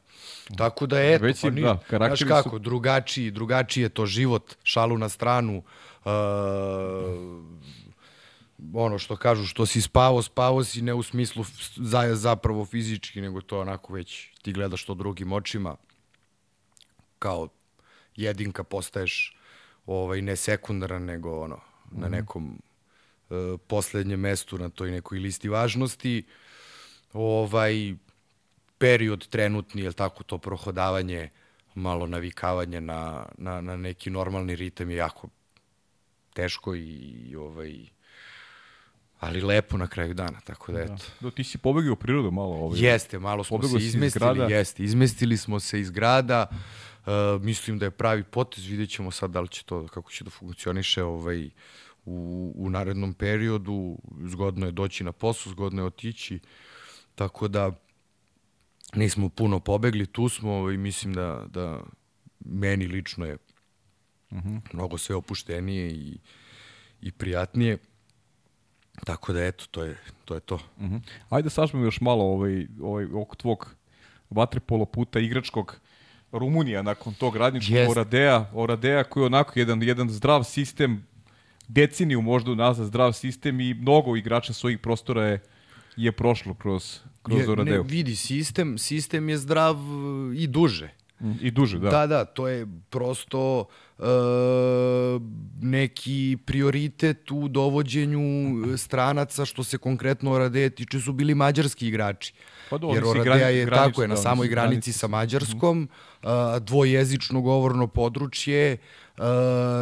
Tako 0.56 0.86
da 0.86 1.00
eto, 1.02 1.24
Već 1.24 1.42
pa 1.42 1.50
nije, 1.50 1.66
da, 1.90 1.96
znaš 1.96 2.22
kako, 2.28 2.50
su- 2.50 2.58
drugačiji, 2.58 3.30
drugačiji 3.30 3.82
je 3.82 3.88
to 3.88 4.06
život, 4.06 4.54
šalu 4.62 4.98
na 4.98 5.08
stranu, 5.08 5.62
uh, 6.04 6.12
ono 8.74 8.98
što 8.98 9.16
kažu, 9.16 9.46
što 9.46 9.66
si 9.66 9.82
spavo, 9.82 10.22
spavo 10.22 10.64
si 10.64 10.82
ne 10.82 10.94
u 10.94 11.02
smislu 11.02 11.44
za, 11.76 12.14
zapravo 12.14 12.64
fizički, 12.64 13.20
nego 13.20 13.40
to 13.40 13.60
onako 13.60 13.92
već 13.92 14.28
ti 14.42 14.52
gledaš 14.52 14.84
to 14.84 14.94
drugim 14.94 15.32
očima, 15.32 15.76
kao 17.18 17.48
jedinka 18.16 18.64
postaješ 18.64 19.36
ovaj, 19.86 20.22
ne 20.22 20.36
sekundaran, 20.36 21.04
nego 21.04 21.40
ono, 21.40 21.60
na 21.90 22.08
nekom 22.08 22.62
uh, 23.30 23.60
poslednjem 23.66 24.20
mestu 24.20 24.58
na 24.58 24.68
toj 24.68 24.90
nekoj 24.90 25.18
listi 25.18 25.48
važnosti. 25.48 26.24
Ovaj, 27.12 27.94
period 28.78 29.28
trenutni, 29.28 29.82
je 29.82 29.92
tako, 29.92 30.24
to 30.24 30.38
prohodavanje, 30.38 31.30
malo 31.74 32.06
navikavanje 32.06 32.80
na, 32.80 33.26
na, 33.38 33.60
na 33.60 33.76
neki 33.76 34.10
normalni 34.10 34.56
ritam 34.56 34.90
je 34.90 34.96
jako 34.96 35.28
teško 36.32 36.74
i, 36.74 36.80
i 37.30 37.36
ovaj, 37.36 37.97
ali 39.20 39.40
lepo 39.40 39.76
na 39.76 39.86
kraju 39.86 40.14
dana, 40.14 40.40
tako 40.40 40.72
da 40.72 40.80
eto. 40.80 41.04
Da, 41.20 41.30
ti 41.30 41.44
si 41.44 41.58
pobegao 41.58 41.92
u 41.92 41.96
prirodu 41.96 42.30
malo. 42.30 42.54
Ovaj. 42.54 42.80
Jeste, 42.80 43.18
malo 43.18 43.44
smo 43.44 43.56
Pobegao 43.56 43.80
se 43.80 43.86
iz 43.86 43.94
izmestili, 43.94 44.34
grada. 44.34 44.54
jeste, 44.54 44.82
izmestili 44.82 45.36
smo 45.36 45.60
se 45.60 45.80
iz 45.80 45.90
grada, 45.90 46.46
uh, 46.50 47.42
mislim 47.42 47.78
da 47.78 47.84
je 47.84 47.90
pravi 47.90 48.24
potez, 48.24 48.66
vidjet 48.66 48.90
ćemo 48.90 49.10
sad 49.10 49.30
da 49.30 49.40
li 49.40 49.48
će 49.48 49.64
to, 49.64 49.86
kako 49.86 50.10
će 50.10 50.24
da 50.24 50.30
funkcioniše 50.30 51.02
ovaj, 51.02 51.50
u, 52.04 52.52
u 52.56 52.70
narednom 52.70 53.14
periodu, 53.14 53.98
zgodno 54.26 54.66
je 54.66 54.72
doći 54.72 55.04
na 55.04 55.12
posao, 55.12 55.52
zgodno 55.52 55.82
je 55.82 55.86
otići, 55.86 56.40
tako 57.14 57.48
da 57.48 57.72
nismo 58.94 59.28
puno 59.28 59.60
pobegli, 59.60 60.06
tu 60.06 60.28
smo 60.28 60.70
i 60.70 60.76
mislim 60.76 61.14
da, 61.14 61.46
da 61.48 61.80
meni 62.40 62.86
lično 62.86 63.26
je 63.26 63.34
uh 64.30 64.38
-huh. 64.38 64.60
mnogo 64.72 64.98
sve 64.98 65.16
opuštenije 65.16 65.90
i, 65.90 66.18
i 67.00 67.12
prijatnije. 67.12 67.78
Tako 69.04 69.32
da 69.32 69.44
eto, 69.44 69.64
to 69.70 69.84
je 69.84 69.96
to. 70.24 70.34
Je 70.34 70.40
to. 70.40 70.54
Uh 70.54 70.60
-huh. 70.84 71.00
Ajde 71.28 71.50
sažmemo 71.50 71.84
još 71.84 72.00
malo 72.00 72.24
ovaj, 72.24 72.66
ovaj, 72.82 73.04
oko 73.14 73.36
tvog 73.36 73.74
vaterpolo 74.30 74.84
puta 74.84 75.20
igračkog 75.20 75.80
Rumunija 76.32 76.82
nakon 76.82 77.14
tog 77.14 77.36
radničkog 77.36 77.76
Jest. 77.76 77.90
Oradea, 77.90 78.46
Oradea 78.52 79.04
koji 79.04 79.22
je 79.22 79.26
onako 79.26 79.58
jedan, 79.58 79.82
jedan 79.82 80.10
zdrav 80.10 80.44
sistem, 80.44 81.06
deceniju 81.68 82.22
možda 82.22 82.50
unazad 82.50 82.86
zdrav 82.86 83.12
sistem 83.12 83.60
i 83.60 83.74
mnogo 83.74 84.16
igrača 84.16 84.52
svojih 84.52 84.78
prostora 84.78 85.24
je, 85.24 85.40
je 85.96 86.12
prošlo 86.12 86.54
kroz, 86.54 87.00
kroz 87.22 87.40
Je, 87.40 87.50
Oradeu. 87.50 87.82
ne, 87.82 87.90
vidi, 87.90 88.16
sistem, 88.16 88.78
sistem 88.78 89.28
je 89.28 89.38
zdrav 89.38 89.76
i 90.36 90.46
duže. 90.46 90.97
I 91.40 91.50
duže, 91.50 91.78
da. 91.78 91.90
Da, 91.90 92.06
da, 92.06 92.24
to 92.24 92.48
je 92.48 92.66
prosto 92.90 93.64
uh, 93.98 94.04
neki 95.62 96.38
prioritet 96.44 97.30
u 97.30 97.48
dovođenju 97.48 98.26
stranaca, 98.76 99.44
što 99.44 99.64
se 99.64 99.78
konkretno 99.78 100.32
Oradeja 100.32 100.70
tiče, 100.70 101.00
su 101.00 101.12
bili 101.12 101.34
mađarski 101.34 101.88
igrači. 101.88 102.34
Pa 102.70 102.78
do, 102.78 102.90
Jer 102.94 103.04
grani- 103.04 103.40
je 103.40 103.64
granicu, 103.64 103.88
tako 103.88 104.02
je 104.02 104.08
na 104.08 104.14
da, 104.14 104.20
samoj 104.20 104.48
granici 104.48 104.70
granici. 104.70 104.92
sa 104.92 105.06
Mađarskom, 105.06 105.88
uh, 106.22 106.28
dvojezično 106.60 107.40
govorno 107.40 107.86
područje, 107.86 108.76
uh, 109.18 109.24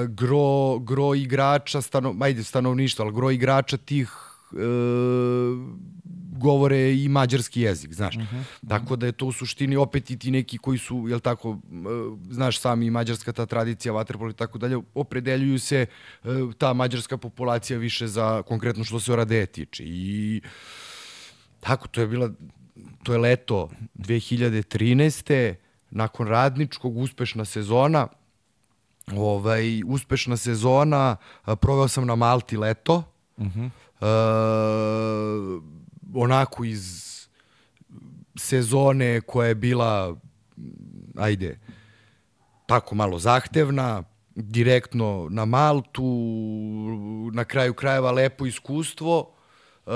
gro, 0.08 0.78
gro 0.78 1.14
igrača, 1.14 1.80
stano, 1.82 2.14
ajde 2.20 2.44
stanovništva, 2.44 3.04
ali 3.04 3.14
gro 3.14 3.30
igrača 3.30 3.76
tih 3.76 4.10
uh, 4.52 4.58
govore 6.36 6.94
i 6.94 7.08
mađarski 7.08 7.60
jezik, 7.60 7.92
znaš. 7.92 8.16
Uh 8.16 8.22
-huh. 8.22 8.42
Tako 8.68 8.96
da 8.96 9.06
je 9.06 9.12
to 9.12 9.26
u 9.26 9.32
suštini 9.32 9.76
opet 9.76 10.10
i 10.10 10.18
ti 10.18 10.30
neki 10.30 10.58
koji 10.58 10.78
su, 10.78 11.04
jel 11.08 11.20
tako, 11.20 11.50
uh, 11.50 11.58
znaš 12.30 12.60
sami 12.60 12.90
mađarska 12.90 13.32
ta 13.32 13.46
tradicija, 13.46 13.92
vaterpolo 13.92 14.30
i 14.30 14.34
tako 14.34 14.58
dalje, 14.58 14.78
opredeljuju 14.94 15.58
se 15.58 15.86
uh, 16.24 16.54
ta 16.58 16.72
mađarska 16.72 17.16
populacija 17.16 17.78
više 17.78 18.06
za 18.06 18.42
konkretno 18.42 18.84
što 18.84 19.00
se 19.00 19.12
Oradeje 19.12 19.46
tiče. 19.46 19.84
I 19.86 20.40
tako, 21.60 21.88
to 21.88 22.00
je 22.00 22.06
bila 22.06 22.30
to 23.02 23.12
je 23.12 23.18
leto 23.18 23.70
2013. 23.98 25.54
nakon 25.90 26.28
radničkog 26.28 26.96
uspešna 26.96 27.44
sezona. 27.44 28.08
Ovaj 29.16 29.82
uspešna 29.86 30.36
sezona, 30.36 31.16
proveo 31.60 31.88
sam 31.88 32.06
na 32.06 32.14
Malti 32.14 32.56
leto. 32.56 33.02
Uh 33.36 33.46
-huh. 33.46 33.70
e, 34.00 34.06
onako 36.22 36.64
iz 36.64 37.06
sezone 38.38 39.20
koja 39.20 39.48
je 39.48 39.55
bila 39.55 40.16
ajde 41.16 41.59
tako 42.66 42.94
malo 42.94 43.18
zahtevna, 43.18 44.02
direktno 44.34 45.28
na 45.30 45.44
Maltu, 45.44 46.05
na 47.32 47.44
kraju 47.44 47.74
krajeva 47.74 48.10
lepo 48.10 48.47
iskustvo. 48.47 49.32
E, 49.86 49.90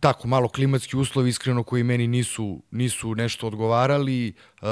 tako 0.00 0.28
malo 0.28 0.48
klimatski 0.48 0.96
uslovi 0.96 1.28
iskreno 1.28 1.62
koji 1.62 1.82
meni 1.82 2.06
nisu 2.06 2.62
nisu 2.70 3.14
nešto 3.14 3.46
odgovarali 3.46 4.28
e, 4.28 4.66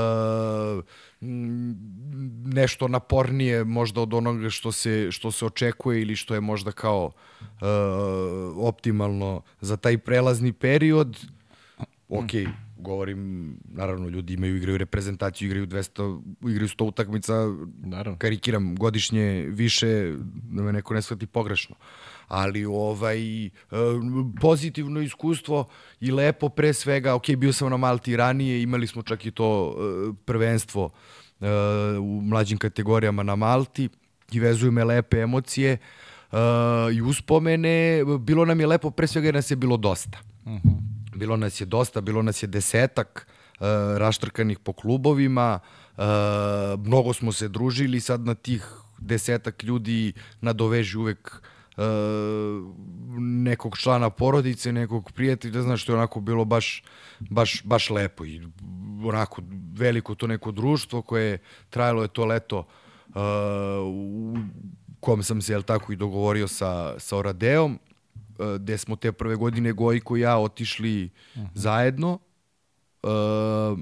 nešto 2.45 2.89
napornije 2.89 3.65
možda 3.65 4.01
od 4.01 4.15
onoga 4.15 4.51
što 4.51 4.73
se 4.73 5.09
što 5.13 5.33
se 5.33 5.47
očekuje 5.47 6.03
ili 6.03 6.17
što 6.17 6.35
je 6.35 6.41
možda 6.41 6.73
kao 6.73 7.11
e, 7.41 7.47
optimalno 8.57 9.43
za 9.61 9.77
taj 9.77 9.99
prelazni 9.99 10.53
period 10.53 11.17
ok, 12.09 12.31
govorim, 12.79 13.55
naravno, 13.65 14.09
ljudi 14.09 14.35
imaju, 14.35 14.57
igraju 14.57 14.79
reprezentaciju, 14.79 15.47
igraju 15.47 15.67
200, 15.67 16.23
igraju 16.51 16.69
100 16.69 16.85
utakmica, 16.85 17.35
Naravno. 17.79 18.19
karikiram, 18.19 18.77
godišnje 18.77 19.47
više, 19.49 20.15
da 20.33 20.63
me 20.63 20.73
neko 20.73 20.95
ne 20.95 21.03
shvati 21.03 21.27
pogrešno. 21.27 21.77
Ali 22.29 22.65
ovaj, 22.65 23.47
e, 23.47 23.51
pozitivno 24.41 25.01
iskustvo 25.01 25.69
i 26.01 26.11
lepo 26.11 26.49
pre 26.49 26.73
svega, 26.73 27.15
ok, 27.15 27.31
bio 27.37 27.53
sam 27.53 27.71
na 27.71 27.77
Malti 27.77 28.17
ranije, 28.17 28.63
imali 28.63 28.87
smo 28.87 29.03
čak 29.03 29.27
i 29.27 29.31
to 29.31 29.75
e, 29.75 30.13
prvenstvo 30.25 30.91
e, 31.41 31.47
u 31.99 32.21
mlađim 32.23 32.59
kategorijama 32.59 33.23
na 33.23 33.37
Malti 33.37 33.89
i 34.33 34.41
vezuju 34.41 34.73
me 34.73 34.85
lepe 34.85 35.21
emocije 35.21 35.79
i 36.93 37.03
uspomene. 37.03 38.05
Bilo 38.21 38.45
nam 38.45 38.61
je 38.61 38.67
lepo, 38.67 38.91
pre 38.91 39.07
svega 39.07 39.29
jer 39.29 39.35
nas 39.35 39.51
je 39.51 39.57
bilo 39.57 39.77
dosta. 39.77 40.19
-huh. 40.45 40.61
Bilo 41.15 41.37
nas 41.37 41.61
je 41.61 41.65
dosta, 41.65 42.01
bilo 42.01 42.23
nas 42.23 42.43
je 42.43 42.47
desetak 42.47 43.27
raštrkanih 43.97 44.59
po 44.59 44.73
klubovima, 44.73 45.59
mnogo 46.79 47.13
smo 47.13 47.33
se 47.33 47.49
družili, 47.49 48.01
sad 48.01 48.21
na 48.21 48.35
tih 48.35 48.67
desetak 48.99 49.63
ljudi 49.63 50.13
nadoveži 50.41 50.99
uvek 50.99 51.33
uh, 51.33 51.49
nekog 53.19 53.79
člana 53.79 54.11
porodice, 54.11 54.73
nekog 54.73 55.13
prijatelja, 55.13 55.63
znaš, 55.63 55.83
što 55.83 55.93
je 55.93 55.97
onako 55.97 56.21
bilo 56.21 56.45
baš, 56.45 56.83
baš, 57.21 57.63
baš 57.65 57.91
lepo 57.91 58.25
i 58.25 58.43
onako 59.05 59.43
veliko 59.75 60.15
to 60.15 60.27
neko 60.27 60.53
društvo 60.53 61.03
koje 61.03 61.39
trajalo 61.71 62.03
je 62.03 62.09
to 62.09 62.25
leto 62.25 62.59
uh, 62.59 63.15
u 63.87 64.37
kom 65.01 65.23
sam 65.23 65.43
se, 65.43 65.53
jel 65.53 65.63
tako, 65.63 65.93
i 65.93 65.97
dogovorio 65.97 66.49
sa, 66.49 66.99
sa 66.99 67.17
Oradeom, 67.17 67.79
uh, 68.39 68.55
gde 68.55 68.79
smo 68.79 68.97
te 68.97 69.13
prve 69.13 69.37
godine 69.37 69.73
Gojko 69.73 70.17
i 70.17 70.21
ja 70.21 70.39
otišli 70.39 71.11
uh 71.35 71.43
-huh. 71.43 71.49
zajedno. 71.55 72.19
Uh, 73.03 73.79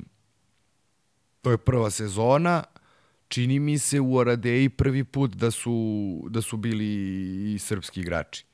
to 1.43 1.51
je 1.51 1.57
prva 1.57 1.91
sezona. 1.91 2.63
Čini 3.29 3.59
mi 3.59 3.79
se 3.79 4.01
u 4.01 4.17
Oradeji 4.17 4.69
prvi 4.69 5.05
put 5.05 5.35
da 5.35 5.51
su, 5.51 5.77
da 6.31 6.43
su 6.43 6.57
bili 6.57 6.87
i 7.55 7.59
srpski 7.59 8.01
igrači. 8.01 8.45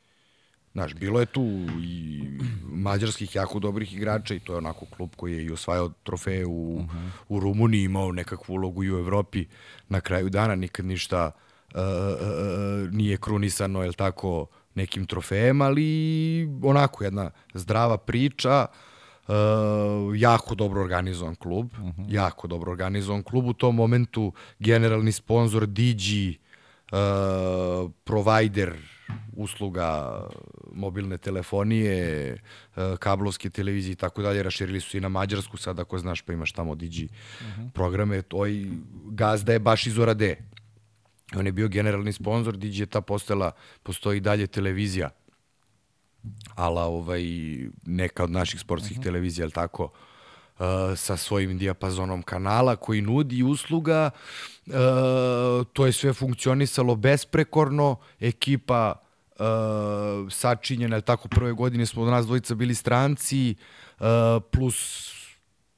Znaš, 0.73 0.95
bilo 0.95 1.21
je 1.21 1.27
tu 1.27 1.67
i 1.83 2.23
mađarskih 2.65 3.35
jako 3.35 3.59
dobrih 3.59 3.95
igrača 3.95 4.35
i 4.35 4.41
to 4.41 4.53
je 4.53 4.59
onako 4.59 4.87
klub 4.87 5.11
koji 5.17 5.33
je 5.33 5.45
i 5.45 5.51
osvajao 5.51 5.93
trofeje 6.03 6.47
u, 6.47 6.75
uh 6.75 6.81
-huh. 6.81 7.11
u 7.29 7.41
Rumuniji, 7.41 7.83
imao 7.83 8.13
nekakvu 8.13 8.55
ulogu 8.55 8.85
i 8.85 8.93
u 8.93 8.99
Evropi 8.99 9.47
na 9.89 10.01
kraju 10.01 10.31
dana, 10.31 10.55
nikad 10.55 10.87
ništa 10.87 11.31
uh, 11.75 11.81
uh, 11.81 12.93
nije 12.93 13.17
krunisano, 13.17 13.83
jel 13.83 13.93
tako, 13.93 14.47
nekim 14.75 15.07
trofejem, 15.07 15.61
ali 15.61 16.49
onako 16.63 17.05
jedna 17.05 17.31
zdrava 17.55 17.99
priča, 17.99 18.67
uh, 18.71 18.92
jako 20.15 20.55
dobro 20.55 20.81
organizovan 20.81 21.35
klub, 21.35 21.73
uh 21.79 21.85
-huh. 21.85 22.05
jako 22.09 22.47
dobro 22.47 22.73
organizovan 22.73 23.23
klub. 23.23 23.47
U 23.47 23.53
tom 23.53 23.75
momentu 23.75 24.33
generalni 24.59 25.13
sponsor 25.13 25.67
Digi, 25.67 26.39
uh, 26.93 27.91
provider 28.05 28.77
usluga 29.37 30.21
mobilne 30.73 31.19
telefonije, 31.19 32.37
kablovske 32.99 33.51
televizije 33.51 33.93
i 33.93 33.97
tako 33.97 34.23
dalje, 34.23 34.43
raširili 34.43 34.81
su 34.81 34.97
i 34.97 35.01
na 35.01 35.09
Mađarsku, 35.09 35.57
sad 35.57 35.81
ako 35.81 35.99
znaš 35.99 36.23
pa 36.23 36.33
imaš 36.33 36.53
tamo 36.53 36.75
Digi 36.75 37.05
uh 37.05 37.47
-huh. 37.47 37.71
programe, 37.71 38.23
to 38.23 38.47
i 38.47 38.71
gazda 39.05 39.53
je 39.53 39.59
baš 39.59 39.87
iz 39.87 39.99
Orade. 39.99 40.37
On 41.37 41.47
je 41.47 41.53
bio 41.53 41.69
generalni 41.69 42.13
sponsor, 42.13 42.57
Digi 42.57 42.83
je 42.83 42.87
ta 42.87 43.01
postala, 43.01 43.53
postoji 43.83 44.21
dalje 44.21 44.47
televizija, 44.47 45.11
ala 46.55 46.85
ovaj, 46.85 47.23
neka 47.87 48.25
od 48.25 48.31
naših 48.31 48.61
sportskih 48.61 48.97
uh 48.97 49.01
-huh. 49.01 49.05
televizija, 49.05 49.45
ali 49.45 49.53
tako, 49.53 49.85
uh, 49.85 50.67
sa 50.97 51.17
svojim 51.17 51.59
dijapazonom 51.59 52.23
kanala 52.23 52.77
koji 52.77 53.01
nudi 53.01 53.43
usluga, 53.43 54.11
uh, 54.67 54.73
to 55.73 55.87
je 55.87 55.93
sve 55.93 56.13
funkcionisalo 56.13 56.97
besprekorno, 56.97 57.97
ekipa 58.21 58.95
uh, 59.39 60.33
sačinjena, 60.33 61.01
tako, 61.01 61.29
prve 61.29 61.53
godine 61.53 61.87
smo 61.87 62.03
od 62.03 62.09
nas 62.09 62.27
dvojica 62.27 62.55
bili 62.55 62.75
stranci, 62.75 63.55
uh, 64.01 64.07
plus 64.53 65.11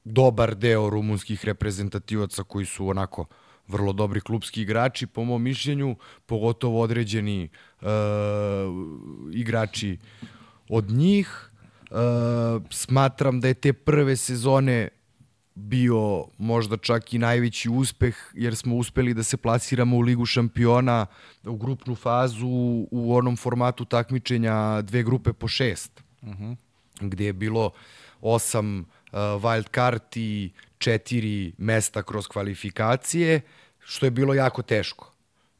dobar 0.03 0.55
deo 0.55 0.89
rumunskih 0.89 1.45
reprezentativaca 1.45 2.43
koji 2.43 2.65
su 2.65 2.87
onako 2.87 3.25
vrlo 3.67 3.93
dobri 3.93 4.21
klubski 4.21 4.61
igrači, 4.61 5.07
po 5.07 5.23
mom 5.23 5.43
mišljenju, 5.43 5.95
pogotovo 6.25 6.81
određeni 6.81 7.49
uh, 7.81 7.87
igrači 9.33 9.97
od 10.69 10.91
njih. 10.91 11.51
Uh, 11.91 12.63
smatram 12.69 13.39
da 13.39 13.47
je 13.47 13.53
te 13.53 13.73
prve 13.73 14.15
sezone 14.15 14.89
bio 15.55 16.25
možda 16.37 16.77
čak 16.77 17.13
i 17.13 17.17
najveći 17.17 17.69
uspeh, 17.69 18.17
jer 18.33 18.55
smo 18.55 18.75
uspeli 18.75 19.13
da 19.13 19.23
se 19.23 19.37
plasiramo 19.37 19.97
u 19.97 20.01
Ligu 20.01 20.25
šampiona 20.25 21.05
u 21.43 21.55
grupnu 21.55 21.95
fazu 21.95 22.47
u 22.91 23.15
onom 23.15 23.37
formatu 23.37 23.85
takmičenja 23.85 24.81
dve 24.81 25.03
grupe 25.03 25.33
po 25.33 25.47
šest, 25.47 26.03
uh 26.21 26.29
-huh. 26.29 26.55
gde 26.99 27.25
je 27.25 27.33
bilo 27.33 27.71
osam 28.21 28.85
uh, 29.15 29.43
wild 29.43 29.67
karti, 29.71 30.53
četiri 30.77 31.53
mesta 31.57 32.03
kroz 32.03 32.27
kvalifikacije, 32.27 33.41
što 33.79 34.05
je 34.05 34.11
bilo 34.11 34.33
jako 34.33 34.61
teško. 34.61 35.11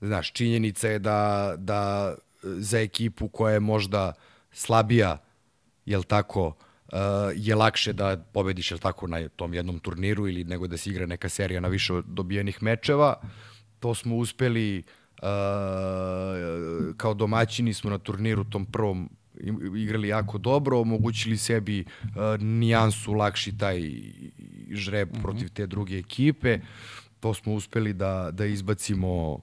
Znaš, 0.01 0.31
činjenica 0.31 0.87
je 0.87 0.99
da, 0.99 1.53
da 1.57 2.15
za 2.43 2.79
ekipu 2.79 3.27
koja 3.27 3.53
je 3.53 3.59
možda 3.59 4.13
slabija, 4.51 5.17
jel 5.85 6.03
tako, 6.03 6.47
uh, 6.47 6.99
je 7.35 7.55
lakše 7.55 7.93
da 7.93 8.17
pobediš 8.33 8.71
jel 8.71 8.79
tako 8.79 9.07
na 9.07 9.29
tom 9.29 9.53
jednom 9.53 9.79
turniru 9.79 10.27
ili 10.27 10.43
nego 10.43 10.67
da 10.67 10.77
se 10.77 10.89
igra 10.89 11.05
neka 11.05 11.29
serija 11.29 11.61
na 11.61 11.67
više 11.67 12.01
dobijenih 12.05 12.63
mečeva. 12.63 13.15
To 13.79 13.95
smo 13.95 14.15
uspeli 14.15 14.83
uh, 15.21 15.27
kao 16.97 17.13
domaćini 17.13 17.73
smo 17.73 17.89
na 17.89 17.97
turniru 17.97 18.43
tom 18.43 18.65
prvom 18.65 19.09
igrali 19.77 20.07
jako 20.07 20.37
dobro, 20.37 20.79
omogućili 20.79 21.37
sebi 21.37 21.85
uh, 22.01 22.41
nijansu 22.41 23.13
lakši 23.13 23.57
taj 23.57 23.81
žreb 24.71 25.09
mm 25.09 25.17
-hmm. 25.17 25.21
protiv 25.21 25.49
te 25.49 25.67
druge 25.67 25.97
ekipe. 25.97 26.59
To 27.19 27.33
smo 27.33 27.53
uspeli 27.53 27.93
da, 27.93 28.29
da 28.31 28.45
izbacimo 28.45 29.33
uh, 29.33 29.39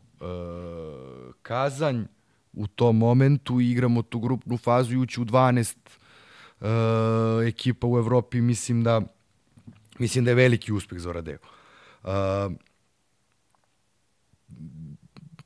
Kazanj 1.42 2.02
u 2.52 2.66
tom 2.66 2.98
momentu 2.98 3.60
i 3.60 3.70
igramo 3.70 4.02
tu 4.02 4.20
grupnu 4.20 4.56
fazu 4.56 4.94
i 4.94 4.98
ući 4.98 5.20
u 5.20 5.24
12 5.24 5.76
uh, 6.60 6.66
ekipa 7.46 7.86
u 7.86 7.98
Evropi, 7.98 8.40
mislim 8.40 8.84
da 8.84 9.02
mislim 9.98 10.24
da 10.24 10.30
je 10.30 10.34
veliki 10.34 10.72
uspeh 10.72 10.98
za 10.98 11.10
Oradeo. 11.10 11.38
Uh, 12.02 12.10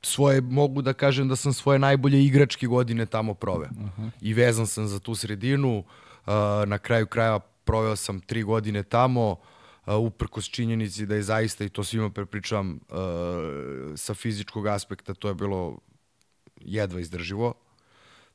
svoje, 0.07 0.41
mogu 0.41 0.81
da 0.81 0.93
kažem 0.93 1.27
da 1.27 1.35
sam 1.35 1.53
svoje 1.53 1.79
najbolje 1.79 2.23
igračke 2.25 2.67
godine 2.67 3.05
tamo 3.05 3.33
proveo. 3.33 3.69
Uh 3.71 3.85
-huh. 3.97 4.09
I 4.21 4.33
vezan 4.33 4.67
sam 4.67 4.87
za 4.87 4.99
tu 4.99 5.15
sredinu. 5.15 5.77
Uh, 5.77 6.33
na 6.65 6.77
kraju 6.77 7.07
kraja 7.07 7.39
proveo 7.39 7.95
sam 7.95 8.19
tri 8.19 8.43
godine 8.43 8.83
tamo, 8.83 9.31
uh, 9.31 9.95
uprkos 9.95 10.45
činjenici 10.45 11.05
da 11.05 11.15
je 11.15 11.23
zaista, 11.23 11.65
i 11.65 11.69
to 11.69 11.83
svima 11.83 12.09
prepričavam, 12.09 12.79
uh, 12.89 12.97
sa 13.95 14.13
fizičkog 14.13 14.67
aspekta 14.67 15.13
to 15.13 15.27
je 15.27 15.35
bilo 15.35 15.77
jedva 16.61 16.99
izdrživo. 16.99 17.53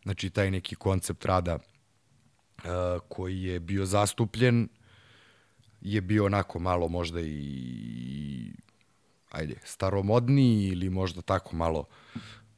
Znači, 0.02 0.30
taj 0.30 0.50
neki 0.50 0.74
koncept 0.74 1.24
rada 1.24 1.54
uh, 1.54 2.70
koji 3.08 3.42
je 3.42 3.60
bio 3.60 3.86
zastupljen 3.86 4.68
je 5.82 6.00
bio 6.00 6.26
onako 6.26 6.58
malo 6.58 6.88
možda 6.88 7.20
i 7.20 8.52
ajde, 9.32 9.54
staromodniji 9.64 10.68
ili 10.68 10.90
možda 10.90 11.22
tako 11.22 11.56
malo 11.56 11.84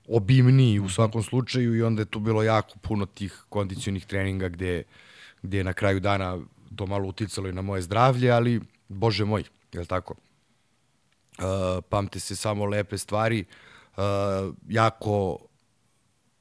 obimniji 0.08 0.80
u 0.80 0.88
svakom 0.88 1.22
slučaju 1.22 1.76
i 1.76 1.82
onda 1.82 2.02
je 2.02 2.06
tu 2.06 2.20
bilo 2.20 2.42
jako 2.42 2.78
puno 2.78 3.06
tih 3.06 3.44
kondicionih 3.48 4.06
treninga 4.06 4.48
gde, 4.48 4.82
gde 5.42 5.58
je 5.58 5.64
na 5.64 5.72
kraju 5.72 6.00
dana 6.00 6.38
to 6.76 6.86
malo 6.86 7.08
uticalo 7.08 7.48
i 7.48 7.52
na 7.52 7.62
moje 7.62 7.82
zdravlje, 7.82 8.30
ali 8.30 8.60
bože 8.88 9.24
moj, 9.24 9.44
je 9.72 9.80
li 9.80 9.86
tako? 9.86 10.14
Uh, 11.38 11.44
pamte 11.88 12.20
se 12.20 12.36
samo 12.36 12.64
lepe 12.64 12.98
stvari, 12.98 13.44
uh, 13.96 14.02
jako 14.68 15.38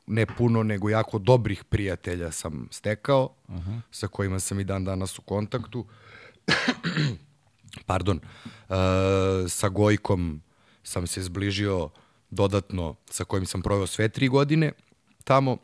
ne 0.08 0.26
puno, 0.26 0.64
nego 0.64 0.90
jako 0.90 1.20
dobrih 1.20 1.64
prijatelja 1.64 2.32
sam 2.32 2.68
stekao, 2.72 3.36
uh 3.48 3.56
-huh. 3.56 3.82
sa 3.92 4.08
kojima 4.08 4.40
sam 4.40 4.60
i 4.60 4.64
dan 4.64 4.86
danas 4.86 5.20
u 5.20 5.22
kontaktu. 5.22 5.86
Pardon. 7.86 8.20
Uh, 8.70 8.76
sa 9.50 9.70
Gojkom 9.70 10.42
sam 10.84 11.08
se 11.08 11.24
zbližio 11.24 11.90
dodatno, 12.30 12.96
sa 13.10 13.24
kojim 13.24 13.46
sam 13.46 13.62
proveo 13.62 13.88
sve 13.88 14.10
tri 14.10 14.28
godine 14.28 14.72
tamo. 15.24 15.58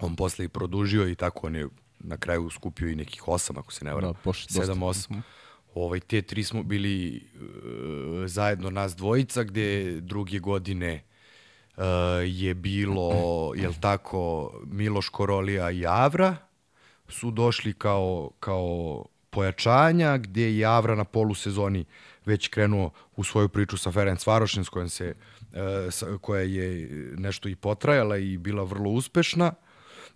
On 0.00 0.16
posle 0.16 0.44
i 0.44 0.48
produžio 0.48 1.08
i 1.08 1.14
tako 1.14 1.46
on 1.46 1.56
je 1.56 1.68
na 1.98 2.16
kraju 2.16 2.50
skupio 2.50 2.88
i 2.88 2.96
nekih 2.96 3.28
osam, 3.28 3.58
ako 3.58 3.72
se 3.72 3.84
ne 3.84 3.94
varam. 3.94 4.12
Da, 4.24 4.32
sedam, 4.32 4.82
osam. 4.82 5.16
Mhm. 5.16 5.20
Ovaj, 5.74 6.00
te 6.00 6.22
tri 6.22 6.44
smo 6.44 6.62
bili 6.62 7.22
uh, 7.34 8.26
zajedno 8.26 8.70
nas 8.70 8.96
dvojica, 8.96 9.42
gde 9.42 10.00
druge 10.00 10.38
godine 10.38 11.04
uh, 11.76 11.84
je 12.24 12.54
bilo, 12.54 13.10
jel 13.56 13.72
tako, 13.80 14.52
Miloš 14.66 15.08
Korolija 15.08 15.70
i 15.70 15.86
Avra 15.86 16.36
su 17.08 17.30
došli 17.30 17.72
kao, 17.72 18.30
kao 18.40 19.04
pojačanja, 19.30 20.16
gde 20.18 20.56
je 20.56 20.66
Avra 20.66 20.94
na 20.94 21.04
polusezoni 21.04 21.84
već 22.26 22.48
krenuo 22.48 22.90
u 23.16 23.24
svoju 23.24 23.48
priču 23.48 23.76
sa 23.76 23.92
Ferenc 23.92 24.26
Varošin, 24.26 24.64
s 24.64 24.68
kojom 24.68 24.88
se, 24.88 25.14
uh, 25.14 25.58
sa, 25.90 26.06
koja 26.20 26.42
je 26.42 26.88
nešto 27.18 27.48
i 27.48 27.56
potrajala 27.56 28.16
i 28.16 28.38
bila 28.38 28.64
vrlo 28.64 28.90
uspešna. 28.90 29.52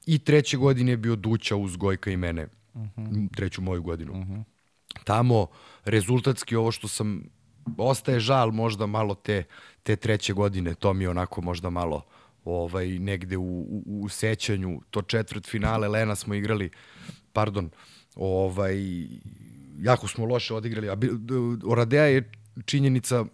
I 0.07 0.19
treće 0.19 0.57
godine 0.57 0.93
je 0.93 0.97
bio 0.97 1.17
Duća 1.17 1.57
uz 1.57 1.77
Gojka 1.77 2.11
i 2.11 2.17
mene, 2.17 2.47
uh 2.75 2.83
-huh. 2.83 3.37
treću 3.37 3.63
moju 3.63 3.83
godinu. 3.83 4.13
Uh 4.13 4.19
-huh. 4.19 4.43
Tamo 5.05 5.47
rezultatski 5.85 6.57
ovo 6.57 6.73
što 6.73 6.89
sam 6.89 7.23
ostaje 7.79 8.21
žal 8.21 8.51
možda 8.51 8.87
malo 8.87 9.15
te, 9.15 9.45
te 9.83 9.97
treće 9.97 10.33
godine, 10.33 10.75
to 10.75 10.93
mi 10.93 11.05
je 11.05 11.11
onako 11.11 11.41
možda 11.41 11.71
malo 11.71 12.03
ovaj, 12.45 12.99
negde 12.99 13.37
u, 13.37 13.43
u, 13.43 13.83
u 13.87 14.09
sećanju, 14.09 14.81
to 14.91 15.03
četvrt 15.03 15.47
finale 15.47 15.89
Lena 15.89 16.15
smo 16.15 16.35
igrali, 16.35 16.71
pardon, 17.33 17.71
ovaj, 18.15 19.07
jako 19.79 20.09
smo 20.09 20.25
loše 20.25 20.55
odigrali, 20.55 20.91
a 20.91 20.97
Oradea 21.65 22.05
je 22.05 22.31
činjenica 22.65 23.25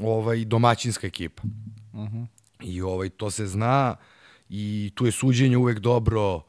ovaj, 0.00 0.44
domaćinska 0.44 1.06
ekipa. 1.06 1.42
Uh 1.92 2.00
mhm. 2.00 2.16
-huh. 2.16 2.26
I 2.60 2.82
ovaj, 2.82 3.08
to 3.08 3.30
se 3.30 3.46
zna 3.46 3.96
i 4.48 4.92
tu 4.94 5.06
je 5.06 5.12
suđenje 5.12 5.56
uvek 5.56 5.78
dobro, 5.78 6.34
uh, 6.36 6.42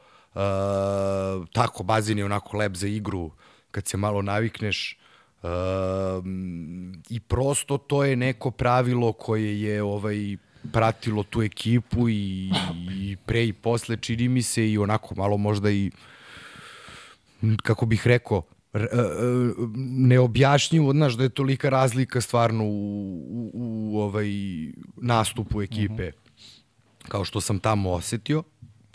tako 1.53 1.83
bazin 1.83 2.17
je 2.17 2.25
onako 2.25 2.57
lep 2.57 2.75
za 2.75 2.87
igru 2.87 3.31
kad 3.71 3.87
se 3.87 3.97
malo 3.97 4.21
navikneš, 4.21 4.97
Uh, 5.43 6.25
I 7.09 7.19
prosto 7.19 7.77
to 7.77 8.03
je 8.03 8.15
neko 8.15 8.51
pravilo 8.51 9.13
koje 9.13 9.61
je 9.61 9.83
ovaj 9.83 10.37
pratilo 10.73 11.23
tu 11.23 11.41
ekipu 11.41 12.09
i, 12.09 12.51
i 12.91 13.17
pre 13.25 13.45
i 13.45 13.53
posle 13.53 13.97
čini 13.97 14.27
mi 14.27 14.41
se 14.41 14.71
i 14.71 14.77
onako 14.77 15.15
malo 15.15 15.37
možda 15.37 15.71
i 15.71 15.91
kako 17.63 17.85
bih 17.85 18.07
rekao 18.07 18.43
e, 18.73 18.79
e, 18.79 18.87
neobjašnjivo, 19.75 20.91
znaš 20.91 21.13
da 21.13 21.23
je 21.23 21.29
tolika 21.29 21.69
razlika 21.69 22.21
stvarno 22.21 22.63
u, 22.63 22.69
u, 23.31 23.51
u 23.53 23.99
ovaj 23.99 24.27
nastupu 24.95 25.61
ekipe 25.61 25.93
uh 25.93 25.97
mhm. 25.99 26.01
-huh. 26.03 27.07
kao 27.07 27.25
što 27.25 27.41
sam 27.41 27.59
tamo 27.59 27.91
osetio. 27.91 28.43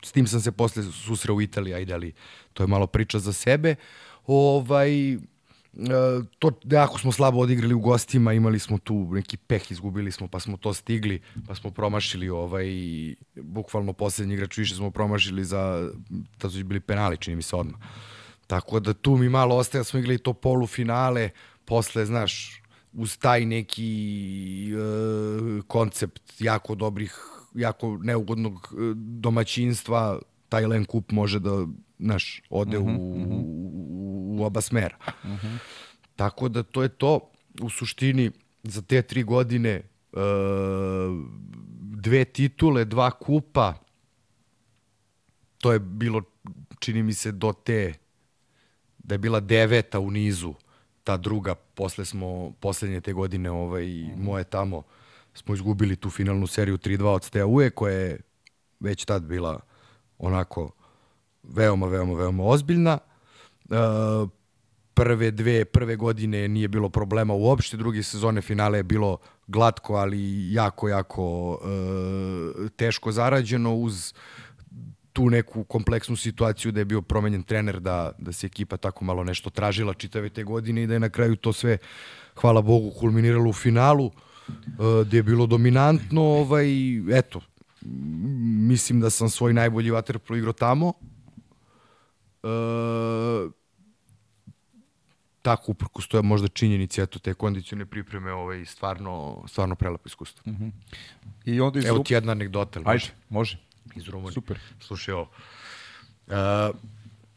S 0.02 0.12
tim 0.12 0.26
sam 0.26 0.40
se 0.40 0.52
posle 0.52 0.82
susreo 0.82 1.34
u 1.34 1.42
Italiji, 1.42 1.74
ajde, 1.74 1.94
ali 1.94 2.12
to 2.52 2.62
je 2.62 2.66
malo 2.66 2.86
priča 2.86 3.18
za 3.18 3.32
sebe. 3.32 3.74
Ovaj, 4.26 5.16
Uh, 5.72 6.26
to 6.38 6.50
da 6.64 6.84
ako 6.84 6.98
smo 6.98 7.12
slabo 7.12 7.38
odigrali 7.38 7.74
u 7.74 7.80
gostima, 7.80 8.32
imali 8.32 8.58
smo 8.58 8.78
tu 8.78 9.08
neki 9.12 9.36
peh, 9.36 9.70
izgubili 9.70 10.12
smo, 10.12 10.28
pa 10.28 10.40
smo 10.40 10.56
to 10.56 10.74
stigli, 10.74 11.20
pa 11.46 11.54
smo 11.54 11.70
promašili 11.70 12.28
ovaj, 12.28 12.66
bukvalno 13.36 13.92
poslednji 13.92 14.34
igrač 14.34 14.58
više 14.58 14.74
smo 14.74 14.90
promašili 14.90 15.44
za, 15.44 15.90
da 16.40 16.50
su 16.50 16.64
bili 16.64 16.80
penali, 16.80 17.16
čini 17.16 17.36
mi 17.36 17.42
se 17.42 17.56
odmah. 17.56 17.80
Tako 18.52 18.80
da 18.80 18.92
tu 18.92 19.16
mi 19.16 19.28
malo 19.28 19.56
ostaje, 19.56 19.80
da 19.80 19.84
smo 19.84 19.98
igrali 19.98 20.18
to 20.18 20.32
polufinale, 20.32 21.30
posle, 21.64 22.04
znaš, 22.06 22.62
uz 22.92 23.18
taj 23.18 23.44
neki 23.44 24.72
uh, 24.76 25.64
koncept 25.64 26.22
jako 26.38 26.74
dobrih, 26.74 27.16
jako 27.54 27.98
neugodnog 28.02 28.52
uh, 28.72 28.96
domaćinstva, 28.96 30.18
taj 30.48 30.66
Len 30.66 30.84
Kup 30.84 31.12
može 31.12 31.40
da, 31.40 31.66
znaš, 31.98 32.42
ode 32.50 32.78
uh 32.78 32.86
-huh, 32.86 32.98
u, 32.98 33.12
uh 33.12 33.16
-huh. 33.16 33.42
u, 33.42 34.36
u 34.38 34.44
oba 34.44 34.60
smera. 34.60 34.96
Uh 35.06 35.30
-huh. 35.30 35.56
Tako 36.16 36.48
da 36.48 36.62
to 36.62 36.82
je 36.82 36.88
to 36.88 37.30
u 37.60 37.70
suštini 37.70 38.30
za 38.62 38.82
te 38.82 39.02
tri 39.02 39.22
godine 39.22 39.82
uh, 40.12 40.20
dve 41.80 42.24
titule, 42.24 42.84
dva 42.84 43.10
kupa, 43.10 43.74
to 45.58 45.72
je 45.72 45.78
bilo, 45.78 46.22
čini 46.78 47.02
mi 47.02 47.14
se, 47.14 47.32
do 47.32 47.52
te 47.52 48.01
da 49.04 49.14
je 49.14 49.18
bila 49.18 49.40
deveta 49.40 50.00
u 50.00 50.10
nizu, 50.10 50.54
ta 51.04 51.16
druga, 51.16 51.54
posle 51.54 52.04
smo, 52.04 52.52
poslednje 52.60 53.00
te 53.00 53.12
godine, 53.12 53.50
ovaj, 53.50 53.86
mm. 53.86 54.22
moje 54.22 54.44
tamo, 54.44 54.82
smo 55.34 55.54
izgubili 55.54 55.96
tu 55.96 56.10
finalnu 56.10 56.46
seriju 56.46 56.78
3-2 56.78 57.04
od 57.04 57.24
Steaue, 57.24 57.70
koja 57.70 57.94
je 57.94 58.20
već 58.80 59.04
tad 59.04 59.22
bila 59.22 59.60
onako 60.18 60.70
veoma, 61.42 61.86
veoma, 61.86 62.14
veoma 62.14 62.44
ozbiljna. 62.44 62.98
Uh, 63.64 64.28
prve 64.94 65.30
dve, 65.30 65.64
prve 65.64 65.96
godine 65.96 66.48
nije 66.48 66.68
bilo 66.68 66.88
problema 66.88 67.34
uopšte, 67.34 67.76
druge 67.76 68.02
sezone 68.02 68.40
finale 68.40 68.78
je 68.78 68.82
bilo 68.82 69.18
glatko, 69.46 69.94
ali 69.94 70.52
jako, 70.52 70.88
jako 70.88 71.50
uh, 71.50 72.70
teško 72.76 73.12
zarađeno 73.12 73.74
uz 73.74 74.14
tu 75.12 75.30
neku 75.30 75.64
kompleksnu 75.64 76.16
situaciju 76.16 76.72
da 76.72 76.80
je 76.80 76.84
bio 76.84 77.02
promenjen 77.02 77.42
trener, 77.42 77.80
da, 77.80 78.12
da 78.18 78.32
se 78.32 78.46
ekipa 78.46 78.76
tako 78.76 79.04
malo 79.04 79.24
nešto 79.24 79.50
tražila 79.50 79.94
čitave 79.94 80.28
te 80.28 80.44
godine 80.44 80.82
i 80.82 80.86
da 80.86 80.94
je 80.94 81.00
na 81.00 81.08
kraju 81.08 81.36
to 81.36 81.52
sve, 81.52 81.78
hvala 82.34 82.62
Bogu, 82.62 82.90
kulminiralo 82.90 83.50
u 83.50 83.52
finalu, 83.52 84.06
uh, 84.06 85.06
gde 85.06 85.16
je 85.16 85.22
bilo 85.22 85.46
dominantno, 85.46 86.22
ovaj, 86.22 86.66
eto, 87.18 87.40
mislim 88.68 89.00
da 89.00 89.10
sam 89.10 89.30
svoj 89.30 89.52
najbolji 89.52 89.90
vaterpolo 89.90 90.38
igrao 90.38 90.52
tamo. 90.52 90.92
Uh, 92.42 93.52
tako 95.42 95.70
uprko 95.70 96.02
stoje 96.02 96.22
možda 96.22 96.48
činjenici, 96.48 97.02
eto, 97.02 97.18
te 97.18 97.34
kondicione 97.34 97.86
pripreme, 97.86 98.32
ovaj, 98.32 98.64
stvarno, 98.64 99.44
stvarno 99.48 99.74
prelepo 99.74 100.06
iskustvo. 100.06 100.52
Mm 100.52 100.56
-hmm. 100.56 100.70
I 101.44 101.60
onda 101.60 101.78
iz 101.78 101.84
Evo 101.84 101.98
ti 101.98 102.14
jedna 102.14 102.32
anegdota. 102.32 102.80
ili 102.80 102.88
Ajde, 102.88 103.04
može? 103.28 103.71
Iz 103.94 104.08
Rumunije. 104.08 104.32
Super. 104.32 104.58
Slušaj 104.80 105.14
ovo. 105.14 105.28
Uh, 106.26 106.34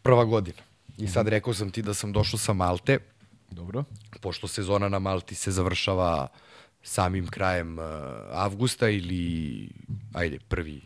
prva 0.02 0.26
godina. 0.26 0.62
I 0.98 1.08
sad 1.08 1.28
rekao 1.28 1.54
sam 1.54 1.72
ti 1.72 1.82
da 1.82 1.94
sam 1.94 2.14
došao 2.14 2.40
sa 2.40 2.54
Malte, 2.54 2.98
Dobro. 3.52 3.84
pošto 4.22 4.48
sezona 4.48 4.90
na 4.90 5.00
Malti 5.00 5.36
se 5.36 5.52
završava 5.52 6.28
samim 6.84 7.28
krajem 7.28 7.80
uh, 7.80 7.86
avgusta 8.32 8.90
ili, 8.90 9.70
ajde, 10.14 10.40
prvi, 10.40 10.82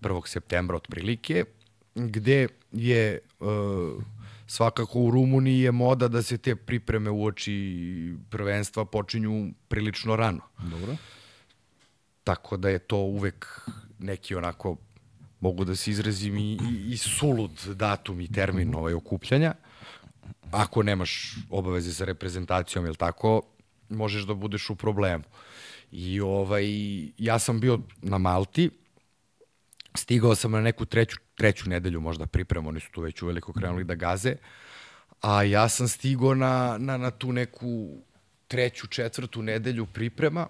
1. 0.00 0.26
septembra 0.26 0.76
otprilike, 0.76 1.44
gde 1.94 2.48
je 2.72 3.18
uh, 3.40 4.02
svakako 4.46 5.00
u 5.00 5.10
Rumuniji 5.10 5.60
je 5.60 5.72
moda 5.72 6.08
da 6.08 6.22
se 6.22 6.38
te 6.38 6.56
pripreme 6.56 7.10
uoči 7.10 8.14
prvenstva 8.30 8.84
počinju 8.84 9.52
prilično 9.68 10.16
rano. 10.16 10.40
Dobro. 10.58 10.96
Tako 12.24 12.56
da 12.56 12.68
je 12.68 12.78
to 12.78 12.96
uvek 12.96 13.60
neki 13.98 14.34
onako 14.34 14.76
mogu 15.40 15.64
da 15.64 15.76
se 15.76 15.90
izrazim 15.90 16.36
i, 16.38 16.52
i, 16.52 16.92
i 16.92 16.96
sulud 16.96 17.50
datum 17.74 18.20
i 18.20 18.32
termin 18.32 18.74
ovaj 18.74 18.94
okupljanja. 18.94 19.54
Ako 20.50 20.82
nemaš 20.82 21.36
obaveze 21.50 21.92
sa 21.92 22.04
reprezentacijom, 22.04 22.86
je 22.86 22.94
tako, 22.94 23.42
možeš 23.88 24.22
da 24.22 24.34
budeš 24.34 24.70
u 24.70 24.76
problemu. 24.76 25.24
I 25.92 26.20
ovaj, 26.20 26.64
ja 27.18 27.38
sam 27.38 27.60
bio 27.60 27.78
na 28.02 28.18
Malti, 28.18 28.70
stigao 29.94 30.34
sam 30.34 30.52
na 30.52 30.60
neku 30.60 30.84
treću, 30.84 31.16
treću 31.34 31.68
nedelju 31.68 32.00
možda 32.00 32.26
pripremu, 32.26 32.68
oni 32.68 32.80
su 32.80 32.90
tu 32.92 33.00
već 33.00 33.22
uveliko 33.22 33.52
krenuli 33.52 33.84
da 33.84 33.94
gaze, 33.94 34.36
a 35.20 35.42
ja 35.42 35.68
sam 35.68 35.88
stigao 35.88 36.34
na, 36.34 36.76
na, 36.78 36.96
na 36.96 37.10
tu 37.10 37.32
neku 37.32 37.96
treću, 38.48 38.86
četvrtu 38.86 39.42
nedelju 39.42 39.86
priprema 39.86 40.46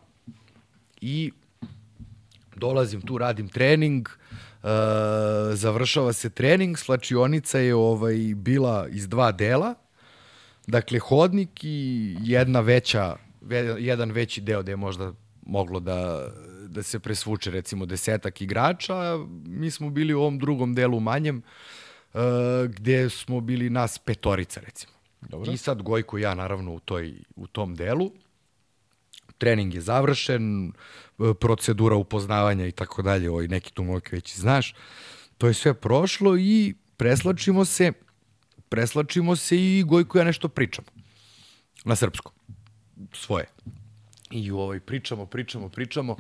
i 1.01 1.32
dolazim 2.56 3.01
tu, 3.01 3.19
radim 3.19 3.48
trening, 3.48 4.09
uh, 4.09 4.48
završava 5.55 6.12
se 6.12 6.30
trening, 6.30 6.78
slačionica 6.78 7.59
je 7.59 7.74
ovaj 7.74 8.16
bila 8.35 8.89
iz 8.90 9.09
dva 9.09 9.32
dela, 9.32 9.74
dakle 10.66 10.98
hodnik 10.98 11.64
i 11.64 12.16
jedna 12.20 12.60
veća, 12.60 13.16
ve- 13.40 13.76
jedan 13.78 14.10
veći 14.10 14.40
deo 14.40 14.62
gde 14.62 14.72
je 14.72 14.76
možda 14.76 15.12
moglo 15.47 15.80
da, 15.80 16.28
da 16.68 16.82
se 16.82 16.98
presvuče 16.98 17.51
recimo 17.51 17.86
desetak 17.86 18.40
igrača, 18.40 19.16
mi 19.47 19.70
smo 19.70 19.90
bili 19.90 20.14
u 20.14 20.20
ovom 20.20 20.39
drugom 20.39 20.74
delu 20.74 21.01
manjem, 21.01 21.43
uh, 22.14 22.20
gde 22.68 23.10
smo 23.10 23.40
bili 23.40 23.70
nas 23.70 23.98
petorica 23.98 24.60
recimo. 24.60 24.93
Dobro. 25.20 25.52
I 25.52 25.56
sad 25.56 25.82
Gojko 25.82 26.18
i 26.18 26.22
ja 26.22 26.35
naravno 26.35 26.74
u, 26.74 26.80
toj, 26.80 27.14
u 27.36 27.47
tom 27.47 27.74
delu, 27.74 28.12
trening 29.39 29.74
je 29.74 29.80
završen, 29.80 30.72
procedura 31.40 31.97
upoznavanja 31.97 32.66
i 32.66 32.73
tako 32.73 33.03
dalje, 33.03 33.31
ovaj 33.31 33.49
neki 33.49 33.73
tu 33.73 33.85
mojke 33.85 34.16
već 34.16 34.39
znaš. 34.39 34.74
To 35.39 35.47
je 35.47 35.55
sve 35.55 35.74
prošlo 35.74 36.36
i 36.36 36.74
preslačimo 36.97 37.65
se, 37.65 37.93
preslačimo 38.69 39.36
se 39.36 39.57
i 39.57 39.85
Gojko 39.86 40.19
ja 40.19 40.24
nešto 40.24 40.49
pričamo. 40.49 40.89
Na 41.85 41.97
srpskom. 41.97 42.32
Svoje. 43.12 43.47
I 44.31 44.51
ovaj, 44.51 44.81
pričamo, 44.81 45.27
pričamo, 45.27 45.69
pričamo. 45.69 46.16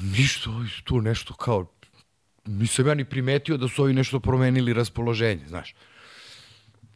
Ništa, 0.00 0.50
tu 0.84 1.00
nešto 1.00 1.34
kao... 1.34 1.66
Nisam 2.46 2.86
ja 2.86 2.94
ni 2.94 3.04
primetio 3.04 3.56
da 3.56 3.68
su 3.68 3.82
ovi 3.82 3.92
nešto 3.92 4.20
promenili 4.20 4.72
raspoloženje, 4.72 5.48
znaš. 5.48 5.74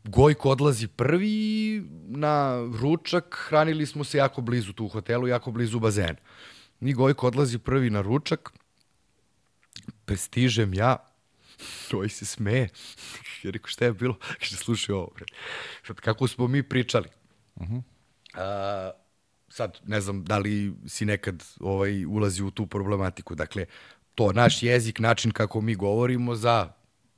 Gojko 0.04 0.50
odlazi 0.50 0.86
prvi 0.86 1.82
na 2.08 2.60
ručak, 2.80 3.46
hranili 3.48 3.86
smo 3.86 4.04
se 4.04 4.18
jako 4.18 4.40
blizu 4.40 4.72
tu 4.72 4.84
u 4.84 4.88
hotelu, 4.88 5.28
jako 5.28 5.50
blizu 5.50 5.80
bazena. 5.80 6.16
I 6.80 6.92
Gojko 6.92 7.26
odlazi 7.26 7.58
prvi 7.58 7.90
na 7.90 8.00
ručak, 8.00 8.52
prestižem 10.04 10.74
ja, 10.74 10.96
Toj 11.90 12.08
se 12.08 12.24
smeje. 12.24 12.68
Ja 13.42 13.50
rekao, 13.50 13.68
šta 13.68 13.84
je 13.84 13.92
bilo? 13.92 14.18
Kaže, 14.40 14.56
slušaj 14.56 14.94
ovo, 14.94 15.10
bre. 15.14 15.24
Sad, 15.86 16.00
kako 16.00 16.28
smo 16.28 16.46
mi 16.48 16.62
pričali? 16.62 17.08
Uh 17.54 17.68
-huh. 17.68 17.82
A, 18.34 18.90
sad, 19.48 19.80
ne 19.86 20.00
znam 20.00 20.24
da 20.24 20.38
li 20.38 20.74
si 20.86 21.04
nekad 21.04 21.44
ovaj, 21.60 22.04
ulazi 22.04 22.42
u 22.42 22.50
tu 22.50 22.66
problematiku. 22.66 23.34
Dakle, 23.34 23.66
to 24.14 24.32
naš 24.32 24.62
jezik, 24.62 24.98
način 24.98 25.30
kako 25.30 25.60
mi 25.60 25.74
govorimo 25.74 26.34
za 26.34 26.72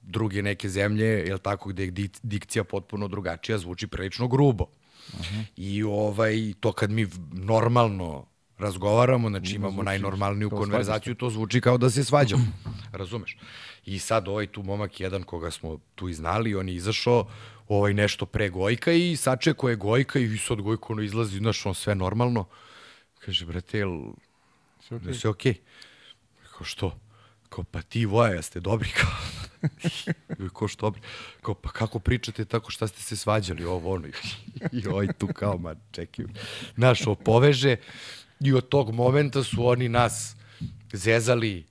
druge 0.07 0.43
neke 0.43 0.69
zemlje, 0.69 1.07
je 1.07 1.39
tako, 1.39 1.69
gde 1.69 1.85
je 1.85 1.93
dik- 1.93 2.21
dikcija 2.23 2.65
potpuno 2.65 3.09
drugačija, 3.09 3.59
zvuči 3.59 3.87
prilično 3.87 4.29
grubo. 4.29 4.65
Uh 4.65 5.21
-huh. 5.21 5.45
I 5.57 5.83
ovaj, 5.83 6.53
to 6.61 6.73
kad 6.73 6.91
mi 6.91 7.07
normalno 7.33 8.27
razgovaramo, 8.59 9.29
znači 9.29 9.55
imamo 9.55 9.83
najnormalniju 9.83 10.51
kao 10.51 10.59
konverzaciju, 10.59 11.15
to 11.15 11.31
zvuči 11.31 11.61
kao 11.61 11.79
da 11.79 11.91
se 11.91 12.05
svađamo. 12.05 12.47
Razumeš? 12.93 13.37
I 13.85 13.99
sad 13.99 14.29
ovaj 14.29 14.47
tu 14.47 14.63
momak 14.63 15.01
jedan 15.01 15.23
koga 15.23 15.51
smo 15.51 15.79
tu 15.95 16.09
i 16.09 16.15
znali, 16.15 16.55
on 16.55 16.69
je 16.69 16.75
izašao 16.75 17.29
ovaj 17.69 17.95
nešto 17.95 18.27
pre 18.27 18.49
Gojka 18.49 18.93
i 18.93 19.17
sačekao 19.17 19.71
je 19.71 19.77
Gojka 19.77 20.19
i 20.19 20.39
sad 20.39 20.61
Gojko 20.61 20.93
ono 20.93 21.03
izlazi, 21.03 21.39
znaš, 21.39 21.67
on 21.67 21.75
sve 21.75 21.95
normalno. 21.95 22.45
Kaže, 23.19 23.47
brate, 23.47 23.79
jel, 23.79 24.13
Sve 24.81 24.99
da 24.99 25.15
sve 25.15 25.31
okej? 25.31 25.55
Kao 26.53 26.65
što? 26.65 26.99
Kao, 27.49 27.65
pa 27.65 27.83
ti 27.83 28.01
i 28.01 28.07
Voja, 28.07 28.33
jeste 28.33 28.61
dobri? 28.61 28.89
Kao, 29.01 29.11
kao 30.59 30.69
što 30.69 30.87
dobri? 30.87 31.01
Kao, 31.43 31.55
pa 31.55 31.71
kako 31.71 31.99
pričate 31.99 32.45
tako 32.45 32.71
šta 32.71 32.87
ste 32.87 33.03
se 33.03 33.17
svađali, 33.17 33.65
ovo 33.65 33.95
ono. 33.95 34.09
I 34.83 34.87
ovaj 34.87 35.07
tu 35.19 35.27
kao, 35.27 35.59
ma 35.59 35.75
čekaj. 35.91 36.25
Znaš, 36.75 37.07
opoveže 37.07 37.77
i 38.41 38.53
od 38.53 38.69
tog 38.69 38.95
momenta 38.95 39.43
su 39.43 39.67
oni 39.67 39.89
nas 39.89 40.37
zezali 40.93 41.65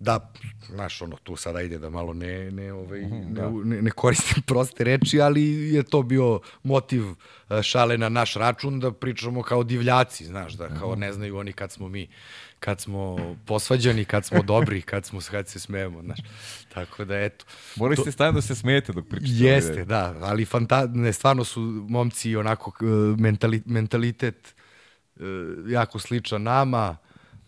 da, 0.00 0.32
znaš, 0.68 1.02
ono, 1.02 1.16
tu 1.16 1.36
sada 1.36 1.60
ide 1.60 1.78
da 1.78 1.90
malo 1.90 2.14
ne, 2.14 2.50
ne, 2.50 2.72
ovaj, 2.72 3.00
ne, 3.00 3.50
ne, 3.64 3.82
ne 3.82 3.90
koristim 3.90 4.42
proste 4.46 4.84
reči, 4.84 5.20
ali 5.20 5.42
je 5.74 5.82
to 5.82 6.02
bio 6.02 6.40
motiv 6.62 7.04
e, 7.50 7.62
šale 7.62 7.98
na 7.98 8.08
naš 8.08 8.34
račun 8.34 8.80
da 8.80 8.92
pričamo 8.92 9.42
kao 9.42 9.64
divljaci, 9.64 10.24
znaš, 10.24 10.52
da 10.52 10.68
kao 10.68 10.94
ne 10.96 11.12
znaju 11.12 11.36
oni 11.36 11.52
kad 11.52 11.72
smo 11.72 11.88
mi, 11.88 12.08
kad 12.60 12.80
smo 12.80 13.16
posvađani, 13.46 14.04
kad 14.04 14.24
smo 14.24 14.42
dobri, 14.42 14.82
kad 14.82 15.06
smo 15.06 15.20
kad 15.30 15.48
se 15.48 15.60
smejemo, 15.60 16.02
znaš. 16.02 16.18
Tako 16.74 17.04
da, 17.04 17.20
eto. 17.20 17.44
Morali 17.76 17.96
ste 17.96 18.12
stajati 18.12 18.34
da 18.34 18.42
se 18.42 18.54
smijete 18.54 18.92
dok 18.92 19.08
pričate. 19.08 19.32
Jeste, 19.34 19.84
da, 19.84 20.14
ali 20.20 20.44
fanta 20.44 20.86
ne, 20.86 21.12
stvarno 21.12 21.44
su 21.44 21.60
momci 21.88 22.36
onako 22.36 22.72
e, 22.80 22.84
mentali, 23.22 23.62
mentalitet 23.66 24.54
e, 25.16 25.22
jako 25.66 25.98
sličan 25.98 26.42
nama, 26.42 26.96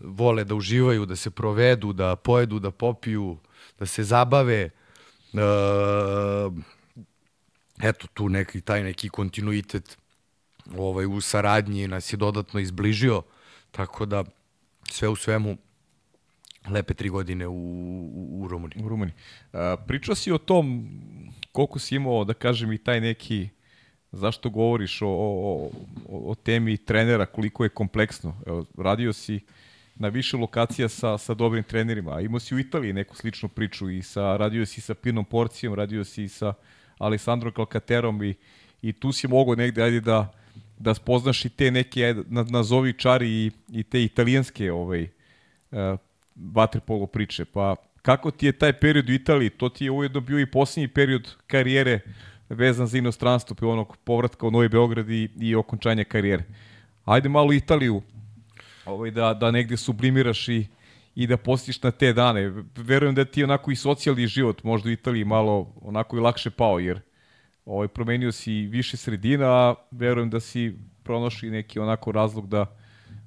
vole 0.01 0.45
da 0.45 0.55
uživaju, 0.55 1.07
da 1.07 1.17
se 1.17 1.31
provedu, 1.31 1.93
da 1.93 2.17
pojedu, 2.17 2.59
da 2.59 2.71
popiju, 2.71 3.39
da 3.79 3.87
se 3.87 4.05
zabave. 4.05 4.61
E, 4.61 4.71
eto, 7.83 8.07
tu 8.15 8.29
neki, 8.29 8.61
taj 8.61 8.83
neki 8.83 9.09
kontinuitet 9.09 9.99
ovaj, 10.77 11.07
u 11.07 11.21
saradnji 11.21 11.89
nas 11.89 12.13
je 12.13 12.17
dodatno 12.17 12.61
izbližio, 12.61 13.23
tako 13.71 14.07
da 14.07 14.25
sve 14.93 15.09
u 15.09 15.17
svemu 15.17 15.57
lepe 16.71 16.95
tri 16.95 17.09
godine 17.09 17.47
u, 17.47 17.53
u, 17.53 18.43
u 18.43 18.49
Rumuniji. 18.49 18.85
U 18.85 18.89
Rumuniji. 18.89 19.15
A, 19.53 19.77
pričao 19.87 20.15
si 20.15 20.33
o 20.33 20.39
tom 20.39 20.89
koliko 21.53 21.79
si 21.79 21.95
imao, 21.95 22.25
da 22.25 22.35
kažem, 22.35 22.73
i 22.73 22.79
taj 22.79 23.01
neki 23.01 23.49
zašto 24.13 24.51
govoriš 24.51 25.03
o, 25.03 25.09
o, 25.09 25.71
o, 26.09 26.31
o 26.31 26.35
temi 26.35 26.77
trenera, 26.77 27.27
koliko 27.27 27.65
je 27.65 27.69
kompleksno. 27.69 28.35
Evo, 28.47 28.65
radio 28.79 29.13
si 29.13 29.41
na 29.95 30.09
više 30.09 30.37
lokacija 30.37 30.89
sa, 30.89 31.19
sa 31.19 31.35
dobrim 31.35 31.65
trenerima, 31.65 32.21
imao 32.21 32.41
si 32.41 32.55
u 32.55 32.59
Italiji 32.59 32.93
neku 32.93 33.17
sličnu 33.17 33.49
priču 33.49 33.91
i 33.91 34.03
sa, 34.03 34.37
radio 34.37 34.67
si 34.67 34.81
sa 34.81 34.95
Pinom 34.95 35.25
Porcijom, 35.25 35.75
radio 35.75 36.05
si 36.05 36.29
sa 36.29 36.55
Alessandro 36.99 37.53
Calcaterom 37.53 38.23
i, 38.23 38.35
i 38.83 38.93
tu 38.93 39.13
si 39.13 39.29
mogao 39.29 39.55
negde, 39.55 39.83
ajde 39.83 40.01
da, 40.01 40.33
da 40.81 40.95
spoznaš 40.95 41.45
i 41.45 41.49
te 41.49 41.71
neke, 41.71 42.15
nazovi 42.29 42.93
čari 42.93 43.29
i, 43.29 43.51
i 43.73 43.83
te 43.83 44.05
italijanske 44.05 44.73
ovaj, 44.73 45.03
uh, 45.03 45.79
vaterpolo 46.37 47.07
priče. 47.07 47.45
Pa 47.45 47.77
kako 48.03 48.31
ti 48.31 48.47
je 48.47 48.53
taj 48.53 48.73
period 48.73 49.09
u 49.09 49.13
Italiji? 49.13 49.51
To 49.51 49.69
ti 49.69 49.85
je 49.85 49.91
ujedno 49.91 50.21
bio 50.21 50.41
i 50.41 50.47
posljednji 50.47 50.89
period 50.89 51.37
karijere 51.47 52.01
vezan 52.49 52.87
za 52.87 52.99
inostranstvo, 52.99 53.57
pe 53.57 53.67
onog 53.67 53.97
povratka 53.97 54.47
u 54.47 54.51
Novi 54.51 54.69
Beograd 54.69 55.11
i, 55.11 55.29
i 55.41 55.55
okončanja 55.55 56.05
karijere. 56.05 56.45
Ajde 57.05 57.29
malo 57.29 57.53
Italiju 57.53 58.03
ovaj, 58.85 59.11
da, 59.11 59.35
da 59.35 59.51
negde 59.51 59.77
sublimiraš 59.77 60.49
i, 60.49 60.67
i 61.15 61.27
da 61.27 61.37
postiš 61.37 61.83
na 61.83 61.91
te 61.91 62.13
dane. 62.13 62.53
Verujem 62.77 63.15
da 63.15 63.25
ti 63.25 63.45
onako 63.45 63.71
i 63.71 63.77
socijalni 63.77 64.27
život 64.27 64.65
možda 64.65 64.89
u 64.89 64.93
Italiji 64.93 65.25
malo 65.25 65.75
onako 65.83 66.17
i 66.17 66.21
lakše 66.21 66.51
pao, 66.51 66.79
jer 66.79 67.01
ovaj, 67.71 67.89
promenio 67.89 68.33
si 68.33 68.53
više 68.53 68.97
sredina, 68.97 69.75
verujem 69.91 70.31
da 70.31 70.41
si 70.41 70.75
pronašli 71.03 71.51
neki 71.51 71.79
onako 71.79 72.13
razlog 72.13 72.49
da 72.49 72.77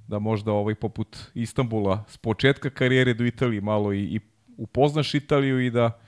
da 0.08 0.20
možda 0.20 0.52
ovaj 0.52 0.76
poput 0.76 1.18
Istanbula 1.34 2.04
s 2.08 2.18
početka 2.18 2.70
karijere 2.70 3.14
do 3.14 3.26
Italije 3.26 3.62
malo 3.62 3.94
i, 3.94 4.04
i 4.04 4.20
upoznaš 4.58 5.14
Italiju 5.14 5.60
i 5.60 5.70
da 5.70 6.00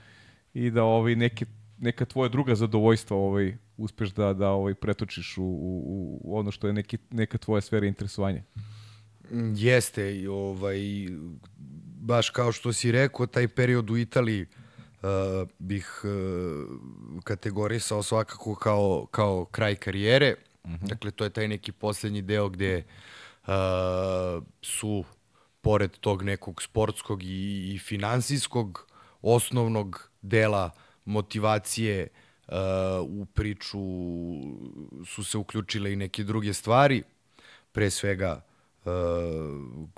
i 0.54 0.70
da 0.70 0.84
ovaj 0.84 1.16
neke 1.16 1.46
neka 1.78 2.04
tvoja 2.04 2.28
druga 2.28 2.54
zadovoljstva 2.54 3.16
ovaj 3.16 3.56
uspeš 3.76 4.10
da 4.10 4.32
da 4.32 4.50
ovaj 4.50 4.74
pretočiš 4.74 5.38
u, 5.38 5.42
u, 5.42 6.20
u 6.24 6.38
ono 6.38 6.50
što 6.50 6.66
je 6.66 6.72
neki 6.72 6.98
neka 7.10 7.38
tvoja 7.38 7.60
sfera 7.60 7.86
interesovanja. 7.86 8.42
Jeste, 9.56 10.28
ovaj 10.30 10.78
baš 12.00 12.30
kao 12.30 12.52
što 12.52 12.72
si 12.72 12.92
rekao, 12.92 13.26
taj 13.26 13.48
period 13.48 13.90
u 13.90 13.96
Italiji 13.96 14.42
uh, 14.42 14.65
bih 15.58 16.04
uh, 16.04 17.20
kategorisao 17.24 18.02
svakako 18.02 18.54
kao, 18.54 19.06
kao 19.10 19.44
kraj 19.44 19.74
karijere. 19.74 20.34
Uh 20.64 20.70
-huh. 20.70 20.88
Dakle, 20.88 21.10
to 21.10 21.24
je 21.24 21.30
taj 21.30 21.48
neki 21.48 21.72
poslednji 21.72 22.22
deo 22.22 22.48
gde 22.48 22.84
uh, 23.46 23.52
su 24.62 25.04
pored 25.60 25.98
tog 25.98 26.22
nekog 26.22 26.62
sportskog 26.62 27.22
i, 27.22 27.74
i 27.74 27.78
finansijskog 27.78 28.86
osnovnog 29.22 30.10
dela 30.22 30.70
motivacije 31.04 32.08
uh, 32.48 32.54
u 33.02 33.26
priču 33.34 33.78
su 35.06 35.24
se 35.24 35.38
uključile 35.38 35.92
i 35.92 35.96
neke 35.96 36.24
druge 36.24 36.54
stvari, 36.54 37.02
pre 37.72 37.90
svega 37.90 38.44
uh, 38.84 38.92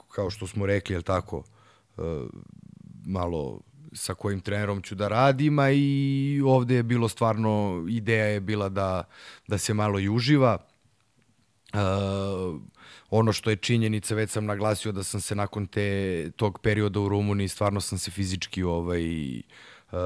kao 0.08 0.30
što 0.30 0.46
smo 0.46 0.66
rekli, 0.66 0.94
je 0.94 1.02
tako, 1.02 1.42
uh, 1.96 2.04
malo 3.06 3.60
sa 3.92 4.14
kojim 4.14 4.40
trenerom 4.40 4.82
ću 4.82 4.94
da 4.94 5.08
radim, 5.08 5.58
a 5.58 5.70
i 5.70 6.42
ovde 6.44 6.74
je 6.74 6.82
bilo 6.82 7.08
stvarno, 7.08 7.84
ideja 7.88 8.24
je 8.24 8.40
bila 8.40 8.68
da, 8.68 9.04
da 9.46 9.58
se 9.58 9.74
malo 9.74 10.00
i 10.00 10.08
uživa. 10.08 10.58
Uh, 11.72 12.60
ono 13.10 13.32
što 13.32 13.50
je 13.50 13.56
činjenica, 13.56 14.14
već 14.14 14.30
sam 14.30 14.46
naglasio 14.46 14.92
da 14.92 15.02
sam 15.02 15.20
se 15.20 15.34
nakon 15.34 15.66
te, 15.66 16.30
tog 16.36 16.58
perioda 16.58 17.00
u 17.00 17.08
Rumuniji, 17.08 17.48
stvarno 17.48 17.80
sam 17.80 17.98
se 17.98 18.10
fizički 18.10 18.62
ovaj, 18.62 19.36
uh, 19.38 19.98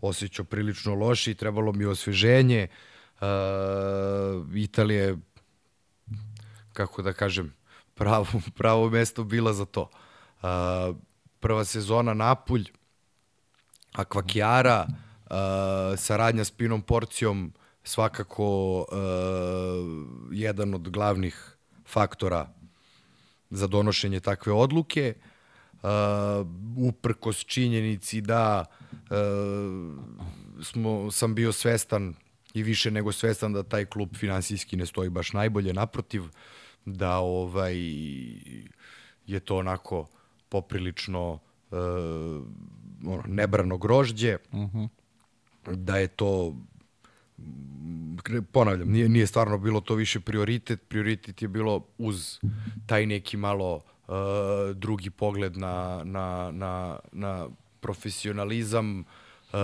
osjećao 0.00 0.44
prilično 0.44 0.94
loše 0.94 1.30
i 1.30 1.34
trebalo 1.34 1.72
mi 1.72 1.84
osveženje. 1.84 2.68
Uh, 3.20 4.56
Italija 4.56 5.04
je, 5.04 5.18
kako 6.72 7.02
da 7.02 7.12
kažem, 7.12 7.54
pravo, 7.94 8.26
pravo 8.58 8.90
mesto 8.90 9.24
bila 9.24 9.52
za 9.52 9.64
to. 9.64 9.90
Uh, 10.42 10.96
prva 11.40 11.64
sezona 11.64 12.14
Napulj, 12.14 12.70
Akvakijara, 13.96 14.86
uh, 14.86 15.36
saradnja 15.96 16.44
s 16.44 16.50
Pinom 16.50 16.82
Porcijom, 16.82 17.52
svakako 17.84 18.78
uh, 18.78 18.86
jedan 20.32 20.74
od 20.74 20.88
glavnih 20.88 21.56
faktora 21.86 22.48
za 23.50 23.66
donošenje 23.66 24.20
takve 24.20 24.52
odluke. 24.52 25.14
Uh, 25.72 25.90
uprkos 26.76 27.44
činjenici 27.44 28.20
da 28.20 28.64
uh, 28.92 29.06
smo, 30.62 31.10
sam 31.10 31.34
bio 31.34 31.52
svestan 31.52 32.14
i 32.54 32.62
više 32.62 32.90
nego 32.90 33.12
svestan 33.12 33.52
da 33.52 33.62
taj 33.62 33.84
klub 33.84 34.16
finansijski 34.16 34.76
ne 34.76 34.86
stoji 34.86 35.10
baš 35.10 35.32
najbolje, 35.32 35.72
naprotiv, 35.72 36.22
da 36.84 37.18
ovaj 37.18 37.76
je 39.26 39.40
to 39.44 39.56
onako 39.56 40.06
poprilično 40.48 41.32
uh, 41.70 41.78
ono, 43.06 43.22
nebrano 43.26 43.78
grožđe, 43.78 44.36
uh 44.52 44.60
-huh. 44.60 44.88
da 45.66 45.96
je 45.96 46.08
to 46.08 46.54
ponavljam, 48.52 48.88
nije, 48.88 49.08
nije 49.08 49.26
stvarno 49.26 49.58
bilo 49.58 49.80
to 49.80 49.94
više 49.94 50.20
prioritet, 50.20 50.88
prioritet 50.88 51.42
je 51.42 51.48
bilo 51.48 51.86
uz 51.98 52.38
taj 52.86 53.06
neki 53.06 53.36
malo 53.36 53.74
uh, 53.74 54.14
drugi 54.74 55.10
pogled 55.10 55.56
na, 55.56 56.02
na, 56.04 56.50
na, 56.52 56.98
na 57.12 57.48
profesionalizam, 57.80 59.00
uh, 59.00 59.58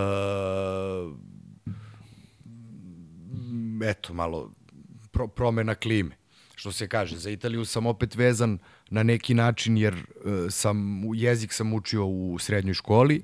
eto, 3.85 4.13
malo 4.13 4.51
pro, 5.11 5.27
promena 5.27 5.75
klime. 5.75 6.15
Što 6.55 6.71
se 6.71 6.87
kaže, 6.87 7.17
za 7.17 7.29
Italiju 7.29 7.65
sam 7.65 7.85
opet 7.85 8.15
vezan 8.15 8.57
na 8.89 9.03
neki 9.03 9.33
način 9.33 9.77
jer 9.77 9.93
uh, 9.93 10.31
sam, 10.49 11.01
jezik 11.15 11.53
sam 11.53 11.73
učio 11.73 12.05
u 12.05 12.39
srednjoj 12.39 12.73
školi, 12.73 13.23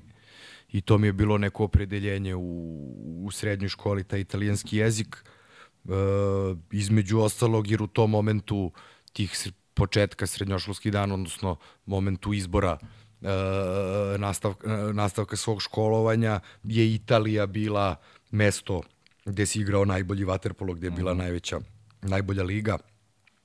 i 0.72 0.80
to 0.80 0.98
mi 0.98 1.06
je 1.06 1.12
bilo 1.12 1.38
neko 1.38 1.64
opredeljenje 1.64 2.34
u, 2.34 3.24
u 3.24 3.30
srednjoj 3.30 3.68
školi, 3.68 4.04
taj 4.04 4.20
italijanski 4.20 4.76
jezik, 4.76 5.16
e, 5.16 5.90
između 6.70 7.20
ostalog 7.20 7.70
jer 7.70 7.82
u 7.82 7.86
tom 7.86 8.10
momentu 8.10 8.72
tih 9.12 9.52
početka 9.74 10.26
srednjoškolskih 10.26 10.92
dana, 10.92 11.14
odnosno 11.14 11.56
momentu 11.86 12.32
izbora 12.32 12.78
e, 12.78 13.28
nastavka, 14.18 14.68
nastavka 14.92 15.36
svog 15.36 15.62
školovanja, 15.62 16.40
je 16.64 16.94
Italija 16.94 17.46
bila 17.46 17.96
mesto 18.30 18.82
gde 19.24 19.46
si 19.46 19.60
igrao 19.60 19.84
najbolji 19.84 20.24
vaterpolo, 20.24 20.74
gde 20.74 20.86
je 20.86 20.90
bila 20.90 21.12
mhm. 21.12 21.18
najveća, 21.18 21.60
najbolja 22.02 22.42
liga 22.42 22.78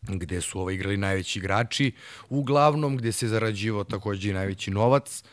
gde 0.01 0.41
su 0.41 0.59
ovo 0.59 0.71
igrali 0.71 0.97
najveći 0.97 1.39
igrači, 1.39 1.91
uglavnom 2.29 2.97
gde 2.97 3.11
se 3.11 3.27
zarađivao 3.27 3.83
takođe 3.83 4.29
i 4.29 4.33
najveći 4.33 4.71
novac. 4.71 5.23
Uh, 5.23 5.29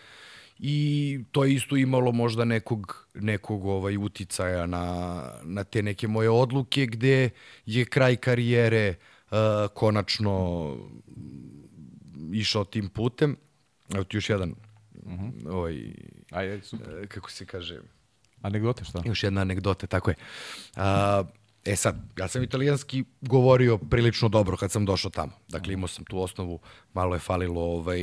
i 0.64 1.18
to 1.30 1.44
je 1.44 1.54
isto 1.54 1.76
imalo 1.76 2.12
možda 2.12 2.44
nekog, 2.44 3.06
nekog 3.14 3.64
ovaj 3.64 3.96
uticaja 3.96 4.66
na, 4.66 5.24
na 5.42 5.64
te 5.64 5.82
neke 5.82 6.08
moje 6.08 6.30
odluke 6.30 6.86
gde 6.86 7.30
je 7.66 7.84
kraj 7.84 8.16
karijere 8.16 8.94
uh, 9.30 9.36
konačno 9.74 10.76
išao 12.32 12.64
tim 12.64 12.88
putem. 12.88 13.36
Evo 13.94 14.04
ti 14.04 14.16
još 14.16 14.30
jedan 14.30 14.54
uh 15.02 15.12
mhm. 15.12 15.24
-huh. 15.24 15.50
ovaj, 15.50 15.82
Ajde, 16.30 16.60
super. 16.62 16.94
Uh, 16.94 17.06
kako 17.06 17.30
se 17.30 17.46
kaže... 17.46 17.80
Anegdote, 18.42 18.84
šta? 18.84 19.02
Još 19.04 19.22
jedna 19.22 19.40
anegdota, 19.40 19.86
tako 19.86 20.10
je. 20.10 20.16
Uh, 20.76 20.82
E 21.64 21.76
sad, 21.76 21.96
ja 22.18 22.28
sam 22.28 22.42
italijanski 22.42 23.04
govorio 23.20 23.78
prilično 23.78 24.28
dobro 24.28 24.56
kad 24.56 24.70
sam 24.70 24.84
došao 24.84 25.10
tamo. 25.10 25.32
Dakle, 25.48 25.74
imao 25.74 25.88
sam 25.88 26.04
tu 26.04 26.20
osnovu, 26.20 26.58
malo 26.94 27.14
je 27.14 27.20
falilo 27.20 27.60
ovaj, 27.60 28.00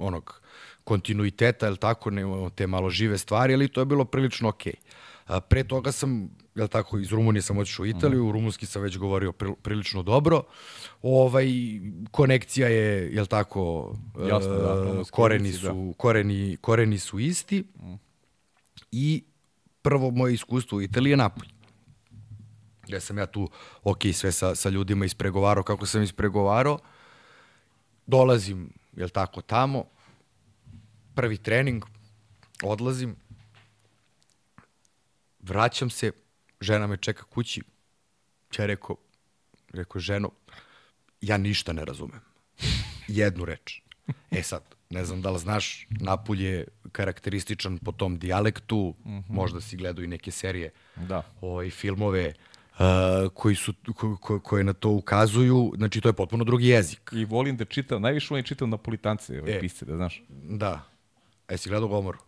onog 0.00 0.40
kontinuiteta, 0.86 1.66
el 1.66 1.76
tako, 1.82 2.10
ne, 2.14 2.22
te 2.54 2.66
malo 2.66 2.90
žive 2.90 3.18
stvari, 3.18 3.54
ali 3.54 3.68
to 3.68 3.82
je 3.82 3.84
bilo 3.90 4.04
prilično 4.04 4.48
okej. 4.48 4.72
Okay. 4.72 5.40
Pre 5.48 5.64
toga 5.64 5.92
sam, 5.92 6.28
jel 6.54 6.68
tako, 6.68 6.98
iz 6.98 7.12
Rumunije 7.12 7.42
sam 7.42 7.58
otišao 7.58 7.82
u 7.82 7.86
Italiju, 7.86 8.24
mm. 8.24 8.28
u 8.28 8.32
rumunski 8.32 8.66
sam 8.66 8.82
već 8.82 8.98
govorio 8.98 9.32
prilično 9.62 10.02
dobro. 10.02 10.42
Ovaj, 11.02 11.48
konekcija 12.10 12.68
je, 12.68 13.14
jel 13.14 13.26
tako, 13.26 13.94
Jasno, 14.28 14.54
da, 14.54 15.02
koreni, 15.10 15.52
su, 15.52 15.66
da. 15.66 15.92
koreni, 15.96 16.56
koreni 16.60 16.98
su 16.98 17.18
isti. 17.18 17.64
Mm. 17.80 17.94
I 18.92 19.24
prvo 19.82 20.10
moje 20.10 20.34
iskustvo 20.34 20.78
u 20.78 20.82
Italiji 20.82 21.10
je 21.10 21.16
Napolj 21.16 21.48
gde 22.86 23.00
sam 23.00 23.18
ja 23.18 23.26
tu, 23.26 23.48
ok, 23.82 24.02
sve 24.12 24.32
sa, 24.32 24.54
sa 24.54 24.68
ljudima 24.68 25.04
ispregovarao 25.04 25.64
kako 25.64 25.86
sam 25.86 26.02
ispregovarao, 26.02 26.78
dolazim, 28.06 28.70
jel 28.96 29.08
tako, 29.08 29.42
tamo, 29.42 29.84
prvi 31.16 31.38
trening, 31.38 31.84
odlazim, 32.62 33.16
vraćam 35.40 35.90
se, 35.90 36.12
žena 36.60 36.86
me 36.86 36.96
čeka 36.96 37.24
kući, 37.24 37.62
ja 38.58 38.66
rekao, 38.66 38.96
rekao, 39.72 40.00
ženo, 40.00 40.30
ja 41.20 41.36
ništa 41.36 41.72
ne 41.72 41.84
razumem. 41.84 42.20
Jednu 43.08 43.44
reč. 43.44 43.80
E 44.30 44.42
sad, 44.42 44.62
ne 44.90 45.04
znam 45.04 45.22
da 45.22 45.30
li 45.30 45.38
znaš, 45.38 45.86
Napulj 45.90 46.44
je 46.44 46.68
karakterističan 46.92 47.78
po 47.78 47.92
tom 47.92 48.18
dijalektu, 48.18 48.94
mm 49.04 49.10
-hmm. 49.10 49.24
možda 49.28 49.60
si 49.60 49.76
gledao 49.76 50.04
i 50.04 50.06
neke 50.06 50.30
serije, 50.30 50.70
da. 50.96 51.22
ovaj, 51.40 51.70
filmove, 51.70 52.34
Uh, 52.78 53.32
koji 53.34 53.54
su 53.54 53.74
ko, 53.96 54.16
ko, 54.16 54.40
koje 54.40 54.64
na 54.64 54.72
to 54.72 54.90
ukazuju, 54.90 55.72
znači 55.76 56.00
to 56.00 56.08
je 56.08 56.12
potpuno 56.12 56.44
drugi 56.44 56.66
jezik. 56.66 57.10
I 57.12 57.24
volim 57.24 57.56
da 57.56 57.64
čitam, 57.64 58.02
najviše 58.02 58.26
volim 58.30 58.42
da 58.42 58.46
čitam 58.46 58.70
napolitance, 58.70 59.40
ove 59.40 59.56
e, 59.56 59.60
pisce, 59.60 59.84
da 59.84 59.96
znaš. 59.96 60.22
Da. 60.28 60.95
A 61.48 61.52
jesi 61.52 61.68
gledao 61.68 61.88
Gomoru? 61.88 62.18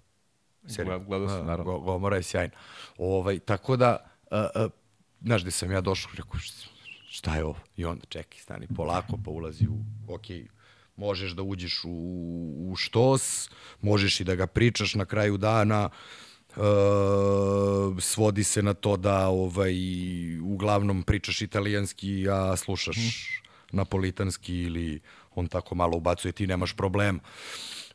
Seriju? 0.67 1.01
Gledao 1.01 1.29
sam, 1.29 1.47
naravno. 1.47 1.73
Go, 1.73 1.81
Gomora 1.81 2.17
je 2.17 2.23
sjajna. 2.23 2.55
Ovaj, 2.99 3.39
tako 3.39 3.77
da, 3.77 4.11
uh, 4.31 4.65
uh, 4.65 4.71
znaš 5.21 5.43
gde 5.43 5.51
sam 5.51 5.73
ja 5.73 5.81
došao, 5.81 6.11
rekao, 6.17 6.41
šta 7.11 7.37
je 7.37 7.45
ovo? 7.45 7.59
I 7.77 7.85
onda 7.85 8.07
čekaj, 8.09 8.39
stani 8.39 8.67
polako, 8.77 9.19
pa 9.25 9.31
ulazi 9.31 9.67
u, 9.67 9.79
ok, 10.15 10.25
možeš 10.97 11.33
da 11.33 11.43
uđeš 11.43 11.85
u, 11.85 11.91
u 12.71 12.77
štos, 12.77 13.51
možeš 13.81 14.21
i 14.21 14.25
da 14.25 14.35
ga 14.35 14.47
pričaš 14.47 14.95
na 14.95 15.05
kraju 15.05 15.37
dana, 15.37 15.91
Uh, 16.57 16.65
svodi 18.01 18.45
se 18.45 18.63
na 18.63 18.75
to 18.75 18.97
da 18.97 19.29
ovaj 19.29 19.75
uglavnom 20.41 21.03
pričaš 21.03 21.43
italijanski, 21.43 22.29
a 22.31 22.57
slušaš 22.57 22.97
mm. 22.97 23.77
napolitanski 23.77 24.55
ili 24.55 25.01
on 25.35 25.47
tako 25.47 25.75
malo 25.75 25.97
ubacuje, 25.97 26.33
ti 26.33 26.47
nemaš 26.47 26.73
problem. 26.73 27.21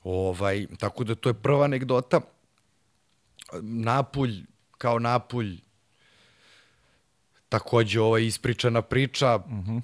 Ovaj, 0.03 0.67
tako 0.79 1.03
da 1.03 1.15
to 1.15 1.29
je 1.29 1.33
prva 1.33 1.65
anegdota. 1.65 2.21
Napulj, 3.61 4.43
kao 4.77 4.99
Napulj, 4.99 5.57
takođe 7.49 8.01
ova 8.01 8.19
ispričana 8.19 8.81
priča, 8.81 9.35
uh 9.35 9.51
-huh. 9.51 9.81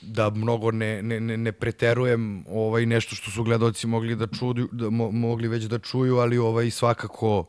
da 0.00 0.30
mnogo 0.30 0.70
ne, 0.70 1.02
ne, 1.02 1.20
ne, 1.20 1.36
ne 1.36 1.52
preterujem 1.52 2.44
ovaj 2.48 2.86
nešto 2.86 3.14
što 3.14 3.30
su 3.30 3.44
gledaoci 3.44 3.86
mogli 3.86 4.16
da 4.16 4.26
čuju, 4.26 4.68
da 4.72 4.90
mo, 4.90 5.10
mogli 5.10 5.48
već 5.48 5.64
da 5.64 5.78
čuju, 5.78 6.16
ali 6.16 6.38
ovaj 6.38 6.70
svakako 6.70 7.46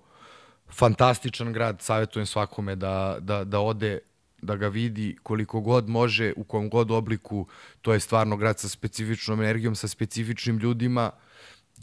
fantastičan 0.69 1.53
grad, 1.53 1.81
savjetujem 1.81 2.25
svakome 2.25 2.75
da, 2.75 3.17
da, 3.19 3.43
da 3.43 3.59
ode 3.59 3.99
da 4.41 4.55
ga 4.55 4.67
vidi 4.67 5.17
koliko 5.23 5.61
god 5.61 5.89
može, 5.89 6.33
u 6.37 6.43
kom 6.43 6.69
god 6.69 6.91
obliku, 6.91 7.47
to 7.81 7.93
je 7.93 7.99
stvarno 7.99 8.37
grad 8.37 8.59
sa 8.59 8.69
specifičnom 8.69 9.41
energijom, 9.41 9.75
sa 9.75 9.87
specifičnim 9.87 10.57
ljudima 10.57 11.11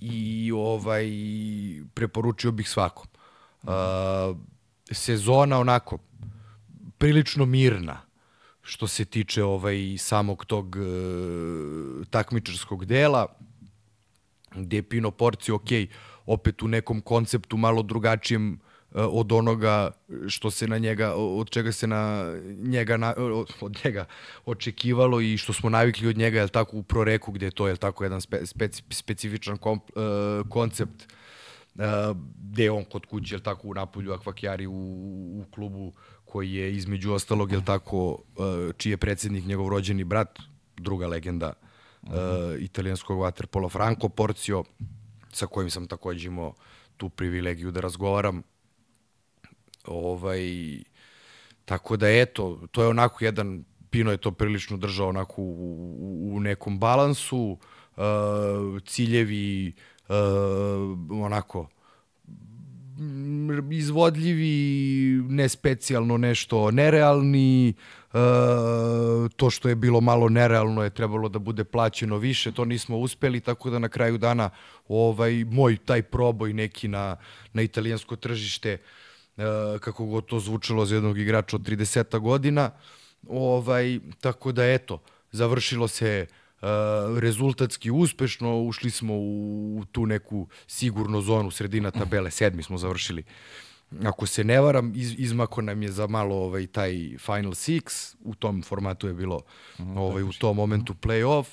i 0.00 0.52
ovaj 0.54 1.06
preporučio 1.94 2.52
bih 2.52 2.68
svakom. 2.68 3.06
Uh, 3.62 3.70
sezona 4.92 5.58
onako 5.58 5.98
prilično 6.98 7.46
mirna 7.46 8.00
što 8.62 8.86
se 8.86 9.04
tiče 9.04 9.44
ovaj 9.44 9.96
samog 9.98 10.44
tog 10.44 10.76
uh, 10.76 12.06
takmičarskog 12.10 12.84
dela 12.84 13.26
gde 14.54 14.76
je 14.76 14.82
Pino 14.82 15.10
Porci 15.10 15.52
ok, 15.52 15.68
opet 16.26 16.62
u 16.62 16.68
nekom 16.68 17.00
konceptu 17.00 17.56
malo 17.56 17.82
drugačijem 17.82 18.60
od 18.94 19.32
onoga 19.32 19.90
što 20.28 20.50
se 20.50 20.68
na 20.68 20.78
njega 20.78 21.14
od 21.14 21.50
čega 21.50 21.72
se 21.72 21.86
na 21.86 22.32
njega 22.58 22.96
na, 22.96 23.14
od 23.60 23.80
njega 23.84 24.04
očekivalo 24.44 25.20
i 25.20 25.36
što 25.36 25.52
smo 25.52 25.70
navikli 25.70 26.08
od 26.08 26.16
njega 26.16 26.40
je 26.40 26.48
tako 26.48 26.76
u 26.76 26.82
proreku 26.82 27.32
gde 27.32 27.46
je 27.46 27.50
to 27.50 27.68
je 27.68 27.76
tako 27.76 28.04
jedan 28.04 28.20
spe, 28.20 28.46
speci, 28.46 28.82
specifičan 28.90 29.56
kom, 29.56 29.80
uh, 29.94 30.48
koncept 30.48 31.08
uh, 31.74 31.82
gde 32.50 32.64
je 32.64 32.70
on 32.70 32.84
kod 32.84 33.06
kuće 33.06 33.34
je 33.34 33.42
tako 33.42 33.68
u 33.68 33.74
Napolju 33.74 34.12
Akvakjari 34.12 34.66
u, 34.66 34.72
u 35.40 35.44
klubu 35.54 35.92
koji 36.24 36.52
je 36.52 36.74
između 36.74 37.12
ostalog 37.12 37.52
je 37.52 37.64
tako 37.64 38.18
čiji 38.76 38.90
je 38.90 38.96
predsednik 38.96 39.44
njegov 39.44 39.68
rođeni 39.68 40.04
brat 40.04 40.38
druga 40.76 41.06
legenda 41.06 41.52
uh, 42.02 42.10
italijanskog 42.58 43.18
waterpola 43.18 43.70
Franco 43.70 44.08
Porcio 44.08 44.64
sa 45.32 45.46
kojim 45.46 45.70
sam 45.70 45.86
takođe 45.86 46.26
imao 46.26 46.54
tu 46.96 47.08
privilegiju 47.08 47.70
da 47.70 47.80
razgovaram 47.80 48.42
Ovaj, 49.84 50.42
tako 51.64 51.96
da 51.96 52.10
eto, 52.10 52.60
to 52.70 52.82
je 52.82 52.88
onako 52.88 53.24
jedan, 53.24 53.64
Pino 53.90 54.10
je 54.10 54.16
to 54.16 54.30
prilično 54.30 54.76
držao 54.76 55.08
onako 55.08 55.42
u, 55.42 56.30
u, 56.34 56.40
nekom 56.40 56.78
balansu, 56.78 57.58
uh, 57.96 58.02
ciljevi 58.86 59.72
uh, 60.08 60.14
onako 61.10 61.68
izvodljivi, 63.70 65.22
ne 65.28 65.48
specijalno 65.48 66.16
nešto 66.16 66.70
nerealni, 66.70 67.74
uh, 68.12 68.18
to 69.36 69.50
što 69.50 69.68
je 69.68 69.74
bilo 69.74 70.00
malo 70.00 70.28
nerealno 70.28 70.82
je 70.82 70.90
trebalo 70.90 71.28
da 71.28 71.38
bude 71.38 71.64
plaćeno 71.64 72.16
više, 72.16 72.52
to 72.52 72.64
nismo 72.64 72.98
uspeli, 72.98 73.40
tako 73.40 73.70
da 73.70 73.78
na 73.78 73.88
kraju 73.88 74.18
dana 74.18 74.50
ovaj 74.88 75.44
moj 75.44 75.76
taj 75.76 76.02
proboj 76.02 76.52
neki 76.52 76.88
na, 76.88 77.16
na 77.52 77.62
italijansko 77.62 78.16
tržište 78.16 78.72
E, 78.72 78.78
kako 79.80 80.06
god 80.06 80.26
to 80.26 80.40
zvučalo 80.40 80.86
za 80.86 80.94
jednog 80.94 81.18
igrača 81.18 81.56
od 81.56 81.62
30 81.62 82.18
godina. 82.18 82.70
Ovaj, 83.28 83.98
tako 84.20 84.52
da 84.52 84.64
eto, 84.64 85.02
završilo 85.32 85.88
se 85.88 86.26
uh, 86.60 86.68
rezultatski 87.18 87.90
uspešno, 87.90 88.62
ušli 88.62 88.90
smo 88.90 89.14
u 89.14 89.84
tu 89.92 90.06
neku 90.06 90.48
sigurnu 90.66 91.20
zonu 91.20 91.50
sredina 91.50 91.90
tabele, 91.90 92.30
sedmi 92.30 92.62
smo 92.62 92.78
završili. 92.78 93.24
Ako 94.04 94.26
se 94.26 94.44
ne 94.44 94.60
varam, 94.60 94.92
iz, 94.96 95.14
izmako 95.18 95.62
nam 95.62 95.82
je 95.82 95.92
za 95.92 96.06
malo 96.06 96.36
ovaj 96.36 96.66
taj 96.66 96.92
Final 97.18 97.52
Six, 97.52 98.14
u 98.24 98.34
tom 98.34 98.62
formatu 98.62 99.06
je 99.06 99.14
bilo 99.14 99.40
mm, 99.78 99.96
ovaj, 99.96 100.22
u 100.22 100.32
tom 100.32 100.56
momentu 100.56 100.94
play-off. 100.94 101.46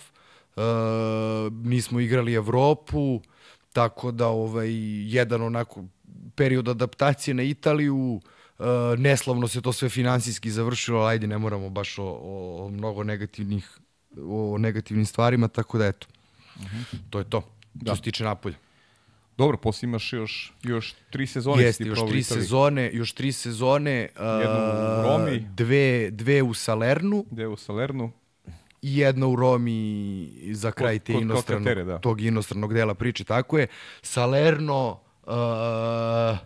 Uh, 0.56 1.54
nismo 1.54 2.00
igrali 2.00 2.34
Evropu, 2.34 3.22
tako 3.78 4.12
da 4.12 4.28
ovaj 4.28 4.70
jedan 5.14 5.42
onako 5.42 5.84
period 6.36 6.68
adaptacije 6.68 7.34
na 7.34 7.44
Italiju, 7.44 8.22
uh, 8.60 8.66
neslavno 8.98 9.48
se 9.48 9.62
to 9.62 9.74
sve 9.74 9.90
finansijski 9.90 10.52
završilo, 10.52 11.00
ali 11.00 11.12
ajde, 11.12 11.28
ne 11.28 11.38
moramo 11.38 11.70
baš 11.70 12.00
o, 12.00 12.04
o, 12.04 12.66
o 12.66 12.70
mnogo 12.70 13.04
negativnih 13.04 13.80
o 14.30 14.58
negativnim 14.58 15.06
stvarima, 15.06 15.48
tako 15.48 15.78
da 15.78 15.86
eto, 15.86 16.08
uh 16.56 16.62
mhm. 16.62 16.78
-huh. 16.78 16.98
to 17.10 17.20
je 17.20 17.30
to, 17.30 17.44
da. 17.74 17.92
što 17.92 17.96
se 17.96 18.02
tiče 18.02 18.24
Napolja. 18.24 18.56
Dobro, 19.38 19.58
posle 19.58 19.88
imaš 19.88 20.14
još, 20.14 20.54
još 20.64 20.96
tri 21.10 21.28
sezone. 21.28 21.64
Jeste, 21.64 21.84
još 21.84 22.00
tri 22.10 22.24
sezone, 22.24 22.90
još 22.94 23.14
tri 23.14 23.32
sezone. 23.32 24.10
Jednu 24.20 24.58
u 25.00 25.04
Romi. 25.04 25.48
Dve, 25.56 26.12
dve 26.12 26.42
u 26.42 26.54
Salernu. 26.54 27.26
Dve 27.32 27.48
u 27.48 27.58
Salernu. 27.58 28.12
I 28.82 28.98
jedna 28.98 29.28
u 29.28 29.36
Romi 29.36 30.32
za 30.54 30.72
kraj 30.72 31.00
te 31.00 31.14
kod, 31.14 31.22
inostrano, 31.22 31.66
katere, 31.66 31.84
da. 31.84 32.00
tog 32.00 32.22
inostranog 32.22 32.74
dela 32.74 32.94
priče. 32.94 33.24
Tako 33.24 33.58
je. 33.58 33.68
Salerno, 34.02 35.00
uh, 35.24 36.38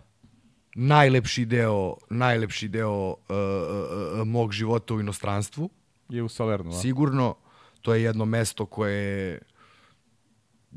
najlepši 0.74 1.44
deo, 1.44 1.96
najlepši 2.10 2.68
deo 2.68 3.08
uh, 3.08 3.16
uh, 3.28 4.26
mog 4.26 4.52
života 4.52 4.94
u 4.94 5.00
inostranstvu. 5.00 5.70
Je 6.08 6.22
u 6.22 6.28
Salernu, 6.28 6.70
a? 6.70 6.80
Sigurno, 6.80 7.34
to 7.82 7.94
je 7.94 8.02
jedno 8.02 8.24
mesto 8.24 8.66
koje 8.66 9.38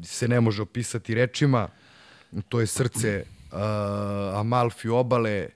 se 0.03 0.27
ne 0.27 0.41
može 0.41 0.61
opisati 0.61 1.15
rečima. 1.15 1.68
To 2.49 2.60
je 2.60 2.68
srce 2.68 3.26
uh, 3.52 3.60
Amalfi 4.40 4.90
obale 4.90 5.48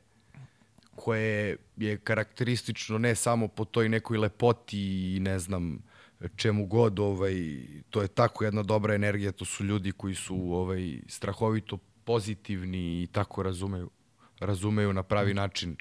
koje 0.95 1.57
je 1.77 1.97
karakteristično 1.97 2.97
ne 2.97 3.15
samo 3.15 3.47
po 3.47 3.65
toj 3.65 3.89
nekoj 3.89 4.17
lepoti 4.17 5.15
i 5.15 5.19
ne 5.19 5.39
znam 5.39 5.88
čemu 6.35 6.65
god, 6.65 6.99
ovaj, 6.99 7.35
to 7.89 8.01
je 8.01 8.07
tako 8.07 8.43
jedna 8.43 8.63
dobra 8.63 8.95
energija, 8.95 9.31
to 9.31 9.45
su 9.45 9.63
ljudi 9.63 9.91
koji 9.91 10.15
su 10.15 10.35
ovaj, 10.35 10.99
strahovito 11.07 11.77
pozitivni 12.03 13.03
i 13.03 13.07
tako 13.11 13.43
razumeju, 13.43 13.89
razumeju 14.39 14.93
na 14.93 15.03
pravi 15.03 15.33
način 15.33 15.77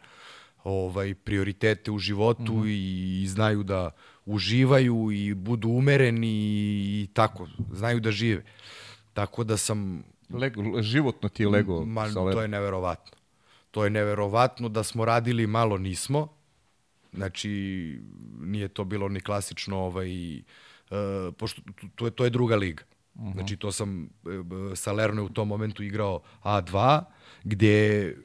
ovaj 0.65 1.15
prioritete 1.15 1.91
u 1.91 1.99
životu 1.99 2.53
mm 2.53 2.63
-hmm. 2.63 3.23
i 3.23 3.27
znaju 3.27 3.63
da 3.63 3.91
uživaju 4.27 5.11
i 5.13 5.35
budu 5.35 5.69
umereni 5.69 6.29
i 7.03 7.09
tako, 7.13 7.49
znaju 7.73 8.01
da 8.01 8.11
žive. 8.11 8.45
Tako 9.13 9.45
da 9.45 9.57
sam... 9.57 10.05
Lego, 10.31 10.83
životno 10.83 11.29
ti 11.29 11.43
je 11.43 11.49
Lego. 11.49 11.85
Ma, 11.85 12.13
to 12.13 12.43
je 12.43 12.49
neverovatno. 12.49 13.17
To 13.71 13.85
je 13.85 13.91
neverovatno 13.91 14.69
da 14.69 14.83
smo 14.83 15.05
radili 15.05 15.47
malo 15.47 15.79
nismo. 15.79 16.38
Znači, 17.13 18.01
nije 18.41 18.69
to 18.69 18.85
bilo 18.85 19.09
ni 19.09 19.21
klasično 19.21 19.79
ovaj, 19.79 20.37
uh, 20.39 21.35
pošto 21.39 21.63
to 21.95 22.05
je, 22.05 22.11
to 22.11 22.25
je 22.25 22.31
druga 22.31 22.57
liga. 22.57 22.85
Uh 23.15 23.25
-huh. 23.25 23.33
Znači, 23.33 23.57
to 23.57 23.73
sam, 23.73 24.05
e, 24.73 24.77
Salerno 24.77 25.23
je 25.23 25.27
u 25.27 25.29
tom 25.29 25.49
momentu 25.49 25.83
igrao 25.83 26.21
A2, 26.43 27.03
gde 27.45 27.69
je 27.69 28.17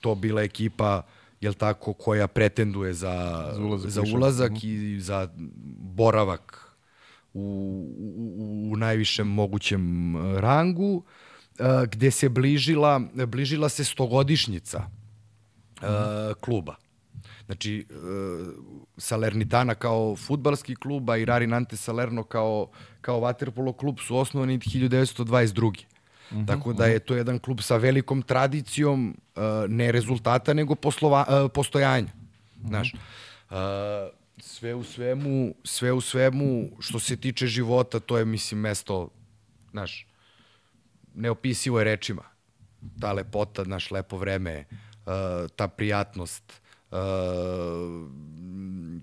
to 0.00 0.14
bila 0.14 0.42
ekipa 0.42 1.02
jel 1.40 1.54
tako, 1.54 1.92
koja 1.92 2.28
pretenduje 2.28 2.94
za, 2.94 3.48
za 3.54 3.62
ulazak, 3.62 3.90
za 3.90 4.02
ulazak 4.14 4.52
-huh. 4.52 4.94
i 4.96 5.00
za 5.00 5.28
boravak 5.94 6.76
u, 7.34 7.40
u, 7.98 8.72
u 8.72 8.76
najvišem 8.76 9.28
mogućem 9.28 10.16
rangu, 10.36 11.04
e, 11.58 11.64
gde 11.90 12.10
se 12.10 12.28
bližila, 12.28 13.00
bližila 13.26 13.68
se 13.68 13.84
stogodišnjica 13.84 14.90
-huh. 15.80 16.34
kluba. 16.40 16.74
Znači, 17.52 17.86
Salernitana 18.96 19.74
kao 19.74 20.16
futbalski 20.16 20.74
klub, 20.74 21.10
a 21.10 21.16
i 21.16 21.24
Rarinante 21.24 21.76
Salerno 21.76 22.22
kao 22.22 22.68
kao 23.00 23.20
Waterpolo 23.20 23.76
klub 23.76 23.98
su 24.00 24.16
osnovani 24.16 24.58
1922. 24.58 25.84
Mm 26.30 26.36
-hmm, 26.36 26.46
Tako 26.46 26.72
da 26.72 26.86
je 26.86 26.98
to 26.98 27.16
jedan 27.16 27.38
klub 27.38 27.60
sa 27.60 27.76
velikom 27.76 28.22
tradicijom 28.22 29.16
uh, 29.36 29.42
ne 29.68 29.92
rezultata, 29.92 30.54
nego 30.54 30.74
poslova, 30.74 31.24
uh, 31.28 31.50
postojanja. 31.54 32.06
Mm 32.06 32.62
-hmm. 32.62 32.68
Znaš, 32.68 32.94
uh, 32.94 33.56
sve 34.38 34.74
u 34.74 34.84
svemu, 34.84 35.54
sve 35.64 35.92
u 35.92 36.00
svemu 36.00 36.70
što 36.80 37.00
se 37.00 37.16
tiče 37.16 37.46
života, 37.46 38.00
to 38.00 38.18
je 38.18 38.24
mislim 38.24 38.60
mesto, 38.60 39.08
znaš, 39.70 40.06
neopisivo 41.14 41.78
je 41.78 41.84
rečima. 41.84 42.22
Ta 43.00 43.12
lepota, 43.12 43.64
naš 43.64 43.90
lepo 43.90 44.16
vreme, 44.16 44.64
uh, 45.06 45.12
ta 45.56 45.68
prijatnost, 45.68 46.61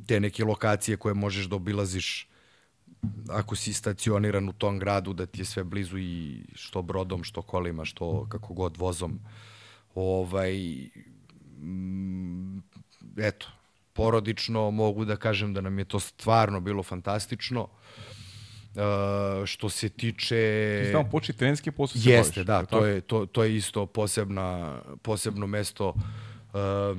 te 0.08 0.20
neke 0.20 0.46
lokacije 0.46 0.98
koje 0.98 1.14
možeš 1.14 1.46
da 1.46 1.56
obilaziš 1.56 2.30
ako 3.30 3.56
si 3.56 3.74
stacioniran 3.74 4.50
u 4.50 4.54
tom 4.54 4.80
gradu, 4.80 5.14
da 5.14 5.26
ti 5.26 5.42
je 5.42 5.46
sve 5.46 5.64
blizu 5.64 5.98
i 5.98 6.44
što 6.56 6.82
brodom, 6.82 7.24
što 7.24 7.42
kolima, 7.42 7.86
što 7.86 8.28
kako 8.30 8.54
god 8.54 8.78
vozom. 8.78 9.20
Ovaj, 9.96 10.58
mm, 11.60 12.58
eto, 13.18 13.48
porodično 13.94 14.72
mogu 14.72 15.06
da 15.06 15.16
kažem 15.16 15.54
da 15.54 15.62
nam 15.62 15.80
je 15.80 15.86
to 15.86 16.00
stvarno 16.00 16.60
bilo 16.60 16.84
fantastično. 16.84 17.68
Uh, 18.70 19.46
što 19.46 19.70
se 19.70 19.90
tiče... 19.90 20.82
Ti 20.86 20.92
tamo 20.92 21.10
početi 21.10 21.40
trenerski 21.40 21.72
posao 21.72 22.02
se 22.02 22.10
Jeste, 22.10 22.44
baviš, 22.44 22.70
da, 22.70 22.78
to 22.78 22.86
je, 22.86 23.02
to, 23.02 23.26
to 23.26 23.44
je 23.44 23.56
isto 23.56 23.86
posebna, 23.86 24.82
posebno 25.02 25.48
mesto 25.48 25.90
uh, 25.90 26.98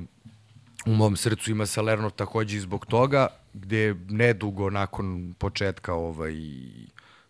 u 0.85 0.93
mom 0.93 1.17
srcu 1.17 1.51
ima 1.51 1.65
Salerno 1.65 2.09
takođe 2.09 2.57
i 2.57 2.59
zbog 2.59 2.85
toga, 2.85 3.27
gde 3.53 3.95
nedugo 4.09 4.69
nakon 4.69 5.33
početka 5.37 5.93
ovaj, 5.93 6.35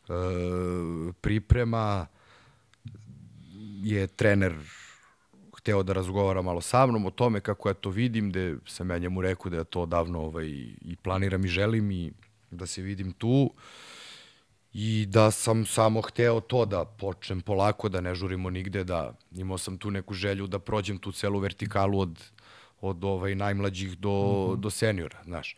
uh, 0.09 1.15
priprema 1.21 2.07
je 3.83 4.07
trener 4.07 4.53
hteo 5.57 5.83
da 5.83 5.93
razgovara 5.93 6.41
malo 6.41 6.61
sa 6.61 6.85
mnom 6.85 7.05
o 7.05 7.11
tome 7.11 7.39
kako 7.39 7.69
ja 7.69 7.73
to 7.73 7.89
vidim, 7.89 8.29
gde 8.29 8.55
sam 8.67 8.89
ja 8.89 8.97
njemu 8.97 9.21
rekao 9.21 9.49
da 9.49 9.57
ja 9.57 9.63
to 9.63 9.85
davno 9.85 10.21
ovaj, 10.21 10.47
i 10.81 10.95
planiram 11.01 11.45
i 11.45 11.47
želim 11.47 11.91
i 11.91 12.11
da 12.51 12.65
se 12.65 12.81
vidim 12.81 13.11
tu. 13.11 13.53
I 14.73 15.05
da 15.09 15.31
sam 15.31 15.65
samo 15.65 16.01
hteo 16.01 16.39
to 16.39 16.65
da 16.65 16.85
počnem 16.85 17.41
polako, 17.41 17.89
da 17.89 18.01
ne 18.01 18.15
žurimo 18.15 18.49
nigde, 18.49 18.83
da 18.83 19.13
imao 19.31 19.57
sam 19.57 19.77
tu 19.77 19.91
neku 19.91 20.13
želju 20.13 20.47
da 20.47 20.59
prođem 20.59 20.97
tu 20.97 21.11
celu 21.11 21.39
vertikalu 21.39 21.99
od, 21.99 22.23
od 22.81 23.03
ovaj, 23.03 23.35
najmlađih 23.35 23.97
do, 23.97 24.09
mm 24.09 24.51
-hmm. 24.51 24.59
do 24.59 24.69
seniora, 24.69 25.23
znaš. 25.23 25.55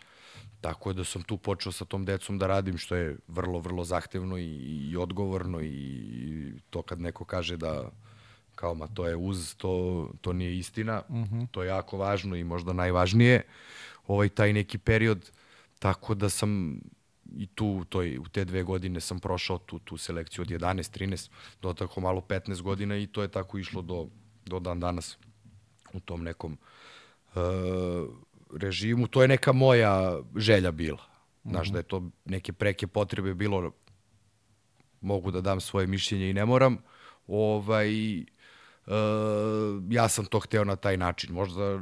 Tako 0.62 0.90
je 0.90 0.94
da 0.94 1.04
sam 1.04 1.24
tu 1.24 1.38
počeo 1.38 1.72
sa 1.72 1.86
tom 1.86 2.06
decom 2.06 2.38
da 2.38 2.48
radim, 2.48 2.78
što 2.78 2.96
je 2.96 3.18
vrlo, 3.28 3.60
vrlo 3.60 3.84
zahtevno 3.84 4.38
i, 4.38 4.48
i 4.92 4.98
odgovorno 4.98 5.62
i 5.62 6.54
to 6.70 6.82
kad 6.82 7.02
neko 7.02 7.26
kaže 7.26 7.58
da 7.58 7.90
kao 8.56 8.76
ma 8.76 8.88
to 8.88 9.08
je 9.08 9.16
uz, 9.16 9.56
to, 9.56 10.10
to 10.22 10.34
nije 10.34 10.58
istina, 10.58 11.02
mm 11.10 11.24
-hmm. 11.24 11.48
to 11.52 11.64
je 11.64 11.68
jako 11.68 11.98
važno 11.98 12.36
i 12.36 12.44
možda 12.44 12.74
najvažnije, 12.74 13.42
ovaj 14.08 14.30
taj 14.30 14.54
neki 14.54 14.78
period, 14.78 15.32
tako 15.80 16.16
da 16.16 16.30
sam 16.30 16.80
i 17.38 17.48
tu 17.48 17.86
toj, 17.90 18.18
u 18.18 18.28
te 18.28 18.46
dve 18.46 18.64
godine 18.64 19.00
sam 19.00 19.20
prošao 19.20 19.58
tu, 19.58 19.80
tu 19.80 19.98
selekciju 19.98 20.42
od 20.42 20.48
11, 20.48 21.00
13 21.00 21.30
do 21.62 21.74
tako 21.74 22.02
malo 22.02 22.22
15 22.22 22.62
godina 22.62 22.98
i 22.98 23.08
to 23.08 23.22
je 23.22 23.28
tako 23.28 23.58
išlo 23.58 23.82
do, 23.82 24.08
do 24.46 24.60
dan 24.60 24.80
danas 24.80 25.18
u 25.94 26.00
tom 26.00 26.24
nekom 26.24 26.54
uh, 26.54 26.58
režimu. 28.54 29.08
To 29.08 29.22
je 29.22 29.28
neka 29.28 29.54
moja 29.54 30.20
želja 30.36 30.72
bila. 30.72 31.02
Znaš, 31.46 31.68
mm 31.68 31.70
-hmm. 31.70 31.74
da 31.74 31.80
je 31.80 31.84
to 31.84 32.10
neke 32.26 32.54
preke 32.54 32.88
potrebe 32.88 33.34
bilo 33.34 33.72
mogu 35.02 35.32
da 35.32 35.42
dam 35.42 35.62
svoje 35.62 35.88
mišljenje 35.88 36.30
i 36.30 36.34
ne 36.34 36.46
moram. 36.46 36.78
Ovaj, 37.28 38.20
uh, 38.20 38.24
ja 39.90 40.10
sam 40.10 40.26
to 40.26 40.40
hteo 40.40 40.64
na 40.64 40.76
taj 40.76 40.98
način. 40.98 41.34
Možda, 41.34 41.82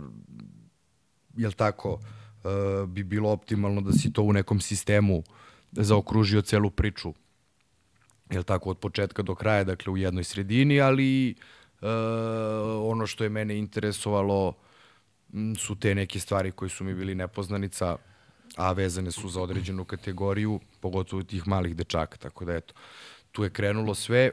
jel 1.38 1.52
tako, 1.52 1.94
uh, 1.94 2.90
bi 2.90 3.03
bilo 3.03 3.30
optimalno 3.30 3.82
da 3.82 3.91
si 3.91 4.14
to 4.14 4.23
u 4.23 4.34
nekom 4.34 4.60
sistemu 4.60 5.23
zaokružio 5.72 6.41
celu 6.41 6.69
priču 6.69 7.14
jel 8.32 8.44
tako, 8.44 8.69
od 8.69 8.78
početka 8.78 9.22
do 9.22 9.36
kraja, 9.36 9.64
dakle 9.64 9.94
u 9.94 9.98
jednoj 9.98 10.23
sredini, 10.23 10.82
ali 10.82 11.36
uh, 11.82 11.88
ono 12.91 13.07
što 13.07 13.23
je 13.23 13.30
mene 13.30 13.57
interesovalo 13.57 14.48
m, 14.49 14.56
su 15.58 15.76
te 15.76 15.95
neke 15.95 16.20
stvari 16.20 16.52
koje 16.52 16.70
su 16.70 16.84
mi 16.84 16.94
bili 16.94 17.16
nepoznanica, 17.16 17.98
a 18.56 18.72
vezane 18.72 19.12
su 19.12 19.30
za 19.30 19.41
određenu 19.41 19.86
kategoriju, 19.86 20.60
pogotovo 20.80 21.24
tih 21.24 21.48
malih 21.48 21.76
dečaka, 21.76 22.18
tako 22.18 22.45
da 22.45 22.56
eto, 22.56 22.74
tu 23.32 23.44
je 23.44 23.49
krenulo 23.49 23.95
sve, 23.95 24.32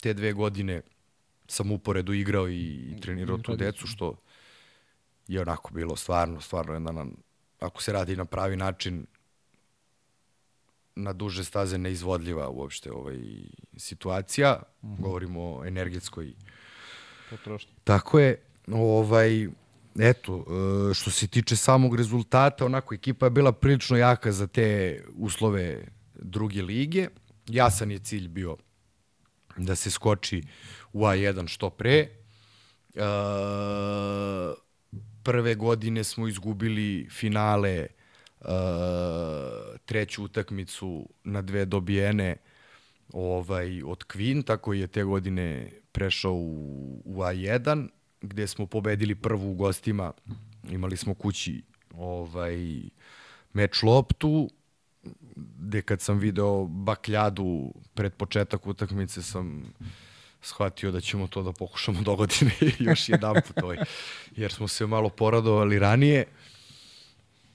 te 0.00 0.14
dve 0.14 0.32
godine 0.32 0.82
sam 1.48 1.72
uporedu 1.72 2.12
igrao 2.12 2.48
i, 2.48 2.54
i 2.54 3.00
trenirao 3.00 3.38
tu 3.38 3.56
decu, 3.56 3.86
što 3.86 4.16
je 5.28 5.40
onako 5.40 5.70
bilo 5.74 5.96
stvarno, 5.96 6.40
stvarno 6.40 6.74
jedna, 6.74 7.06
ako 7.60 7.82
se 7.82 7.92
radi 7.92 8.16
na 8.16 8.24
pravi 8.24 8.56
način, 8.56 9.06
na 10.96 11.12
duže 11.12 11.44
staze 11.44 11.78
neizvodljiva 11.78 12.48
uopšte 12.48 12.92
ovaj, 12.92 13.18
situacija. 13.76 14.62
Mm 14.82 14.88
-hmm. 14.88 15.00
Govorimo 15.00 15.40
o 15.40 15.64
energetskoj 15.64 16.32
potrošnji. 17.30 17.72
Tako 17.84 18.18
je. 18.18 18.42
Ovaj, 18.72 19.48
eto, 19.98 20.44
što 20.94 21.10
se 21.10 21.26
tiče 21.26 21.56
samog 21.56 21.96
rezultata, 21.96 22.64
onako, 22.64 22.94
ekipa 22.94 23.26
je 23.26 23.30
bila 23.30 23.52
prilično 23.52 23.96
jaka 23.96 24.32
za 24.32 24.46
te 24.46 25.00
uslove 25.14 25.84
druge 26.14 26.62
lige. 26.62 27.08
Jasan 27.46 27.90
je 27.90 27.98
cilj 27.98 28.28
bio 28.28 28.56
da 29.56 29.76
se 29.76 29.90
skoči 29.90 30.42
u 30.92 31.00
A1 31.00 31.48
što 31.48 31.70
pre. 31.70 31.98
E, 31.98 32.08
prve 35.26 35.54
godine 35.54 36.04
smo 36.04 36.28
izgubili 36.28 37.08
finale 37.10 37.86
uh, 38.40 38.46
treću 39.86 40.24
utakmicu 40.24 41.08
na 41.24 41.42
dve 41.42 41.64
dobijene 41.64 42.36
ovaj, 43.12 43.82
od 43.82 44.04
Kvin, 44.04 44.42
tako 44.42 44.72
je 44.72 44.86
te 44.86 45.04
godine 45.04 45.70
prešao 45.92 46.32
u, 46.34 47.02
u 47.04 47.16
A1, 47.18 47.88
gde 48.26 48.46
smo 48.46 48.66
pobedili 48.66 49.14
prvu 49.14 49.50
u 49.50 49.54
gostima, 49.54 50.12
imali 50.70 50.96
smo 50.96 51.14
kući 51.14 51.62
ovaj, 51.94 52.82
meč 53.52 53.82
loptu, 53.82 54.50
gde 55.58 55.82
kad 55.82 56.00
sam 56.00 56.18
video 56.18 56.64
bakljadu 56.64 57.72
pred 57.94 58.14
početak 58.14 58.66
utakmice 58.66 59.22
sam 59.22 59.72
shvatio 60.42 60.90
da 60.90 61.00
ćemo 61.00 61.26
to 61.26 61.42
da 61.42 61.52
pokušamo 61.52 62.02
do 62.08 62.16
godine 62.16 62.52
još 62.78 63.08
jedan 63.08 63.34
put 63.34 63.62
ovaj, 63.62 63.76
jer 64.36 64.52
smo 64.52 64.68
se 64.68 64.86
malo 64.86 65.08
poradovali 65.08 65.78
ranije. 65.78 66.24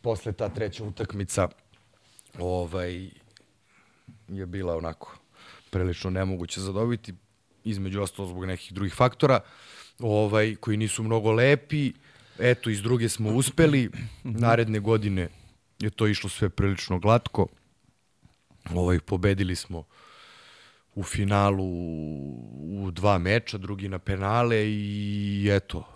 Posle 0.02 0.31
ta 0.31 0.49
treća 0.49 0.84
utakmica 0.84 1.48
ovaj, 2.39 3.10
je 4.27 4.45
bila 4.45 4.77
onako 4.77 5.18
prilično 5.69 6.10
nemoguće 6.10 6.61
zadobiti, 6.61 7.14
između 7.64 8.02
ostalo 8.02 8.27
zbog 8.27 8.45
nekih 8.45 8.73
drugih 8.73 8.93
faktora, 8.93 9.39
ovaj, 10.02 10.56
koji 10.56 10.78
nisu 10.78 11.03
mnogo 11.03 11.32
lepi. 11.32 11.94
Eto, 12.40 12.69
iz 12.69 12.82
druge 12.82 13.10
smo 13.10 13.30
uspeli. 13.30 13.90
Naredne 14.23 14.80
godine 14.80 15.30
je 15.80 15.90
to 15.90 16.07
išlo 16.07 16.30
sve 16.30 16.49
prilično 16.49 16.99
glatko. 16.99 17.48
Ovaj, 18.73 18.99
pobedili 18.99 19.56
smo 19.56 19.84
u 20.95 21.03
finalu 21.03 21.65
u 22.86 22.91
dva 22.91 23.18
meča, 23.18 23.57
drugi 23.57 23.90
na 23.90 23.99
penale 23.99 24.65
i 24.68 25.49
eto, 25.52 25.88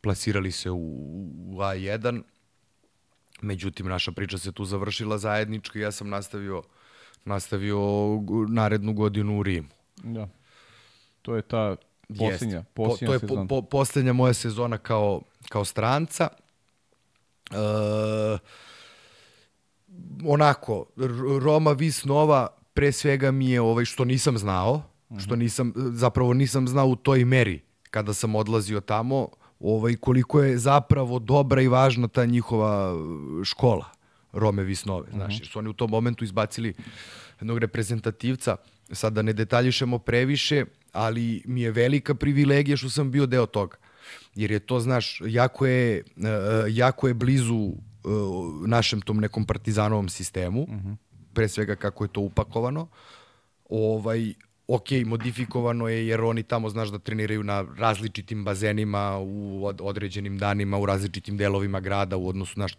plasirali 0.00 0.52
se 0.52 0.70
u, 0.70 0.76
u 0.76 1.56
A1 1.56 2.22
Međutim, 3.40 3.86
naša 3.86 4.12
priča 4.12 4.38
se 4.38 4.52
tu 4.52 4.64
završila 4.64 5.18
zajednički, 5.18 5.78
ja 5.78 5.92
sam 5.92 6.08
nastavio, 6.08 6.62
nastavio 7.24 7.80
narednu 8.48 8.92
godinu 8.92 9.38
u 9.38 9.42
Rimu. 9.42 9.68
Da. 9.96 10.28
To 11.22 11.36
je 11.36 11.42
ta 11.42 11.76
posljednja, 12.08 12.62
posljednja 12.74 13.18
po, 13.18 13.26
to 13.28 13.36
je 13.36 13.46
po, 13.46 13.46
po, 13.48 13.62
posljednja 13.62 14.12
moja 14.12 14.34
sezona 14.34 14.78
kao, 14.78 15.20
kao 15.48 15.64
stranca. 15.64 16.28
E, 17.50 17.54
onako, 20.24 20.86
Roma 21.40 21.72
Vis 21.72 22.04
Nova 22.04 22.46
pre 22.74 22.92
svega 22.92 23.30
mi 23.30 23.50
je 23.50 23.60
ovaj 23.60 23.84
što 23.84 24.04
nisam 24.04 24.38
znao, 24.38 24.82
-hmm. 25.10 25.24
što 25.24 25.36
nisam 25.36 25.72
zapravo 25.76 26.34
nisam 26.34 26.68
znao 26.68 26.86
u 26.86 26.96
toj 26.96 27.24
meri 27.24 27.60
kada 27.90 28.14
sam 28.14 28.34
odlazio 28.34 28.80
tamo, 28.80 29.28
ovaj, 29.60 29.96
koliko 29.96 30.42
je 30.42 30.58
zapravo 30.58 31.18
dobra 31.18 31.62
i 31.62 31.68
važna 31.68 32.08
ta 32.08 32.24
njihova 32.24 32.94
škola 33.44 33.84
Rome 34.32 34.62
Visnove. 34.62 35.08
Znaš, 35.12 35.40
jer 35.40 35.48
su 35.48 35.58
oni 35.58 35.68
u 35.68 35.72
tom 35.72 35.90
momentu 35.90 36.24
izbacili 36.24 36.74
jednog 37.40 37.58
reprezentativca, 37.58 38.56
sad 38.92 39.12
da 39.12 39.22
ne 39.22 39.32
detaljišemo 39.32 39.98
previše, 39.98 40.64
ali 40.92 41.42
mi 41.46 41.62
je 41.62 41.70
velika 41.70 42.14
privilegija 42.14 42.76
što 42.76 42.90
sam 42.90 43.10
bio 43.10 43.26
deo 43.26 43.46
toga. 43.46 43.76
Jer 44.34 44.50
je 44.50 44.58
to, 44.58 44.80
znaš, 44.80 45.22
jako 45.26 45.66
je, 45.66 46.04
jako 46.68 47.08
je 47.08 47.14
blizu 47.14 47.72
našem 48.66 49.00
tom 49.00 49.20
nekom 49.20 49.44
partizanovom 49.44 50.08
sistemu, 50.08 50.62
uh 50.62 50.68
-huh. 50.68 50.96
pre 51.32 51.48
svega 51.48 51.76
kako 51.76 52.04
je 52.04 52.08
to 52.08 52.20
upakovano. 52.20 52.88
Ovaj, 53.68 54.34
ok, 54.68 54.90
modifikovano 55.06 55.88
je 55.88 56.06
jer 56.06 56.20
oni 56.20 56.42
tamo, 56.42 56.68
znaš, 56.70 56.88
da 56.88 56.98
treniraju 56.98 57.42
na 57.42 57.66
različitim 57.76 58.44
bazenima, 58.44 59.18
u 59.18 59.66
određenim 59.80 60.38
danima, 60.38 60.78
u 60.78 60.86
različitim 60.86 61.36
delovima 61.36 61.80
grada, 61.80 62.16
u 62.16 62.28
odnosu, 62.28 62.54
znaš, 62.54 62.78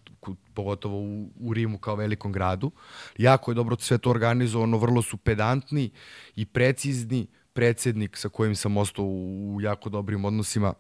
pogotovo 0.53 0.97
u, 0.97 1.29
u 1.39 1.53
Rimu 1.53 1.77
kao 1.77 1.95
velikom 1.95 2.31
gradu. 2.31 2.71
Jako 3.17 3.51
je 3.51 3.55
dobro 3.55 3.75
sve 3.79 3.97
to 3.97 4.09
organizovano, 4.09 4.77
vrlo 4.77 5.01
su 5.01 5.17
pedantni 5.17 5.89
i 6.35 6.45
precizni. 6.45 7.27
Predsednik 7.59 8.17
sa 8.17 8.29
kojim 8.29 8.55
sam 8.55 8.77
ostao 8.77 9.05
u 9.05 9.57
jako 9.61 9.89
dobrim 9.89 10.25
odnosima 10.25 10.73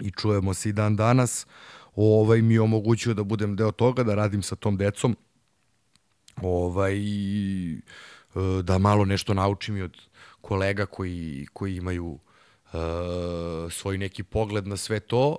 i 0.00 0.10
čujemo 0.10 0.54
se 0.54 0.68
i 0.68 0.72
dan 0.72 0.96
danas, 0.96 1.46
ovaj, 1.94 2.42
mi 2.42 2.54
je 2.54 2.60
omogućio 2.60 3.14
da 3.14 3.24
budem 3.24 3.56
deo 3.56 3.72
toga, 3.72 4.02
da 4.02 4.14
radim 4.14 4.42
sa 4.42 4.56
tom 4.56 4.76
decom. 4.76 5.16
Ovaj, 6.42 6.94
i 6.96 7.80
da 8.62 8.78
malo 8.78 9.04
nešto 9.04 9.34
naučim 9.34 9.76
i 9.76 9.82
od 9.82 9.96
kolega 10.40 10.86
koji, 10.86 11.46
koji 11.52 11.76
imaju 11.76 12.06
uh, 12.06 12.20
svoj 13.70 13.98
neki 13.98 14.22
pogled 14.22 14.66
na 14.66 14.76
sve 14.76 15.00
to. 15.00 15.38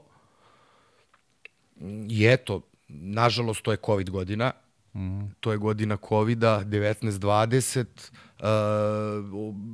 I 2.10 2.26
eto, 2.26 2.62
nažalost, 2.88 3.62
to 3.62 3.72
je 3.72 3.78
COVID 3.86 4.10
godina. 4.10 4.52
Mm. 4.96 5.26
To 5.40 5.52
je 5.52 5.58
godina 5.58 5.98
COVID-a, 6.10 6.64
19-20. 6.66 7.86
Uh, 8.40 8.46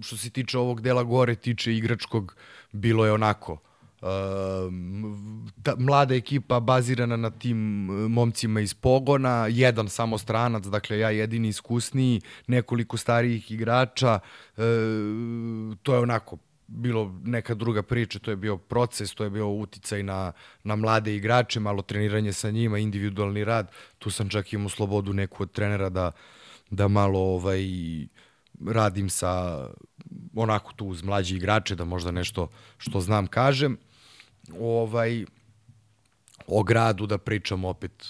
što 0.02 0.18
se 0.18 0.30
tiče 0.30 0.58
ovog 0.58 0.82
dela 0.82 1.04
gore, 1.04 1.36
tiče 1.36 1.76
igračkog, 1.76 2.36
bilo 2.72 3.06
je 3.06 3.12
onako. 3.12 3.58
Uh, 4.02 4.10
ta, 5.64 5.76
mlada 5.78 6.16
ekipa 6.16 6.60
bazirana 6.60 7.18
na 7.18 7.30
tim 7.30 7.58
momcima 8.10 8.62
iz 8.62 8.74
pogona, 8.74 9.48
jedan 9.50 9.90
samo 9.90 10.18
stranac, 10.18 10.64
dakle 10.64 11.00
ja 11.00 11.10
jedini 11.10 11.48
iskusniji, 11.48 12.22
nekoliko 12.48 12.98
starijih 12.98 13.52
igrača, 13.52 14.20
uh, 14.58 14.64
to 15.84 15.94
je 15.94 16.00
onako 16.00 16.38
bilo 16.68 17.20
neka 17.24 17.54
druga 17.54 17.84
priča, 17.84 18.20
to 18.20 18.32
je 18.32 18.38
bio 18.38 18.58
proces, 18.58 19.14
to 19.16 19.24
je 19.24 19.30
bio 19.30 19.50
uticaj 19.50 20.04
na, 20.04 20.32
na 20.64 20.76
mlade 20.76 21.16
igrače, 21.16 21.60
malo 21.60 21.82
treniranje 21.82 22.34
sa 22.34 22.52
njima, 22.52 22.78
individualni 22.78 23.44
rad, 23.44 23.72
tu 24.00 24.10
sam 24.10 24.30
čak 24.30 24.54
imao 24.54 24.70
slobodu 24.70 25.14
neku 25.14 25.44
od 25.44 25.52
trenera 25.52 25.90
da, 25.90 26.12
da 26.70 26.88
malo 26.88 27.20
ovaj, 27.20 27.64
radim 28.68 29.10
sa 29.10 29.66
onako 30.36 30.74
tu 30.74 30.86
uz 30.86 31.04
mlađi 31.04 31.36
igrače, 31.36 31.76
da 31.76 31.86
možda 31.86 32.12
nešto 32.12 32.48
što 32.78 33.02
znam 33.02 33.28
kažem. 33.28 33.78
Ovaj, 34.60 35.26
o 36.48 36.64
gradu 36.64 37.06
da 37.06 37.18
pričam 37.18 37.66
opet. 37.66 38.06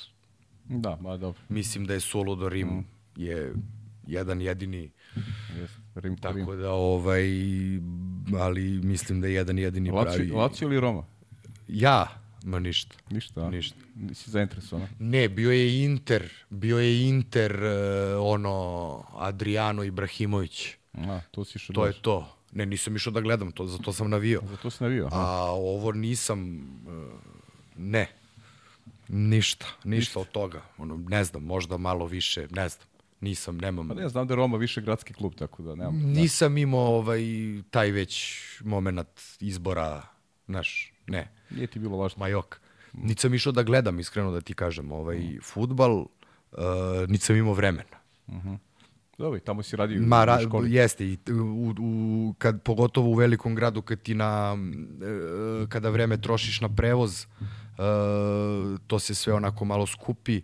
Da, 0.65 0.97
ma 1.01 1.17
dobro. 1.17 1.41
Mislim 1.49 1.85
da 1.85 1.93
je 1.93 1.99
Suludo 1.99 2.49
Rim 2.49 2.67
mm. 2.67 2.85
je 3.15 3.53
jedan 4.07 4.41
jedini 4.41 4.91
Jeste. 5.59 5.81
Rim, 5.95 6.17
Tako 6.17 6.37
Rim. 6.37 6.61
da, 6.61 6.71
ovaj, 6.71 7.23
ali 8.39 8.79
mislim 8.83 9.21
da 9.21 9.27
je 9.27 9.33
jedan 9.33 9.59
jedini 9.59 9.91
Lazio, 9.91 10.13
pravi... 10.13 10.31
Lazio 10.31 10.65
ili 10.65 10.79
Roma? 10.79 11.03
Ja? 11.67 12.22
Ma 12.43 12.59
ništa. 12.59 12.95
Ništa? 13.09 13.49
Ništa. 13.49 13.77
Nisi 13.95 14.31
zainteresovan. 14.31 14.87
Ne, 14.99 15.29
bio 15.29 15.51
je 15.51 15.83
Inter, 15.83 16.29
bio 16.49 16.77
je 16.79 17.07
Inter, 17.09 17.63
uh, 17.63 17.69
ono, 18.33 19.03
Adriano 19.13 19.83
Ibrahimović. 19.83 20.67
A, 20.93 21.19
to 21.31 21.45
si 21.45 21.57
išao 21.57 21.73
To 21.73 21.85
je 21.85 21.91
daš. 21.91 22.01
to. 22.01 22.35
Ne, 22.51 22.65
nisam 22.65 22.95
išao 22.95 23.13
da 23.13 23.21
gledam, 23.21 23.51
to, 23.51 23.65
za 23.65 23.77
to 23.77 23.93
sam 23.93 24.09
navio. 24.09 24.41
Za 24.49 24.57
to 24.57 24.69
si 24.69 24.83
navio. 24.83 25.05
aha. 25.05 25.19
A 25.21 25.51
ovo 25.51 25.91
nisam, 25.91 26.57
uh, 26.87 27.19
ne. 27.77 28.07
Ništa, 29.07 29.65
ništa 29.83 30.19
od 30.19 30.27
toga. 30.31 30.61
Ono, 30.77 30.97
ne 30.97 31.23
znam, 31.23 31.43
možda 31.43 31.77
malo 31.77 32.05
više, 32.05 32.47
ne 32.51 32.69
znam. 32.69 32.87
Nisam, 33.21 33.57
nemam. 33.57 33.87
Pa 33.87 33.93
ne, 33.93 34.09
znam 34.09 34.27
da 34.27 34.33
je 34.33 34.35
Roma 34.35 34.57
više 34.57 34.81
gradski 34.81 35.13
klub, 35.13 35.33
tako 35.35 35.63
da 35.63 35.75
nemam. 35.75 35.95
Nisam 36.01 36.57
imao 36.57 36.95
ovaj, 36.95 37.21
taj 37.71 37.91
već 37.91 38.35
moment 38.63 39.07
izbora, 39.39 40.01
znaš, 40.47 40.93
ne. 41.07 41.27
Nije 41.53 41.67
ti 41.67 41.79
bilo 41.79 41.97
važno. 41.97 42.19
Majok. 42.19 42.59
Niti 42.93 43.21
sam 43.21 43.33
išao 43.33 43.51
da 43.51 43.63
gledam, 43.63 43.99
iskreno 43.99 44.31
da 44.31 44.41
ti 44.41 44.53
kažem, 44.53 44.91
ovaj, 44.91 45.37
futbal, 45.43 45.99
uh, 46.01 46.07
niti 47.07 47.25
sam 47.25 47.35
imao 47.35 47.53
vremena. 47.53 47.97
Dobro, 49.17 49.37
i 49.37 49.39
tamo 49.39 49.63
si 49.63 49.75
radio 49.75 50.01
Ma, 50.01 50.21
u 50.21 50.25
ra, 50.25 50.39
školi. 50.41 50.73
jeste, 50.73 51.05
i 51.05 51.17
u, 51.31 51.73
u, 51.79 52.33
kad, 52.37 52.61
pogotovo 52.61 53.09
u 53.09 53.13
velikom 53.13 53.55
gradu, 53.55 53.81
kad 53.81 54.01
ti 54.01 54.15
na, 54.15 54.57
e, 55.01 55.67
kada 55.69 55.89
vreme 55.89 56.21
trošiš 56.21 56.61
na 56.61 56.69
prevoz, 56.75 57.21
e, 57.21 57.25
to 58.87 58.99
se 58.99 59.15
sve 59.15 59.33
onako 59.33 59.65
malo 59.65 59.85
skupi, 59.85 60.41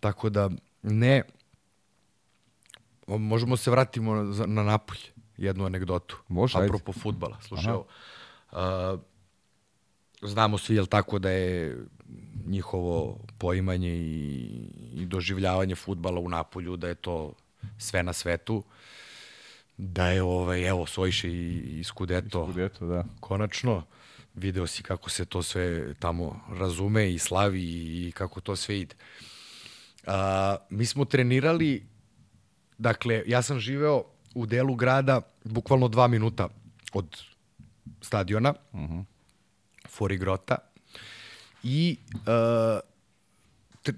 tako 0.00 0.30
da 0.30 0.50
ne, 0.82 1.22
možemo 3.06 3.56
se 3.56 3.70
vratimo 3.70 4.14
na, 4.14 4.46
na 4.46 4.78
jednu 5.36 5.66
anegdotu. 5.66 6.18
Može, 6.28 6.58
ajde. 6.58 6.66
Apropo 6.66 6.92
futbala. 6.92 7.38
Slušaj, 7.40 7.74
uh, 7.74 7.84
znamo 10.22 10.58
svi, 10.58 10.74
jel 10.76 10.86
tako, 10.86 11.18
da 11.18 11.30
je 11.30 11.76
njihovo 12.46 13.18
poimanje 13.38 13.96
i, 13.96 14.60
i 14.94 15.06
doživljavanje 15.06 15.74
futbala 15.74 16.20
u 16.20 16.28
Napolju, 16.28 16.76
da 16.76 16.88
je 16.88 16.94
to 16.94 17.32
sve 17.78 18.02
na 18.02 18.12
svetu, 18.12 18.64
da 19.76 20.08
je, 20.08 20.22
ovaj, 20.22 20.68
evo, 20.68 20.86
Sojše 20.86 21.28
i, 21.28 21.78
i 21.78 21.84
Scudetto, 21.84 22.46
Skudeto, 22.46 22.86
da. 22.86 23.04
konačno, 23.20 23.84
video 24.34 24.66
si 24.66 24.82
kako 24.82 25.10
se 25.10 25.24
to 25.24 25.42
sve 25.42 25.94
tamo 25.94 26.40
razume 26.58 27.12
i 27.12 27.18
slavi 27.18 27.62
i 27.62 28.12
kako 28.12 28.40
to 28.40 28.56
sve 28.56 28.80
ide. 28.80 28.94
A, 30.06 30.56
mi 30.70 30.86
smo 30.86 31.04
trenirali, 31.04 31.86
dakle, 32.78 33.22
ja 33.26 33.42
sam 33.42 33.60
živeo 33.60 34.04
u 34.34 34.46
delu 34.46 34.74
grada 34.74 35.20
bukvalno 35.44 35.88
dva 35.88 36.08
minuta 36.08 36.48
od 36.92 37.22
stadiona, 38.00 38.54
uh 38.72 38.80
-huh. 38.80 39.04
Forigrota, 39.98 40.56
i 41.62 41.96
uh, 42.14 42.80
tr- 43.84 43.94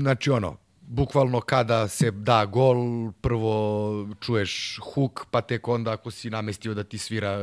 znači 0.00 0.30
ono, 0.30 0.56
bukvalno 0.80 1.40
kada 1.40 1.88
se 1.88 2.10
da 2.10 2.44
gol, 2.46 2.76
prvo 3.20 4.08
čuješ 4.20 4.78
huk, 4.82 5.26
pa 5.30 5.40
tek 5.40 5.68
onda 5.68 5.92
ako 5.92 6.10
si 6.10 6.30
namestio 6.30 6.74
da 6.74 6.84
ti 6.84 6.98
svira 6.98 7.38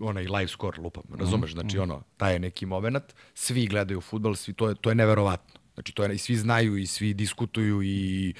onaj 0.00 0.24
live 0.24 0.48
score 0.48 0.80
lupam, 0.82 1.02
razumeš? 1.18 1.52
Znači 1.52 1.78
ono, 1.78 2.02
taj 2.16 2.32
je 2.32 2.38
neki 2.38 2.66
moment, 2.66 3.04
svi 3.34 3.66
gledaju 3.66 4.00
futbol, 4.00 4.34
svi, 4.34 4.52
to, 4.52 4.68
je, 4.68 4.74
to 4.74 4.90
je 4.90 4.94
neverovatno. 4.94 5.63
Znači 5.74 5.92
to 5.92 6.04
je, 6.04 6.14
i 6.14 6.18
svi 6.18 6.36
znaju 6.36 6.76
i 6.76 6.86
svi 6.86 7.14
diskutuju 7.14 7.82
i 7.82 8.34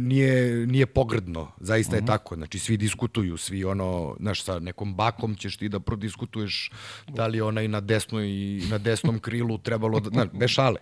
nije, 0.00 0.66
nije 0.66 0.86
pogrdno, 0.86 1.52
zaista 1.60 1.96
je 1.96 2.06
tako. 2.06 2.34
Znači 2.34 2.58
svi 2.58 2.76
diskutuju, 2.76 3.36
svi 3.36 3.64
ono, 3.64 4.16
znaš, 4.20 4.42
sa 4.42 4.58
nekom 4.58 4.94
bakom 4.94 5.36
ćeš 5.36 5.56
ti 5.56 5.68
da 5.68 5.80
prodiskutuješ 5.80 6.70
da 7.08 7.26
li 7.26 7.40
onaj 7.40 7.68
na 7.68 7.80
desnoj 7.80 8.28
na 8.70 8.78
desnom 8.78 9.18
krilu 9.18 9.58
trebalo 9.58 10.00
da, 10.00 10.10
znaš, 10.10 10.28
bez 10.32 10.50
šale. 10.50 10.80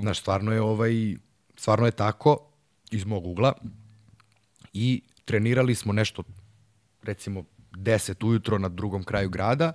Znaš, 0.00 0.20
stvarno 0.20 0.52
je 0.52 0.60
ovaj, 0.60 1.16
stvarno 1.56 1.86
je 1.86 1.92
tako 1.92 2.38
iz 2.90 3.04
mog 3.04 3.26
ugla. 3.26 3.52
I 4.72 5.02
trenirali 5.24 5.74
smo 5.74 5.92
nešto 5.92 6.22
recimo 7.02 7.44
10 7.72 8.26
ujutro 8.26 8.58
na 8.58 8.68
drugom 8.68 9.04
kraju 9.04 9.30
grada 9.30 9.72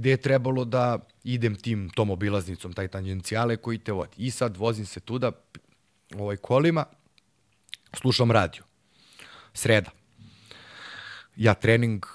gde 0.00 0.10
je 0.10 0.16
trebalo 0.16 0.64
da 0.64 0.98
idem 1.24 1.54
tim 1.54 1.90
tom 1.90 2.10
obilaznicom, 2.10 2.72
taj 2.72 2.88
tangencijale 2.88 3.56
koji 3.56 3.78
te 3.78 3.92
vodi. 3.92 4.16
I 4.16 4.30
sad 4.30 4.56
vozim 4.56 4.86
se 4.86 5.00
tuda 5.00 5.32
ovaj 6.16 6.36
kolima, 6.36 6.84
slušam 7.92 8.30
radio. 8.30 8.64
Sreda. 9.52 9.90
Ja 11.36 11.54
trening 11.54 12.06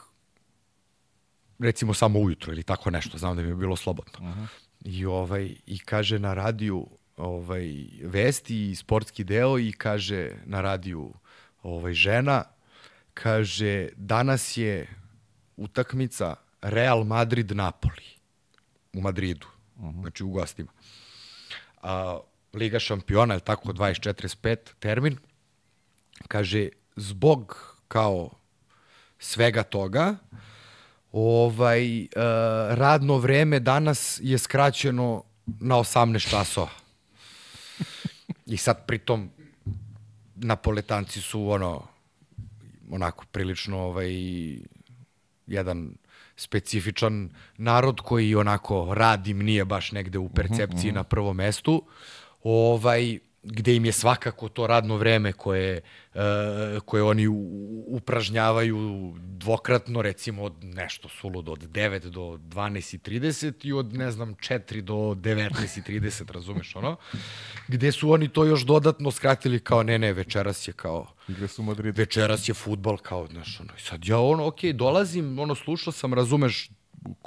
recimo 1.59 1.93
samo 1.93 2.19
ujutro 2.19 2.53
ili 2.53 2.63
tako 2.63 2.89
nešto, 2.89 3.17
znam 3.17 3.35
da 3.35 3.41
mi 3.41 3.49
je 3.49 3.55
bilo 3.55 3.75
slobodno. 3.75 4.29
Uh 4.29 4.35
-huh. 4.35 4.47
I 4.85 5.05
ovaj 5.05 5.55
i 5.65 5.79
kaže 5.79 6.19
na 6.19 6.33
radiju 6.33 6.87
ovaj 7.17 7.85
vesti 8.03 8.71
i 8.71 8.75
sportski 8.75 9.23
deo 9.23 9.59
i 9.59 9.71
kaže 9.71 10.31
na 10.45 10.61
radiju 10.61 11.13
ovaj 11.63 11.93
žena 11.93 12.43
kaže 13.13 13.89
danas 13.95 14.57
je 14.57 14.87
utakmica 15.57 16.35
Real 16.65 17.03
Madrid 17.03 17.51
Napoli 17.51 18.03
u 18.93 19.01
Madridu. 19.01 19.47
Uh 19.75 19.83
-huh. 19.83 20.01
Znači 20.01 20.23
u 20.23 20.29
gostima. 20.29 20.71
A, 21.81 22.19
Liga 22.53 22.79
šampiona, 22.79 23.33
je 23.33 23.39
tako 23.39 23.73
24-5 23.73 24.57
termin. 24.79 25.17
Kaže 26.27 26.69
zbog 26.95 27.73
kao 27.87 28.29
svega 29.19 29.63
toga 29.63 30.15
ovaj 31.11 32.01
uh, 32.01 32.07
radno 32.69 33.17
vreme 33.17 33.59
danas 33.59 34.19
je 34.23 34.37
skraćeno 34.37 35.23
na 35.45 35.75
18 35.75 36.29
časova. 36.29 36.69
I 38.45 38.57
sad 38.57 38.85
pritom 38.85 39.29
napoletanci 40.35 41.21
su 41.21 41.49
ono 41.49 41.87
onako 42.91 43.25
prilično 43.31 43.79
ovaj 43.79 44.11
jedan 45.47 45.95
specifičan 46.35 47.29
narod 47.57 48.01
koji 48.01 48.35
onako 48.35 48.93
radim 48.93 49.39
nije 49.39 49.65
baš 49.65 49.91
negde 49.91 50.17
u 50.17 50.29
percepciji 50.29 50.89
uh 50.89 50.93
-huh. 50.93 50.95
na 50.95 51.03
prvom 51.03 51.35
mestu. 51.35 51.83
Ovaj 52.43 53.19
gde 53.45 53.75
im 53.75 53.85
je 53.85 53.91
svakako 53.91 54.49
to 54.49 54.67
radno 54.67 54.97
vreme 54.97 55.33
koje, 55.33 55.81
uh, 56.13 56.21
koje 56.85 57.03
oni 57.03 57.27
upražnjavaju 57.87 59.13
dvokratno, 59.17 60.01
recimo 60.01 60.43
od 60.43 60.53
nešto 60.63 61.09
suludo, 61.09 61.51
od 61.51 61.69
9 61.69 62.09
do 62.09 62.21
12.30 62.21 63.53
i 63.67 63.73
od, 63.73 63.93
ne 63.93 64.11
znam, 64.11 64.35
4 64.35 64.81
do 64.81 64.95
19.30, 64.95 66.31
razumeš 66.31 66.75
ono? 66.75 66.95
Gde 67.67 67.91
su 67.91 68.11
oni 68.11 68.27
to 68.27 68.45
još 68.45 68.61
dodatno 68.61 69.11
skratili 69.11 69.59
kao, 69.59 69.83
ne, 69.83 69.99
ne, 69.99 70.13
večeras 70.13 70.67
je 70.67 70.73
kao, 70.73 71.07
Igre 71.27 71.47
su 71.47 71.61
u 71.61 71.65
Madridu. 71.65 71.97
večeras 71.97 72.49
je 72.49 72.53
futbal 72.53 72.97
kao, 72.97 73.27
znaš, 73.27 73.59
ono, 73.59 73.73
i 73.77 73.81
sad 73.81 74.05
ja 74.05 74.19
ono, 74.19 74.47
okej, 74.47 74.73
dolazim, 74.73 75.39
ono, 75.39 75.55
slušao 75.55 75.93
sam, 75.93 76.13
razumeš, 76.13 76.69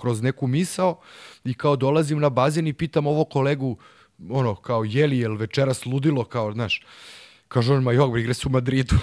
kroz 0.00 0.22
neku 0.22 0.46
misao 0.46 1.00
i 1.44 1.54
kao 1.54 1.76
dolazim 1.76 2.18
na 2.18 2.28
bazen 2.28 2.66
i 2.66 2.72
pitam 2.72 3.06
ovo 3.06 3.24
kolegu, 3.24 3.78
ono, 4.30 4.54
kao, 4.54 4.84
je 4.84 5.06
li, 5.06 5.18
jel 5.18 5.36
večeras 5.36 5.86
ludilo, 5.86 6.24
kao, 6.24 6.52
znaš, 6.52 6.82
Kaže 7.48 7.72
on, 7.72 7.82
ma 7.82 7.92
jok, 7.92 8.18
igre 8.18 8.34
su 8.34 8.48
u 8.48 8.52
Madridu. 8.52 8.94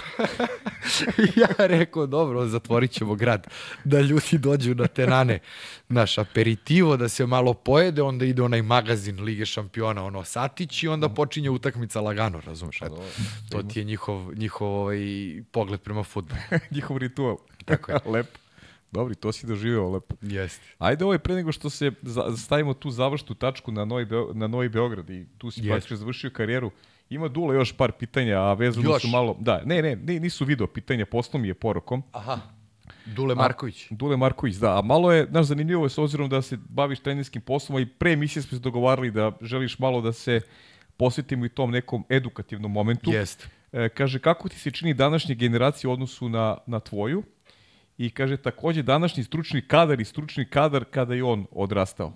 ja 1.42 1.66
rekao, 1.66 2.06
dobro, 2.06 2.46
zatvorit 2.46 2.90
ćemo 2.90 3.14
grad, 3.14 3.46
da 3.84 4.00
ljudi 4.00 4.38
dođu 4.38 4.74
na 4.74 4.86
tenane. 4.86 5.38
Naš 5.88 6.18
aperitivo, 6.18 6.96
da 6.96 7.08
se 7.08 7.26
malo 7.26 7.54
pojede, 7.54 8.02
onda 8.02 8.24
ide 8.24 8.42
onaj 8.42 8.62
magazin 8.62 9.20
Lige 9.20 9.46
šampiona, 9.46 10.04
ono, 10.04 10.24
satić 10.24 10.82
i 10.82 10.88
onda 10.88 11.08
počinje 11.08 11.50
utakmica 11.50 12.00
lagano, 12.00 12.40
razumeš? 12.46 12.82
Eto, 12.82 13.04
to 13.50 13.62
ti 13.62 13.78
je 13.78 13.84
njihov, 13.84 14.34
njihov 14.34 14.68
ovaj, 14.68 14.98
pogled 15.50 15.80
prema 15.80 16.02
futbolu. 16.02 16.40
Njihov 16.74 16.98
ritual. 16.98 17.36
Tako 17.64 17.92
je. 17.92 17.98
Lepo. 18.12 18.38
Dobri, 18.92 19.14
to 19.14 19.32
si 19.32 19.46
doživeo 19.46 19.90
lepo. 19.90 20.14
Jeste. 20.22 20.66
Ajde 20.78 21.04
ovaj 21.04 21.18
pre 21.18 21.34
nego 21.34 21.52
što 21.52 21.70
se 21.70 21.92
za, 22.02 22.36
stavimo 22.36 22.74
tu 22.74 22.90
završnu 22.90 23.34
tačku 23.34 23.72
na 23.72 23.84
Novi, 23.84 24.04
Beo, 24.04 24.30
na 24.34 24.46
Novi 24.46 24.68
Beograd 24.68 25.10
i 25.10 25.26
tu 25.38 25.50
si 25.50 25.68
praktično 25.68 25.96
završio 25.96 26.30
karijeru. 26.30 26.70
Ima 27.10 27.28
Dule 27.28 27.56
još 27.56 27.72
par 27.72 27.92
pitanja, 27.92 28.40
a 28.40 28.52
vezano 28.52 28.90
Još? 28.90 29.02
su 29.02 29.08
malo... 29.08 29.36
Da, 29.40 29.62
ne, 29.64 29.82
ne, 29.82 29.96
ne, 29.96 30.20
nisu 30.20 30.44
video 30.44 30.66
pitanja, 30.66 31.06
poslao 31.06 31.40
mi 31.40 31.48
je 31.48 31.54
porukom. 31.54 32.02
Aha. 32.12 32.40
Dule 33.06 33.34
Marković. 33.34 33.86
Dule 33.90 34.16
Marković, 34.16 34.54
da. 34.54 34.78
A 34.78 34.82
malo 34.82 35.12
je, 35.12 35.26
znaš, 35.30 35.46
zanimljivo 35.46 35.84
je 35.84 35.90
s 35.90 35.98
obzirom 35.98 36.28
da 36.28 36.42
se 36.42 36.58
baviš 36.68 37.00
trenerskim 37.00 37.42
poslom, 37.42 37.76
a 37.76 37.80
i 37.80 37.86
pre 37.86 38.12
emisije 38.12 38.42
smo 38.42 38.58
se 38.58 38.62
dogovarali 38.62 39.10
da 39.10 39.32
želiš 39.40 39.78
malo 39.78 40.00
da 40.00 40.12
se 40.12 40.40
posvetimo 40.96 41.46
i 41.46 41.48
tom 41.48 41.70
nekom 41.70 42.04
edukativnom 42.08 42.72
momentu. 42.72 43.10
Jeste. 43.10 43.48
E, 43.72 43.88
kaže, 43.88 44.18
kako 44.18 44.48
ti 44.48 44.58
se 44.58 44.70
čini 44.70 44.94
današnja 44.94 45.34
generacija 45.34 45.90
u 45.90 45.92
odnosu 45.92 46.28
na, 46.28 46.56
na 46.66 46.80
tvoju? 46.80 47.22
I 47.98 48.10
kaže, 48.10 48.36
takođe, 48.36 48.82
današnji 48.82 49.24
stručni 49.24 49.62
kadar 49.62 50.00
i 50.00 50.04
stručni 50.04 50.44
kadar 50.44 50.84
kada 50.84 51.14
je 51.14 51.24
on 51.24 51.46
odrastao. 51.52 52.12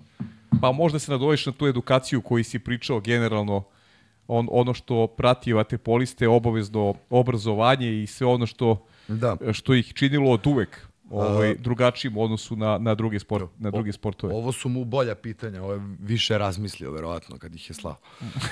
Pa 0.61 0.71
možda 0.71 0.99
se 0.99 1.11
nadoveš 1.11 1.45
na 1.45 1.51
tu 1.51 1.67
edukaciju 1.67 2.21
koji 2.21 2.43
si 2.43 2.59
pričao 2.59 2.99
generalno, 2.99 3.63
on, 4.27 4.47
ono 4.51 4.73
što 4.73 5.07
prati 5.07 5.53
vaterpoliste, 5.53 6.27
obavezno 6.27 6.93
obrazovanje 7.09 8.03
i 8.03 8.07
sve 8.07 8.27
ono 8.27 8.45
što, 8.45 8.85
Da. 9.07 9.37
što 9.53 9.73
ih 9.73 9.93
činilo 9.93 10.31
od 10.31 10.47
uvek 10.47 10.87
ovaj, 11.11 11.55
drugačijim 11.59 12.17
u 12.17 12.23
odnosu 12.23 12.55
na, 12.55 12.77
na, 12.77 12.95
druge, 12.95 13.19
sport, 13.19 13.49
na 13.59 13.71
druge 13.71 13.91
sportove. 13.91 14.33
Ovo 14.33 14.51
su 14.51 14.69
mu 14.69 14.85
bolja 14.85 15.15
pitanja, 15.15 15.63
ovo 15.63 15.73
je 15.73 15.81
više 15.99 16.37
razmislio, 16.37 16.91
verovatno, 16.91 17.37
kad 17.37 17.55
ih 17.55 17.69
je 17.69 17.73
slao. 17.73 17.95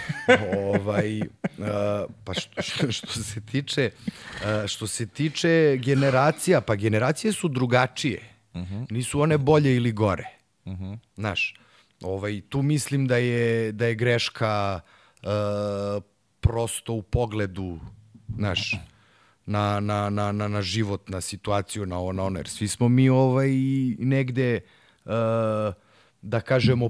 ovaj, 0.76 1.20
uh, 1.22 1.26
pa 2.24 2.34
što, 2.34 2.62
što, 2.62 2.92
što 2.92 3.08
se 3.08 3.42
tiče, 3.42 3.92
uh, 3.96 4.68
što 4.68 4.88
se 4.88 5.08
tiče 5.08 5.78
generacija, 5.82 6.62
pa 6.62 6.76
generacije 6.76 7.34
su 7.34 7.48
drugačije. 7.48 8.22
Nisu 8.90 9.22
one 9.22 9.38
bolje 9.38 9.76
ili 9.76 9.92
gore. 9.92 10.28
Znaš, 11.16 11.56
ovaj, 12.02 12.42
tu 12.50 12.62
mislim 12.62 13.08
da 13.08 13.18
je, 13.18 13.72
da 13.72 13.86
je 13.86 13.96
greška 13.96 14.80
uh, 15.24 15.30
prosto 16.40 16.94
u 16.94 17.02
pogledu, 17.02 17.80
znaš, 18.36 18.76
na, 19.50 19.80
na, 19.80 20.10
na, 20.10 20.32
na, 20.32 20.48
na 20.48 20.62
život, 20.62 21.10
na 21.10 21.22
situaciju, 21.22 21.86
na 21.86 22.00
ono, 22.00 22.26
ono, 22.26 22.40
jer 22.40 22.50
svi 22.50 22.68
smo 22.68 22.90
mi 22.90 23.10
ovaj, 23.10 23.50
negde, 23.98 24.60
uh, 25.06 25.12
da 26.22 26.42
kažemo, 26.42 26.90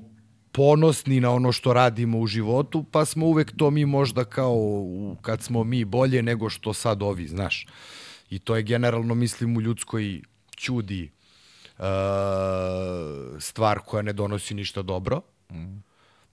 ponosni 0.51 1.19
na 1.19 1.31
ono 1.31 1.51
što 1.51 1.73
radimo 1.73 2.19
u 2.19 2.27
životu, 2.27 2.83
pa 2.91 3.05
smo 3.05 3.25
uvek 3.25 3.51
to 3.57 3.71
mi 3.71 3.85
možda 3.85 4.25
kao 4.25 4.85
kad 5.21 5.41
smo 5.41 5.63
mi 5.63 5.85
bolje 5.85 6.23
nego 6.23 6.49
što 6.49 6.73
sad 6.73 7.01
ovi, 7.01 7.27
znaš. 7.27 7.67
I 8.29 8.39
to 8.39 8.55
je 8.55 8.63
generalno, 8.63 9.15
mislim, 9.15 9.57
u 9.57 9.61
ljudskoj 9.61 10.21
ćudi 10.57 11.11
uh, 11.77 11.85
stvar 13.39 13.79
koja 13.79 14.01
ne 14.01 14.13
donosi 14.13 14.53
ništa 14.53 14.81
dobro. 14.81 15.21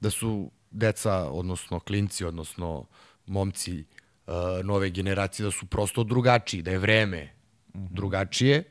Da 0.00 0.10
su 0.10 0.50
deca, 0.70 1.30
odnosno 1.30 1.80
klinci, 1.80 2.24
odnosno 2.24 2.86
momci 3.26 3.84
uh, 4.26 4.34
nove 4.64 4.90
generacije, 4.90 5.44
da 5.44 5.50
su 5.50 5.66
prosto 5.66 6.04
drugačiji, 6.04 6.62
da 6.62 6.70
je 6.70 6.78
vreme 6.78 7.32
drugačije 7.74 8.64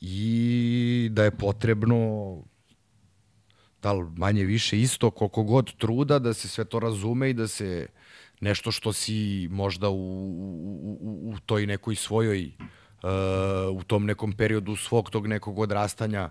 i 0.00 1.08
da 1.12 1.24
je 1.24 1.30
potrebno 1.30 2.36
da 3.82 3.92
li 3.92 4.10
manje 4.16 4.44
više 4.44 4.80
isto, 4.80 5.10
koliko 5.10 5.42
god 5.42 5.76
truda 5.76 6.18
da 6.18 6.34
se 6.34 6.48
sve 6.48 6.64
to 6.64 6.78
razume 6.78 7.30
i 7.30 7.34
da 7.34 7.48
se 7.48 7.86
nešto 8.40 8.72
što 8.72 8.92
si 8.92 9.48
možda 9.50 9.88
u, 9.88 9.94
u, 9.94 10.98
u, 11.00 11.32
u 11.34 11.38
toj 11.46 11.66
nekoj 11.66 11.94
svojoj 11.94 12.52
uh, 13.02 13.76
u 13.76 13.82
tom 13.82 14.06
nekom 14.06 14.32
periodu 14.32 14.76
svog 14.76 15.10
tog 15.10 15.26
nekog 15.26 15.58
odrastanja 15.58 16.30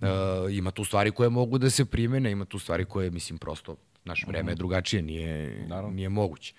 uh, 0.00 0.08
ima 0.50 0.70
tu 0.70 0.84
stvari 0.84 1.10
koje 1.10 1.28
mogu 1.28 1.58
da 1.58 1.70
se 1.70 1.84
primene, 1.84 2.30
ima 2.30 2.44
tu 2.44 2.58
stvari 2.58 2.84
koje 2.84 3.10
mislim 3.10 3.38
prosto 3.38 3.76
naš 4.04 4.24
vreme 4.26 4.52
je 4.52 4.56
drugačije, 4.56 5.02
nije, 5.02 5.66
nije 5.90 6.08
moguće. 6.08 6.54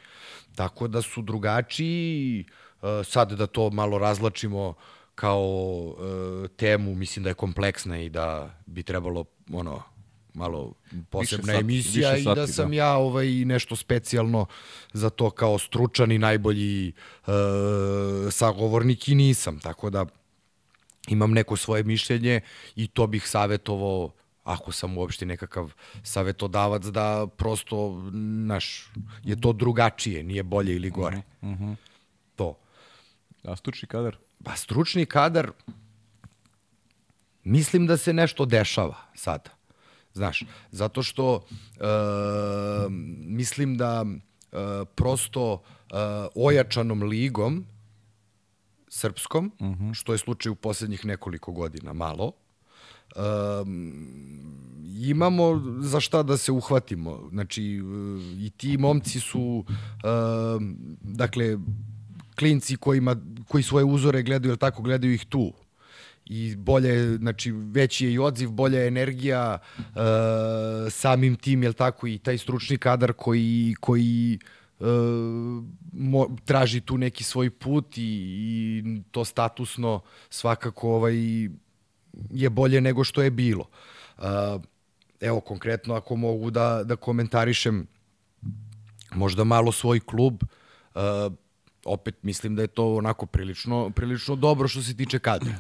Tako 0.55 0.87
da 0.87 1.01
su 1.01 1.21
drugačiji, 1.21 2.45
uh, 2.81 2.89
sad 3.05 3.31
da 3.31 3.47
to 3.47 3.69
malo 3.69 3.97
razlačimo 3.97 4.73
kao 5.15 5.43
uh, 5.43 6.49
temu, 6.49 6.95
mislim 6.95 7.23
da 7.23 7.29
je 7.29 7.33
kompleksna 7.33 8.01
i 8.01 8.09
da 8.09 8.55
bi 8.65 8.83
trebalo 8.83 9.25
ono 9.53 9.83
malo 10.33 10.73
posebna 11.09 11.53
sati, 11.53 11.59
emisija 11.59 12.11
više 12.11 12.21
i 12.21 12.25
da 12.25 12.35
sati, 12.35 12.53
sam 12.53 12.69
da. 12.69 12.75
ja 12.75 12.95
ovaj 12.95 13.27
nešto 13.29 13.75
specijalno 13.75 14.45
za 14.93 15.09
to 15.09 15.29
kao 15.29 15.59
stručan 15.59 16.11
i 16.11 16.17
najbolji 16.17 16.87
e, 16.87 17.31
sagovornik 18.31 19.09
i 19.09 19.15
nisam. 19.15 19.59
Tako 19.59 19.89
da 19.89 20.05
imam 21.07 21.31
neko 21.31 21.55
svoje 21.55 21.83
mišljenje 21.83 22.41
i 22.75 22.87
to 22.87 23.07
bih 23.07 23.27
savjetovao 23.27 24.11
ako 24.43 24.71
sam 24.71 24.97
uopšte 24.97 25.25
nekakav 25.25 25.73
savetodavac 26.03 26.83
da 26.83 27.27
prosto 27.37 28.03
naš 28.47 28.91
je 29.23 29.41
to 29.41 29.53
drugačije, 29.53 30.23
nije 30.23 30.43
bolje 30.43 30.75
ili 30.75 30.89
gore. 30.89 31.21
To. 32.35 32.57
A 33.43 33.55
stručni 33.55 33.87
kadar? 33.87 34.17
Pa 34.43 34.55
stručni 34.55 35.05
kadar, 35.05 35.51
mislim 37.43 37.87
da 37.87 37.97
se 37.97 38.13
nešto 38.13 38.45
dešava 38.45 38.95
sada. 39.15 39.49
Znaš, 40.13 40.43
zato 40.71 41.03
što 41.03 41.45
e, 41.75 41.85
mislim 43.25 43.77
da 43.77 44.05
e, 44.05 44.55
prosto 44.95 45.61
e, 45.61 45.95
ojačanom 46.35 47.03
ligom 47.03 47.65
srpskom, 48.87 49.51
što 49.93 50.11
je 50.11 50.17
slučaj 50.17 50.51
u 50.51 50.55
poslednjih 50.55 51.05
nekoliko 51.05 51.51
godina, 51.51 51.93
malo, 51.93 52.31
um, 53.15 54.23
imamo 55.01 55.61
za 55.79 55.99
šta 55.99 56.23
da 56.23 56.37
se 56.37 56.51
uhvatimo. 56.51 57.29
Znači, 57.31 57.81
i 58.37 58.51
ti 58.57 58.77
momci 58.77 59.19
su, 59.19 59.65
um, 60.03 60.77
dakle, 61.01 61.57
klinci 62.35 62.75
kojima, 62.75 63.15
koji 63.47 63.63
svoje 63.63 63.85
uzore 63.85 64.23
gledaju, 64.23 64.49
ili 64.49 64.57
tako, 64.57 64.81
gledaju 64.81 65.13
ih 65.13 65.25
tu. 65.25 65.53
I 66.25 66.55
bolje, 66.55 66.89
je, 66.89 67.17
znači, 67.17 67.51
veći 67.51 68.05
je 68.05 68.13
i 68.13 68.19
odziv, 68.19 68.51
bolja 68.51 68.79
je 68.79 68.87
energija 68.87 69.57
uh, 69.77 69.93
samim 70.89 71.35
tim, 71.35 71.63
jel 71.63 71.73
tako, 71.73 72.07
i 72.07 72.17
taj 72.17 72.37
stručni 72.37 72.77
kadar 72.77 73.13
koji, 73.13 73.75
koji 73.79 74.39
uh, 74.79 74.87
mo, 75.93 76.27
traži 76.45 76.81
tu 76.81 76.97
neki 76.97 77.23
svoj 77.23 77.49
put 77.49 77.97
i, 77.97 78.01
i 78.01 79.01
to 79.11 79.25
statusno 79.25 80.01
svakako 80.29 80.95
ovaj, 80.95 81.15
je 82.31 82.49
bolje 82.49 82.81
nego 82.81 83.03
što 83.03 83.21
je 83.21 83.31
bilo. 83.31 83.65
Evo, 85.21 85.39
konkretno, 85.39 85.93
ako 85.93 86.15
mogu 86.15 86.51
da, 86.51 86.83
da 86.83 86.95
komentarišem 86.95 87.87
možda 89.15 89.43
malo 89.43 89.71
svoj 89.71 89.99
klub, 89.99 90.43
opet 91.85 92.15
mislim 92.21 92.55
da 92.55 92.61
je 92.61 92.67
to 92.67 92.95
onako 92.95 93.25
prilično, 93.25 93.89
prilično 93.89 94.35
dobro 94.35 94.67
što 94.67 94.81
se 94.81 94.97
tiče 94.97 95.19
kadra. 95.19 95.55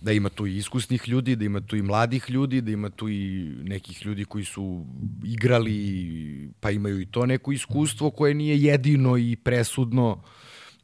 Da 0.00 0.12
ima 0.12 0.28
tu 0.28 0.46
i 0.46 0.56
iskusnih 0.56 1.08
ljudi, 1.08 1.36
da 1.36 1.44
ima 1.44 1.60
tu 1.60 1.76
i 1.76 1.82
mladih 1.82 2.30
ljudi, 2.30 2.60
da 2.60 2.70
ima 2.70 2.90
tu 2.90 3.08
i 3.08 3.54
nekih 3.62 4.06
ljudi 4.06 4.24
koji 4.24 4.44
su 4.44 4.84
igrali, 5.24 6.50
pa 6.60 6.70
imaju 6.70 7.00
i 7.00 7.06
to 7.06 7.26
neko 7.26 7.52
iskustvo 7.52 8.10
koje 8.10 8.34
nije 8.34 8.62
jedino 8.62 9.16
i 9.16 9.36
presudno. 9.36 10.22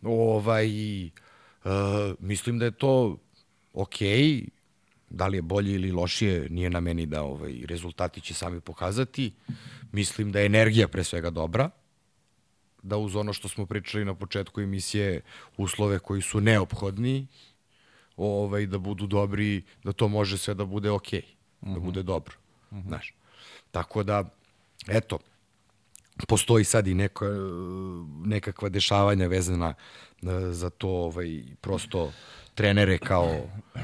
Ovaj, 0.03 1.05
uh, 1.07 1.11
mislim 2.21 2.59
da 2.59 2.65
je 2.65 2.71
to 2.71 3.19
okej, 3.79 4.45
da 5.11 5.27
li 5.27 5.39
je 5.39 5.43
bolje 5.43 5.75
ili 5.75 5.93
lošije, 5.93 6.49
nije 6.51 6.71
na 6.71 6.81
meni 6.81 7.07
da 7.07 7.23
ovaj, 7.23 7.63
rezultati 7.65 8.21
će 8.21 8.35
sami 8.35 8.61
pokazati. 8.61 9.33
Mislim 9.93 10.33
da 10.33 10.41
je 10.41 10.47
energija 10.47 10.89
pre 10.89 11.05
svega 11.05 11.31
dobra, 11.31 11.71
da 12.83 12.97
uz 12.97 13.17
ono 13.17 13.33
što 13.33 13.49
smo 13.49 13.67
pričali 13.67 14.05
na 14.05 14.15
početku 14.15 14.61
emisije, 14.61 15.21
uslove 15.57 15.99
koji 15.99 16.23
su 16.23 16.41
neophodni, 16.41 17.27
ovaj, 18.17 18.67
da 18.67 18.79
budu 18.79 19.07
dobri, 19.07 19.63
da 19.85 19.93
to 19.93 20.09
može 20.09 20.39
sve 20.39 20.55
da 20.55 20.65
bude 20.65 20.91
okej, 20.91 21.23
da 21.61 21.81
bude 21.81 22.03
dobro. 22.03 22.35
Znaš. 22.87 23.15
Tako 23.71 24.03
da, 24.03 24.25
eto, 24.89 25.19
postoji 26.29 26.65
sad 26.65 26.87
i 26.87 26.95
neka, 26.95 27.27
nekakva 28.25 28.69
dešavanja 28.69 29.27
vezana 29.27 29.75
e, 30.23 30.27
za 30.53 30.71
to 30.71 30.89
ovaj, 30.89 31.43
prosto 31.61 32.13
trenere 32.59 32.99
kao, 32.99 33.31
e, 33.75 33.81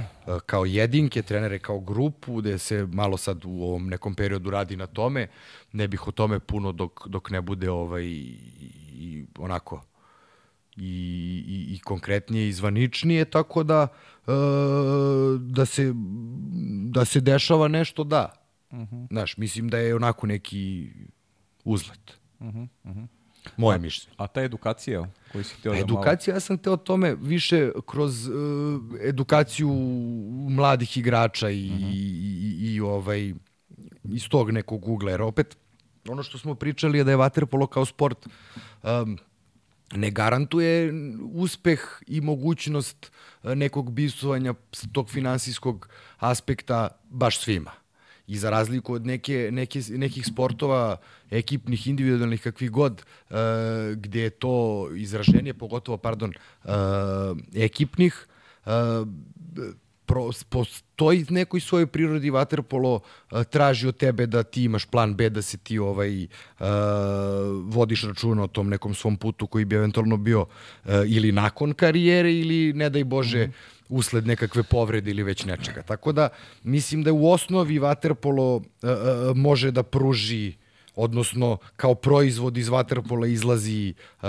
kao 0.47 0.65
jedinke, 0.65 1.23
trenere 1.23 1.59
kao 1.59 1.81
grupu, 1.81 2.37
gde 2.37 2.59
se 2.59 2.87
malo 2.93 3.17
sad 3.17 3.45
u 3.45 3.63
ovom 3.63 3.87
nekom 3.89 4.15
periodu 4.15 4.51
radi 4.51 4.77
na 4.77 4.87
tome. 4.87 5.29
Ne 5.73 5.89
bih 5.89 6.09
o 6.09 6.13
tome 6.13 6.41
puno 6.41 6.73
dok, 6.73 7.07
dok 7.09 7.31
ne 7.31 7.41
bude 7.41 7.71
ovaj, 7.71 8.05
i 8.05 9.27
onako 9.39 9.83
i, 10.77 10.91
i, 11.49 11.75
i 11.75 11.79
konkretnije 11.79 12.49
i 12.49 12.53
zvaničnije, 12.53 13.25
tako 13.25 13.63
da 13.63 13.89
e, 14.27 14.33
da, 15.39 15.67
se, 15.67 15.93
da 16.91 17.05
se 17.05 17.21
dešava 17.21 17.69
nešto, 17.69 18.05
da. 18.05 18.33
Uh 18.71 18.79
-huh. 18.79 19.07
Znaš, 19.11 19.37
mislim 19.37 19.69
da 19.69 19.79
je 19.79 19.95
onako 19.95 20.27
neki 20.27 20.91
uzlet. 21.65 22.19
Uh 22.39 22.47
-huh, 22.47 22.69
uh 22.85 22.91
-huh. 22.91 23.07
Moje 23.57 23.79
mišljenje. 23.79 24.15
A 24.17 24.27
ta 24.27 24.43
edukacija 24.43 25.07
koju 25.33 25.45
si 25.45 25.55
htio 25.55 25.73
da 25.73 25.79
Edukacija, 25.79 26.33
malo... 26.33 26.37
ja 26.37 26.41
sam 26.41 26.59
hteo 26.59 26.77
tome 26.77 27.15
više 27.15 27.71
kroz 27.87 28.29
uh, 28.29 28.35
edukaciju 29.01 29.71
mladih 30.51 30.97
igrača 30.97 31.51
i, 31.51 31.71
uh 31.71 31.79
-huh. 31.79 31.93
i, 31.93 32.57
i, 32.61 32.75
i 32.75 32.81
ovaj 32.81 33.35
iz 34.05 34.29
tog 34.29 34.51
nekog 34.51 34.89
ugla, 34.89 35.11
jer 35.11 35.23
opet 35.23 35.57
ono 36.09 36.23
što 36.23 36.39
smo 36.39 36.55
pričali 36.55 36.99
je 36.99 37.05
da 37.05 37.11
je 37.11 37.17
vaterpolo 37.17 37.67
kao 37.67 37.85
sport 37.85 38.27
um, 38.83 39.19
ne 39.93 40.11
garantuje 40.11 40.93
uspeh 41.33 41.81
i 42.07 42.21
mogućnost 42.21 43.13
nekog 43.43 43.93
bisovanja 43.93 44.55
tog 44.93 45.11
finansijskog 45.11 45.89
aspekta 46.19 46.89
baš 47.11 47.41
svima. 47.41 47.71
I 48.27 48.39
za 48.39 48.51
razliku 48.51 48.95
od 48.95 49.07
neke, 49.07 49.51
neke, 49.53 49.83
nekih 49.91 50.27
sportova, 50.27 50.97
ekipnih, 51.31 51.87
individualnih, 51.87 52.43
kakvih 52.43 52.71
god, 52.71 53.05
uh, 53.31 53.37
gde 53.97 54.21
je 54.21 54.31
to 54.31 54.89
izraženje, 54.97 55.55
pogotovo, 55.55 55.99
pardon, 55.99 56.33
uh, 56.65 56.73
ekipnih, 57.55 58.27
uh, 58.67 58.73
pro, 60.07 60.31
postoji 60.49 61.27
nekoj 61.29 61.61
svojoj 61.61 61.87
prirodi 61.87 62.31
vaterpolo 62.31 62.95
uh, 62.95 63.45
traži 63.45 63.89
od 63.89 63.97
tebe 63.97 64.27
da 64.27 64.43
ti 64.43 64.65
imaš 64.65 64.87
plan 64.87 65.15
B, 65.15 65.31
da 65.31 65.43
se 65.43 65.59
ti 65.59 65.79
ovaj 65.79 66.25
uh, 66.25 66.67
vodiš 67.65 68.05
računa 68.05 68.43
o 68.43 68.49
tom 68.49 68.69
nekom 68.69 68.95
svom 68.95 69.17
putu 69.17 69.47
koji 69.47 69.65
bi 69.65 69.77
eventualno 69.77 70.17
bio 70.17 70.41
uh, 70.41 70.91
ili 71.07 71.33
nakon 71.33 71.73
karijere 71.73 72.35
ili 72.35 72.73
ne 72.73 72.91
daj 72.91 73.05
Bože 73.05 73.47
mm 73.47 73.51
-hmm 73.51 73.75
usled 73.89 74.27
nekakve 74.27 74.63
povrede 74.63 75.11
ili 75.11 75.23
već 75.23 75.45
nečega. 75.45 75.83
Tako 75.83 76.13
da 76.13 76.29
mislim 76.63 77.03
da 77.03 77.13
u 77.13 77.31
osnovi 77.31 77.79
vaterpolo 77.79 78.57
uh, 78.57 78.63
uh, 78.83 79.37
može 79.37 79.71
da 79.71 79.83
pruži 79.83 80.53
odnosno 80.97 81.59
kao 81.77 81.95
proizvod 81.95 82.57
iz 82.57 82.69
vaterpola 82.69 83.27
izlazi 83.27 83.95
uh, 84.23 84.29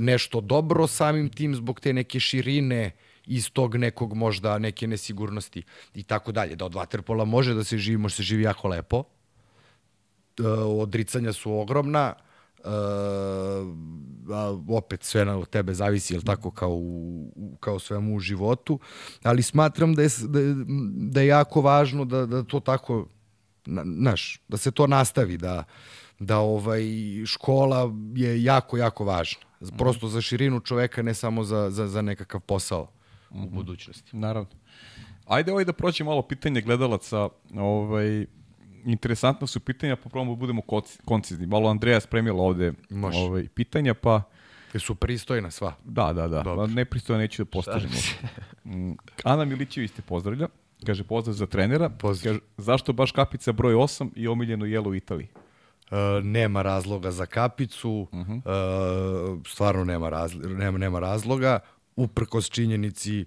nešto 0.00 0.40
dobro 0.40 0.86
samim 0.86 1.28
tim 1.28 1.54
zbog 1.54 1.80
te 1.80 1.92
neke 1.92 2.20
širine 2.20 2.90
iz 3.26 3.50
tog 3.50 3.76
nekog 3.76 4.14
možda 4.14 4.58
neke 4.58 4.86
nesigurnosti 4.86 5.62
i 5.94 6.02
tako 6.02 6.32
dalje. 6.32 6.56
Da 6.56 6.64
od 6.64 6.74
vaterpola 6.74 7.24
može 7.24 7.54
da 7.54 7.64
se 7.64 7.78
živi, 7.78 7.98
može 7.98 8.14
se 8.14 8.22
živi 8.22 8.42
jako 8.42 8.68
lepo. 8.68 8.98
Uh, 8.98 10.46
odricanja 10.82 11.32
su 11.32 11.52
ogromna, 11.52 12.14
a 14.32 14.58
opet 14.68 15.02
sve 15.02 15.24
na 15.24 15.44
tebe 15.44 15.74
zavisi, 15.74 16.14
jel 16.14 16.22
tako, 16.22 16.50
kao, 16.50 16.70
u, 16.70 17.56
kao 17.60 17.78
svemu 17.78 18.16
u 18.16 18.20
životu, 18.20 18.78
ali 19.22 19.42
smatram 19.42 19.94
da 19.94 20.02
je, 20.02 20.08
da 20.28 20.40
je, 20.40 20.54
da 20.96 21.20
je 21.20 21.26
jako 21.26 21.60
važno 21.60 22.04
da, 22.04 22.26
da 22.26 22.42
to 22.42 22.60
tako, 22.60 23.08
znaš, 23.96 24.40
da 24.48 24.56
se 24.56 24.70
to 24.70 24.86
nastavi, 24.86 25.36
da, 25.36 25.64
da 26.18 26.38
ovaj 26.38 26.82
škola 27.26 27.92
je 28.14 28.42
jako, 28.42 28.76
jako 28.76 29.04
važna. 29.04 29.42
Prosto 29.78 30.08
za 30.08 30.20
širinu 30.20 30.60
čoveka, 30.60 31.02
ne 31.02 31.14
samo 31.14 31.44
za, 31.44 31.70
za, 31.70 31.88
za 31.88 32.02
nekakav 32.02 32.40
posao 32.40 32.88
u 33.34 33.38
mhm. 33.38 33.54
budućnosti. 33.54 34.16
Naravno. 34.16 34.50
Ajde 35.26 35.52
ovaj 35.52 35.64
da 35.64 35.72
prođe 35.72 36.04
malo 36.04 36.22
pitanje 36.22 36.60
gledalaca. 36.60 37.28
Ovaj, 37.54 38.26
interesantno 38.84 39.46
su 39.46 39.60
pitanja, 39.60 39.96
pa 39.96 40.08
probamo 40.08 40.32
da 40.32 40.36
budemo 40.36 40.62
koncizni. 41.04 41.46
Malo 41.46 41.70
Andreja 41.70 42.00
spremila 42.00 42.42
ovde 42.42 42.72
Može. 42.90 43.18
ovaj, 43.18 43.48
pitanja, 43.48 43.94
pa... 43.94 44.22
Je 44.74 44.80
su 44.80 44.94
pristojna 44.94 45.50
sva. 45.50 45.74
Da, 45.84 46.12
da, 46.12 46.28
da. 46.28 46.42
Dobro. 46.42 46.66
Nepristojna 46.66 47.22
neću 47.22 47.44
da 47.44 47.50
postavim. 47.50 47.90
Mm, 48.64 48.92
Ana 49.24 49.44
Milićević 49.44 49.92
te 49.92 50.02
pozdravlja. 50.02 50.48
Kaže, 50.86 51.04
pozdrav 51.04 51.34
za 51.34 51.46
trenera. 51.46 51.88
Pozdrav. 51.88 52.34
Kaže, 52.34 52.44
zašto 52.56 52.92
baš 52.92 53.12
kapica 53.12 53.52
broj 53.52 53.74
8 53.74 54.10
i 54.16 54.28
omiljeno 54.28 54.66
jelo 54.66 54.90
u 54.90 54.94
Italiji? 54.94 55.28
Uh, 55.90 56.24
nema 56.24 56.62
razloga 56.62 57.10
za 57.10 57.26
kapicu, 57.26 58.08
uh 58.12 58.18
-huh. 58.18 59.32
uh, 59.34 59.40
stvarno 59.46 59.84
nema, 59.84 60.08
razli, 60.08 60.54
nema, 60.54 60.78
nema 60.78 61.00
razloga 61.00 61.58
uprkos 61.96 62.50
činjenici 62.50 63.24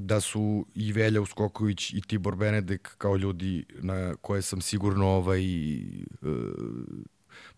da 0.00 0.20
su 0.20 0.66
i 0.74 0.92
Velja 0.92 1.20
Uskoković 1.20 1.90
i 1.90 2.00
Tibor 2.00 2.36
Benedek 2.36 2.94
kao 2.98 3.16
ljudi 3.16 3.64
na 3.78 4.14
koje 4.20 4.42
sam 4.42 4.60
sigurno 4.60 5.08
ovaj, 5.08 5.44
e, 5.44 5.78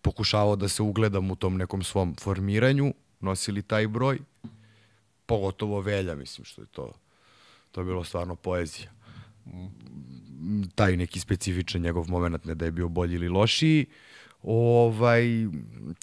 pokušavao 0.01 0.55
da 0.55 0.67
se 0.67 0.83
ugledam 0.83 1.31
u 1.31 1.35
tom 1.35 1.57
nekom 1.57 1.83
svom 1.83 2.15
formiranju, 2.19 2.93
nosili 3.19 3.61
taj 3.61 3.87
broj, 3.87 4.19
pogotovo 5.25 5.81
Velja, 5.81 6.15
mislim 6.15 6.45
što 6.45 6.61
je 6.61 6.67
to, 6.67 6.93
to 7.71 7.81
je 7.81 7.85
bilo 7.85 8.03
stvarno 8.03 8.35
poezija. 8.35 8.91
Taj 10.75 10.97
neki 10.97 11.19
specifičan 11.19 11.81
njegov 11.81 12.09
moment, 12.09 12.45
ne 12.45 12.55
da 12.55 12.65
je 12.65 12.71
bio 12.71 12.89
bolji 12.89 13.15
ili 13.15 13.29
lošiji, 13.29 13.85
ovaj, 14.43 15.23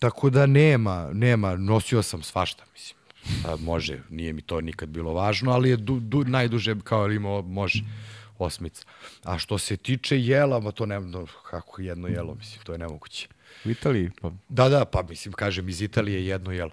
tako 0.01 0.31
da 0.31 0.47
nema, 0.47 1.11
nema, 1.13 1.57
nosio 1.57 2.03
sam 2.03 2.23
svašta, 2.23 2.65
mislim 2.73 3.00
A, 3.47 3.57
može, 3.57 4.03
nije 4.11 4.33
mi 4.33 4.43
to 4.43 4.61
nikad 4.61 4.89
bilo 4.89 5.13
važno, 5.13 5.53
ali 5.53 5.71
je 5.71 5.77
du, 5.77 6.01
du, 6.01 6.25
najduže 6.25 6.75
kao 6.85 7.11
imao, 7.11 7.43
može, 7.43 7.83
osmica. 8.39 8.85
A 9.25 9.39
što 9.39 9.59
se 9.59 9.77
tiče 9.77 10.21
jela, 10.21 10.61
ma 10.61 10.71
to 10.71 10.87
ne, 10.87 11.01
no, 11.01 11.27
kako 11.51 11.83
jedno 11.83 12.09
jelo, 12.09 12.35
mislim, 12.35 12.63
to 12.65 12.73
je 12.73 12.79
nemoguće. 12.79 13.29
U 13.65 13.71
Italiji? 13.71 14.11
Pa... 14.21 14.31
Da, 14.49 14.69
da, 14.69 14.85
pa 14.85 15.03
mislim, 15.03 15.33
kažem, 15.33 15.69
iz 15.69 15.83
Italije 15.83 16.27
jedno 16.27 16.53
jelo. 16.53 16.71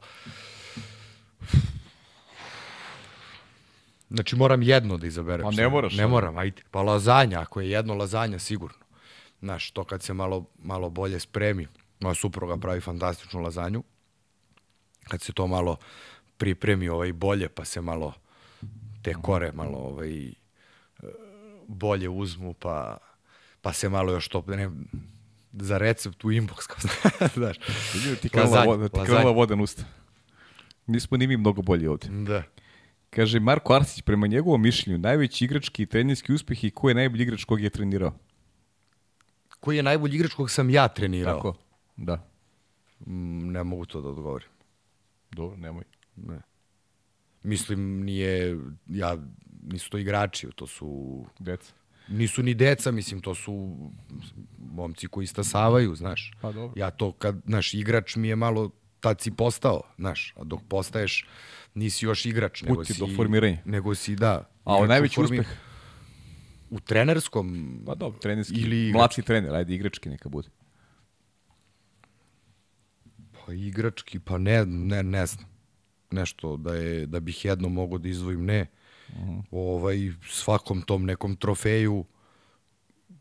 Znači, 4.10 4.36
moram 4.36 4.62
jedno 4.62 4.98
da 4.98 5.08
izaberem. 5.08 5.44
Pa 5.44 5.52
ne 5.52 5.70
moraš. 5.70 5.96
Ne 5.96 6.08
moram, 6.08 6.38
ajde. 6.38 6.62
Pa 6.72 6.82
lazanja, 6.82 7.42
ako 7.42 7.62
je 7.62 7.70
jedno 7.70 7.94
lazanja, 7.94 8.40
sigurno. 8.40 8.78
Znaš, 9.40 9.72
to 9.72 9.84
kad 9.84 10.04
se 10.04 10.14
malo, 10.14 10.46
malo 10.64 10.90
bolje 10.90 11.20
spremi. 11.20 11.68
Moja 12.00 12.16
supruga 12.16 12.58
pravi 12.58 12.82
fantastičnu 12.82 13.40
lazanju. 13.40 13.84
Kad 15.04 15.22
se 15.22 15.34
to 15.34 15.48
malo 15.48 15.78
pripremi 16.38 16.90
ovaj 16.90 17.14
bolje, 17.14 17.50
pa 17.50 17.66
se 17.66 17.82
malo 17.82 18.14
te 19.02 19.14
kore 19.14 19.52
malo 19.52 19.78
ovaj 19.78 20.32
bolje 21.68 22.10
uzmu, 22.10 22.54
pa, 22.54 22.98
pa 23.62 23.74
se 23.74 23.90
malo 23.90 24.12
još 24.12 24.28
to 24.28 24.44
ne, 24.48 24.70
za 25.54 25.78
recept 25.78 26.26
u 26.26 26.28
inbox, 26.28 26.68
kao 26.68 26.78
znaš. 27.36 27.58
ti 28.22 28.30
krenula 28.30 28.64
voda, 28.64 28.90
ti 28.90 29.00
krenula 29.06 29.32
voda 29.32 29.56
na 29.56 29.64
usta. 29.64 29.84
Nismo 30.88 31.18
ni 31.18 31.28
mi 31.28 31.38
mnogo 31.38 31.62
bolji 31.62 31.88
ovde. 31.88 32.08
Da. 32.10 32.44
Kaže 33.10 33.40
Marko 33.40 33.74
Arsić, 33.74 34.02
prema 34.02 34.28
njegovom 34.28 34.62
mišljenju, 34.62 34.98
najveći 34.98 35.46
igrački 35.46 35.84
i 35.84 35.86
trenerski 35.86 36.34
uspeh 36.34 36.64
i 36.64 36.72
ko 36.72 36.90
je 36.90 36.96
najbolji 36.96 37.24
igrač 37.24 37.44
kog 37.44 37.62
je 37.62 37.70
trenirao? 37.70 38.14
Koji 39.60 39.78
je 39.78 39.84
najbolji 39.84 40.16
igrač 40.16 40.34
kog 40.34 40.52
sam 40.52 40.70
ja 40.70 40.88
trenirao? 40.88 41.36
Tako, 41.36 41.56
da. 41.98 42.30
Mm, 43.06 43.52
ne 43.52 43.64
mogu 43.64 43.86
to 43.86 44.02
da 44.02 44.10
odgovorim. 44.10 44.48
Dobro, 45.32 45.58
nemoj. 45.58 45.84
Ne. 46.18 46.42
Mislim, 47.44 48.04
nije, 48.04 48.58
ja, 48.88 49.18
nisu 49.64 49.90
to 49.90 49.98
igrači, 49.98 50.48
to 50.56 50.68
su... 50.68 51.26
Deca. 51.40 51.74
Nisu 52.08 52.44
ni 52.44 52.54
deca, 52.54 52.92
mislim, 52.92 53.22
to 53.22 53.36
su 53.36 53.78
momci 54.58 55.08
koji 55.08 55.28
stasavaju, 55.28 55.96
znaš. 55.96 56.32
Pa 56.42 56.52
dobro. 56.52 56.74
Ja 56.76 56.92
to, 56.92 57.12
kad, 57.12 57.42
znaš, 57.46 57.74
igrač 57.74 58.16
mi 58.16 58.28
je 58.28 58.36
malo, 58.36 58.72
tad 59.00 59.22
si 59.22 59.32
postao, 59.32 59.82
znaš, 59.98 60.34
a 60.38 60.44
dok 60.44 60.62
postaješ, 60.70 61.28
nisi 61.74 62.06
još 62.06 62.26
igrač, 62.26 62.62
nego 62.62 62.86
si... 62.86 63.00
do 63.00 63.08
formiranja. 63.16 63.58
Nego 63.66 63.96
si, 63.96 64.16
da. 64.16 64.50
A 64.64 64.76
o 64.76 64.86
najveći 64.86 65.16
formir... 65.16 65.40
uspeh? 65.42 65.58
U 66.70 66.80
trenerskom... 66.80 67.80
Pa 67.86 67.96
dobro, 67.96 68.20
trenerski, 68.20 68.56
ili 68.56 68.92
mladski 68.94 69.22
trener, 69.22 69.56
ajde, 69.56 69.76
igrački 69.76 70.10
neka 70.10 70.30
bude. 70.30 70.50
Pa 73.32 73.54
igrački, 73.54 74.20
pa 74.20 74.38
ne, 74.38 74.66
ne, 74.66 75.04
ne 75.04 75.26
znam 75.26 75.57
nešto 76.12 76.58
da 76.58 76.76
je 76.76 77.06
da 77.06 77.20
bih 77.20 77.46
jedno 77.46 77.70
mogao 77.70 77.98
da 77.98 78.10
izdvojim 78.10 78.46
ne. 78.46 78.66
Uh 79.10 79.16
-huh. 79.16 79.44
Ovaj 79.52 79.98
svakom 80.30 80.82
tom 80.82 81.06
nekom 81.06 81.36
trofeju 81.36 82.06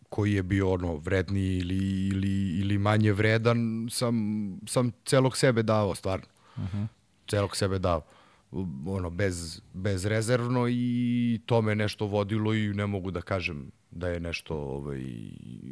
koji 0.08 0.32
je 0.32 0.42
bio 0.42 0.72
ono 0.72 0.96
vredniji 0.96 1.58
ili, 1.58 2.06
ili, 2.06 2.58
ili 2.60 2.78
manje 2.78 3.12
vredan 3.12 3.88
sam, 3.90 4.16
sam 4.66 4.92
celog 5.04 5.36
sebe 5.36 5.62
dao 5.62 5.94
stvarno. 5.94 6.26
Uh 6.56 6.62
-huh. 6.62 6.86
Celog 7.26 7.56
sebe 7.56 7.78
dao 7.78 8.02
ono 8.86 9.10
bez, 9.10 9.60
bez 9.72 10.04
rezervno 10.04 10.68
i 10.68 11.40
to 11.46 11.62
me 11.62 11.74
nešto 11.74 12.06
vodilo 12.06 12.54
i 12.54 12.74
ne 12.74 12.86
mogu 12.86 13.10
da 13.10 13.20
kažem 13.20 13.70
da 13.90 14.08
je 14.08 14.20
nešto 14.20 14.56
ovaj, 14.56 15.02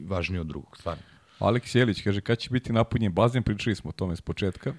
važnije 0.06 0.40
od 0.40 0.46
drugog, 0.46 0.76
stvarno. 0.76 1.02
Aleks 1.38 1.74
Jelić 1.74 2.02
kaže, 2.02 2.20
kad 2.20 2.38
će 2.38 2.50
biti 2.50 2.72
napunjen 2.72 3.12
bazen, 3.12 3.42
pričali 3.42 3.76
smo 3.76 3.88
o 3.88 3.92
tome 3.92 4.16
s 4.16 4.20
početka, 4.20 4.74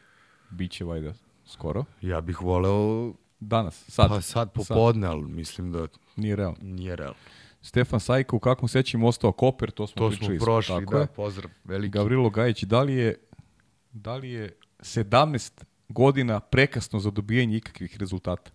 biće 0.50 0.86
vajda 0.86 1.14
skoro. 1.46 1.86
Ja 2.02 2.22
bih 2.22 2.42
voleo 2.42 3.14
danas, 3.40 3.86
sad. 3.88 4.10
Pa 4.10 4.22
sad 4.22 4.52
popodne, 4.52 5.08
ali 5.08 5.28
mislim 5.28 5.72
da 5.72 5.88
nije 6.16 6.36
realno. 6.36 6.58
Nije 6.62 6.96
realno. 6.96 7.18
Stefan 7.62 8.00
Sajko, 8.00 8.36
u 8.36 8.40
kakvom 8.40 8.70
sećanju 8.70 9.08
ostao 9.08 9.32
Koper, 9.32 9.72
to 9.72 9.88
smo 9.88 10.00
to 10.00 10.10
pričali. 10.10 10.38
To 10.38 10.44
smo 10.44 10.46
prošli, 10.46 10.76
tako 10.76 10.94
da, 10.94 11.02
je. 11.02 11.08
pozdrav, 11.08 11.52
veliki. 11.64 11.92
Gavrilo 11.92 12.30
Gajić, 12.30 12.64
da 12.64 12.82
li 12.82 12.94
je, 12.94 13.16
da 13.92 14.16
li 14.16 14.30
je 14.30 14.58
17 14.80 15.64
godina 15.90 16.40
prekasno 16.40 17.00
za 17.00 17.12
dobijanje 17.12 17.58
ikakvih 17.58 17.98
rezultata? 17.98 18.52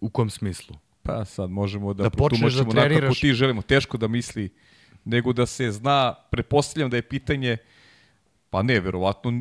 U 0.00 0.10
kom 0.10 0.30
smislu? 0.30 0.76
Pa 1.02 1.24
sad 1.24 1.50
možemo 1.50 1.94
da, 1.94 2.02
Da 2.02 2.08
da 2.08 2.16
protumačimo 2.16 2.70
onako 2.70 3.00
kako 3.00 3.14
ti 3.14 3.32
želimo. 3.32 3.62
Teško 3.62 3.96
da 3.96 4.08
misli, 4.08 4.54
nego 5.04 5.32
da 5.32 5.46
se 5.46 5.70
zna, 5.70 6.14
prepostavljam 6.30 6.90
da 6.90 6.96
je 6.96 7.08
pitanje, 7.08 7.56
pa 8.50 8.62
ne, 8.62 8.80
verovatno 8.80 9.40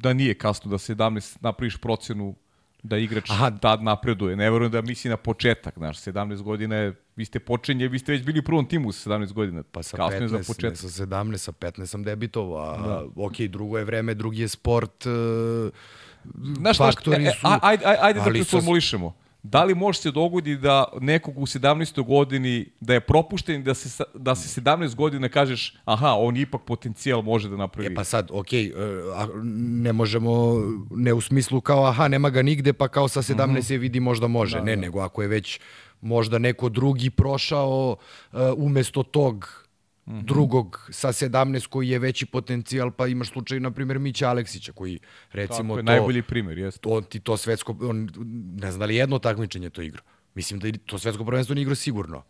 da 0.00 0.12
nije 0.12 0.34
kasno 0.34 0.70
da 0.70 0.78
17 0.78 1.36
napraviš 1.40 1.76
procenu 1.76 2.34
da 2.82 2.98
igrač 2.98 3.30
Aha. 3.30 3.50
Tad 3.50 3.82
napreduje. 3.82 4.36
Ne 4.36 4.50
verujem 4.50 4.72
da 4.72 4.82
misli 4.82 5.10
na 5.10 5.16
početak, 5.16 5.74
znaš, 5.76 5.98
17 6.00 6.42
godina 6.42 6.76
je, 6.76 6.94
vi 7.16 7.24
ste 7.24 7.40
počinje, 7.40 7.88
vi 7.88 7.98
ste 7.98 8.12
već 8.12 8.22
bili 8.22 8.38
u 8.38 8.42
prvom 8.42 8.66
timu 8.66 8.92
sa 8.92 9.10
17 9.10 9.32
godina. 9.32 9.62
Pa 9.62 9.82
sa 9.82 9.96
kasno 9.96 10.16
je 10.16 10.22
15, 10.22 10.26
za 10.28 10.38
ne 10.38 10.44
početak. 10.44 10.76
sa 10.76 10.88
17, 10.88 11.36
sa 11.36 11.52
15 11.52 11.86
sam 11.86 12.02
debitovao, 12.02 12.70
a 12.70 12.86
da. 12.86 13.04
ok, 13.16 13.40
drugo 13.40 13.78
je 13.78 13.84
vreme, 13.84 14.14
drugi 14.14 14.40
je 14.40 14.48
sport, 14.48 15.06
uh, 15.06 15.12
Znaš, 16.56 16.78
faktori 16.78 17.26
e, 17.26 17.30
su... 17.30 17.46
ajde, 17.62 17.84
ajde, 17.86 17.98
ajde 18.02 18.20
da 18.20 18.26
ali 18.26 18.44
sa- 18.44 18.50
preformulišemo. 18.50 19.14
Da 19.50 19.64
li 19.64 19.74
može 19.74 20.00
se 20.00 20.10
dogodi 20.10 20.56
da 20.56 20.84
nekog 21.00 21.38
u 21.38 21.46
17. 21.46 22.04
godini 22.04 22.66
da 22.80 22.94
je 22.94 23.00
propušten 23.00 23.64
da 23.64 23.74
se, 23.74 24.04
da 24.14 24.34
se 24.34 24.60
17 24.60 24.94
godina 24.94 25.28
kažeš 25.28 25.74
aha, 25.84 26.14
on 26.18 26.36
ipak 26.36 26.62
potencijal 26.66 27.22
može 27.22 27.48
da 27.48 27.56
napravi. 27.56 27.92
E 27.92 27.94
pa 27.94 28.04
sad, 28.04 28.30
ok, 28.30 28.46
uh, 28.46 29.20
a 29.20 29.28
ne 29.54 29.92
možemo, 29.92 30.62
ne 30.90 31.12
u 31.12 31.20
smislu 31.20 31.60
kao 31.60 31.86
aha, 31.86 32.08
nema 32.08 32.30
ga 32.30 32.42
nigde, 32.42 32.72
pa 32.72 32.88
kao 32.88 33.08
sa 33.08 33.22
17 33.22 33.72
je 33.72 33.78
vidi 33.78 34.00
možda 34.00 34.26
može. 34.26 34.60
ne, 34.60 34.76
nego 34.76 35.00
ako 35.00 35.22
je 35.22 35.28
već 35.28 35.60
možda 36.00 36.38
neko 36.38 36.68
drugi 36.68 37.10
prošao 37.10 37.96
uh, 38.32 38.40
umesto 38.56 39.02
tog 39.02 39.65
drugog 40.06 40.88
sa 40.90 41.08
17 41.08 41.66
koji 41.66 41.88
je 41.88 41.98
veći 41.98 42.26
potencijal, 42.26 42.90
pa 42.90 43.06
imaš 43.06 43.28
slučaj, 43.28 43.60
na 43.60 43.70
primjer, 43.70 43.98
Mića 43.98 44.28
Aleksića, 44.28 44.72
koji 44.72 44.98
recimo 45.32 45.58
Tako 45.68 45.78
je, 45.78 45.84
to... 45.86 45.92
najbolji 45.92 46.22
primjer, 46.22 46.58
jeste. 46.58 46.80
on 46.84 47.04
ti 47.04 47.20
to 47.20 47.36
svetsko, 47.36 47.76
on, 47.80 48.08
ne 48.56 48.70
znam 48.70 48.80
da 48.80 48.86
li 48.86 48.94
je 48.94 48.98
jedno 48.98 49.18
takmičenje 49.18 49.70
to 49.70 49.82
igrao. 49.82 50.04
Mislim 50.34 50.60
da 50.60 50.68
to 50.86 50.98
svetsko 50.98 51.24
prvenstvo 51.24 51.54
nije 51.54 51.62
igrao 51.62 51.74
sigurno. 51.74 52.22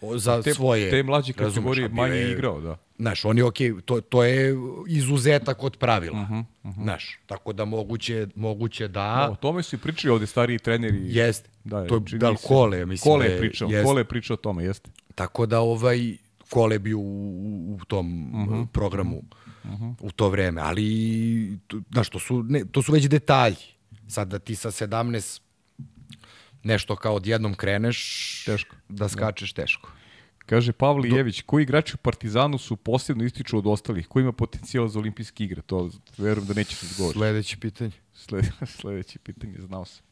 O, 0.00 0.18
za 0.18 0.42
Te, 0.42 0.54
svoje. 0.54 0.90
te 0.90 1.02
mlađe 1.02 1.32
razumeš, 1.32 1.54
kategorije 1.54 1.88
manje 1.90 2.14
je- 2.14 2.22
je 2.22 2.32
igrao, 2.32 2.60
da. 2.60 2.76
Znaš, 2.98 3.24
on 3.24 3.38
je 3.38 3.44
okej, 3.44 3.74
to, 3.84 4.00
to 4.00 4.24
je 4.24 4.54
izuzetak 4.88 5.62
od 5.62 5.76
pravila. 5.76 6.20
Uh 6.22 6.28
-huh, 6.28 6.44
uh 6.62 6.70
-huh. 6.70 6.82
Znaš, 6.82 7.18
tako 7.26 7.52
da 7.52 7.64
moguće, 7.64 8.26
moguće 8.34 8.88
da... 8.88 9.28
O 9.32 9.36
tome 9.36 9.62
su 9.62 9.76
i 9.76 9.78
pričali 9.78 10.12
ovde 10.12 10.26
stariji 10.26 10.58
treneri. 10.58 10.98
Jeste. 11.02 11.50
Da, 11.64 11.86
to 11.86 11.94
je 12.06 12.18
da 12.18 12.34
Kole, 12.36 12.86
mislim 12.86 13.12
Kole 13.12 13.24
da 13.24 13.30
je 13.30 13.34
je- 13.34 13.40
pričao. 13.40 13.68
Kole 13.84 14.00
je 14.00 14.04
pričao 14.04 14.34
o 14.34 14.38
tome, 14.38 14.64
jeste. 14.64 14.90
Tako 15.14 15.46
da 15.46 15.60
ovaj 15.60 16.16
Kole 16.50 16.74
je 16.74 16.78
bio 16.78 16.98
u, 16.98 17.02
u- 17.72 17.84
tom 17.84 18.06
uh 18.24 18.40
Mhm. 18.40 18.50
-huh. 18.52 18.66
programu 18.66 19.22
uh 19.64 19.70
-huh. 19.70 19.94
u 20.00 20.10
to 20.10 20.28
vreme, 20.28 20.60
ali 20.60 21.58
znaš, 21.92 22.08
to 22.08 22.18
su, 22.18 22.42
ne, 22.42 22.64
to 22.64 22.82
su 22.82 22.92
već 22.92 23.08
detalji. 23.08 23.56
Sad 24.08 24.28
da 24.28 24.38
ti 24.38 24.54
sa 24.54 24.70
17 24.70 25.40
nešto 26.62 26.96
kao 26.96 27.14
odjednom 27.14 27.54
kreneš, 27.54 27.98
Teško. 28.44 28.76
da 28.88 29.08
skačeš 29.08 29.52
teško. 29.52 29.90
Kaže 30.38 30.72
Pavle 30.72 31.08
Jević, 31.08 31.42
koji 31.42 31.62
igrači 31.62 31.94
u 31.94 31.98
Partizanu 31.98 32.58
su 32.58 32.76
posebno 32.76 33.24
ističu 33.24 33.58
od 33.58 33.66
ostalih? 33.66 34.08
Ko 34.08 34.20
ima 34.20 34.32
potencijal 34.32 34.88
za 34.88 34.98
olimpijske 34.98 35.44
igre? 35.44 35.62
To 35.62 35.90
verujem 36.18 36.46
da 36.46 36.54
nećeš 36.54 36.80
da 36.80 36.86
odgovoriti. 36.86 37.18
Sledeće 37.18 37.56
pitanje. 37.56 37.90
Sled, 38.14 38.44
sledeće 38.80 39.18
pitanje, 39.18 39.54
znao 39.58 39.84
sam. 39.84 40.04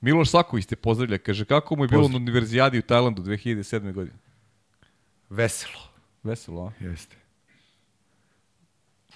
Miloš 0.00 0.30
Saković 0.30 0.66
te 0.66 0.76
pozdravlja. 0.76 1.18
Kaže, 1.18 1.44
kako 1.44 1.76
mu 1.76 1.84
je 1.84 1.88
bilo 1.88 2.02
Pozdrav. 2.02 2.20
na 2.20 2.24
univerzijadi 2.24 2.78
u 2.78 2.82
Tajlandu 2.82 3.22
2007. 3.22 3.92
godine? 3.92 4.16
Veselo. 5.30 5.80
Veselo, 6.22 6.66
a? 6.66 6.84
Jeste. 6.84 7.16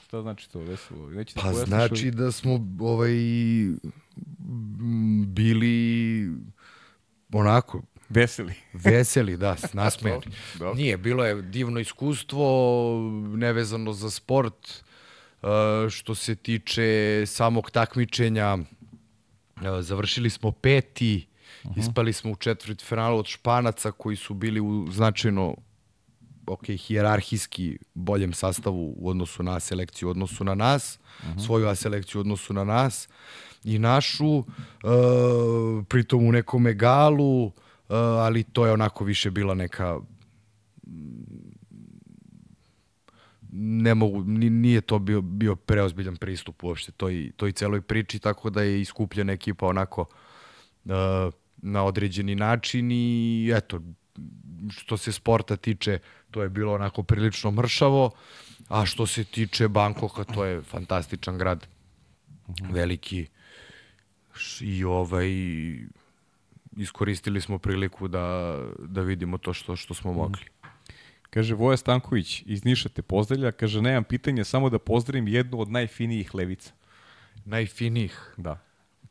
Šta 0.04 0.22
znači 0.22 0.50
to 0.50 0.58
veselo? 0.58 1.10
Neće 1.10 1.34
da 1.34 1.40
Pa 1.40 1.50
pojasniš 1.50 1.68
znači 1.68 2.10
da 2.10 2.32
smo 2.32 2.66
ovaj 2.80 3.14
bili 5.26 6.28
onako 7.32 7.82
Veseli. 8.08 8.54
veseli, 8.84 9.36
da, 9.36 9.56
nasmejani. 9.72 10.22
Nije, 10.74 10.96
bilo 10.96 11.24
je 11.24 11.42
divno 11.42 11.80
iskustvo, 11.80 12.44
nevezano 13.36 13.92
za 13.92 14.10
sport. 14.10 14.84
Uh, 15.42 15.48
što 15.90 16.14
se 16.14 16.34
tiče 16.34 17.22
samog 17.26 17.70
takmičenja, 17.70 18.54
uh, 18.54 18.62
završili 19.80 20.30
smo 20.30 20.52
peti, 20.52 21.26
ispali 21.76 22.12
smo 22.12 22.30
u 22.30 22.36
četvrti 22.36 22.84
finalu 22.84 23.18
od 23.18 23.26
Španaca 23.26 23.92
koji 23.92 24.16
su 24.16 24.34
bili 24.34 24.60
u 24.60 24.86
značajno 24.90 25.54
ok, 26.52 26.66
hijerarhijski 26.66 27.78
boljem 27.94 28.32
sastavu 28.32 28.94
u 28.98 29.08
odnosu 29.08 29.42
na 29.42 29.60
selekciju 29.60 30.08
u 30.08 30.10
odnosu 30.10 30.44
na 30.44 30.54
nas, 30.54 30.98
svoju 31.44 31.68
A 31.68 31.74
selekciju 31.74 32.18
u 32.18 32.20
odnosu 32.20 32.52
na 32.52 32.64
nas 32.64 33.08
i 33.64 33.78
našu, 33.78 34.36
uh, 34.38 34.44
pritom 35.88 36.26
u 36.26 36.32
nekom 36.32 36.66
egalu, 36.66 37.44
uh, 37.46 37.52
ali 37.96 38.42
to 38.42 38.66
je 38.66 38.72
onako 38.72 39.04
više 39.04 39.30
bila 39.30 39.54
neka 39.54 39.98
ne 43.52 43.94
mogu, 43.94 44.24
ni- 44.24 44.50
nije 44.50 44.80
to 44.80 44.98
bio, 44.98 45.20
bio 45.20 45.56
preozbiljan 45.56 46.16
pristup 46.16 46.64
uopšte 46.64 46.92
toj, 46.92 47.32
toj 47.36 47.52
celoj 47.52 47.80
priči, 47.80 48.18
tako 48.18 48.50
da 48.50 48.62
je 48.62 48.80
iskupljena 48.80 49.32
ekipa 49.32 49.66
onako 49.66 50.00
uh, 50.84 50.92
na 51.56 51.84
određeni 51.84 52.34
način 52.34 52.90
i 52.92 53.52
eto, 53.56 53.80
što 54.70 54.96
se 54.96 55.12
sporta 55.12 55.56
tiče, 55.56 55.98
to 56.30 56.42
je 56.42 56.48
bilo 56.48 56.74
onako 56.74 57.02
prilično 57.02 57.50
mršavo, 57.50 58.10
a 58.68 58.86
što 58.86 59.06
se 59.06 59.24
tiče 59.24 59.68
Bankoka, 59.68 60.24
to 60.24 60.44
je 60.44 60.62
fantastičan 60.62 61.38
grad, 61.38 61.66
veliki 62.62 63.26
Š- 64.34 64.64
i 64.64 64.84
ovaj 64.84 65.28
iskoristili 66.76 67.40
smo 67.40 67.58
priliku 67.58 68.08
da, 68.08 68.56
da 68.78 69.00
vidimo 69.00 69.38
to 69.38 69.52
što, 69.52 69.76
što 69.76 69.94
smo 69.94 70.12
mogli. 70.12 70.42
Kaže 71.30 71.54
Voja 71.54 71.76
Stanković 71.76 72.42
iz 72.46 72.64
Niša 72.64 72.88
te 72.88 73.02
pozdravlja. 73.02 73.52
Kaže, 73.52 73.82
nemam 73.82 74.04
pitanja, 74.04 74.44
samo 74.44 74.70
da 74.70 74.78
pozdravim 74.78 75.28
jednu 75.28 75.60
od 75.60 75.70
najfinijih 75.70 76.34
levica. 76.34 76.72
Najfinijih, 77.44 78.34
Da. 78.36 78.58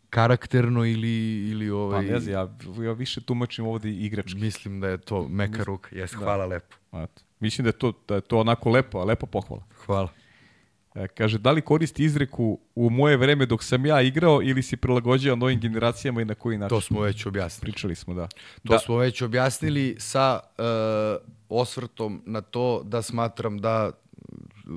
Karakterno 0.09 0.85
ili, 0.85 1.49
ili 1.49 1.69
Pa 1.69 1.75
ovaj... 1.75 2.05
ne 2.05 2.19
znam, 2.19 2.33
ja, 2.33 2.83
ja 2.83 2.91
više 2.91 3.21
tumačim 3.21 3.65
ovde 3.65 3.89
igrački. 3.89 4.39
Mislim 4.39 4.79
da 4.81 4.88
je 4.88 4.97
to 4.97 5.27
meka 5.27 5.63
ruka. 5.63 5.95
Jes, 5.95 6.13
hvala 6.13 6.45
lepo. 6.45 6.75
Eto. 6.93 7.21
Mislim 7.39 7.63
da 7.63 7.69
je 7.69 7.73
to, 7.73 7.93
da 8.07 8.15
je 8.15 8.21
to 8.21 8.39
onako 8.39 8.69
lepo, 8.69 8.99
a 8.99 9.03
lepo 9.03 9.25
pohvala. 9.25 9.63
Hvala. 9.85 10.09
E, 10.95 11.07
kaže, 11.07 11.38
da 11.38 11.51
li 11.51 11.61
koristi 11.61 12.03
izreku 12.03 12.59
u 12.75 12.89
moje 12.89 13.17
vreme 13.17 13.45
dok 13.45 13.63
sam 13.63 13.85
ja 13.85 14.01
igrao 14.01 14.41
ili 14.43 14.63
si 14.63 14.77
prilagođava 14.77 15.35
novim 15.35 15.59
generacijama 15.59 16.21
i 16.21 16.25
na 16.25 16.35
koji 16.35 16.57
način? 16.57 16.77
To 16.77 16.81
smo 16.81 17.01
već 17.01 17.25
objasnili. 17.25 17.71
Pričali 17.71 17.95
smo, 17.95 18.13
da. 18.13 18.27
To 18.27 18.73
da, 18.73 18.79
smo 18.79 18.97
već 18.97 19.21
objasnili 19.21 19.95
sa 19.99 20.39
uh, 20.57 20.65
osvrtom 21.49 22.21
na 22.25 22.41
to 22.41 22.83
da 22.83 23.01
smatram 23.01 23.57
da 23.57 23.91
uh, 24.67 24.71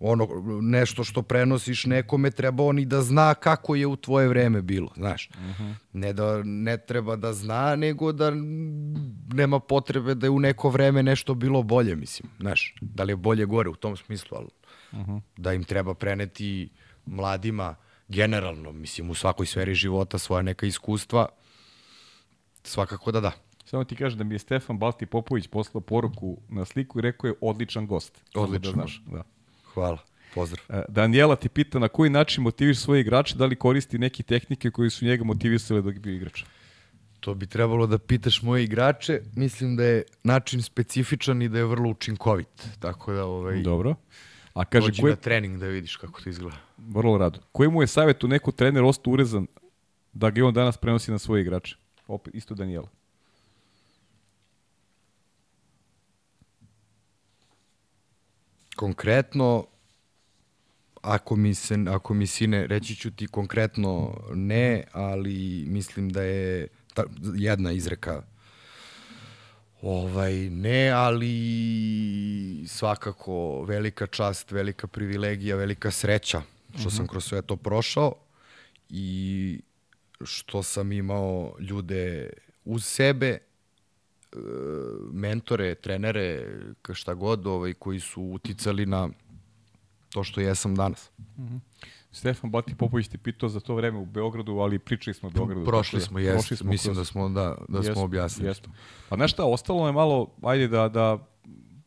ono 0.00 0.28
nešto 0.62 1.04
što 1.04 1.22
prenosiš 1.22 1.86
nekome 1.86 2.30
treba 2.30 2.64
on 2.64 2.78
i 2.78 2.84
da 2.84 3.02
zna 3.02 3.34
kako 3.34 3.74
je 3.74 3.86
u 3.86 3.96
tvoje 3.96 4.28
vreme 4.28 4.62
bilo, 4.62 4.88
znaš. 4.96 5.30
Uh 5.34 5.60
-huh. 5.60 5.74
Ne 5.92 6.12
da 6.12 6.42
ne 6.42 6.78
treba 6.78 7.16
da 7.16 7.32
zna, 7.32 7.76
nego 7.76 8.12
da 8.12 8.32
nema 9.32 9.60
potrebe 9.60 10.14
da 10.14 10.26
je 10.26 10.30
u 10.30 10.40
neko 10.40 10.68
vreme 10.70 11.02
nešto 11.02 11.34
bilo 11.34 11.62
bolje, 11.62 11.96
mislim, 11.96 12.30
znaš. 12.40 12.74
Da 12.80 13.02
li 13.02 13.12
je 13.12 13.16
bolje 13.16 13.44
gore 13.44 13.70
u 13.70 13.76
tom 13.76 13.96
smislu, 13.96 14.38
ali 14.38 14.48
uh 14.92 15.08
-huh. 15.08 15.20
da 15.36 15.52
im 15.52 15.64
treba 15.64 15.94
preneti 15.94 16.68
mladima 17.06 17.74
generalno, 18.08 18.72
mislim, 18.72 19.10
u 19.10 19.14
svakoj 19.14 19.46
sferi 19.46 19.74
života 19.74 20.18
svoja 20.18 20.42
neka 20.42 20.66
iskustva, 20.66 21.28
svakako 22.62 23.12
da 23.12 23.20
da. 23.20 23.32
Samo 23.64 23.84
ti 23.84 23.96
kažem 23.96 24.18
da 24.18 24.24
mi 24.24 24.34
je 24.34 24.38
Stefan 24.38 24.78
Balti 24.78 25.06
Popović 25.06 25.46
poslao 25.46 25.80
poruku 25.80 26.38
na 26.48 26.64
sliku 26.64 26.98
i 26.98 27.02
rekao 27.02 27.28
je 27.28 27.34
odličan 27.40 27.86
gost. 27.86 28.24
Samo 28.32 28.44
Odličan 28.44 28.72
Da 28.72 28.76
znaš, 28.76 29.02
da. 29.06 29.22
Hvala. 29.78 29.98
Pozdrav. 30.34 30.64
E, 30.68 30.82
Daniela 30.88 31.36
ti 31.36 31.48
pita 31.48 31.78
na 31.78 31.88
koji 31.88 32.10
način 32.10 32.42
motiviš 32.42 32.78
svoje 32.78 33.00
igrače, 33.00 33.36
da 33.36 33.46
li 33.46 33.56
koristi 33.56 33.98
neke 33.98 34.22
tehnike 34.22 34.70
koje 34.70 34.90
su 34.90 35.04
njega 35.04 35.24
motivisale 35.24 35.82
dok 35.82 35.94
je 35.94 36.00
bio 36.00 36.14
igrač? 36.14 36.42
To 37.20 37.34
bi 37.34 37.46
trebalo 37.46 37.86
da 37.86 37.98
pitaš 37.98 38.42
moje 38.42 38.64
igrače. 38.64 39.20
Mislim 39.36 39.76
da 39.76 39.84
je 39.84 40.02
način 40.24 40.62
specifičan 40.62 41.42
i 41.42 41.48
da 41.48 41.58
je 41.58 41.64
vrlo 41.64 41.90
učinkovit. 41.90 42.68
Tako 42.78 43.12
da 43.12 43.24
ovaj, 43.24 43.62
Dobro. 43.62 43.94
A 44.54 44.64
kaže, 44.64 44.86
dođi 44.86 45.02
koje, 45.02 45.10
na 45.10 45.16
trening 45.16 45.58
da 45.58 45.66
vidiš 45.66 45.96
kako 45.96 46.20
to 46.20 46.30
izgleda. 46.30 46.56
vrlo 46.76 47.18
rado, 47.18 47.40
koji 47.52 47.70
mu 47.70 47.82
je 47.82 47.86
savjet 47.86 48.24
u 48.24 48.28
neko 48.28 48.52
trener 48.52 48.84
ostao 48.84 49.12
urezan 49.12 49.46
da 50.12 50.30
ga 50.30 50.46
on 50.46 50.54
danas 50.54 50.76
prenosi 50.76 51.10
na 51.10 51.18
svoje 51.18 51.42
igrače? 51.42 51.76
Opet, 52.06 52.34
isto 52.34 52.54
Daniela. 52.54 52.88
Konkretno, 58.78 59.66
ako 61.02 61.36
mi, 61.36 61.54
se, 61.54 61.74
ako 61.88 62.14
mi 62.14 62.26
sine, 62.26 62.66
reći 62.66 62.94
ću 62.96 63.10
ti 63.10 63.26
konkretno 63.26 64.20
ne, 64.34 64.84
ali 64.92 65.64
mislim 65.68 66.08
da 66.10 66.22
je 66.22 66.68
ta, 66.94 67.04
jedna 67.34 67.72
izreka 67.72 68.22
Ovaj, 69.82 70.34
ne, 70.50 70.90
ali 70.90 72.64
svakako 72.66 73.64
velika 73.64 74.06
čast, 74.06 74.50
velika 74.50 74.86
privilegija, 74.86 75.56
velika 75.56 75.90
sreća 75.90 76.42
što 76.80 76.90
sam 76.90 77.06
kroz 77.06 77.24
sve 77.24 77.42
to 77.42 77.56
prošao 77.56 78.14
i 78.88 79.60
što 80.24 80.62
sam 80.62 80.92
imao 80.92 81.56
ljude 81.60 82.30
uz 82.64 82.84
sebe, 82.84 83.38
mentore, 85.12 85.74
trenere, 85.74 86.54
šta 86.94 87.14
god, 87.14 87.46
ovaj, 87.46 87.74
koji 87.74 88.00
su 88.00 88.22
uticali 88.22 88.86
na 88.86 89.08
to 90.12 90.24
što 90.24 90.40
jesam 90.40 90.74
danas. 90.74 91.10
Stefan 92.12 92.50
Bati 92.50 92.74
Popović 92.74 93.08
ti 93.08 93.18
pitao 93.18 93.48
za 93.48 93.60
to 93.60 93.74
vreme 93.74 93.98
u 93.98 94.06
Beogradu, 94.06 94.52
ali 94.52 94.78
pričali 94.78 95.14
smo 95.14 95.28
o 95.28 95.32
Beogradu. 95.32 95.64
Prošli 95.64 96.00
smo, 96.00 96.18
jest, 96.18 96.34
prošli 96.34 96.56
smo 96.56 96.70
mislim 96.70 96.94
kroz- 96.94 96.98
da 96.98 97.04
smo, 97.04 97.28
da, 97.28 97.56
da 97.68 97.82
smo 97.82 98.02
objasnili. 98.02 98.48
jesmo. 98.48 98.72
Pa 99.08 99.16
znaš 99.16 99.32
šta, 99.32 99.44
ostalo 99.44 99.86
je 99.86 99.92
malo, 99.92 100.30
ajde 100.42 100.68
da, 100.68 100.88
da 100.88 101.26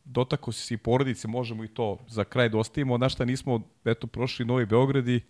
dotako 0.04 0.52
si 0.52 0.76
porodice, 0.76 1.28
možemo 1.28 1.64
i 1.64 1.68
to 1.68 1.98
za 2.08 2.24
kraj 2.24 2.48
da 2.48 2.58
ostavimo. 2.58 2.96
Znaš 2.98 3.12
šta, 3.12 3.24
nismo, 3.24 3.60
eto, 3.84 4.06
prošli 4.06 4.44
Novi 4.44 4.66
Beograd 4.66 5.08
i 5.08 5.20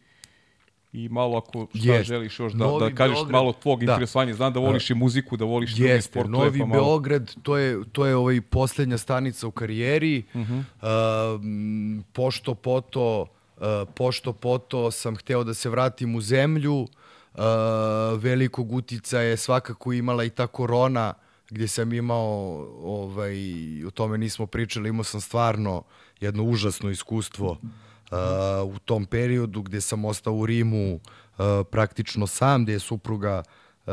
i 0.92 1.08
malo 1.08 1.36
ako 1.38 1.66
šta 1.74 1.92
Jest. 1.92 2.08
želiš 2.08 2.40
još 2.40 2.52
da, 2.52 2.64
Novi 2.64 2.90
da 2.90 2.96
kažeš 2.96 3.16
Beograd, 3.16 3.32
malo 3.32 3.52
tvog 3.52 3.84
da. 3.84 3.92
interesovanja. 3.92 4.34
Znam 4.34 4.52
da 4.52 4.60
voliš 4.60 4.90
i 4.90 4.94
muziku, 4.94 5.36
da 5.36 5.44
voliš 5.44 5.78
Jeste, 5.78 6.10
sportove. 6.10 6.32
Novi 6.44 6.58
pa 6.58 6.66
malo. 6.66 6.82
Beograd, 6.82 7.34
to 7.42 7.56
je, 7.56 7.84
to 7.92 8.06
je 8.06 8.16
ovaj 8.16 8.40
poslednja 8.40 8.98
stanica 8.98 9.46
u 9.46 9.50
karijeri. 9.50 10.22
Uh 10.34 10.40
Mhm. 10.40 12.00
pošto 12.12 12.54
poto, 12.54 13.20
uh, 13.56 13.64
pošto 13.94 14.32
poto 14.32 14.90
sam 14.90 15.16
hteo 15.16 15.44
da 15.44 15.54
se 15.54 15.70
vratim 15.70 16.14
u 16.14 16.20
zemlju. 16.20 16.74
Uh, 17.34 17.40
velikog 18.18 18.72
utica 18.72 19.18
je 19.20 19.36
svakako 19.36 19.92
imala 19.92 20.24
i 20.24 20.30
ta 20.30 20.46
korona 20.46 21.14
gdje 21.50 21.68
sam 21.68 21.92
imao, 21.92 22.66
ovaj, 22.82 23.34
o 23.86 23.90
tome 23.90 24.18
nismo 24.18 24.46
pričali, 24.46 24.88
imao 24.88 25.04
sam 25.04 25.20
stvarno 25.20 25.82
jedno 26.20 26.42
užasno 26.42 26.90
iskustvo 26.90 27.50
uh, 27.50 27.58
u 28.66 28.78
tom 28.78 29.04
periodu 29.04 29.62
gdje 29.62 29.80
sam 29.80 30.04
ostao 30.04 30.34
u 30.34 30.46
Rimu 30.46 30.94
uh, 30.94 31.00
praktično 31.70 32.26
sam, 32.26 32.62
gdje 32.62 32.72
je 32.72 32.78
supruga 32.78 33.42
uh, 33.86 33.92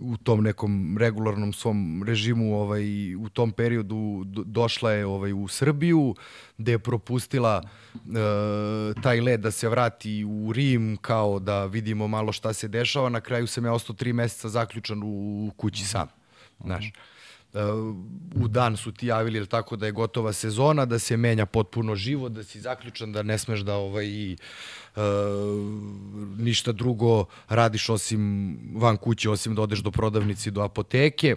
u 0.00 0.16
tom 0.16 0.42
nekom 0.42 0.98
regularnom 0.98 1.52
svom 1.52 2.02
režimu 2.06 2.60
ovaj 2.60 3.14
u 3.14 3.28
tom 3.28 3.52
periodu 3.52 4.22
do- 4.24 4.42
došla 4.46 4.92
je 4.92 5.06
ovaj 5.06 5.32
u 5.32 5.48
Srbiju 5.48 6.14
gde 6.58 6.72
je 6.72 6.78
propustila 6.78 7.62
uh, 7.94 8.02
taj 9.02 9.20
let 9.20 9.40
da 9.40 9.50
se 9.50 9.68
vrati 9.68 10.24
u 10.24 10.52
Rim 10.52 10.96
kao 11.00 11.38
da 11.38 11.66
vidimo 11.66 12.08
malo 12.08 12.32
šta 12.32 12.52
se 12.52 12.68
dešava. 12.68 13.08
Na 13.08 13.20
kraju 13.20 13.46
sam 13.46 13.64
ja 13.64 13.72
ostao 13.72 13.96
tri 13.96 14.12
meseca 14.12 14.48
zaključan 14.48 15.02
u 15.04 15.50
kući 15.56 15.84
sam 15.84 16.08
znaš. 16.64 16.84
Uh, 16.84 17.13
u 18.34 18.48
dan 18.48 18.76
su 18.76 18.92
ti 18.92 19.06
javili 19.06 19.38
jel 19.38 19.46
tako 19.46 19.76
da 19.76 19.86
je 19.86 19.92
gotova 19.92 20.32
sezona, 20.32 20.84
da 20.84 20.98
se 20.98 21.16
menja 21.16 21.46
potpuno 21.46 21.94
život, 21.94 22.32
da 22.32 22.42
si 22.42 22.60
zaključan, 22.60 23.12
da 23.12 23.22
ne 23.22 23.38
smeš 23.38 23.60
da 23.60 23.74
ovaj, 23.74 24.06
i, 24.06 24.36
uh, 24.96 25.02
ništa 26.38 26.72
drugo 26.72 27.24
radiš 27.48 27.88
osim 27.88 28.58
van 28.76 28.96
kuće, 28.96 29.30
osim 29.30 29.54
da 29.54 29.62
odeš 29.62 29.78
do 29.78 29.90
prodavnici, 29.90 30.50
do 30.50 30.62
apoteke. 30.62 31.36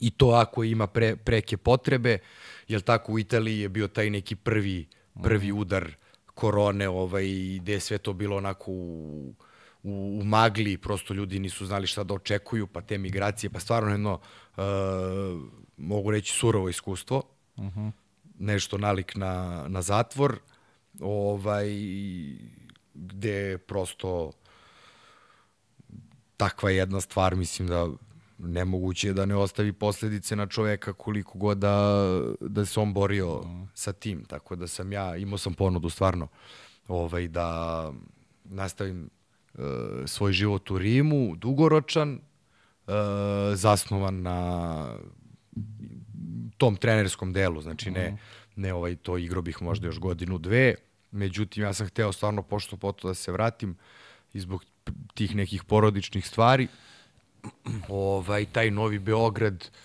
I 0.00 0.10
to 0.10 0.28
ako 0.28 0.64
ima 0.64 0.86
pre, 0.86 1.16
preke 1.16 1.56
potrebe, 1.56 2.18
jel 2.68 2.80
tako 2.80 3.12
u 3.12 3.18
Italiji 3.18 3.60
je 3.60 3.68
bio 3.68 3.88
taj 3.88 4.10
neki 4.10 4.36
prvi, 4.36 4.86
prvi 5.22 5.52
udar 5.52 5.90
korone, 6.34 6.88
ovaj, 6.88 7.24
gde 7.60 7.72
je 7.72 7.80
sve 7.80 7.98
to 7.98 8.12
bilo 8.12 8.36
onako 8.36 8.70
u, 8.70 9.34
u, 9.88 10.20
u 10.20 10.24
magli, 10.24 10.76
prosto 10.78 11.14
ljudi 11.14 11.38
nisu 11.38 11.66
znali 11.66 11.86
šta 11.86 12.04
da 12.04 12.14
očekuju, 12.14 12.66
pa 12.66 12.80
te 12.80 12.98
migracije, 12.98 13.50
pa 13.50 13.60
stvarno 13.60 13.90
jedno, 13.90 14.20
uh, 14.56 14.62
mogu 15.76 16.10
reći, 16.10 16.32
surovo 16.32 16.68
iskustvo, 16.68 17.22
nešto 18.38 18.78
nalik 18.78 19.16
na, 19.16 19.64
na 19.68 19.82
zatvor, 19.82 20.38
ovaj, 21.00 21.66
gde 22.94 23.58
prosto 23.58 24.32
takva 26.36 26.70
jedna 26.70 27.00
stvar, 27.00 27.36
mislim 27.36 27.68
da 27.68 27.88
nemoguće 28.38 29.08
je 29.08 29.12
da 29.12 29.26
ne 29.26 29.36
ostavi 29.36 29.72
posledice 29.72 30.36
na 30.36 30.46
čoveka 30.46 30.92
koliko 30.92 31.38
god 31.38 31.58
da, 31.58 32.04
da 32.40 32.64
se 32.66 32.80
on 32.80 32.94
borio 32.94 33.42
sa 33.74 33.92
tim. 33.92 34.24
Tako 34.24 34.56
da 34.56 34.66
sam 34.66 34.92
ja, 34.92 35.16
imao 35.16 35.38
sam 35.38 35.54
ponudu 35.54 35.90
stvarno 35.90 36.28
ovaj, 36.88 37.28
da 37.28 37.92
nastavim 38.44 39.10
svoj 40.06 40.32
život 40.32 40.70
u 40.70 40.78
Rimu, 40.78 41.36
dugoročan, 41.36 42.12
e, 42.14 42.20
zasnovan 43.54 44.22
na 44.22 44.86
tom 46.56 46.76
trenerskom 46.76 47.32
delu, 47.32 47.60
znači 47.60 47.90
ne, 47.90 48.18
ne 48.56 48.74
ovaj, 48.74 48.96
to 48.96 49.18
igro 49.18 49.42
bih 49.42 49.62
možda 49.62 49.86
još 49.86 49.98
godinu, 49.98 50.38
dve, 50.38 50.74
međutim 51.10 51.62
ja 51.62 51.72
sam 51.72 51.86
hteo 51.86 52.12
stvarno 52.12 52.42
pošto 52.42 52.76
poto 52.76 53.08
da 53.08 53.14
se 53.14 53.32
vratim 53.32 53.76
i 54.32 54.40
zbog 54.40 54.64
tih 55.14 55.36
nekih 55.36 55.64
porodičnih 55.64 56.26
stvari, 56.26 56.68
ovaj, 57.88 58.44
taj 58.44 58.70
Novi 58.70 58.98
Beograd 58.98 59.54
uh, 59.54 59.78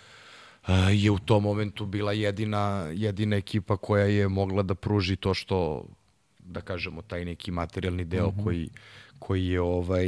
je 0.91 1.11
u 1.11 1.19
tom 1.19 1.43
momentu 1.43 1.85
bila 1.85 2.13
jedina, 2.13 2.89
jedina 2.93 3.35
ekipa 3.35 3.77
koja 3.77 4.05
je 4.05 4.27
mogla 4.27 4.63
da 4.63 4.75
pruži 4.75 5.15
to 5.15 5.33
što, 5.33 5.85
da 6.39 6.61
kažemo, 6.61 7.01
taj 7.01 7.25
neki 7.25 7.51
materijalni 7.51 8.05
deo 8.05 8.27
mm 8.27 8.31
-hmm. 8.31 8.43
koji, 8.43 8.69
koji 9.23 9.47
je 9.47 9.61
ovaj, 9.61 10.07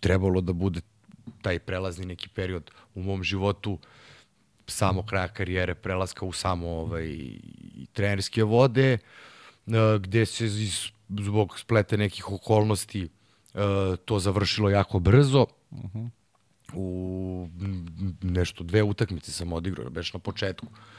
trebalo 0.00 0.40
da 0.40 0.52
bude 0.52 0.80
taj 1.42 1.58
prelazni 1.58 2.06
neki 2.06 2.28
period 2.28 2.70
u 2.94 3.02
mom 3.02 3.22
životu 3.22 3.78
samo 4.66 5.02
kraja 5.02 5.28
karijere 5.28 5.74
prelaska 5.74 6.26
u 6.26 6.32
samo 6.32 6.68
ovaj, 6.68 7.16
trenerske 7.92 8.44
vode, 8.44 8.98
uh, 9.66 9.74
gde 10.00 10.26
se 10.26 10.46
iz, 10.46 10.92
zbog 11.08 11.58
splete 11.58 11.96
nekih 11.96 12.30
okolnosti 12.32 13.08
uh, 13.08 13.60
to 14.04 14.18
završilo 14.18 14.70
jako 14.70 14.98
brzo. 14.98 15.46
Uh 15.70 15.84
-huh. 15.84 16.10
U 16.74 17.48
nešto 18.22 18.64
dve 18.64 18.82
utakmice 18.82 19.32
sam 19.32 19.52
odigrao, 19.52 19.90
beš 19.90 20.12
na 20.12 20.18
početku. 20.20 20.66
Uh, 20.66 20.93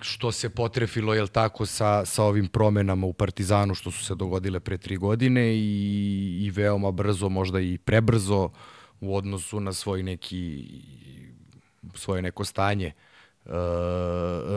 što 0.00 0.32
se 0.32 0.50
potrefilo, 0.50 1.14
jel 1.14 1.28
tako, 1.28 1.66
sa, 1.66 2.04
sa 2.04 2.24
ovim 2.24 2.48
promenama 2.48 3.06
u 3.06 3.12
Partizanu 3.12 3.74
što 3.74 3.90
su 3.90 4.04
se 4.04 4.14
dogodile 4.14 4.60
pre 4.60 4.78
tri 4.78 4.96
godine 4.96 5.54
i, 5.54 6.38
i 6.44 6.50
veoma 6.50 6.90
brzo, 6.90 7.28
možda 7.28 7.60
i 7.60 7.78
prebrzo 7.78 8.50
u 9.00 9.16
odnosu 9.16 9.60
na 9.60 9.72
svoj 9.72 10.02
neki 10.02 10.68
svoje 11.94 12.22
neko 12.22 12.44
stanje. 12.44 12.92
Uh, 13.44 13.52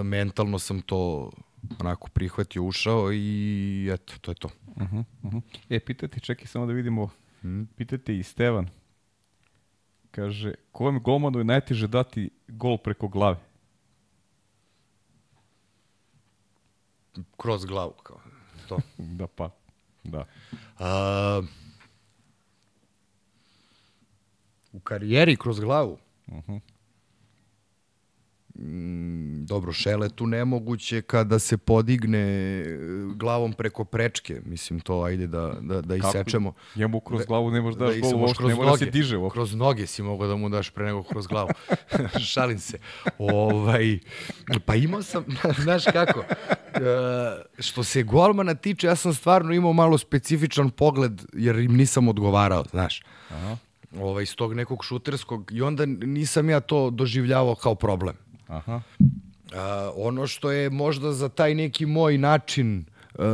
mentalno 0.04 0.60
sam 0.60 0.82
to 0.82 1.32
onako 1.80 2.10
prihvatio, 2.10 2.64
ušao 2.64 3.14
i 3.14 3.90
eto, 3.94 4.14
to 4.22 4.32
je 4.32 4.36
to. 4.36 4.50
Uh 4.76 4.82
-huh, 4.82 5.04
uh 5.24 5.32
-huh. 5.32 5.42
E, 5.70 5.80
pitati, 5.80 6.20
čekaj 6.20 6.48
samo 6.48 6.66
da 6.66 6.74
vidimo, 6.74 7.10
hmm. 7.42 7.68
pitati 7.76 8.18
i 8.18 8.24
Stevan. 8.24 8.68
Kaže, 10.12 10.54
kojem 10.72 11.04
golmanu 11.04 11.40
je 11.40 11.44
najteže 11.44 11.88
dati 11.88 12.30
gol 12.48 12.78
preko 12.78 13.08
glave? 13.08 13.51
Kroz 17.38 17.66
glavu, 17.66 17.94
kao 18.04 18.20
to. 18.72 18.80
da 19.20 19.28
pa, 19.28 19.50
da. 20.04 20.26
Uh, 20.80 21.46
u 24.74 24.80
karijeri 24.80 25.36
kroz 25.36 25.60
glavu? 25.60 25.98
Uh 26.28 26.34
-huh. 26.34 26.60
Mm, 28.64 29.46
dobro, 29.46 29.72
šele 29.72 30.10
tu 30.10 30.28
nemoguće 30.28 31.02
kada 31.02 31.40
se 31.40 31.58
podigne 31.58 32.64
glavom 33.16 33.54
preko 33.54 33.86
prečke. 33.86 34.42
Mislim, 34.46 34.80
to 34.80 35.02
ajde 35.02 35.28
da, 35.28 35.54
da, 35.62 35.82
da 35.82 35.96
isečemo. 35.96 36.54
Njemu 36.76 37.00
kroz 37.00 37.26
glavu 37.26 37.52
ne 37.52 37.62
možeš 37.62 37.80
daš 37.80 37.96
da 37.96 38.02
gol, 38.02 38.48
ne 38.48 38.56
mora 38.56 38.72
da 38.72 38.78
se 38.78 38.86
diže. 38.86 39.18
Uopšte. 39.18 39.34
Kroz 39.34 39.56
noge 39.56 39.88
si 39.88 40.04
mogao 40.04 40.28
da 40.28 40.36
mu 40.36 40.50
daš 40.50 40.70
pre 40.70 40.86
nego 40.86 41.04
kroz 41.04 41.28
glavu. 41.28 41.50
Šalim 42.34 42.60
se. 42.60 42.80
Ovaj, 43.18 44.00
pa 44.66 44.76
imao 44.76 45.04
sam, 45.04 45.26
znaš 45.64 45.84
kako, 45.84 46.20
uh, 46.20 46.26
što 47.60 47.84
se 47.84 48.04
golmana 48.04 48.56
tiče, 48.56 48.88
ja 48.88 48.96
sam 48.96 49.14
stvarno 49.14 49.54
imao 49.54 49.74
malo 49.74 49.98
specifičan 49.98 50.70
pogled, 50.70 51.22
jer 51.34 51.56
im 51.56 51.78
nisam 51.78 52.08
odgovarao, 52.08 52.64
znaš. 52.72 53.04
Aha. 53.30 53.58
Ovaj, 54.00 54.24
iz 54.24 54.36
tog 54.36 54.54
nekog 54.54 54.84
šuterskog, 54.84 55.52
i 55.54 55.62
onda 55.62 55.86
nisam 55.86 56.50
ja 56.50 56.60
to 56.60 56.90
doživljavao 56.90 57.56
kao 57.56 57.76
problem. 57.76 58.16
Aha. 58.52 58.82
Uh, 59.00 59.58
ono 59.96 60.28
što 60.28 60.52
je 60.52 60.70
možda 60.70 61.14
za 61.14 61.30
taj 61.30 61.56
neki 61.56 61.86
moj 61.86 62.18
način 62.18 62.86
uh, 63.14 63.26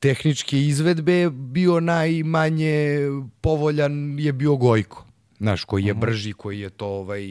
tehničke 0.00 0.60
izvedbe 0.60 1.30
bio 1.30 1.80
najmanje 1.80 2.98
povoljan 3.40 4.18
je 4.18 4.32
bio 4.32 4.56
Gojko. 4.56 5.06
Znaš, 5.38 5.64
koji 5.64 5.84
je 5.84 5.94
brži, 5.94 6.32
koji 6.32 6.60
je 6.60 6.70
to 6.70 6.86
ovaj, 6.86 7.22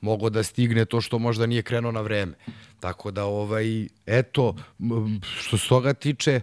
mogao 0.00 0.30
da 0.30 0.42
stigne 0.42 0.84
to 0.84 1.00
što 1.00 1.18
možda 1.18 1.46
nije 1.46 1.62
krenuo 1.62 1.92
na 1.92 2.00
vreme. 2.00 2.32
Tako 2.80 3.10
da, 3.10 3.24
ovaj, 3.24 3.88
eto, 4.06 4.54
što 5.38 5.58
se 5.58 5.68
toga 5.68 5.94
tiče, 5.94 6.40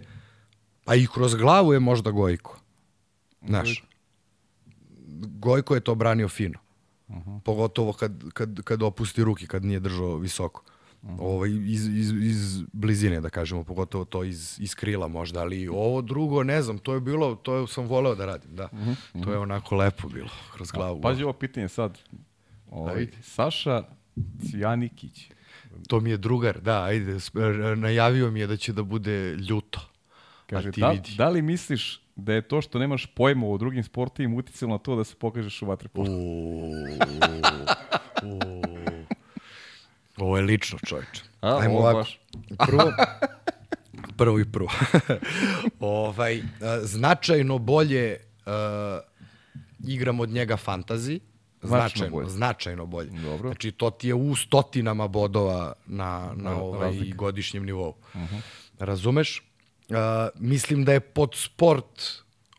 a 0.86 0.94
i 0.94 1.06
kroz 1.14 1.34
glavu 1.34 1.72
je 1.72 1.80
možda 1.80 2.10
Gojko. 2.10 2.60
Znaš, 3.46 3.84
Gojko 5.38 5.74
je 5.74 5.80
to 5.80 5.94
branio 5.94 6.28
fino. 6.28 6.63
Uh 7.16 7.26
-huh. 7.26 7.40
Pogotovo 7.40 7.92
kad, 7.92 8.32
kad, 8.32 8.62
kad 8.64 8.82
opusti 8.82 9.24
ruke, 9.24 9.46
kad 9.46 9.64
nije 9.64 9.80
držao 9.80 10.16
visoko. 10.16 10.62
ovaj, 11.18 11.50
iz, 11.50 11.88
iz, 11.88 12.12
iz 12.12 12.62
blizine, 12.72 13.20
da 13.20 13.28
kažemo, 13.30 13.64
pogotovo 13.64 14.04
to 14.04 14.24
iz, 14.24 14.56
iz 14.60 14.74
krila 14.74 15.08
možda, 15.08 15.40
ali 15.40 15.68
ovo 15.68 16.02
drugo, 16.02 16.42
ne 16.42 16.62
znam, 16.62 16.78
to 16.78 16.94
je 16.94 17.00
bilo, 17.00 17.34
to 17.34 17.54
je, 17.54 17.66
sam 17.66 17.86
voleo 17.86 18.14
da 18.14 18.26
radim, 18.26 18.56
da. 18.56 18.68
To 19.24 19.32
je 19.32 19.38
onako 19.38 19.76
lepo 19.76 20.08
bilo, 20.08 20.30
kroz 20.52 20.70
glavu. 20.70 21.00
Pazi 21.00 21.22
ovo 21.22 21.32
pitanje 21.32 21.68
sad. 21.68 21.98
Ovaj, 22.70 22.96
Ajde. 22.96 23.12
Saša 23.22 23.82
Cvjanikić. 24.50 25.30
To 25.88 26.00
mi 26.00 26.10
je 26.10 26.16
drugar, 26.16 26.60
da, 26.60 26.84
ajde, 26.84 27.18
najavio 27.76 28.30
mi 28.30 28.40
je 28.40 28.46
da 28.46 28.56
će 28.56 28.72
da 28.72 28.82
bude 28.82 29.34
ljuto. 29.34 29.80
Kaže, 30.46 30.72
ti 30.72 30.80
da, 30.80 30.90
vidi. 30.90 31.14
da 31.18 31.28
li 31.28 31.42
misliš 31.42 32.00
da 32.16 32.32
je 32.32 32.42
to 32.42 32.60
što 32.60 32.78
nemaš 32.78 33.06
pojma 33.06 33.46
o 33.46 33.58
drugim 33.58 33.84
sportovima 33.84 34.36
uticalo 34.36 34.72
na 34.72 34.78
to 34.78 34.96
da 34.96 35.04
se 35.04 35.14
pokažeš 35.16 35.62
u 35.62 35.66
vaterpolu? 35.66 36.06
Ovo 40.16 40.36
je 40.36 40.42
lično, 40.42 40.78
čovječe. 40.86 41.22
A, 41.40 41.58
Ajmo 41.60 41.78
ovako. 41.78 41.98
baš. 41.98 42.20
Prvo, 42.66 42.92
prvo 44.16 44.40
i 44.40 44.44
prvo. 44.44 44.68
ovaj, 45.80 46.42
značajno 46.82 47.58
bolje 47.58 48.16
a, 48.46 49.00
igram 49.86 50.20
od 50.20 50.28
njega 50.28 50.56
fantazi. 50.56 51.20
Značajno 51.62 51.88
Značajno, 51.88 52.16
bolje. 52.16 52.28
značajno 52.28 52.86
bolje. 52.86 53.10
Dobro. 53.10 53.48
Znači, 53.48 53.72
to 53.72 53.90
ti 53.90 54.08
je 54.08 54.14
u 54.14 54.36
stotinama 54.36 55.08
bodova 55.08 55.72
na, 55.86 56.32
na 56.36 56.56
ovaj 56.62 56.80
razlika. 56.80 57.08
Mhm. 57.08 57.16
godišnjem 57.16 57.64
nivou. 57.64 57.94
Razumeš? 58.78 59.42
A, 59.90 60.28
mislim 60.34 60.84
da 60.84 60.92
je 60.92 61.00
pod 61.00 61.30
sport 61.34 62.02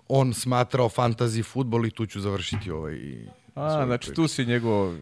on 0.07 0.33
smatrao 0.33 0.89
fantasy 0.89 1.43
futbol 1.43 1.85
i 1.85 1.91
tu 1.91 2.05
ću 2.05 2.21
završiti 2.21 2.71
ovaj 2.71 2.97
A, 3.55 3.85
znači 3.85 4.05
priču. 4.07 4.15
tu 4.15 4.27
si 4.27 4.45
njegov, 4.45 4.95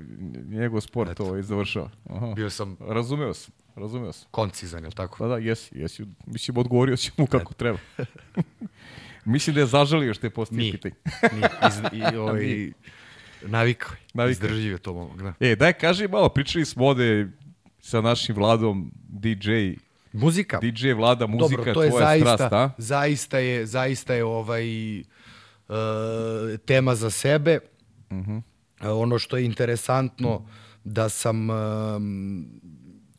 njegov 0.45 0.81
sport 0.81 1.19
ovaj 1.19 1.41
završao. 1.41 1.89
Aha. 2.09 2.27
Bio 2.27 2.49
sam 2.49 2.77
Razumeo 2.79 3.33
sam, 3.33 3.53
razumeo 3.75 4.11
sam. 4.13 4.27
koncizan, 4.31 4.83
je 4.83 4.87
li 4.87 4.93
tako? 4.93 5.17
Pa 5.17 5.27
da, 5.27 5.37
jesi, 5.37 5.77
jesi. 5.77 6.05
Mislim, 6.25 6.57
odgovorio 6.57 6.97
si 6.97 7.11
mu 7.17 7.27
kako 7.27 7.53
treba. 7.53 7.77
Mislim 9.25 9.53
da 9.53 9.59
je 9.59 9.67
zažalio 9.67 10.13
što 10.13 10.25
je 10.25 10.31
postavio 10.31 10.59
Nije. 10.61 10.71
pitanje. 10.71 10.95
Nije. 11.33 11.49
Iz, 11.67 12.01
i, 12.13 12.17
ovaj, 12.17 12.71
navikao 13.41 13.91
je. 13.91 13.99
Navikao. 14.13 14.31
Izdržio 14.31 14.71
je 14.71 14.77
to 14.77 14.93
momak, 14.93 15.21
da. 15.21 15.33
E, 15.39 15.55
daj, 15.55 15.73
kaži 15.73 16.07
malo, 16.07 16.29
pričali 16.29 16.65
smo 16.65 16.85
ovde 16.87 17.27
sa 17.79 18.01
našim 18.01 18.35
Vladom, 18.35 18.91
DJ, 19.09 19.51
Muzika. 20.13 20.59
DJ 20.61 20.93
Vlada, 20.93 21.27
muzika, 21.27 21.57
Dobro, 21.57 21.73
to 21.73 21.83
je 21.83 21.89
tvoja 21.89 22.05
zaista, 22.05 22.35
strast, 22.35 22.53
a? 22.53 22.69
zaista 22.77 23.37
je, 23.37 23.65
zaista 23.65 24.13
je 24.13 24.23
ovaj, 24.23 24.99
uh, 24.99 25.05
tema 26.65 26.95
za 26.95 27.09
sebe. 27.09 27.59
Mhm. 28.11 28.37
Uh, 28.37 28.41
ono 28.81 29.19
što 29.19 29.37
je 29.37 29.45
interesantno 29.45 30.45
da 30.83 31.09
sam 31.09 31.49
um, 31.49 32.45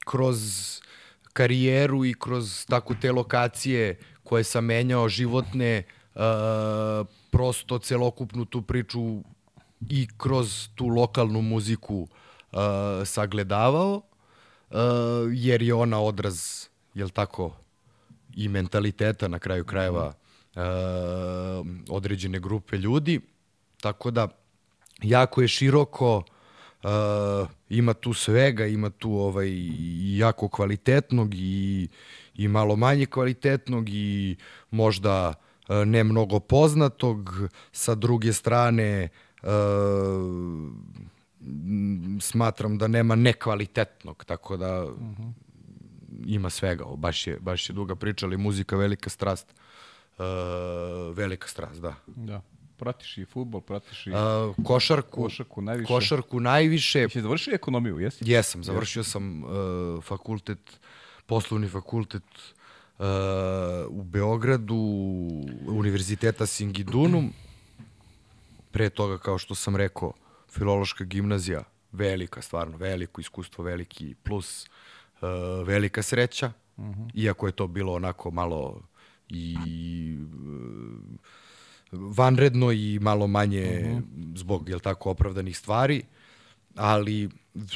kroz 0.04 0.40
karijeru 1.32 2.04
i 2.04 2.14
kroz 2.14 2.66
tako 2.66 2.94
te 3.00 3.12
lokacije 3.12 3.98
koje 4.22 4.44
sam 4.44 4.64
menjao 4.64 5.08
životne, 5.08 5.82
uh, 6.14 6.20
prosto 7.30 7.78
celokupnu 7.78 8.44
tu 8.44 8.62
priču 8.62 9.22
i 9.90 10.08
kroz 10.16 10.68
tu 10.74 10.86
lokalnu 10.86 11.42
muziku 11.42 12.08
uh, 12.52 12.58
sagledavao, 13.04 14.02
uh, 14.70 14.76
jer 15.32 15.62
je 15.62 15.74
ona 15.74 16.00
odraz, 16.00 16.66
jel 16.94 17.08
tako, 17.08 17.56
i 18.36 18.48
mentaliteta 18.48 19.28
na 19.28 19.38
kraju 19.38 19.64
krajeva 19.64 20.06
uh, 20.54 20.62
određene 21.88 22.40
grupe 22.40 22.76
ljudi. 22.76 23.20
Tako 23.80 24.10
da, 24.10 24.28
jako 25.02 25.42
je 25.42 25.48
široko, 25.48 26.16
uh, 26.16 26.90
ima 27.68 27.94
tu 27.94 28.14
svega, 28.14 28.66
ima 28.66 28.90
tu 28.90 29.12
ovaj, 29.12 29.50
jako 30.16 30.48
kvalitetnog 30.48 31.34
i, 31.34 31.88
i 32.34 32.48
malo 32.48 32.76
manje 32.76 33.06
kvalitetnog 33.06 33.88
i 33.88 34.36
možda 34.70 35.34
uh, 35.68 35.76
ne 35.86 36.04
mnogo 36.04 36.40
poznatog. 36.40 37.30
Sa 37.72 37.94
druge 37.94 38.32
strane, 38.32 39.08
uh, 39.42 39.48
m, 41.40 42.18
smatram 42.20 42.78
da 42.78 42.88
nema 42.88 43.14
nekvalitetnog, 43.14 44.24
tako 44.24 44.56
da 44.56 44.86
ima 46.26 46.50
svega, 46.50 46.84
baš 46.96 47.26
je, 47.26 47.38
baš 47.40 47.68
je 47.70 47.72
duga 47.72 47.94
priča, 47.94 48.26
ali 48.26 48.36
muzika 48.36 48.76
velika 48.76 49.10
strast. 49.10 49.46
Uh, 50.18 50.24
velika 51.16 51.48
strast, 51.48 51.80
da. 51.80 51.94
Da. 52.06 52.40
Pratiš 52.76 53.18
i 53.18 53.24
futbol, 53.24 53.60
pratiš 53.60 54.06
i... 54.06 54.10
Uh, 54.10 54.16
košarku, 54.64 55.22
Košarku 55.22 55.62
najviše. 55.62 55.86
košarku 55.86 56.40
najviše. 56.40 57.00
Jesi 57.00 57.20
završio 57.20 57.54
ekonomiju, 57.54 57.98
jesi? 57.98 58.30
Jesam, 58.30 58.64
završio 58.64 59.04
sam 59.04 59.44
uh, 59.44 59.50
fakultet, 60.04 60.80
poslovni 61.26 61.68
fakultet 61.68 62.22
uh, 62.98 63.06
u 63.88 64.02
Beogradu, 64.02 64.76
Univerziteta 65.66 66.46
Singidunum. 66.46 67.32
Pre 68.70 68.90
toga, 68.90 69.18
kao 69.18 69.38
što 69.38 69.54
sam 69.54 69.76
rekao, 69.76 70.12
filološka 70.50 71.04
gimnazija, 71.04 71.64
velika, 71.92 72.42
stvarno, 72.42 72.76
veliko 72.76 73.20
iskustvo, 73.20 73.64
veliki 73.64 74.14
plus, 74.22 74.66
uh, 74.66 74.83
velika 75.64 76.02
sreća, 76.02 76.52
iako 77.14 77.46
je 77.46 77.52
to 77.52 77.66
bilo 77.66 77.92
onako 77.92 78.30
malo 78.30 78.80
i 79.28 79.56
uh, 80.20 80.94
vanredno 81.92 82.72
i 82.72 82.98
malo 83.02 83.26
manje 83.26 83.96
zbog, 84.34 84.68
jel 84.68 84.80
tako, 84.80 85.10
opravdanih 85.10 85.58
stvari, 85.58 86.02
ali 86.76 87.28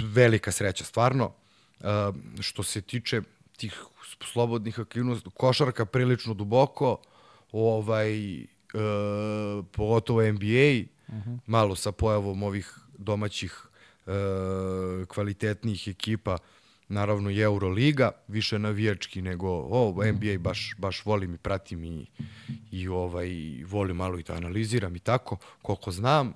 velika 0.03 0.53
sreća 0.53 0.85
stvarno. 0.85 1.33
Uh, 1.81 1.87
što 2.41 2.63
se 2.63 2.81
tiče 2.81 3.23
tih 3.57 3.85
slobodnih 4.33 4.81
aktivnosti, 4.81 5.31
košarka 5.35 5.85
prilično 5.85 6.35
duboko, 6.35 7.01
ovaj, 7.53 8.41
uh, 8.43 9.65
pogotovo 9.73 10.33
NBA, 10.33 10.85
malo 11.47 11.77
sa 11.77 11.93
pojavom 11.93 12.43
ovih 12.43 12.79
domaćih 12.99 13.67
uh, 14.07 14.13
kvalitetnih 15.07 15.89
ekipa, 15.89 16.39
naravno 16.89 17.31
i 17.31 17.41
Euroliga, 17.41 18.11
više 18.29 18.59
navijački 18.59 19.23
nego 19.23 19.49
o, 19.51 19.95
NBA 20.13 20.39
baš, 20.39 20.75
baš 20.79 21.05
volim 21.05 21.35
i 21.35 21.39
pratim 21.39 21.85
i, 21.85 22.07
i 22.71 22.89
ovaj, 22.89 23.29
volim 23.67 23.97
malo 23.97 24.19
i 24.19 24.23
da 24.23 24.33
analiziram 24.35 24.97
i 24.97 24.99
tako, 24.99 25.37
koliko 25.63 25.91
znam. 25.91 26.29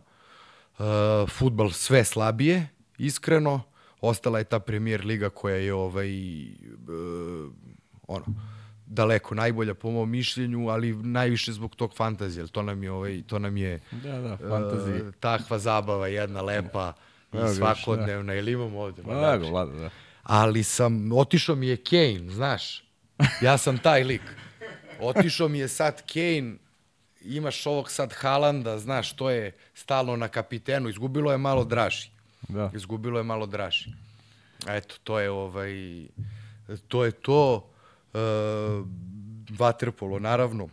Uh, 0.78 0.84
futbal 1.30 1.70
sve 1.70 2.04
slabije, 2.04 2.68
iskreno. 2.98 3.62
Ostala 4.00 4.38
je 4.38 4.44
ta 4.44 4.58
premier 4.58 5.04
liga 5.04 5.30
koja 5.30 5.56
je 5.56 5.74
ovaj, 5.74 6.10
uh, 6.42 7.52
ono, 8.08 8.24
daleko 8.86 9.34
najbolja 9.34 9.74
po 9.74 9.90
mom 9.90 10.10
mišljenju, 10.10 10.68
ali 10.68 10.92
najviše 10.96 11.52
zbog 11.52 11.76
tog 11.76 11.94
fantazije, 11.94 12.46
to 12.46 12.62
nam 12.62 12.82
je 12.82 12.90
ovaj 12.90 13.22
to 13.26 13.38
nam 13.38 13.56
je 13.56 13.80
Da, 13.90 14.18
da, 14.20 14.36
fantazije. 14.36 15.02
uh, 15.02 15.14
takva 15.20 15.58
zabava 15.58 16.06
jedna 16.08 16.42
lepa 16.42 16.92
i 17.32 17.54
svakodnevna 17.56 18.34
ili 18.34 18.52
imamo 18.52 18.80
ovde 18.80 19.02
Ma, 19.02 19.12
mladače? 19.12 19.44
da, 19.44 19.50
Vlada, 19.50 19.72
da. 19.72 19.90
Ali 20.22 20.62
sam, 20.62 21.12
otišao 21.12 21.56
mi 21.56 21.66
je 21.66 21.76
Kane, 21.76 22.30
znaš, 22.30 22.84
ja 23.40 23.58
sam 23.58 23.78
taj 23.78 24.04
lik. 24.04 24.22
Otišao 25.00 25.48
mi 25.48 25.58
je 25.58 25.68
sad 25.68 26.02
Kane, 26.12 26.54
imaš 27.24 27.66
ovog 27.66 27.90
sad 27.90 28.12
Halanda, 28.12 28.78
znaš, 28.78 29.16
to 29.16 29.30
je 29.30 29.52
stalno 29.74 30.16
na 30.16 30.28
kapitenu, 30.28 30.88
izgubilo 30.88 31.32
je 31.32 31.38
malo 31.38 31.64
draži. 31.64 32.10
Da. 32.48 32.70
Izgubilo 32.74 33.18
je 33.18 33.24
malo 33.24 33.46
draži. 33.46 33.90
Eto, 34.68 34.94
to 35.04 35.18
je 35.18 35.30
ovaj, 35.30 35.72
to 36.88 37.04
je 37.04 37.10
to, 37.10 37.70
uh, 38.12 38.20
vaterpolo, 39.58 40.18
naravno, 40.18 40.68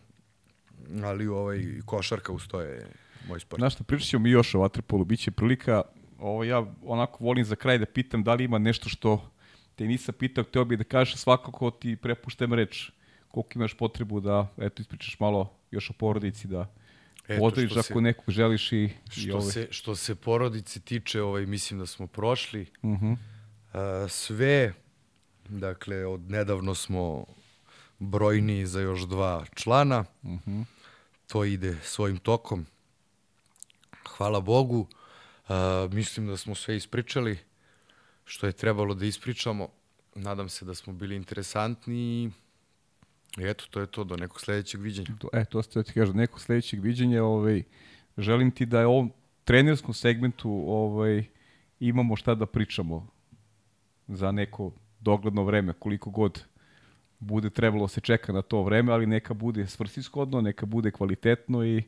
ali 1.03 1.27
ovaj, 1.27 1.63
košarka 1.85 2.31
uz 2.31 2.47
to 2.47 2.61
je 2.61 2.87
moj 3.27 3.39
sport. 3.39 3.59
Znaš 3.59 3.73
šta, 3.73 3.83
pričat 3.83 4.09
ćemo 4.09 4.23
mi 4.23 4.29
još 4.29 4.55
o 4.55 4.59
Waterpolu, 4.59 5.05
bit 5.05 5.19
će 5.19 5.31
prilika, 5.31 5.81
ovo 6.19 6.43
ja 6.43 6.65
onako 6.83 7.23
volim 7.23 7.45
za 7.45 7.55
kraj 7.55 7.77
da 7.77 7.85
pitam 7.85 8.23
da 8.23 8.33
li 8.33 8.43
ima 8.43 8.57
nešto 8.57 8.89
što 8.89 9.31
te 9.79 9.85
nisam 9.85 10.15
pitao, 10.15 10.43
hteo 10.43 10.65
bih 10.65 10.77
da 10.77 10.83
kažeš 10.83 11.15
svakako 11.15 11.71
ti 11.71 11.95
prepuštam 11.95 12.53
reč, 12.53 12.91
koliko 13.27 13.49
imaš 13.55 13.73
potrebu 13.73 14.19
da, 14.19 14.47
eto, 14.57 14.81
ispričaš 14.81 15.19
malo 15.19 15.53
još 15.71 15.89
o 15.89 15.93
porodici, 15.93 16.47
da 16.47 16.67
Eto, 17.27 17.39
pozdraviš 17.39 17.71
ako 17.71 17.81
se- 17.83 18.01
nekog 18.01 18.25
želiš 18.27 18.71
i, 18.71 18.77
i 18.77 18.91
Što 19.09 19.37
ovaj. 19.37 19.51
se, 19.51 19.67
što 19.71 19.95
se 19.95 20.15
porodice 20.15 20.79
tiče, 20.79 21.21
ovaj, 21.21 21.45
mislim 21.45 21.79
da 21.79 21.85
smo 21.85 22.07
prošli. 22.07 22.65
Mhm. 22.83 23.13
A, 23.73 24.05
sve, 24.09 24.73
dakle, 25.45 26.05
od 26.05 26.29
nedavno 26.29 26.75
smo 26.75 27.25
brojni 27.99 28.65
za 28.65 28.81
još 28.81 29.01
dva 29.01 29.45
člana. 29.55 30.05
Mhm. 30.25 30.61
To 31.27 31.45
ide 31.45 31.77
svojim 31.83 32.17
tokom. 32.17 32.65
Hvala 34.07 34.39
Bogu. 34.41 34.87
A, 35.47 35.87
mislim 35.91 36.27
da 36.27 36.37
smo 36.37 36.55
sve 36.55 36.77
ispričali 36.77 37.39
što 38.29 38.47
je 38.47 38.53
trebalo 38.53 38.93
da 38.93 39.05
ispričamo. 39.05 39.67
Nadam 40.15 40.49
se 40.49 40.65
da 40.65 40.75
smo 40.75 40.93
bili 40.93 41.15
interesantni 41.15 42.31
i 43.37 43.43
eto, 43.43 43.65
to 43.69 43.79
je 43.79 43.87
to. 43.87 44.03
Do 44.03 44.17
nekog 44.17 44.41
sledećeg 44.41 44.81
viđenja. 44.81 45.09
To, 45.19 45.29
e, 45.33 45.45
to 45.45 45.63
ste 45.63 45.83
ti 45.83 45.93
kažem, 45.93 46.17
nekog 46.17 46.41
sledećeg 46.41 46.81
viđenja, 46.81 47.23
ovaj, 47.23 47.63
želim 48.17 48.51
ti 48.51 48.65
da 48.65 48.79
je 48.79 48.85
ovom 48.85 49.11
trenerskom 49.43 49.93
segmentu 49.93 50.63
ovaj, 50.67 51.23
imamo 51.79 52.15
šta 52.15 52.35
da 52.35 52.45
pričamo 52.45 53.07
za 54.07 54.31
neko 54.31 54.71
dogledno 54.99 55.43
vreme, 55.43 55.73
koliko 55.73 56.09
god 56.09 56.43
bude 57.19 57.49
trebalo 57.49 57.87
se 57.87 58.01
čeka 58.01 58.33
na 58.33 58.41
to 58.41 58.63
vreme, 58.63 58.93
ali 58.93 59.07
neka 59.07 59.33
bude 59.33 59.67
svrsishodno, 59.67 60.41
neka 60.41 60.65
bude 60.65 60.91
kvalitetno 60.91 61.65
i 61.65 61.83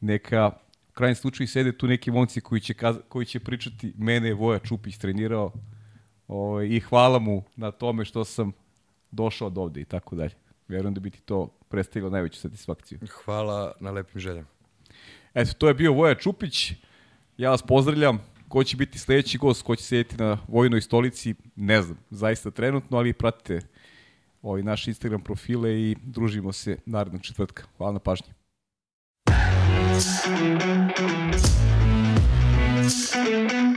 neka 0.00 0.50
u 0.92 0.94
krajnjem 0.94 1.14
slučaju 1.14 1.48
sede 1.48 1.72
tu 1.78 1.86
neki 1.86 2.10
momci 2.10 2.40
koji 2.40 2.60
će, 2.60 2.74
kaz, 2.74 2.96
koji 3.08 3.26
će 3.26 3.40
pričati 3.40 3.92
mene 3.96 4.28
je 4.28 4.34
Voja 4.34 4.58
Čupić 4.58 4.96
trenirao 4.98 5.52
ovaj, 6.28 6.66
i 6.66 6.80
hvala 6.80 7.18
mu 7.18 7.42
na 7.56 7.70
tome 7.70 8.04
što 8.04 8.24
sam 8.24 8.52
došao 9.10 9.46
od 9.46 9.58
ovde 9.58 9.80
i 9.80 9.84
tako 9.84 10.16
dalje. 10.16 10.34
Verujem 10.68 10.94
da 10.94 11.00
bi 11.00 11.10
ti 11.10 11.20
to 11.20 11.46
predstavilo 11.68 12.10
najveću 12.10 12.40
satisfakciju. 12.40 12.98
Hvala 13.24 13.72
na 13.80 13.90
lepim 13.90 14.20
željama. 14.20 14.48
Eto, 15.34 15.52
to 15.58 15.68
je 15.68 15.74
bio 15.74 15.92
Voja 15.92 16.14
Čupić. 16.14 16.72
Ja 17.36 17.50
vas 17.50 17.62
pozdravljam. 17.62 18.18
Ko 18.48 18.64
će 18.64 18.76
biti 18.76 18.98
sledeći 18.98 19.38
gost, 19.38 19.62
ko 19.62 19.76
će 19.76 19.84
sedeti 19.84 20.16
na 20.16 20.38
Vojnoj 20.48 20.80
stolici, 20.80 21.34
ne 21.56 21.82
znam, 21.82 21.98
zaista 22.10 22.50
trenutno, 22.50 22.98
ali 22.98 23.12
pratite 23.12 23.60
ovaj 24.42 24.62
naš 24.62 24.88
Instagram 24.88 25.20
profile 25.20 25.80
i 25.80 25.96
družimo 26.02 26.52
se 26.52 26.78
narednog 26.86 27.22
četvrtka. 27.22 27.62
Hvala 27.76 27.92
na 27.92 27.98
pažnji. 27.98 28.41
Thank 29.94 30.96
you. 33.52 33.71